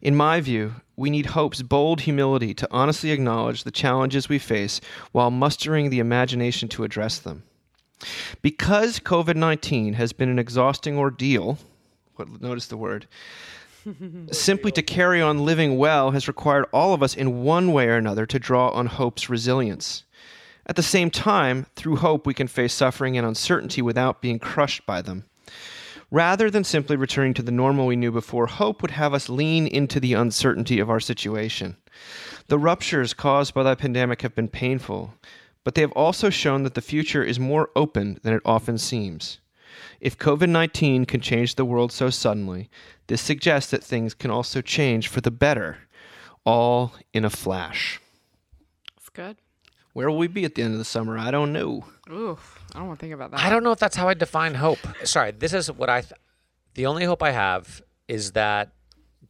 In 0.00 0.14
my 0.14 0.40
view, 0.40 0.76
we 0.96 1.10
need 1.10 1.26
hope's 1.26 1.62
bold 1.62 2.02
humility 2.02 2.54
to 2.54 2.68
honestly 2.70 3.10
acknowledge 3.10 3.64
the 3.64 3.70
challenges 3.70 4.28
we 4.28 4.38
face 4.38 4.80
while 5.12 5.30
mustering 5.30 5.90
the 5.90 5.98
imagination 5.98 6.68
to 6.70 6.84
address 6.84 7.18
them. 7.18 7.42
Because 8.42 9.00
COVID 9.00 9.36
19 9.36 9.94
has 9.94 10.12
been 10.12 10.28
an 10.28 10.38
exhausting 10.38 10.98
ordeal, 10.98 11.58
what, 12.16 12.40
notice 12.40 12.66
the 12.66 12.76
word, 12.76 13.08
simply 14.32 14.70
to 14.72 14.82
carry 14.82 15.20
on 15.20 15.44
living 15.44 15.78
well 15.78 16.10
has 16.10 16.28
required 16.28 16.66
all 16.72 16.94
of 16.94 17.02
us 17.02 17.16
in 17.16 17.42
one 17.42 17.72
way 17.72 17.88
or 17.88 17.96
another 17.96 18.26
to 18.26 18.38
draw 18.38 18.68
on 18.70 18.86
hope's 18.86 19.28
resilience. 19.30 20.04
At 20.66 20.74
the 20.74 20.82
same 20.82 21.10
time, 21.10 21.66
through 21.76 21.96
hope, 21.96 22.26
we 22.26 22.34
can 22.34 22.48
face 22.48 22.74
suffering 22.74 23.16
and 23.16 23.26
uncertainty 23.26 23.80
without 23.80 24.20
being 24.20 24.40
crushed 24.40 24.84
by 24.84 25.00
them. 25.00 25.24
Rather 26.10 26.50
than 26.50 26.64
simply 26.64 26.96
returning 26.96 27.34
to 27.34 27.42
the 27.42 27.52
normal 27.52 27.86
we 27.86 27.96
knew 27.96 28.12
before, 28.12 28.46
hope 28.46 28.82
would 28.82 28.92
have 28.92 29.14
us 29.14 29.28
lean 29.28 29.66
into 29.66 30.00
the 30.00 30.12
uncertainty 30.12 30.78
of 30.78 30.90
our 30.90 31.00
situation. 31.00 31.76
The 32.48 32.58
ruptures 32.58 33.14
caused 33.14 33.54
by 33.54 33.62
the 33.62 33.76
pandemic 33.76 34.22
have 34.22 34.34
been 34.34 34.48
painful, 34.48 35.14
but 35.64 35.74
they 35.74 35.80
have 35.80 35.92
also 35.92 36.30
shown 36.30 36.62
that 36.64 36.74
the 36.74 36.80
future 36.80 37.24
is 37.24 37.40
more 37.40 37.70
open 37.74 38.20
than 38.22 38.34
it 38.34 38.42
often 38.44 38.78
seems. 38.78 39.40
If 40.00 40.18
COVID 40.18 40.48
19 40.48 41.06
can 41.06 41.20
change 41.20 41.54
the 41.54 41.64
world 41.64 41.90
so 41.92 42.10
suddenly, 42.10 42.70
this 43.08 43.20
suggests 43.20 43.70
that 43.70 43.84
things 43.84 44.14
can 44.14 44.30
also 44.30 44.60
change 44.60 45.08
for 45.08 45.20
the 45.20 45.30
better, 45.30 45.78
all 46.44 46.92
in 47.12 47.24
a 47.24 47.30
flash. 47.30 48.00
It's 48.96 49.08
good. 49.08 49.36
Where 49.96 50.10
will 50.10 50.18
we 50.18 50.26
be 50.26 50.44
at 50.44 50.54
the 50.54 50.60
end 50.62 50.74
of 50.74 50.78
the 50.78 50.84
summer? 50.84 51.16
I 51.16 51.30
don't 51.30 51.54
know. 51.54 51.86
Oof. 52.12 52.60
I 52.74 52.80
don't 52.80 52.88
want 52.88 52.98
to 53.00 53.02
think 53.02 53.14
about 53.14 53.30
that. 53.30 53.40
I 53.40 53.48
don't 53.48 53.64
know 53.64 53.72
if 53.72 53.78
that's 53.78 53.96
how 53.96 54.10
I 54.10 54.12
define 54.12 54.52
hope. 54.52 54.78
Sorry, 55.04 55.30
this 55.30 55.54
is 55.54 55.72
what 55.72 55.88
I. 55.88 56.02
Th- 56.02 56.20
the 56.74 56.84
only 56.84 57.04
hope 57.06 57.22
I 57.22 57.30
have 57.30 57.80
is 58.06 58.32
that 58.32 58.72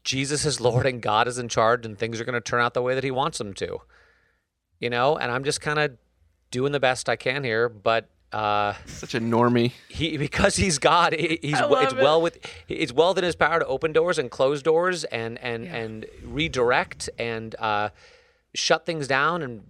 Jesus 0.03 0.45
is 0.45 0.61
Lord 0.61 0.85
and 0.85 1.01
God 1.01 1.29
is 1.29 1.39
in 1.39 1.49
charge, 1.49 1.87
and 1.87 1.97
things 1.97 2.21
are 2.21 2.25
going 2.25 2.35
to 2.35 2.41
turn 2.41 2.61
out 2.61 2.75
the 2.75 2.83
way 2.83 2.97
that 2.97 3.05
He 3.05 3.13
wants 3.13 3.39
them 3.39 3.55
to. 3.55 3.79
You 4.81 4.91
know, 4.91 5.17
and 5.17 5.31
I'm 5.31 5.45
just 5.45 5.61
kind 5.61 5.79
of 5.79 5.97
doing 6.51 6.73
the 6.73 6.81
best 6.81 7.09
I 7.09 7.15
can 7.15 7.45
here, 7.45 7.69
but 7.69 8.09
uh, 8.33 8.73
Such 8.87 9.15
a 9.15 9.21
normie. 9.21 9.71
he 9.89 10.17
because 10.17 10.57
he's 10.57 10.81
God, 10.81 11.13
he- 11.13 11.39
he's 11.43 11.61
it's 11.61 11.93
it. 11.93 11.97
well 11.99 12.21
with 12.21 12.39
it's 12.67 12.93
well 12.93 13.11
within 13.11 13.23
his 13.23 13.37
power 13.37 13.61
to 13.61 13.67
open 13.67 13.93
doors 13.93 14.19
and 14.19 14.33
close 14.33 14.65
doors 14.65 15.05
and 15.05 15.39
and 15.39 15.65
and 15.69 16.07
redirect 16.25 17.09
and 17.21 17.55
uh, 17.61 17.91
shut 18.53 18.85
things 18.85 19.07
down 19.07 19.43
and 19.43 19.63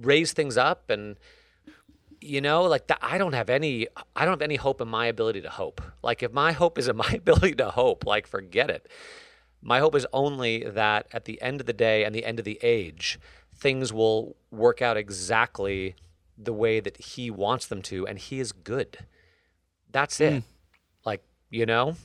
raise 0.00 0.32
things 0.32 0.56
up 0.56 0.90
and 0.90 1.16
you 2.20 2.40
know 2.40 2.62
like 2.62 2.86
that 2.88 2.98
I 3.02 3.18
don't 3.18 3.34
have 3.34 3.50
any 3.50 3.86
I 4.16 4.24
don't 4.24 4.32
have 4.32 4.42
any 4.42 4.56
hope 4.56 4.80
in 4.80 4.88
my 4.88 5.06
ability 5.06 5.40
to 5.42 5.50
hope. 5.50 5.80
Like 6.02 6.22
if 6.22 6.32
my 6.32 6.52
hope 6.52 6.78
is 6.78 6.88
in 6.88 6.96
my 6.96 7.10
ability 7.14 7.54
to 7.56 7.70
hope, 7.70 8.06
like 8.06 8.26
forget 8.26 8.70
it. 8.70 8.88
My 9.62 9.78
hope 9.78 9.94
is 9.94 10.06
only 10.12 10.62
that 10.64 11.06
at 11.12 11.24
the 11.24 11.40
end 11.40 11.60
of 11.60 11.66
the 11.66 11.72
day 11.72 12.04
and 12.04 12.14
the 12.14 12.24
end 12.24 12.38
of 12.38 12.44
the 12.44 12.58
age, 12.62 13.18
things 13.56 13.92
will 13.92 14.36
work 14.50 14.82
out 14.82 14.98
exactly 14.98 15.96
the 16.36 16.52
way 16.52 16.80
that 16.80 16.96
he 16.98 17.30
wants 17.30 17.66
them 17.66 17.80
to, 17.82 18.06
and 18.06 18.18
he 18.18 18.40
is 18.40 18.52
good. 18.52 18.98
That's 19.90 20.18
hmm. 20.18 20.24
it. 20.24 20.42
Like, 21.04 21.22
you 21.50 21.64
know? 21.66 21.96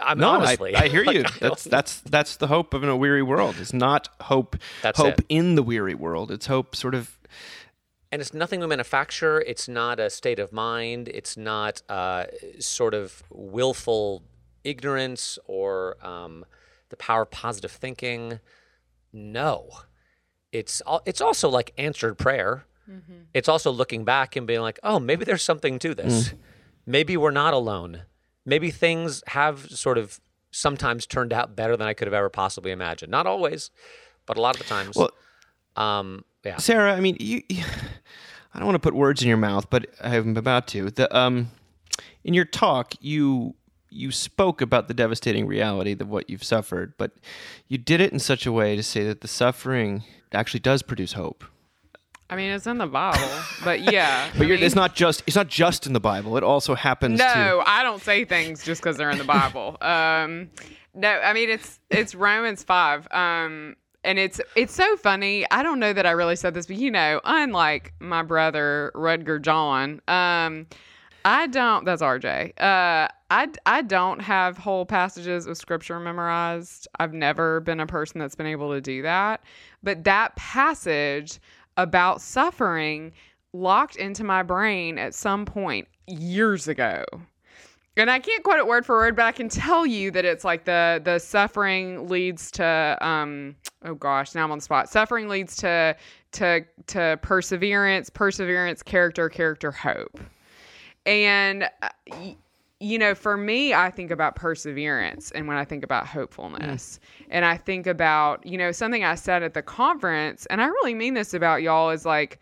I'm 0.00 0.18
No, 0.18 0.30
honestly. 0.30 0.74
I, 0.76 0.84
I 0.84 0.88
hear 0.88 1.02
you. 1.12 1.24
I 1.24 1.30
That's 1.40 1.64
that's 1.64 2.00
that's 2.00 2.36
the 2.36 2.46
hope 2.46 2.74
of 2.74 2.82
in 2.82 2.88
a 2.88 2.96
weary 2.96 3.22
world. 3.22 3.56
It's 3.58 3.72
not 3.72 4.08
hope 4.22 4.56
That's 4.82 4.98
hope 4.98 5.18
it. 5.20 5.26
in 5.28 5.54
the 5.54 5.62
weary 5.62 5.94
world. 5.94 6.30
It's 6.30 6.46
hope 6.46 6.76
sort 6.76 6.94
of 6.94 7.18
and 8.12 8.20
it's 8.20 8.34
nothing 8.34 8.58
we 8.60 8.66
manufacture. 8.66 9.40
It's 9.40 9.68
not 9.68 10.00
a 10.00 10.10
state 10.10 10.38
of 10.40 10.52
mind. 10.52 11.06
It's 11.08 11.36
not 11.36 11.80
uh, 11.88 12.24
sort 12.58 12.92
of 12.92 13.22
willful 13.30 14.24
ignorance 14.64 15.38
or 15.46 15.96
um, 16.04 16.44
the 16.88 16.96
power 16.96 17.22
of 17.22 17.30
positive 17.30 17.70
thinking. 17.70 18.40
No, 19.12 19.70
it's 20.52 20.82
al- 20.86 21.02
it's 21.06 21.20
also 21.20 21.48
like 21.48 21.72
answered 21.78 22.18
prayer. 22.18 22.64
It's 23.32 23.48
also 23.48 23.70
looking 23.70 24.04
back 24.04 24.34
and 24.34 24.48
being 24.48 24.62
like, 24.62 24.80
oh, 24.82 24.98
maybe 24.98 25.24
there's 25.24 25.44
something 25.44 25.78
to 25.78 25.94
this. 25.94 26.34
Maybe 26.84 27.16
we're 27.16 27.30
not 27.30 27.54
alone. 27.54 28.02
Maybe 28.44 28.70
things 28.70 29.22
have 29.28 29.70
sort 29.70 29.98
of 29.98 30.20
sometimes 30.50 31.06
turned 31.06 31.32
out 31.32 31.54
better 31.54 31.76
than 31.76 31.86
I 31.86 31.94
could 31.94 32.06
have 32.08 32.14
ever 32.14 32.28
possibly 32.28 32.70
imagined. 32.72 33.10
Not 33.10 33.26
always, 33.26 33.70
but 34.26 34.36
a 34.36 34.40
lot 34.40 34.56
of 34.56 34.62
the 34.62 34.68
times. 34.68 34.96
Well- 34.96 35.10
um, 35.76 36.24
yeah. 36.44 36.56
Sarah, 36.56 36.94
I 36.94 37.00
mean, 37.00 37.16
you, 37.20 37.42
you- 37.48 37.64
I 38.52 38.58
don't 38.58 38.66
want 38.66 38.74
to 38.74 38.80
put 38.80 38.94
words 38.94 39.22
in 39.22 39.28
your 39.28 39.36
mouth, 39.36 39.70
but 39.70 39.86
I'm 40.02 40.36
about 40.36 40.66
to. 40.68 40.90
The 40.90 41.16
um, 41.16 41.52
in 42.24 42.34
your 42.34 42.44
talk, 42.44 42.94
you 43.00 43.54
you 43.90 44.10
spoke 44.10 44.60
about 44.60 44.88
the 44.88 44.94
devastating 44.94 45.46
reality 45.46 45.96
of 45.98 46.08
what 46.08 46.28
you've 46.28 46.42
suffered, 46.44 46.94
but 46.98 47.12
you 47.68 47.78
did 47.78 48.00
it 48.00 48.12
in 48.12 48.18
such 48.18 48.46
a 48.46 48.52
way 48.52 48.74
to 48.76 48.82
say 48.82 49.04
that 49.04 49.20
the 49.20 49.28
suffering 49.28 50.02
actually 50.32 50.60
does 50.60 50.82
produce 50.82 51.12
hope. 51.12 51.44
I 52.30 52.36
mean, 52.36 52.50
it's 52.52 52.66
in 52.66 52.78
the 52.78 52.86
Bible, 52.86 53.28
but 53.64 53.80
yeah. 53.80 54.28
But 54.38 54.46
I 54.46 54.50
mean- 54.50 54.62
it's 54.62 54.74
not 54.74 54.94
just 54.94 55.22
it's 55.26 55.36
not 55.36 55.48
just 55.48 55.86
in 55.86 55.92
the 55.92 56.00
Bible. 56.00 56.36
It 56.36 56.44
also 56.44 56.74
happens 56.74 57.18
to 57.18 57.26
No, 57.26 57.62
I 57.66 57.82
don't 57.82 58.00
say 58.02 58.24
things 58.24 58.64
just 58.64 58.80
because 58.80 58.96
they're 58.96 59.10
in 59.10 59.18
the 59.18 59.24
Bible. 59.24 59.76
Um, 59.90 60.50
no, 60.94 61.08
I 61.08 61.32
mean 61.32 61.50
it's 61.50 61.80
it's 61.90 62.14
Romans 62.14 62.62
five. 62.62 63.06
Um, 63.12 63.76
and 64.04 64.18
it's 64.18 64.40
it's 64.56 64.74
so 64.74 64.96
funny. 64.96 65.44
I 65.50 65.62
don't 65.62 65.78
know 65.80 65.92
that 65.92 66.06
I 66.06 66.12
really 66.12 66.36
said 66.36 66.54
this, 66.54 66.66
but 66.66 66.76
you 66.76 66.90
know, 66.90 67.20
unlike 67.24 67.92
my 68.00 68.22
brother 68.22 68.92
Rudger 68.94 69.40
John, 69.42 70.00
um, 70.08 70.66
I 71.24 71.46
don't. 71.48 71.84
That's 71.84 72.02
RJ. 72.02 72.50
Uh, 72.60 73.08
I 73.30 73.48
I 73.66 73.82
don't 73.82 74.20
have 74.20 74.56
whole 74.58 74.86
passages 74.86 75.46
of 75.46 75.56
scripture 75.56 76.00
memorized. 76.00 76.88
I've 76.98 77.12
never 77.12 77.60
been 77.60 77.80
a 77.80 77.86
person 77.86 78.18
that's 78.20 78.34
been 78.34 78.46
able 78.46 78.72
to 78.72 78.80
do 78.80 79.02
that. 79.02 79.42
But 79.82 80.04
that 80.04 80.34
passage 80.36 81.40
about 81.76 82.20
suffering 82.20 83.12
locked 83.52 83.96
into 83.96 84.24
my 84.24 84.42
brain 84.42 84.98
at 84.98 85.14
some 85.14 85.44
point 85.44 85.88
years 86.06 86.68
ago. 86.68 87.04
And 87.96 88.10
I 88.10 88.18
can't 88.18 88.42
quote 88.42 88.58
it 88.58 88.66
word 88.66 88.86
for 88.86 88.96
word, 88.96 89.16
but 89.16 89.24
I 89.26 89.32
can 89.32 89.48
tell 89.48 89.84
you 89.84 90.10
that 90.12 90.24
it's 90.24 90.44
like 90.44 90.64
the 90.64 91.00
the 91.04 91.18
suffering 91.18 92.08
leads 92.08 92.50
to 92.52 92.96
um 93.00 93.56
oh 93.84 93.94
gosh, 93.94 94.34
now 94.34 94.44
I'm 94.44 94.52
on 94.52 94.58
the 94.58 94.62
spot. 94.62 94.88
Suffering 94.88 95.28
leads 95.28 95.56
to 95.56 95.96
to 96.32 96.64
to 96.86 97.18
perseverance, 97.20 98.08
perseverance, 98.08 98.82
character, 98.82 99.28
character, 99.28 99.70
hope. 99.72 100.20
And 101.04 101.68
uh, 101.82 101.88
you 102.80 102.98
know, 102.98 103.14
for 103.14 103.36
me, 103.36 103.74
I 103.74 103.90
think 103.90 104.10
about 104.10 104.36
perseverance 104.36 105.30
and 105.32 105.46
when 105.46 105.58
I 105.58 105.66
think 105.66 105.84
about 105.84 106.06
hopefulness. 106.06 106.98
Mm. 106.98 107.26
And 107.30 107.44
I 107.44 107.58
think 107.58 107.86
about, 107.86 108.44
you 108.46 108.56
know, 108.56 108.72
something 108.72 109.04
I 109.04 109.14
said 109.14 109.42
at 109.42 109.52
the 109.52 109.62
conference, 109.62 110.46
and 110.46 110.62
I 110.62 110.66
really 110.66 110.94
mean 110.94 111.12
this 111.12 111.34
about 111.34 111.60
y'all 111.60 111.90
is 111.90 112.06
like 112.06 112.40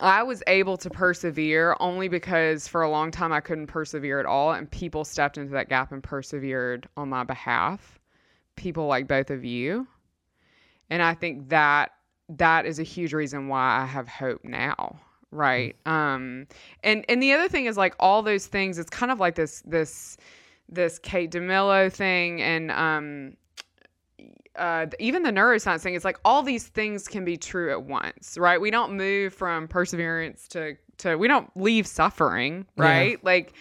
I 0.00 0.24
was 0.24 0.42
able 0.48 0.76
to 0.78 0.90
persevere 0.90 1.76
only 1.78 2.08
because 2.08 2.66
for 2.66 2.82
a 2.82 2.90
long 2.90 3.12
time 3.12 3.32
I 3.32 3.40
couldn't 3.40 3.68
persevere 3.68 4.18
at 4.18 4.26
all 4.26 4.52
and 4.52 4.70
people 4.70 5.04
stepped 5.04 5.38
into 5.38 5.52
that 5.52 5.68
gap 5.68 5.92
and 5.92 6.02
persevered 6.02 6.88
on 6.96 7.08
my 7.08 7.22
behalf. 7.22 8.00
People 8.56 8.88
like 8.88 9.06
both 9.06 9.30
of 9.30 9.44
you. 9.44 9.86
And 10.90 11.00
I 11.00 11.14
think 11.14 11.48
that 11.50 11.92
that 12.28 12.66
is 12.66 12.80
a 12.80 12.82
huge 12.82 13.14
reason 13.14 13.46
why 13.46 13.80
I 13.80 13.86
have 13.86 14.08
hope 14.08 14.44
now. 14.44 15.00
Right. 15.30 15.76
Um 15.86 16.46
and 16.82 17.04
and 17.08 17.22
the 17.22 17.32
other 17.32 17.48
thing 17.48 17.66
is 17.66 17.76
like 17.76 17.94
all 17.98 18.22
those 18.22 18.46
things 18.46 18.78
it's 18.78 18.90
kind 18.90 19.12
of 19.12 19.20
like 19.20 19.34
this 19.34 19.62
this 19.66 20.16
this 20.68 20.98
Kate 20.98 21.30
DiCamillo 21.30 21.92
thing 21.92 22.42
and 22.42 22.70
um 22.70 23.36
uh, 24.56 24.86
even 24.98 25.22
the 25.22 25.30
neuroscience 25.30 25.80
thing 25.82 25.94
it's 25.94 26.04
like 26.04 26.18
all 26.24 26.42
these 26.42 26.66
things 26.68 27.08
can 27.08 27.24
be 27.24 27.36
true 27.36 27.70
at 27.70 27.82
once, 27.82 28.38
right? 28.38 28.58
We 28.60 28.70
don't 28.70 28.96
move 28.96 29.34
from 29.34 29.68
perseverance 29.68 30.48
to 30.48 30.76
to 30.98 31.16
we 31.16 31.28
don't 31.28 31.50
leave 31.56 31.86
suffering, 31.86 32.66
right? 32.76 33.22
Like, 33.24 33.52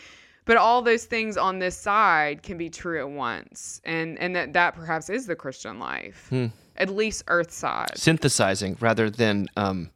but 0.45 0.55
all 0.57 0.81
those 0.81 1.03
things 1.05 1.35
on 1.37 1.59
this 1.59 1.77
side 1.77 2.43
can 2.43 2.57
be 2.57 2.69
true 2.69 2.99
at 2.99 3.09
once, 3.09 3.81
and 3.83 4.17
and 4.19 4.35
that 4.37 4.53
that 4.53 4.73
perhaps 4.75 5.09
is 5.09 5.25
the 5.27 5.35
Christian 5.35 5.79
life, 5.79 6.29
at 6.77 6.89
least 6.89 7.23
Earth 7.27 7.51
side. 7.51 7.97
Synthesizing 7.97 8.77
rather 8.79 9.09
than 9.09 9.47
um, 9.57 9.89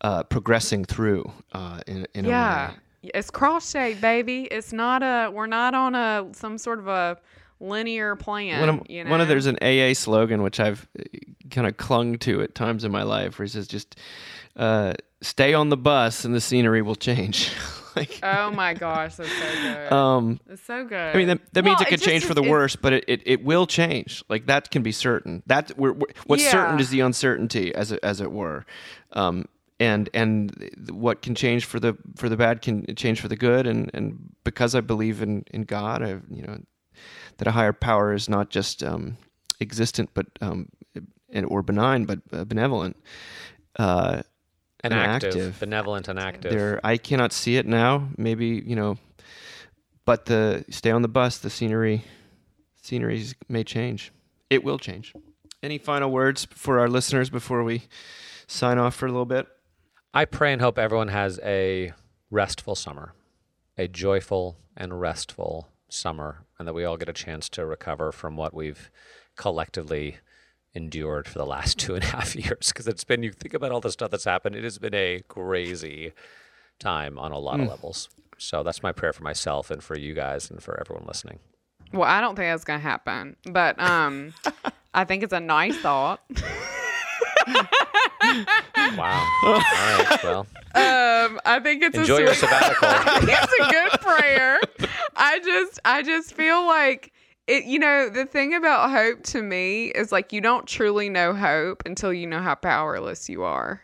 uh, 0.00 0.22
progressing 0.24 0.84
through 0.84 1.30
uh, 1.52 1.80
in, 1.86 2.06
in 2.14 2.24
a 2.26 2.28
Yeah, 2.28 2.70
way. 2.70 2.76
it's 3.14 3.30
cross 3.30 3.70
shaped, 3.70 4.00
baby. 4.00 4.44
It's 4.44 4.72
not 4.72 5.02
a 5.02 5.30
we're 5.30 5.46
not 5.46 5.74
on 5.74 5.94
a 5.94 6.28
some 6.32 6.58
sort 6.58 6.78
of 6.78 6.88
a 6.88 7.16
linear 7.60 8.16
plan. 8.16 8.60
One 8.60 8.68
of, 8.68 8.82
you 8.90 9.04
know? 9.04 9.10
one 9.10 9.20
of 9.20 9.28
there's 9.28 9.46
an 9.46 9.58
AA 9.62 9.94
slogan 9.94 10.42
which 10.42 10.58
I've 10.58 10.88
kind 11.50 11.66
of 11.66 11.76
clung 11.76 12.18
to 12.18 12.42
at 12.42 12.54
times 12.54 12.84
in 12.84 12.90
my 12.90 13.02
life, 13.02 13.38
where 13.38 13.44
it 13.44 13.50
says 13.50 13.68
just 13.68 13.96
uh, 14.56 14.94
stay 15.20 15.54
on 15.54 15.68
the 15.68 15.76
bus 15.76 16.24
and 16.24 16.34
the 16.34 16.40
scenery 16.40 16.82
will 16.82 16.96
change. 16.96 17.52
like, 17.96 18.18
Oh 18.22 18.50
my 18.50 18.74
gosh, 18.74 19.16
that's 19.16 19.30
so 19.30 19.62
good. 19.62 19.92
um, 19.92 20.40
it's 20.48 20.62
so 20.62 20.84
good. 20.84 21.14
I 21.14 21.18
mean, 21.18 21.28
that, 21.28 21.40
that 21.54 21.64
means 21.64 21.80
it 21.80 21.88
could 21.88 21.98
just 21.98 22.04
change 22.08 22.24
for 22.24 22.34
the 22.34 22.42
worse, 22.42 22.76
but 22.76 22.92
it, 22.92 23.04
it, 23.08 23.22
it 23.26 23.44
will 23.44 23.66
change. 23.66 24.22
Like 24.28 24.46
that 24.46 24.70
can 24.70 24.82
be 24.82 24.92
certain. 24.92 25.42
That 25.46 25.72
we're, 25.78 25.92
we're- 25.92 26.14
what's 26.26 26.48
certain 26.50 26.80
is 26.80 26.90
the 26.90 27.00
uncertainty, 27.00 27.74
as 27.74 27.92
it, 27.92 28.00
as 28.02 28.20
it 28.20 28.30
were. 28.32 28.64
Um, 29.12 29.46
and 29.80 30.08
and 30.14 30.70
what 30.92 31.22
can 31.22 31.34
change 31.34 31.64
for 31.64 31.80
the 31.80 31.96
for 32.16 32.28
the 32.28 32.36
bad 32.36 32.62
can 32.62 32.86
change 32.94 33.20
for 33.20 33.26
the 33.28 33.36
good. 33.36 33.66
And, 33.66 33.90
and 33.92 34.32
because 34.44 34.74
I 34.76 34.80
believe 34.80 35.22
in, 35.22 35.44
in 35.50 35.62
God, 35.62 36.02
I 36.02 36.20
you 36.30 36.42
know 36.42 36.60
that 37.38 37.48
a 37.48 37.50
higher 37.50 37.72
power 37.72 38.12
is 38.14 38.28
not 38.28 38.48
just 38.48 38.84
um, 38.84 39.16
existent, 39.60 40.10
but 40.14 40.26
um, 40.40 40.68
and 41.30 41.46
or 41.46 41.62
benign, 41.62 42.04
but 42.04 42.20
uh, 42.32 42.44
benevolent. 42.44 42.96
Uh, 43.76 44.22
And 44.84 44.92
active, 44.92 45.30
active. 45.30 45.60
benevolent 45.60 46.08
and 46.08 46.18
active. 46.18 46.52
there, 46.52 46.80
I 46.82 46.96
cannot 46.96 47.32
see 47.32 47.56
it 47.56 47.66
now. 47.66 48.08
Maybe 48.16 48.62
you 48.66 48.74
know, 48.74 48.98
but 50.04 50.26
the 50.26 50.64
stay 50.70 50.90
on 50.90 51.02
the 51.02 51.08
bus. 51.08 51.38
The 51.38 51.50
scenery, 51.50 52.04
sceneries 52.82 53.34
may 53.48 53.62
change. 53.62 54.12
It 54.50 54.64
will 54.64 54.78
change. 54.78 55.14
Any 55.62 55.78
final 55.78 56.10
words 56.10 56.46
for 56.50 56.80
our 56.80 56.88
listeners 56.88 57.30
before 57.30 57.62
we 57.62 57.84
sign 58.48 58.78
off 58.78 58.96
for 58.96 59.06
a 59.06 59.10
little 59.10 59.24
bit? 59.24 59.46
I 60.12 60.24
pray 60.24 60.52
and 60.52 60.60
hope 60.60 60.78
everyone 60.78 61.08
has 61.08 61.38
a 61.42 61.92
restful 62.30 62.74
summer, 62.74 63.14
a 63.78 63.86
joyful 63.86 64.58
and 64.76 65.00
restful 65.00 65.68
summer, 65.88 66.44
and 66.58 66.66
that 66.66 66.74
we 66.74 66.84
all 66.84 66.96
get 66.96 67.08
a 67.08 67.12
chance 67.14 67.48
to 67.50 67.64
recover 67.64 68.10
from 68.10 68.36
what 68.36 68.52
we've 68.52 68.90
collectively 69.36 70.16
endured 70.74 71.26
for 71.28 71.38
the 71.38 71.46
last 71.46 71.78
two 71.80 71.94
and 71.94 72.04
a 72.04 72.08
half 72.08 72.34
years. 72.36 72.68
Because 72.68 72.88
it's 72.88 73.04
been, 73.04 73.22
you 73.22 73.32
think 73.32 73.54
about 73.54 73.72
all 73.72 73.80
the 73.80 73.90
stuff 73.92 74.10
that's 74.10 74.24
happened, 74.24 74.56
it 74.56 74.64
has 74.64 74.78
been 74.78 74.94
a 74.94 75.20
crazy 75.28 76.12
time 76.78 77.18
on 77.18 77.32
a 77.32 77.38
lot 77.38 77.60
of 77.60 77.68
levels. 77.68 78.08
So 78.38 78.62
that's 78.62 78.82
my 78.82 78.90
prayer 78.92 79.12
for 79.12 79.22
myself 79.22 79.70
and 79.70 79.82
for 79.82 79.96
you 79.96 80.14
guys 80.14 80.50
and 80.50 80.62
for 80.62 80.80
everyone 80.80 81.04
listening. 81.06 81.38
Well, 81.92 82.08
I 82.08 82.20
don't 82.20 82.34
think 82.36 82.50
that's 82.50 82.64
gonna 82.64 82.78
happen, 82.80 83.36
but 83.44 83.78
um, 83.78 84.32
I 84.94 85.04
think 85.04 85.22
it's 85.22 85.32
a 85.34 85.40
nice 85.40 85.76
thought. 85.78 86.20
Wow. 88.96 89.28
all 89.44 89.52
right. 89.54 90.18
Well, 90.24 90.46
Um, 90.74 91.40
I 91.44 91.60
think 91.62 91.82
it's 91.82 91.96
enjoy 91.96 92.18
a 92.18 92.20
your 92.22 92.34
sabbatical. 92.34 92.88
it's 93.28 93.52
a 93.52 93.70
good 93.70 94.00
prayer. 94.00 94.58
I 95.16 95.38
just, 95.40 95.80
I 95.84 96.02
just 96.02 96.32
feel 96.34 96.64
like 96.66 97.11
it. 97.46 97.64
You 97.64 97.78
know, 97.78 98.08
the 98.08 98.26
thing 98.26 98.54
about 98.54 98.90
hope 98.90 99.22
to 99.24 99.42
me 99.42 99.86
is 99.86 100.12
like 100.12 100.32
you 100.32 100.40
don't 100.40 100.66
truly 100.66 101.08
know 101.08 101.34
hope 101.34 101.82
until 101.86 102.12
you 102.12 102.26
know 102.26 102.40
how 102.40 102.54
powerless 102.54 103.28
you 103.28 103.42
are. 103.42 103.82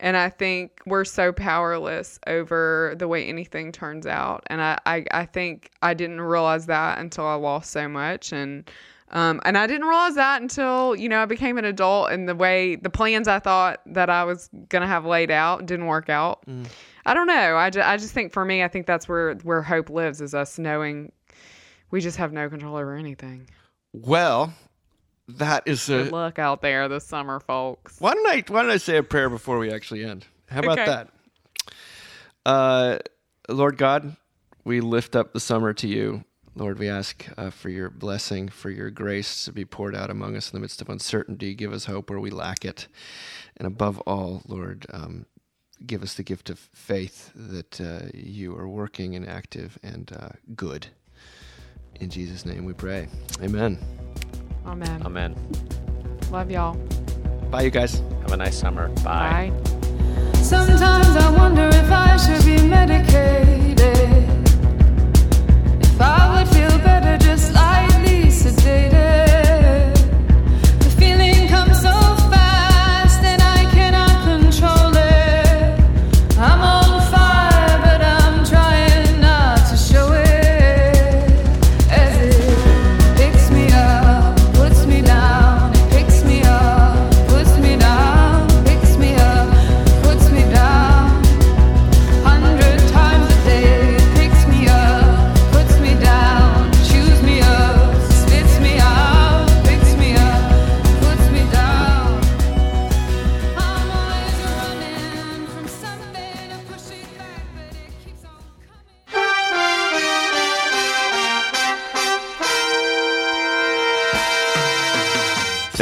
And 0.00 0.16
I 0.16 0.28
think 0.28 0.80
we're 0.86 1.04
so 1.04 1.32
powerless 1.32 2.20
over 2.26 2.94
the 2.96 3.08
way 3.08 3.26
anything 3.26 3.72
turns 3.72 4.06
out. 4.06 4.44
And 4.46 4.62
I, 4.62 4.78
I, 4.86 5.04
I 5.10 5.26
think 5.26 5.70
I 5.82 5.94
didn't 5.94 6.20
realize 6.20 6.66
that 6.66 6.98
until 7.00 7.26
I 7.26 7.34
lost 7.34 7.72
so 7.72 7.88
much. 7.88 8.32
And 8.32 8.70
um, 9.10 9.40
and 9.44 9.56
I 9.56 9.66
didn't 9.66 9.86
realize 9.86 10.16
that 10.16 10.42
until, 10.42 10.94
you 10.94 11.08
know, 11.08 11.22
I 11.22 11.24
became 11.24 11.56
an 11.56 11.64
adult 11.64 12.10
and 12.10 12.28
the 12.28 12.34
way 12.34 12.76
the 12.76 12.90
plans 12.90 13.26
I 13.26 13.38
thought 13.38 13.80
that 13.86 14.10
I 14.10 14.24
was 14.24 14.50
going 14.68 14.82
to 14.82 14.86
have 14.86 15.06
laid 15.06 15.30
out 15.30 15.64
didn't 15.64 15.86
work 15.86 16.10
out. 16.10 16.42
I 17.06 17.14
don't 17.14 17.26
know. 17.26 17.56
I, 17.56 17.70
ju- 17.70 17.80
I 17.80 17.96
just 17.96 18.12
think 18.12 18.34
for 18.34 18.44
me, 18.44 18.62
I 18.62 18.68
think 18.68 18.86
that's 18.86 19.08
where, 19.08 19.34
where 19.36 19.62
hope 19.62 19.88
lives 19.88 20.20
is 20.20 20.34
us 20.34 20.58
knowing 20.58 21.10
we 21.90 22.00
just 22.00 22.16
have 22.18 22.32
no 22.32 22.48
control 22.48 22.76
over 22.76 22.94
anything. 22.94 23.48
Well, 23.92 24.52
that 25.28 25.64
is 25.66 25.86
Good 25.86 26.08
a. 26.08 26.10
luck 26.10 26.38
out 26.38 26.60
there 26.62 26.88
this 26.88 27.04
summer, 27.06 27.40
folks. 27.40 28.00
Why 28.00 28.14
don't 28.14 28.26
I 28.26 28.44
why 28.48 28.62
don't 28.62 28.70
I 28.70 28.76
say 28.78 28.96
a 28.96 29.02
prayer 29.02 29.28
before 29.28 29.58
we 29.58 29.72
actually 29.72 30.04
end? 30.04 30.26
How 30.48 30.60
about 30.60 30.78
Okay. 30.78 30.86
that? 30.86 31.08
Uh, 32.46 32.98
Lord 33.48 33.76
God, 33.76 34.16
we 34.64 34.80
lift 34.80 35.14
up 35.16 35.32
the 35.32 35.40
summer 35.40 35.72
to 35.74 35.86
you. 35.88 36.24
Lord, 36.54 36.78
we 36.78 36.88
ask 36.88 37.24
uh, 37.36 37.50
for 37.50 37.68
your 37.68 37.88
blessing, 37.88 38.48
for 38.48 38.68
your 38.70 38.90
grace 38.90 39.44
to 39.44 39.52
be 39.52 39.64
poured 39.64 39.94
out 39.94 40.10
among 40.10 40.34
us 40.34 40.50
in 40.50 40.56
the 40.56 40.60
midst 40.60 40.80
of 40.82 40.88
uncertainty. 40.88 41.54
Give 41.54 41.72
us 41.72 41.84
hope 41.84 42.10
where 42.10 42.18
we 42.18 42.30
lack 42.30 42.64
it. 42.64 42.88
And 43.56 43.66
above 43.66 44.00
all, 44.00 44.42
Lord, 44.46 44.86
um, 44.92 45.26
give 45.86 46.02
us 46.02 46.14
the 46.14 46.24
gift 46.24 46.50
of 46.50 46.58
faith 46.58 47.30
that 47.36 47.80
uh, 47.80 48.08
you 48.12 48.56
are 48.56 48.66
working 48.68 49.14
and 49.14 49.28
active 49.28 49.78
and 49.84 50.10
uh, 50.18 50.30
good. 50.56 50.88
In 51.96 52.10
Jesus' 52.10 52.44
name 52.46 52.64
we 52.64 52.72
pray. 52.72 53.08
Amen. 53.42 53.78
Amen. 54.66 55.02
Amen. 55.04 55.34
Love 56.30 56.50
y'all. 56.50 56.74
Bye, 57.50 57.62
you 57.62 57.70
guys. 57.70 58.02
Have 58.22 58.32
a 58.32 58.36
nice 58.36 58.58
summer. 58.58 58.88
Bye. 59.02 59.50
Bye. 59.50 59.52
Sometimes 60.42 61.16
I 61.16 61.30
wonder 61.36 61.68
if 61.68 61.90
I 61.90 62.16
should 62.16 62.44
be 62.44 62.62
medicated. 62.66 63.80
If 65.82 66.00
I 66.00 66.38
would 66.38 66.48
feel 66.54 66.78
better 66.78 67.16
just 67.24 67.52
lightly 67.52 68.24
sedated. 68.30 69.27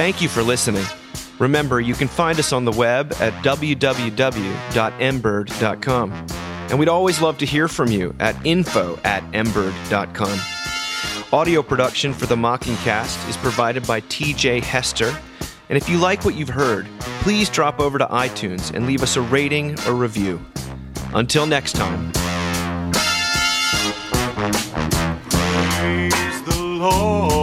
Thank 0.06 0.22
you 0.22 0.28
for 0.28 0.44
listening. 0.44 0.84
Remember, 1.40 1.80
you 1.80 1.94
can 1.94 2.06
find 2.06 2.38
us 2.38 2.52
on 2.52 2.64
the 2.64 2.70
web 2.70 3.12
at 3.18 3.32
www.mbird.com. 3.42 6.26
And 6.70 6.78
we'd 6.78 6.88
always 6.88 7.20
love 7.20 7.38
to 7.38 7.44
hear 7.44 7.66
from 7.66 7.88
you 7.88 8.14
at 8.20 8.36
info 8.46 9.00
at 9.02 9.24
mbird.com. 9.32 10.38
Audio 11.36 11.60
production 11.60 12.14
for 12.14 12.26
the 12.26 12.36
Mockingcast 12.36 13.28
is 13.28 13.36
provided 13.38 13.84
by 13.84 14.00
TJ 14.02 14.62
Hester 14.62 15.12
And 15.68 15.76
if 15.76 15.88
you 15.88 15.98
like 15.98 16.24
what 16.24 16.36
you've 16.36 16.50
heard, 16.50 16.86
please 17.22 17.50
drop 17.50 17.80
over 17.80 17.98
to 17.98 18.06
iTunes 18.06 18.72
and 18.72 18.86
leave 18.86 19.02
us 19.02 19.16
a 19.16 19.22
rating 19.22 19.76
or 19.88 19.94
review. 19.94 20.40
Until 21.14 21.46
next 21.46 21.72
time. 21.72 22.12
Praise 25.32 26.42
the 26.44 26.62
Lord. 26.62 27.35